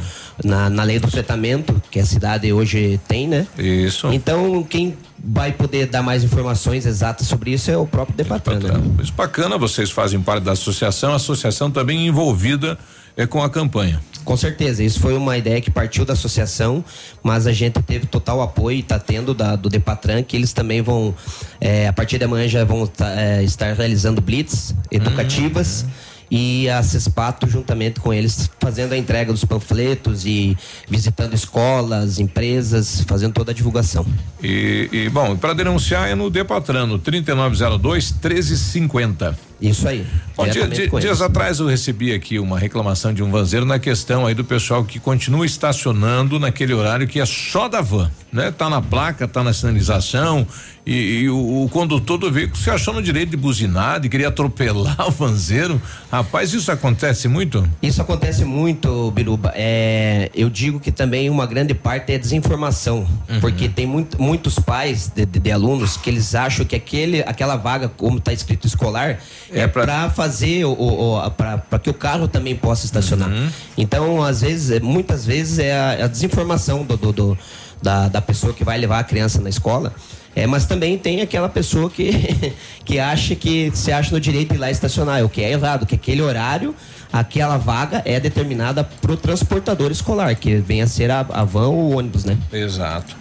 na, 0.45 0.71
na 0.71 0.83
lei 0.83 0.99
do 0.99 1.11
fretamento, 1.11 1.81
que 1.91 1.99
a 1.99 2.07
cidade 2.07 2.53
hoje 2.53 3.01
tem, 3.09 3.27
né? 3.27 3.47
Isso. 3.59 4.09
Então, 4.13 4.63
quem 4.63 4.97
vai 5.23 5.53
poder 5.53 5.87
dar 5.87 6.03
mais 6.03 6.23
informações 6.23 6.87
exatas 6.87 7.27
sobre 7.27 7.53
isso 7.53 7.71
é 7.71 7.77
o 7.77 7.87
próprio 7.87 8.17
Depatran. 8.17 8.59
né? 8.59 8.81
Isso 9.03 9.13
bacana, 9.13 9.59
vocês 9.59 9.91
fazem 9.91 10.21
parte 10.21 10.45
da 10.45 10.53
associação, 10.53 11.13
a 11.13 11.17
associação 11.17 11.71
também 11.71 12.07
envolvida 12.07 12.79
é 13.17 13.27
com 13.27 13.43
a 13.43 13.49
campanha. 13.49 14.01
Com 14.25 14.37
certeza, 14.37 14.83
isso 14.83 14.99
foi 14.99 15.17
uma 15.17 15.39
ideia 15.39 15.61
que 15.61 15.71
partiu 15.71 16.05
da 16.05 16.13
associação, 16.13 16.85
mas 17.23 17.47
a 17.47 17.53
gente 17.53 17.81
teve 17.81 18.07
total 18.07 18.43
apoio 18.43 18.77
e 18.77 18.81
está 18.81 18.99
tendo 18.99 19.33
da, 19.33 19.55
do 19.55 19.69
Depatran, 19.69 20.23
que 20.23 20.37
eles 20.37 20.53
também 20.53 20.83
vão, 20.83 21.15
é, 21.61 21.87
a 21.87 21.93
partir 21.93 22.19
de 22.19 22.25
amanhã 22.25 22.49
já 22.49 22.65
vão 22.65 22.87
tá, 22.89 23.09
é, 23.13 23.45
estar 23.45 23.73
realizando 23.73 24.21
blitz 24.21 24.75
educativas. 24.91 25.87
E 26.31 26.69
a 26.69 26.83
Cespato, 26.83 27.49
juntamente 27.49 28.01
com 28.01 28.13
eles, 28.13 28.51
fazendo 28.61 28.93
a 28.93 28.97
entrega 28.99 29.33
dos 29.33 29.45
panfletos 29.45 30.27
e 30.27 30.57
visitando 30.89 31.35
escolas, 31.35 32.19
empresas, 32.19 33.03
fazendo 33.07 33.33
toda 33.33 33.53
a 33.53 33.55
divulgação. 33.55 34.05
E, 34.43 34.89
e, 34.93 35.09
bom, 35.09 35.37
para 35.37 35.53
denunciar 35.55 36.09
é 36.09 36.15
no 36.17 36.29
Depatrano, 36.29 36.99
3902 36.99 38.11
1350. 38.13 39.39
Isso 39.61 39.89
aí. 39.89 40.05
Bom, 40.37 40.45
dia- 40.45 40.53
diretamente 40.53 40.83
di- 40.83 40.89
com 40.91 41.01
dias 41.01 41.23
atrás 41.23 41.61
eu 41.61 41.67
recebi 41.67 42.13
aqui 42.13 42.39
uma 42.39 42.59
reclamação 42.59 43.15
de 43.15 43.23
um 43.23 43.31
vanzeiro 43.31 43.65
na 43.65 43.79
questão 43.79 44.27
aí 44.27 44.35
do 44.35 44.45
pessoal 44.45 44.85
que 44.85 44.99
continua 44.99 45.47
estacionando 45.47 46.39
naquele 46.39 46.75
horário 46.75 47.07
que 47.09 47.19
é 47.21 47.25
só 47.25 47.67
da 47.67 47.81
van, 47.81 48.11
né? 48.31 48.51
Tá 48.51 48.69
na 48.69 48.83
placa, 48.83 49.27
tá 49.27 49.43
na 49.43 49.55
sinalização 49.55 50.47
e, 50.87 51.23
e 51.23 51.29
o, 51.29 51.65
o 51.65 51.69
condutor 51.69 52.17
do 52.17 52.31
veículo 52.31 52.57
se 52.57 52.71
achou 52.71 52.95
no 52.95 53.03
direito 53.03 53.31
de 53.31 53.37
buzinar, 53.37 53.99
de 53.99 54.09
querer 54.09 54.27
atropelar 54.27 54.97
o 55.09 55.11
vanzeiro. 55.11 55.83
Rapaz, 56.11 56.55
isso 56.55 56.71
acontece 56.71 57.27
muito? 57.27 57.69
Isso 57.83 58.01
acontece 58.01 58.45
muito, 58.45 59.11
Biruba. 59.11 59.53
É, 59.57 60.31
eu 60.35 60.49
digo 60.49 60.79
que 60.79 60.93
também 60.93 61.29
uma 61.29 61.45
grande 61.45 61.75
parte 61.75 62.13
é 62.13 62.19
desinformação, 62.19 63.07
Uhum. 63.29 63.41
porque 63.41 63.69
tem 63.69 63.85
muito- 63.87 64.23
muitos 64.23 64.59
pais 64.61 65.09
de, 65.15 65.27
de- 65.27 65.41
de 65.41 65.51
alunos 65.51 65.97
que 65.97 66.09
eles 66.09 66.35
acham 66.35 66.65
que 66.65 66.77
aquele, 66.77 67.21
aquela 67.23 67.57
vaga, 67.57 67.89
como 67.89 68.19
está 68.19 68.33
escrito 68.33 68.67
escolar, 68.67 69.19
é, 69.53 69.67
para 69.67 70.09
fazer 70.11 70.65
o, 70.65 71.21
para 71.37 71.79
que 71.81 71.91
o 71.91 71.95
carro 71.95 72.29
também 72.29 72.55
possa 72.55 72.87
estacionar. 72.87 73.29
Uhum. 73.29 73.49
Então, 73.77 74.23
às 74.23 74.41
vezes, 74.43 74.71
é- 74.71 74.81
muitas 74.81 75.27
vezes 75.27 75.59
é 75.59 75.77
a, 75.77 76.05
a 76.05 76.07
desinformação 76.07 76.85
do, 76.85 76.97
do- 76.97 77.13
do- 77.13 77.39
da, 77.83 78.09
da 78.09 78.23
pessoa 78.23 78.53
que 78.53 78.63
vai 78.65 78.79
levar 78.79 79.01
a 79.01 79.05
criança 79.05 79.41
na 79.41 79.49
escola. 79.51 79.93
É, 80.37 80.47
mas 80.47 80.67
também 80.67 80.99
tem 80.99 81.23
aquela 81.23 81.49
pessoa 81.49 81.89
que, 81.89 82.13
que 82.85 82.99
acha 82.99 83.35
que 83.35 83.73
se 83.75 83.91
acha 83.91 84.13
no 84.13 84.21
direito 84.21 84.51
de 84.51 84.57
ir 84.57 84.59
lá 84.59 84.71
estacionar, 84.71 85.25
o 85.25 85.31
que 85.31 85.43
é 85.43 85.51
errado, 85.51 85.87
que 85.87 85.95
aquele 85.95 86.21
horário, 86.21 86.75
aquela 87.11 87.57
vaga 87.57 88.03
é 88.05 88.21
determinada 88.21 88.85
para 88.85 89.13
o 89.13 89.17
transportador 89.17 89.91
escolar, 89.91 90.37
que 90.37 90.57
vem 90.57 90.83
a 90.83 90.87
ser 90.87 91.11
a, 91.11 91.21
a 91.21 91.43
van 91.43 91.69
ou 91.69 91.91
o 91.91 91.97
ônibus, 91.97 92.27
né? 92.27 92.37
Exato. 92.53 93.17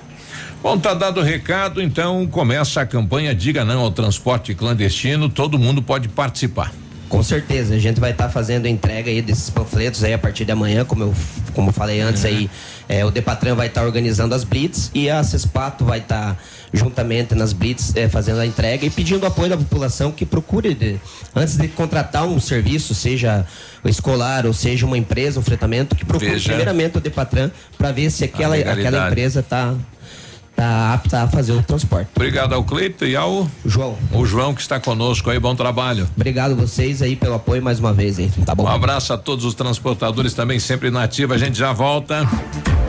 Bom, 0.62 0.78
tá 0.78 0.94
dado 0.94 1.22
o 1.22 1.24
recado, 1.24 1.82
então 1.82 2.28
começa 2.28 2.82
a 2.82 2.86
campanha 2.86 3.34
Diga 3.34 3.64
Não 3.64 3.80
ao 3.80 3.92
Transporte 3.92 4.54
Clandestino, 4.54 5.30
todo 5.30 5.58
mundo 5.58 5.82
pode 5.82 6.10
participar. 6.10 6.74
Com 7.08 7.22
certeza, 7.22 7.76
a 7.76 7.80
gente 7.80 8.00
vai 8.00 8.12
estar 8.12 8.30
fazendo 8.30 8.66
a 8.66 8.70
entrega 8.70 9.10
aí 9.10 9.22
desses 9.22 9.50
panfletos 9.50 10.04
aí 10.04 10.14
a 10.14 10.18
partir 10.18 10.44
de 10.44 10.52
amanhã, 10.52 10.84
como 10.84 11.04
eu, 11.04 11.14
como 11.54 11.70
eu 11.70 11.74
falei 11.74 12.02
antes 12.02 12.26
aí, 12.26 12.50
é, 12.90 13.06
o 13.06 13.12
Depatran 13.12 13.56
vai 13.56 13.68
estar 13.68 13.84
organizando 13.86 14.34
as 14.34 14.44
blitz 14.44 14.90
e 14.94 15.10
a 15.10 15.24
Cespato 15.24 15.86
vai 15.86 16.00
estar 16.00 16.38
juntamente 16.74 17.36
nas 17.36 17.54
blitz 17.54 17.96
é, 17.96 18.10
fazendo 18.10 18.40
a 18.40 18.46
entrega 18.46 18.86
e 18.86 18.90
pedindo 18.90 19.26
apoio 19.26 19.50
da 19.50 19.58
população 19.58 20.12
que 20.12 20.26
procure, 20.26 20.74
de- 20.74 21.00
antes 21.36 21.58
de 21.58 21.68
contratar 21.68 22.26
um 22.26 22.40
serviço, 22.40 22.94
seja 22.96 23.46
escolar 23.86 24.46
ou 24.46 24.54
seja 24.54 24.86
uma 24.86 24.98
empresa, 24.98 25.40
um 25.40 25.44
fretamento, 25.44 25.96
que 25.96 26.04
procure 26.04 26.32
Veja. 26.32 26.50
primeiramente 26.50 26.98
o 26.98 27.02
Depatran 27.02 27.52
para 27.78 27.92
ver 27.92 28.10
se 28.10 28.24
aquela, 28.24 28.56
aquela 28.56 29.08
empresa 29.08 29.40
está 29.42 29.76
tá 30.56 30.94
apta 30.94 31.24
a 31.24 31.28
fazer 31.28 31.54
o 31.54 31.62
transporte. 31.62 32.10
Obrigado 32.16 32.54
ao 32.54 32.64
Cleito 32.64 33.06
e 33.06 33.16
ao 33.16 33.48
João. 33.66 33.98
O 34.12 34.26
João 34.26 34.54
que 34.54 34.62
está 34.62 34.80
conosco 34.80 35.30
aí, 35.30 35.40
bom 35.40 35.56
trabalho. 35.56 36.08
Obrigado 36.16 36.56
vocês 36.56 37.02
aí 37.02 37.16
pelo 37.16 37.36
apoio 37.36 37.62
mais 37.62 37.80
uma 37.80 37.94
vez 37.94 38.18
aí, 38.20 38.32
tá 38.46 38.56
bom? 38.56 38.64
Um 38.64 38.68
abraço 38.68 39.14
a 39.14 39.18
todos 39.18 39.46
os 39.46 39.54
transportadores 39.54 40.34
também 40.34 40.60
sempre 40.60 40.90
na 40.90 41.04
ativa, 41.04 41.36
a 41.36 41.38
gente 41.38 41.58
já 41.58 41.74
volta. 41.74 42.28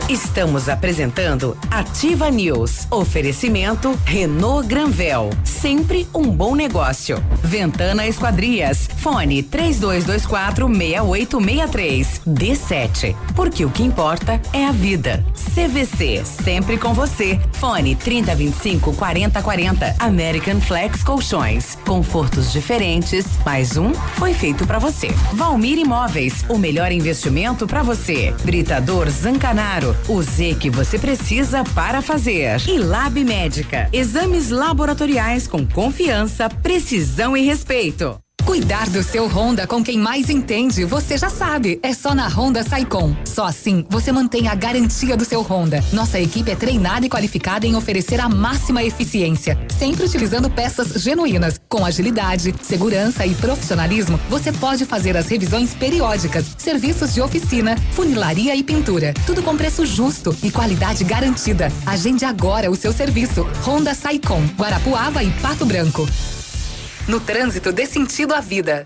Estamos 0.09 0.69
apresentando 0.69 1.57
Ativa 1.69 2.31
News. 2.31 2.87
Oferecimento 2.89 3.99
Renault 4.05 4.65
Granvel. 4.65 5.31
Sempre 5.43 6.07
um 6.15 6.31
bom 6.31 6.55
negócio. 6.55 7.21
Ventana 7.43 8.07
Esquadrias. 8.07 8.87
Fone 8.99 9.43
3224 9.43 10.65
6863. 10.69 12.21
D7. 12.25 13.15
Porque 13.35 13.65
o 13.65 13.69
que 13.69 13.83
importa 13.83 14.41
é 14.53 14.65
a 14.65 14.71
vida. 14.71 15.25
CVC. 15.53 16.23
Sempre 16.23 16.77
com 16.77 16.93
você. 16.93 17.37
Fone 17.51 17.93
3025 17.93 18.93
4040. 18.93 19.93
American 19.99 20.61
Flex 20.61 21.03
Colchões. 21.03 21.77
Confortos 21.85 22.53
diferentes. 22.53 23.25
Mais 23.45 23.75
um 23.75 23.93
foi 24.15 24.33
feito 24.33 24.65
para 24.65 24.79
você. 24.79 25.09
Valmir 25.33 25.77
Imóveis. 25.77 26.45
O 26.47 26.57
melhor 26.57 26.93
investimento 26.93 27.67
para 27.67 27.83
você. 27.83 28.33
Britador 28.45 29.09
Zancanaro. 29.09 29.96
O 30.07 30.21
Z 30.21 30.55
que 30.59 30.69
você 30.69 30.97
precisa 30.97 31.63
para 31.75 32.01
fazer. 32.01 32.61
E 32.67 32.77
Lab 32.77 33.23
Médica. 33.23 33.89
Exames 33.91 34.49
laboratoriais 34.49 35.47
com 35.47 35.65
confiança, 35.65 36.49
precisão 36.49 37.35
e 37.35 37.41
respeito. 37.41 38.19
Cuidar 38.47 38.89
do 38.89 39.03
seu 39.03 39.27
Honda 39.27 39.67
com 39.67 39.83
quem 39.83 39.99
mais 39.99 40.29
entende, 40.29 40.85
você 40.85 41.17
já 41.17 41.29
sabe. 41.29 41.81
É 41.83 41.93
só 41.93 42.15
na 42.15 42.29
Honda 42.29 42.63
Saicom. 42.63 43.13
Só 43.25 43.45
assim 43.45 43.85
você 43.89 44.09
mantém 44.09 44.47
a 44.47 44.55
garantia 44.55 45.17
do 45.17 45.25
seu 45.25 45.41
Honda. 45.41 45.83
Nossa 45.91 46.17
equipe 46.17 46.49
é 46.49 46.55
treinada 46.55 47.05
e 47.05 47.09
qualificada 47.09 47.67
em 47.67 47.75
oferecer 47.75 48.21
a 48.21 48.29
máxima 48.29 48.81
eficiência, 48.81 49.59
sempre 49.77 50.05
utilizando 50.05 50.49
peças 50.49 51.03
genuínas. 51.03 51.59
Com 51.67 51.85
agilidade, 51.85 52.55
segurança 52.61 53.25
e 53.25 53.35
profissionalismo, 53.35 54.17
você 54.29 54.53
pode 54.53 54.85
fazer 54.85 55.17
as 55.17 55.27
revisões 55.27 55.73
periódicas, 55.73 56.45
serviços 56.57 57.13
de 57.13 57.21
oficina, 57.21 57.75
funilaria 57.91 58.55
e 58.55 58.63
pintura. 58.63 59.13
Tudo 59.25 59.43
com 59.43 59.57
preço 59.57 59.85
justo 59.85 60.33
e 60.41 60.49
qualidade 60.49 61.03
garantida. 61.03 61.69
Agende 61.85 62.23
agora 62.23 62.71
o 62.71 62.77
seu 62.77 62.93
serviço. 62.93 63.45
Honda 63.65 63.93
Saicom, 63.93 64.41
Guarapuava 64.57 65.21
e 65.21 65.29
Pato 65.41 65.65
Branco. 65.65 66.07
No 67.07 67.21
trânsito 67.21 67.71
dê 67.71 67.85
sentido 67.85 68.33
à 68.33 68.41
vida. 68.41 68.85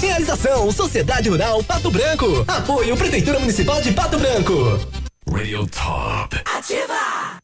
Realização 0.00 0.70
Sociedade 0.70 1.28
Rural 1.28 1.62
Pato 1.64 1.90
Branco. 1.90 2.44
Apoio 2.46 2.96
Prefeitura 2.96 3.38
Municipal 3.40 3.80
de 3.80 3.92
Pato 3.92 4.18
Branco. 4.18 4.78
Radio 5.30 5.66
Top. 5.66 6.40
Ativa! 6.56 7.43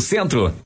Centro. 0.00 0.65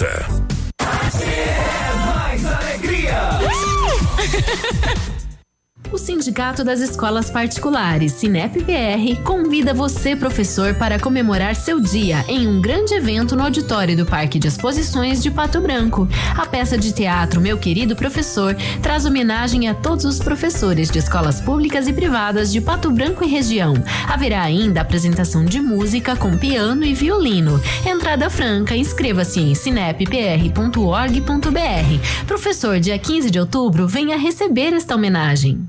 É 0.00 1.94
mais 2.06 2.44
alegria. 2.46 3.20
O 5.92 5.98
Sindicato 5.98 6.64
das 6.64 6.80
Escolas 6.80 7.28
Particulares, 7.30 8.12
Sinep-PR, 8.12 9.22
convida 9.22 9.74
você, 9.74 10.16
professor, 10.16 10.72
para 10.74 10.98
comemorar 10.98 11.54
seu 11.54 11.78
dia 11.78 12.24
em 12.28 12.48
um 12.48 12.62
grande 12.62 12.94
evento 12.94 13.36
no 13.36 13.42
auditório 13.42 13.94
do 13.94 14.06
Parque 14.06 14.38
de 14.38 14.48
Exposições 14.48 15.22
de 15.22 15.30
Pato 15.30 15.60
Branco. 15.60 16.08
A 16.34 16.46
peça 16.46 16.78
de 16.78 16.92
teatro 16.92 17.42
Meu 17.42 17.58
Querido 17.58 17.94
Professor 17.94 18.56
traz 18.80 19.04
homenagem 19.04 19.68
a 19.68 19.74
todos 19.74 20.06
os 20.06 20.18
professores 20.18 20.90
de 20.90 20.98
escolas 20.98 21.42
públicas 21.42 21.86
e 21.86 21.92
privadas 21.92 22.50
de 22.50 22.62
Pato 22.62 22.90
Branco 22.90 23.22
e 23.22 23.28
região. 23.28 23.74
Haverá 24.08 24.40
ainda 24.40 24.80
apresentação 24.80 25.44
de 25.44 25.60
música 25.60 26.16
com 26.16 26.38
piano 26.38 26.84
e 26.84 26.94
violino. 26.94 27.60
Entrada 27.86 28.30
franca, 28.30 28.74
inscreva-se 28.74 29.40
em 29.40 29.54
sinep.org.br. 29.54 30.06
Professor, 32.26 32.80
dia 32.80 32.98
15 32.98 33.30
de 33.30 33.38
outubro, 33.38 33.86
venha 33.86 34.16
receber 34.16 34.72
esta 34.72 34.94
homenagem. 34.94 35.68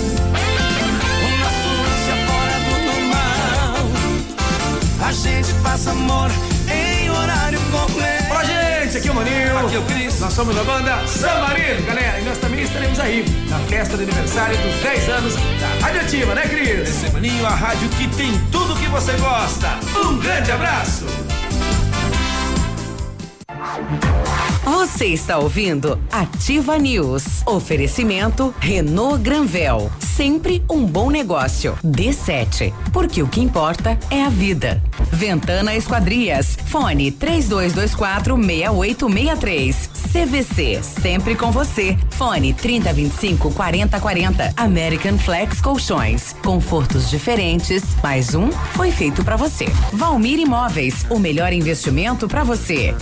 A 5.11 5.13
gente 5.13 5.51
faz 5.55 5.85
amor 5.89 6.31
em 6.73 7.09
horário 7.09 7.59
completo. 7.69 8.23
Fala, 8.29 8.45
gente, 8.45 8.95
aqui 8.95 9.09
é 9.09 9.11
o 9.11 9.15
Maninho. 9.15 9.57
Aqui 9.57 9.75
é 9.75 9.79
o 9.79 9.81
Cris. 9.81 10.17
Nós 10.21 10.31
somos 10.31 10.55
da 10.55 10.63
banda 10.63 11.05
San 11.05 11.37
Marino, 11.41 11.85
galera. 11.85 12.17
E 12.17 12.23
nós 12.23 12.37
também 12.37 12.63
estaremos 12.63 12.97
aí 12.97 13.25
na 13.49 13.59
festa 13.59 13.97
do 13.97 14.03
aniversário 14.03 14.57
dos 14.59 14.73
10 14.81 15.09
anos 15.09 15.35
da 15.35 15.85
Rádio 15.85 15.99
Ativa, 15.99 16.33
né, 16.33 16.43
Cris? 16.43 16.87
Esse 16.87 17.07
é 17.07 17.09
Maninho, 17.09 17.45
a 17.45 17.49
rádio 17.49 17.89
que 17.89 18.07
tem 18.15 18.39
tudo 18.53 18.73
que 18.77 18.87
você 18.87 19.11
gosta. 19.17 19.79
Um 20.01 20.17
grande 20.17 20.49
abraço. 20.49 21.03
Você 24.63 25.07
está 25.07 25.37
ouvindo 25.37 25.99
Ativa 26.11 26.77
News. 26.77 27.43
Oferecimento 27.45 28.53
Renault 28.59 29.21
Granvel. 29.21 29.91
Sempre 29.99 30.63
um 30.69 30.85
bom 30.85 31.09
negócio. 31.09 31.77
D7. 31.83 32.73
Porque 32.91 33.21
o 33.23 33.27
que 33.27 33.41
importa 33.41 33.97
é 34.09 34.23
a 34.23 34.29
vida. 34.29 34.81
Ventana 35.11 35.75
Esquadrias. 35.75 36.57
Fone 36.65 37.11
3224 37.11 38.35
6863. 38.35 39.89
CVC. 40.11 40.83
Sempre 40.83 41.35
com 41.35 41.51
você. 41.51 41.97
Fone 42.11 42.53
3025 42.53 43.51
4040. 43.51 44.53
American 44.57 45.17
Flex 45.17 45.61
Colchões. 45.61 46.35
Confortos 46.43 47.09
diferentes. 47.09 47.83
Mais 48.03 48.35
um 48.35 48.51
foi 48.73 48.91
feito 48.91 49.23
para 49.23 49.37
você. 49.37 49.65
Valmir 49.93 50.39
Imóveis. 50.39 51.05
O 51.09 51.17
melhor 51.17 51.53
investimento 51.53 52.27
para 52.27 52.43
você. 52.43 52.93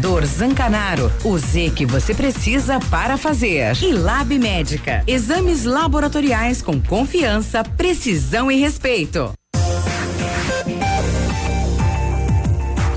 Britador 0.00 0.24
Zancanaro. 0.24 1.12
O 1.22 1.36
Z 1.36 1.72
que 1.76 1.84
você 1.84 2.14
precisa 2.14 2.80
para 2.90 3.18
fazer. 3.18 3.76
E 3.82 3.92
Lab 3.92 4.38
Médica. 4.38 5.04
Exames 5.06 5.64
laboratoriais 5.64 6.62
com 6.62 6.80
confiança, 6.80 7.62
precisão 7.62 8.50
e 8.50 8.58
respeito. 8.58 9.30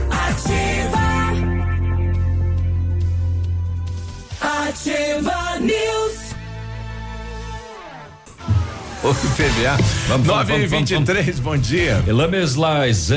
Ativa. 0.09 1.03
Ativa 4.39 5.59
News. 5.59 6.02
O 9.03 9.13
PVA. 9.13 9.77
Vamos, 10.07 10.25
9 10.25 10.59
e 10.59 10.65
23 10.65 11.37
bom 11.39 11.57
dia. 11.57 12.01
Exames, 12.87 13.11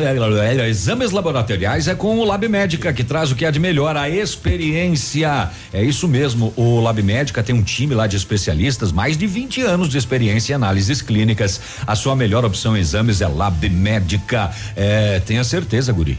exames 0.68 1.12
laboratoriais 1.12 1.86
é 1.86 1.94
com 1.94 2.18
o 2.18 2.24
Lab 2.24 2.48
Médica, 2.48 2.92
que 2.92 3.04
traz 3.04 3.30
o 3.30 3.36
que 3.36 3.46
há 3.46 3.52
de 3.52 3.60
melhor, 3.60 3.96
a 3.96 4.10
experiência. 4.10 5.48
É 5.72 5.84
isso 5.84 6.08
mesmo, 6.08 6.52
o 6.56 6.80
Lab 6.80 7.00
Médica 7.04 7.40
tem 7.40 7.54
um 7.54 7.62
time 7.62 7.94
lá 7.94 8.08
de 8.08 8.16
especialistas, 8.16 8.90
mais 8.90 9.16
de 9.16 9.28
20 9.28 9.62
anos 9.62 9.88
de 9.88 9.96
experiência 9.96 10.54
em 10.54 10.56
análises 10.56 11.00
clínicas. 11.00 11.60
A 11.86 11.94
sua 11.94 12.16
melhor 12.16 12.44
opção 12.44 12.76
em 12.76 12.80
exames 12.80 13.20
é 13.20 13.28
Lab 13.28 13.68
Médica. 13.68 14.50
É, 14.74 15.20
tenha 15.20 15.44
certeza, 15.44 15.92
Guri. 15.92 16.18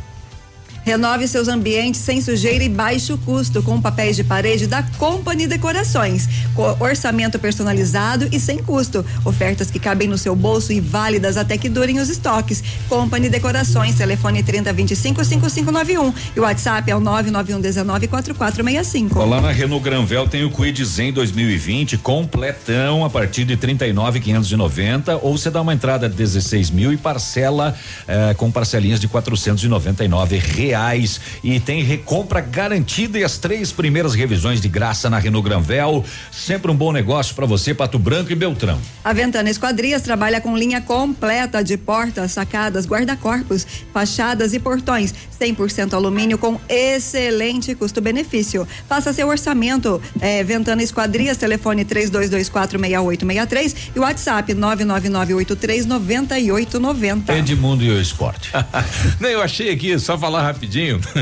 Renove 0.88 1.28
seus 1.28 1.50
ambientes 1.50 2.00
sem 2.00 2.22
sujeira 2.22 2.64
e 2.64 2.70
baixo 2.70 3.18
custo 3.26 3.62
com 3.62 3.82
papéis 3.82 4.16
de 4.16 4.24
parede 4.24 4.68
da 4.68 4.82
Company 4.98 5.46
Decorações. 5.46 6.30
Com 6.56 6.78
orçamento 6.80 7.38
personalizado 7.38 8.30
e 8.32 8.40
sem 8.40 8.60
custo. 8.60 9.06
Ofertas 9.26 9.70
que 9.70 9.80
cabem 9.80 10.08
no 10.08 10.18
seu 10.18 10.34
bolso 10.34 10.72
e 10.72 10.80
válidas 10.80 11.36
até 11.36 11.58
que 11.58 11.68
durem 11.68 12.00
os 12.00 12.08
estoques. 12.08 12.64
Company 12.88 13.28
Decorações, 13.28 13.96
telefone 13.96 14.42
3025 14.42 15.26
5591 15.26 16.14
e 16.34 16.40
o 16.40 16.44
WhatsApp 16.44 16.90
é 16.90 16.96
o 16.96 17.02
991 17.02 17.60
19 17.60 18.08
4465. 18.08 19.26
Lá 19.26 19.42
na 19.42 19.52
Renault 19.52 19.84
Granvel 19.84 20.26
tem 20.26 20.46
o 20.46 20.50
Quid 20.50 20.86
Zen 20.86 21.12
2020 21.12 21.98
completão 21.98 23.04
a 23.04 23.10
partir 23.10 23.44
de 23.44 23.58
39.590 23.58 25.20
ou 25.22 25.38
você 25.38 25.52
dá 25.52 25.60
uma 25.60 25.74
entrada 25.74 26.08
de 26.08 26.16
16 26.16 26.72
mil 26.72 26.94
e 26.94 26.98
parcela 26.98 27.76
eh, 28.08 28.34
com 28.38 28.50
parcelinhas 28.50 29.02
de 29.02 29.10
499 29.10 30.38
reais. 30.38 30.77
Reais 30.78 31.20
e 31.44 31.60
tem 31.60 31.84
recompra 31.84 32.40
garantida 32.40 33.18
e 33.18 33.24
as 33.24 33.40
três 33.40 33.72
primeiras 33.72 34.14
revisões 34.14 34.62
de 34.62 34.70
graça 34.70 35.10
na 35.10 35.18
Renault 35.18 35.44
Granvel. 35.48 36.06
Sempre 36.32 36.72
um 36.72 36.76
bom 36.76 36.92
negócio 36.92 37.34
para 37.36 37.48
você, 37.48 37.74
Pato 37.74 37.98
Branco 37.98 38.32
e 38.32 38.36
Beltrão. 38.36 38.80
A 39.04 39.12
Ventana 39.12 39.50
Esquadrias 39.50 40.04
trabalha 40.04 40.40
com 40.40 40.56
linha 40.56 40.80
completa 40.82 41.64
de 41.64 41.76
portas, 41.78 42.32
sacadas, 42.32 42.86
guarda-corpos, 42.86 43.66
fachadas 43.92 44.54
e 44.54 44.60
portões. 44.60 45.16
100% 45.40 45.94
alumínio 45.94 46.38
com 46.38 46.60
excelente 46.68 47.74
custo-benefício. 47.76 48.68
Faça 48.88 49.14
seu 49.14 49.28
orçamento. 49.28 50.02
É, 50.20 50.44
Ventana 50.44 50.84
Esquadrias, 50.84 51.38
telefone 51.38 51.86
32246863 51.86 53.76
e 53.96 54.00
WhatsApp 54.00 54.54
999839890. 54.54 57.30
Edmundo 57.30 57.84
e 57.84 57.92
o 57.92 58.02
esporte. 58.02 58.52
Nem 59.20 59.32
eu 59.32 59.42
achei 59.42 59.72
aqui, 59.72 59.98
só 60.00 60.18
falar 60.18 60.44
rapidinho. 60.44 60.67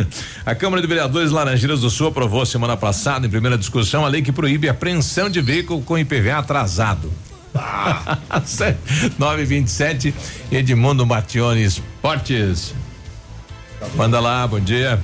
A 0.46 0.56
Câmara 0.56 0.82
de 0.82 0.88
Vereadores 0.88 1.32
Laranjeiras 1.32 1.82
do 1.82 1.90
Sul 1.90 2.08
aprovou 2.08 2.46
semana 2.46 2.76
passada, 2.76 3.28
em 3.28 3.30
primeira 3.30 3.58
discussão, 3.58 4.06
a 4.06 4.10
lei 4.10 4.22
que 4.22 4.32
proíbe 4.32 4.68
a 4.68 4.72
apreensão 4.72 5.30
de 5.30 5.42
veículo 5.42 5.82
com 5.82 5.98
IPVA 5.98 6.38
atrasado. 6.38 7.12
Ah. 7.54 8.18
927 9.18 10.14
Edmundo 10.52 11.06
Matione 11.06 11.64
Esportes. 11.64 12.74
Manda 13.96 14.20
lá, 14.20 14.46
bom 14.48 14.60
dia. 14.60 15.00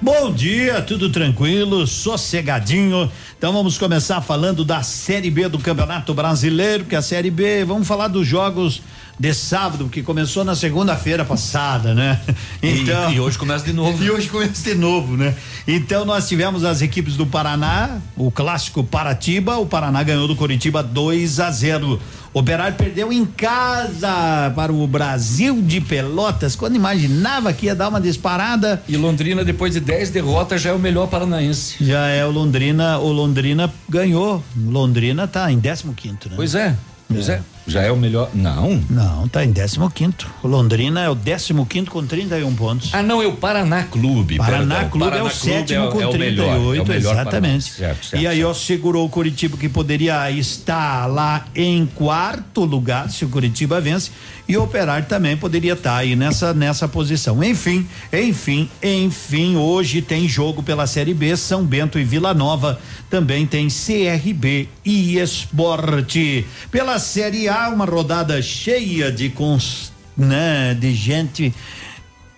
Bom 0.00 0.32
dia, 0.32 0.80
tudo 0.80 1.10
tranquilo, 1.10 1.84
sossegadinho. 1.84 3.10
Então 3.36 3.52
vamos 3.52 3.76
começar 3.76 4.20
falando 4.20 4.64
da 4.64 4.80
Série 4.82 5.28
B 5.30 5.48
do 5.48 5.58
Campeonato 5.58 6.14
Brasileiro, 6.14 6.84
que 6.84 6.94
a 6.94 7.02
Série 7.02 7.30
B, 7.32 7.64
vamos 7.64 7.86
falar 7.88 8.06
dos 8.06 8.24
jogos 8.26 8.80
de 9.18 9.34
sábado, 9.34 9.88
que 9.88 10.00
começou 10.00 10.44
na 10.44 10.54
segunda-feira 10.54 11.24
passada, 11.24 11.94
né? 11.94 12.20
E- 12.62 12.84
e 13.14 13.20
hoje 13.20 13.36
começa 13.36 13.64
de 13.64 13.72
novo. 13.72 13.98
E 14.04 14.08
hoje 14.08 14.28
começa 14.28 14.62
de 14.62 14.76
novo, 14.76 15.16
né? 15.16 15.34
Então 15.66 16.04
nós 16.04 16.28
tivemos 16.28 16.64
as 16.64 16.80
equipes 16.80 17.16
do 17.16 17.26
Paraná, 17.26 17.98
o 18.16 18.30
clássico 18.30 18.84
Paratiba, 18.84 19.56
o 19.56 19.66
Paraná 19.66 20.00
ganhou 20.04 20.28
do 20.28 20.36
Coritiba 20.36 20.80
2 20.80 21.40
a 21.40 21.50
0. 21.50 22.00
Operário 22.32 22.76
perdeu 22.76 23.12
em 23.12 23.24
casa 23.24 24.52
para 24.54 24.72
o 24.72 24.86
Brasil 24.86 25.62
de 25.62 25.80
Pelotas, 25.80 26.54
quando 26.54 26.76
imaginava 26.76 27.52
que 27.52 27.66
ia 27.66 27.74
dar 27.74 27.88
uma 27.88 28.00
disparada. 28.00 28.82
E 28.88 28.96
Londrina, 28.96 29.44
depois 29.44 29.72
de 29.72 29.80
10 29.80 30.10
derrotas, 30.10 30.60
já 30.60 30.70
é 30.70 30.72
o 30.72 30.78
melhor 30.78 31.08
paranaense. 31.08 31.76
Já 31.84 32.06
é 32.08 32.24
o 32.24 32.30
Londrina, 32.30 32.98
o 32.98 33.10
Londrina 33.10 33.72
ganhou. 33.88 34.42
Londrina 34.56 35.26
tá 35.26 35.50
em 35.50 35.60
15 35.60 35.84
quinto, 35.96 36.28
né? 36.28 36.36
Pois 36.36 36.54
é, 36.54 36.74
pois 37.08 37.28
é. 37.28 37.40
Já 37.68 37.82
é 37.82 37.92
o 37.92 37.96
melhor. 37.96 38.30
Não. 38.34 38.82
Não, 38.88 39.28
tá 39.28 39.44
em 39.44 39.52
15 39.52 39.78
quinto. 39.94 40.28
O 40.42 40.48
Londrina 40.48 41.00
é 41.02 41.08
o 41.08 41.16
15 41.16 41.54
quinto 41.68 41.90
com 41.90 42.04
31 42.04 42.54
pontos. 42.54 42.90
Ah, 42.92 43.02
não, 43.02 43.22
é 43.22 43.26
o 43.26 43.32
Paraná 43.32 43.84
Clube. 43.84 44.36
Paraná 44.36 44.76
perdão. 44.76 44.90
Clube 44.90 45.06
é 45.06 45.10
Paraná 45.10 45.24
o 45.24 45.30
sétimo 45.30 45.84
é 45.86 45.90
com 45.90 46.00
é 46.00 46.06
o 46.06 46.10
38, 46.10 46.18
melhor, 46.18 46.76
é 46.76 46.80
o 46.80 46.86
melhor 46.86 47.12
exatamente. 47.12 47.64
Certo, 47.64 48.06
certo, 48.06 48.22
e 48.22 48.26
aí, 48.26 48.44
ó, 48.44 48.54
segurou 48.54 49.06
o 49.06 49.08
Curitiba 49.08 49.56
que 49.56 49.68
poderia 49.68 50.30
estar 50.30 51.06
lá 51.06 51.44
em 51.54 51.86
quarto 51.86 52.64
lugar 52.64 53.10
se 53.10 53.24
o 53.24 53.28
Curitiba 53.28 53.80
vence 53.80 54.10
e 54.48 54.56
o 54.56 54.62
Operário 54.62 55.06
também 55.06 55.36
poderia 55.36 55.74
estar 55.74 55.96
aí 55.96 56.16
nessa 56.16 56.54
nessa 56.54 56.88
posição. 56.88 57.44
Enfim, 57.44 57.86
enfim, 58.10 58.68
enfim, 58.82 59.56
hoje 59.56 60.00
tem 60.00 60.26
jogo 60.26 60.62
pela 60.62 60.86
Série 60.86 61.12
B, 61.12 61.36
São 61.36 61.64
Bento 61.64 61.98
e 61.98 62.04
Vila 62.04 62.32
Nova, 62.32 62.80
também 63.10 63.46
tem 63.46 63.68
CRB 63.68 64.68
e 64.84 65.18
Esporte. 65.18 66.46
Pela 66.70 66.98
Série 66.98 67.48
A, 67.48 67.57
uma 67.66 67.84
rodada 67.84 68.40
cheia 68.40 69.10
de 69.10 69.28
cons, 69.30 69.92
né, 70.16 70.74
de 70.74 70.94
gente 70.94 71.52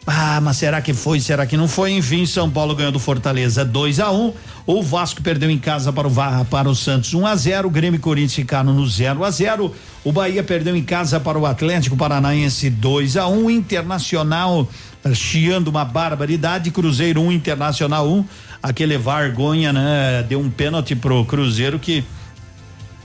ah, 0.07 0.40
mas 0.40 0.57
será 0.57 0.81
que 0.81 0.94
foi? 0.94 1.20
Será 1.20 1.47
que 1.47 1.57
não 1.57 1.68
foi? 1.68 1.92
Enfim, 1.92 2.24
São 2.24 2.50
Paulo 2.50 2.74
ganhou 2.74 2.90
do 2.90 2.99
Fortaleza 2.99 3.65
2 3.65 4.00
a 4.00 4.10
1 4.10 4.26
um. 4.26 4.32
O 4.66 4.82
Vasco 4.82 5.23
perdeu 5.23 5.50
em 5.50 5.58
casa 5.58 5.92
para 5.92 6.08
o 6.08 6.10
para 6.47 6.68
o 6.68 6.74
Santos 6.74 7.12
1 7.12 7.20
um 7.20 7.26
a 7.26 7.36
0 7.36 7.68
O 7.68 7.70
Grêmio 7.70 7.99
e 7.99 8.00
Corinthians 8.00 8.34
ficaram 8.34 8.73
no 8.73 8.86
0 8.86 9.24
a 9.24 9.31
0 9.31 9.74
O 10.02 10.10
Bahia 10.10 10.42
perdeu 10.42 10.74
em 10.74 10.82
casa 10.82 11.20
para 11.20 11.39
o 11.39 11.44
Atlético 11.47 11.97
Paranaense 11.97 12.70
2 12.70 13.16
a 13.18 13.28
1 13.28 13.44
um. 13.44 13.50
Internacional 13.50 14.66
eh, 15.05 15.15
chiando 15.15 15.68
uma 15.68 15.84
barbaridade. 15.84 16.70
Cruzeiro 16.70 17.20
1, 17.20 17.26
um, 17.26 17.32
Internacional 17.32 18.08
1. 18.08 18.12
Um. 18.12 18.24
Aquele 18.62 18.97
vergonha, 18.99 19.73
né? 19.73 20.24
Deu 20.28 20.40
um 20.40 20.50
pênalti 20.50 20.97
pro 20.97 21.24
Cruzeiro 21.24 21.78
que 21.78 22.05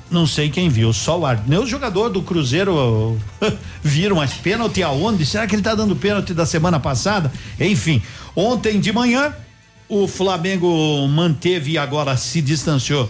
não 0.10 0.28
sei 0.28 0.50
quem 0.50 0.70
viu, 0.70 0.94
só 0.94 1.20
o 1.20 1.26
árbitro. 1.26 1.50
Nem 1.50 1.60
o 1.60 1.66
jogador 1.66 2.10
do 2.10 2.22
Cruzeiro 2.22 3.18
viram, 3.82 4.18
mas 4.18 4.34
pênalti 4.34 4.84
aonde? 4.84 5.26
Será 5.26 5.48
que 5.48 5.56
ele 5.56 5.62
tá 5.62 5.76
dando 5.76 5.96
pênalti 5.96 6.34
da 6.34 6.46
semana 6.46 6.80
passada? 6.80 7.32
Enfim, 7.60 8.02
ontem 8.36 8.80
de 8.80 8.92
manhã 8.92 9.34
o 9.90 10.08
Flamengo 10.08 11.08
manteve 11.08 11.72
e 11.72 11.78
agora 11.78 12.16
se 12.18 12.42
distanciou 12.42 13.10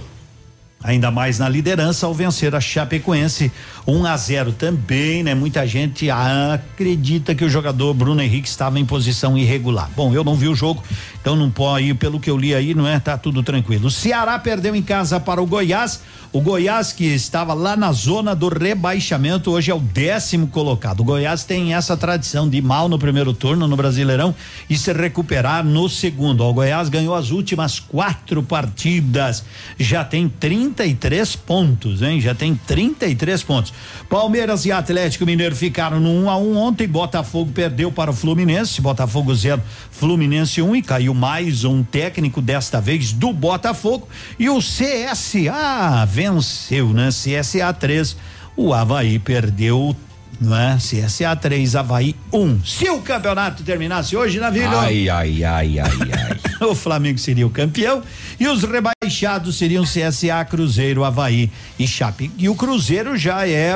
ainda 0.85 1.09
mais 1.09 1.39
na 1.39 1.49
liderança 1.49 2.05
ao 2.05 2.13
vencer 2.13 2.53
a 2.53 2.61
Chapecoense 2.61 3.51
1 3.87 4.05
a 4.05 4.15
0 4.15 4.51
também, 4.51 5.23
né? 5.23 5.33
Muita 5.33 5.65
gente 5.65 6.11
acredita 6.11 7.33
que 7.33 7.43
o 7.43 7.49
jogador 7.49 7.91
Bruno 7.95 8.21
Henrique 8.21 8.47
estava 8.47 8.79
em 8.79 8.85
posição 8.85 9.35
irregular. 9.35 9.89
Bom, 9.95 10.13
eu 10.13 10.23
não 10.23 10.35
vi 10.35 10.47
o 10.47 10.53
jogo, 10.53 10.83
então 11.25 11.35
não 11.35 11.49
pode 11.49 11.91
pelo 11.95 12.19
que 12.19 12.29
eu 12.29 12.37
li 12.37 12.53
aí, 12.53 12.75
não 12.75 12.87
é? 12.87 12.99
Tá 12.99 13.17
tudo 13.17 13.41
tranquilo. 13.41 13.87
O 13.87 13.89
Ceará 13.89 14.37
perdeu 14.37 14.75
em 14.75 14.83
casa 14.83 15.19
para 15.19 15.41
o 15.41 15.47
Goiás. 15.47 15.99
O 16.31 16.39
Goiás 16.39 16.93
que 16.93 17.03
estava 17.03 17.51
lá 17.55 17.75
na 17.75 17.91
zona 17.91 18.35
do 18.35 18.47
rebaixamento, 18.47 19.49
hoje 19.49 19.71
é 19.71 19.73
o 19.73 19.79
décimo 19.79 20.45
colocado. 20.45 20.99
O 20.99 21.03
Goiás 21.03 21.43
tem 21.43 21.73
essa 21.73 21.97
tradição 21.97 22.47
de 22.47 22.57
ir 22.57 22.61
mal 22.61 22.87
no 22.87 22.99
primeiro 22.99 23.33
turno 23.33 23.67
no 23.67 23.75
Brasileirão 23.75 24.35
e 24.69 24.77
se 24.77 24.93
recuperar 24.93 25.65
no 25.65 25.89
segundo. 25.89 26.43
O 26.43 26.53
Goiás 26.53 26.89
ganhou 26.89 27.15
as 27.15 27.31
últimas 27.31 27.79
quatro 27.79 28.43
partidas, 28.43 29.43
já 29.79 30.05
tem 30.05 30.29
33 30.29 31.35
pontos, 31.37 32.03
hein? 32.03 32.21
Já 32.21 32.35
tem 32.35 32.53
33 32.53 33.41
pontos. 33.41 33.73
Palmeiras 34.07 34.63
e 34.67 34.71
Atlético 34.71 35.25
Mineiro 35.25 35.55
ficaram 35.55 35.99
no 35.99 36.09
1 36.09 36.23
um 36.25 36.29
a 36.29 36.37
1 36.37 36.41
um 36.43 36.57
ontem. 36.57 36.87
Botafogo 36.87 37.51
perdeu 37.51 37.91
para 37.91 38.11
o 38.11 38.13
Fluminense, 38.13 38.79
Botafogo 38.79 39.33
0, 39.33 39.59
Fluminense 39.89 40.61
1 40.61 40.69
um, 40.69 40.75
e 40.75 40.83
caiu 40.83 41.14
mais 41.15 41.63
um 41.63 41.81
técnico 41.81 42.41
desta 42.41 42.81
vez 42.81 43.13
do 43.13 43.31
Botafogo 43.31 44.07
e 44.37 44.49
o 44.49 44.59
CSA 44.59 46.05
venceu, 46.05 46.89
né? 46.89 47.07
CSA 47.07 47.71
3, 47.71 48.17
o 48.57 48.73
Havaí 48.73 49.17
perdeu 49.17 49.95
não 50.41 50.53
é? 50.53 50.75
CSA 50.75 51.33
3, 51.33 51.77
Havaí 51.77 52.13
1. 52.33 52.37
Um. 52.37 52.59
Se 52.65 52.89
o 52.89 53.01
campeonato 53.01 53.63
terminasse 53.63 54.17
hoje, 54.17 54.37
Navilho. 54.37 54.77
Ai, 54.77 55.07
ai, 55.07 55.41
ai, 55.45 55.79
ai, 55.79 55.97
ai. 56.11 56.37
o 56.67 56.75
Flamengo 56.75 57.17
seria 57.17 57.47
o 57.47 57.49
campeão 57.49 58.03
e 58.37 58.45
os 58.45 58.63
rebaixados 58.63 59.57
seriam 59.57 59.85
CSA, 59.85 60.43
Cruzeiro, 60.49 61.05
Havaí 61.05 61.49
e 61.79 61.87
Chape. 61.87 62.29
E 62.37 62.49
o 62.49 62.55
Cruzeiro 62.55 63.15
já 63.15 63.47
é. 63.47 63.73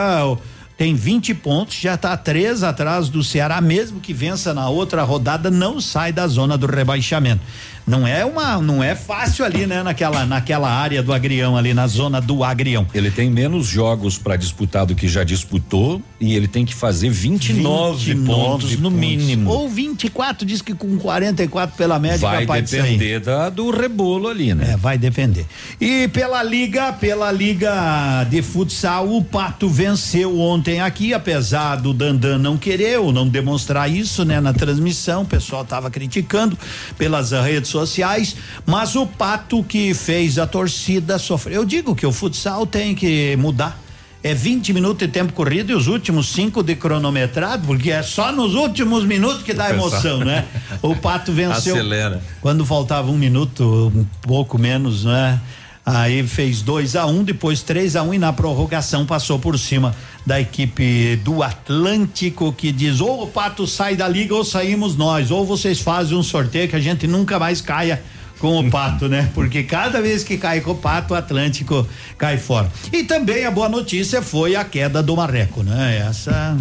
Tem 0.79 0.95
20 0.95 1.33
pontos, 1.33 1.75
já 1.75 1.95
está 1.95 2.15
três 2.15 2.63
atrás 2.63 3.09
do 3.09 3.21
Ceará, 3.21 3.59
mesmo 3.59 3.99
que 3.99 4.13
vença 4.13 4.53
na 4.53 4.69
outra 4.69 5.03
rodada, 5.03 5.51
não 5.51 5.81
sai 5.81 6.13
da 6.13 6.25
zona 6.25 6.57
do 6.57 6.67
rebaixamento. 6.67 7.41
Não 7.85 8.07
é 8.07 8.23
uma, 8.25 8.61
não 8.61 8.83
é 8.83 8.95
fácil 8.95 9.45
ali, 9.45 9.65
né? 9.65 9.83
Naquela, 9.83 10.25
naquela 10.25 10.69
área 10.69 11.01
do 11.01 11.13
Agrião 11.13 11.57
ali, 11.57 11.73
na 11.73 11.87
zona 11.87 12.21
do 12.21 12.43
Agrião. 12.43 12.85
Ele 12.93 13.11
tem 13.11 13.29
menos 13.29 13.65
jogos 13.65 14.17
para 14.17 14.35
disputar 14.35 14.85
do 14.85 14.95
que 14.95 15.07
já 15.07 15.23
disputou 15.23 16.01
e 16.19 16.35
ele 16.35 16.47
tem 16.47 16.65
que 16.65 16.75
fazer 16.75 17.09
29, 17.09 18.13
29 18.13 18.25
pontos 18.25 18.71
no 18.77 18.89
pontos. 18.89 18.99
mínimo. 18.99 19.49
Ou 19.49 19.69
24, 19.69 20.45
diz 20.45 20.61
que 20.61 20.73
com 20.73 20.97
44 20.97 21.75
pela 21.75 21.97
média 21.99 22.19
Vai 22.19 22.45
depender 22.45 23.19
da, 23.19 23.49
do 23.49 23.71
rebolo 23.71 24.27
ali, 24.27 24.53
né? 24.53 24.71
É, 24.73 24.77
vai 24.77 24.97
depender. 24.97 25.45
E 25.79 26.07
pela 26.09 26.43
liga, 26.43 26.93
pela 26.93 27.31
liga 27.31 28.23
de 28.29 28.41
futsal, 28.41 29.09
o 29.11 29.23
Pato 29.23 29.67
venceu 29.67 30.39
ontem 30.39 30.81
aqui, 30.81 31.13
apesar 31.13 31.77
do 31.77 31.93
Dandan 31.93 32.37
não 32.37 32.57
querer 32.57 32.99
ou 32.99 33.11
não 33.11 33.27
demonstrar 33.27 33.89
isso, 33.89 34.23
né, 34.25 34.39
na 34.39 34.53
transmissão, 34.53 35.23
o 35.23 35.25
pessoal 35.25 35.63
tava 35.65 35.89
criticando 35.89 36.57
pelas 36.97 37.33
ah, 37.33 37.41
redes 37.69 37.89
sociais, 37.89 38.35
mas 38.65 38.95
o 38.95 39.05
Pato 39.05 39.63
que 39.63 39.93
fez 39.93 40.37
a 40.37 40.47
torcida 40.47 41.17
sofrer. 41.19 41.55
Eu 41.55 41.65
digo 41.65 41.95
que 41.95 42.05
o 42.05 42.11
futsal 42.11 42.65
tem 42.65 42.95
que 42.95 43.35
mudar. 43.37 43.79
É 44.21 44.33
20 44.33 44.73
minutos 44.73 45.07
de 45.07 45.07
tempo 45.07 45.31
corrido 45.31 45.71
e 45.71 45.75
os 45.75 45.87
últimos 45.87 46.27
cinco 46.27 46.61
de 46.61 46.75
cronometrado, 46.75 47.65
porque 47.65 47.89
é 47.89 48.03
só 48.03 48.33
nos 48.33 48.53
últimos 48.53 49.05
minutos 49.05 49.43
que 49.43 49.53
dá 49.53 49.69
emoção, 49.69 50.19
né? 50.19 50.45
O 50.81 50.93
Pato 50.93 51.31
venceu. 51.31 51.75
Acelera. 51.75 52.21
Quando 52.41 52.65
faltava 52.65 53.09
um 53.09 53.17
minuto, 53.17 53.89
um 53.95 54.05
pouco 54.21 54.57
menos, 54.57 55.05
né? 55.05 55.39
Aí 55.95 56.25
fez 56.27 56.61
2 56.61 56.95
a 56.95 57.05
1 57.05 57.09
um, 57.09 57.23
depois 57.23 57.63
3 57.63 57.95
a 57.95 58.03
1 58.03 58.07
um, 58.07 58.13
e 58.13 58.17
na 58.19 58.31
prorrogação 58.31 59.05
passou 59.05 59.39
por 59.39 59.57
cima 59.57 59.95
da 60.25 60.39
equipe 60.39 61.15
do 61.23 61.41
Atlântico 61.41 62.53
que 62.53 62.71
diz 62.71 63.01
ou 63.01 63.23
o 63.23 63.27
Pato 63.27 63.65
sai 63.65 63.95
da 63.95 64.07
liga 64.07 64.35
ou 64.35 64.45
saímos 64.45 64.95
nós, 64.95 65.31
ou 65.31 65.45
vocês 65.45 65.79
fazem 65.79 66.15
um 66.15 66.21
sorteio 66.21 66.69
que 66.69 66.75
a 66.75 66.79
gente 66.79 67.07
nunca 67.07 67.39
mais 67.39 67.59
caia 67.59 68.01
com 68.39 68.59
o 68.59 68.69
Pato, 68.69 69.09
né? 69.09 69.29
Porque 69.35 69.63
cada 69.63 70.01
vez 70.01 70.23
que 70.23 70.37
cai 70.37 70.61
com 70.61 70.71
o 70.71 70.75
Pato, 70.75 71.13
o 71.13 71.17
Atlântico 71.17 71.87
cai 72.17 72.37
fora. 72.37 72.71
E 72.93 73.03
também 73.03 73.45
a 73.45 73.51
boa 73.51 73.67
notícia 73.67 74.21
foi 74.21 74.55
a 74.55 74.63
queda 74.63 75.01
do 75.01 75.15
Marreco, 75.15 75.63
né? 75.63 76.05
Essa 76.07 76.55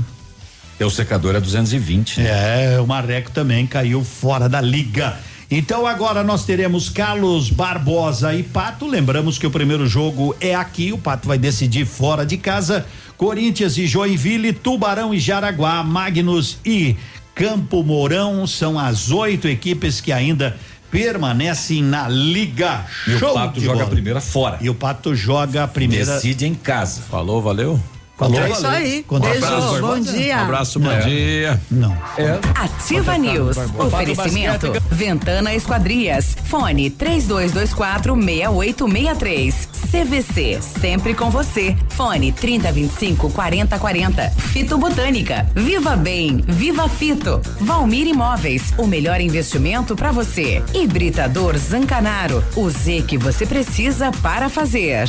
É 0.80 0.86
o 0.86 0.90
secador 0.90 1.34
é 1.34 1.40
220. 1.40 2.20
É, 2.22 2.80
o 2.80 2.86
Marreco 2.86 3.30
também 3.30 3.66
caiu 3.66 4.02
fora 4.02 4.48
da 4.48 4.60
liga. 4.60 5.16
Então 5.50 5.86
agora 5.86 6.22
nós 6.22 6.44
teremos 6.44 6.90
Carlos 6.90 7.48
Barbosa 7.48 8.34
e 8.34 8.42
Pato. 8.42 8.86
Lembramos 8.86 9.38
que 9.38 9.46
o 9.46 9.50
primeiro 9.50 9.86
jogo 9.86 10.36
é 10.40 10.54
aqui, 10.54 10.92
o 10.92 10.98
Pato 10.98 11.26
vai 11.26 11.38
decidir 11.38 11.86
fora 11.86 12.26
de 12.26 12.36
casa. 12.36 12.84
Corinthians 13.16 13.78
e 13.78 13.86
Joinville, 13.86 14.52
Tubarão 14.52 15.14
e 15.14 15.18
Jaraguá, 15.18 15.82
Magnus 15.82 16.58
e 16.66 16.96
Campo 17.34 17.82
Mourão 17.82 18.46
são 18.46 18.78
as 18.78 19.10
oito 19.10 19.48
equipes 19.48 20.02
que 20.02 20.12
ainda 20.12 20.54
permanecem 20.90 21.82
na 21.82 22.08
liga. 22.08 22.84
E 23.06 23.14
o 23.14 23.32
Pato 23.32 23.58
joga 23.58 23.72
a 23.72 23.78
bola. 23.84 23.90
primeira 23.90 24.20
fora. 24.20 24.58
E 24.60 24.68
o 24.68 24.74
Pato 24.74 25.14
joga 25.14 25.64
a 25.64 25.68
primeira. 25.68 26.14
Decide 26.14 26.46
em 26.46 26.54
casa. 26.54 27.00
Falou, 27.02 27.40
valeu. 27.40 27.80
Falou, 28.18 28.40
É 28.40 28.50
isso 28.50 28.66
aí. 28.66 29.06
Beijo, 29.08 29.46
abraço, 29.46 29.80
bom 29.80 30.00
dia. 30.00 30.36
Um 30.36 30.40
abraço, 30.40 30.80
bom 30.80 30.90
É. 30.90 30.98
dia. 31.02 31.60
Não. 31.70 31.96
É. 32.16 32.40
Ativa 32.52 33.16
News. 33.16 33.56
Oferecimento. 33.78 34.72
Ventana 34.90 35.54
Esquadrias. 35.54 36.36
Fone 36.46 36.90
3224 36.90 38.16
6863. 38.16 39.68
CVC. 39.92 40.58
Sempre 40.60 41.14
com 41.14 41.30
você. 41.30 41.76
Fone 41.90 42.32
3025 42.32 43.30
4040. 43.30 44.30
Fito 44.30 44.76
Botânica. 44.76 45.46
Viva 45.54 45.94
Bem. 45.94 46.42
Viva 46.44 46.88
Fito. 46.88 47.40
Valmir 47.60 48.08
Imóveis. 48.08 48.74
O 48.76 48.86
melhor 48.88 49.20
investimento 49.20 49.94
para 49.94 50.10
você. 50.10 50.60
Hibridador 50.74 51.56
Zancanaro. 51.56 52.42
O 52.56 52.68
Z 52.68 53.04
que 53.06 53.16
você 53.16 53.46
precisa 53.46 54.10
para 54.20 54.48
fazer. 54.48 55.08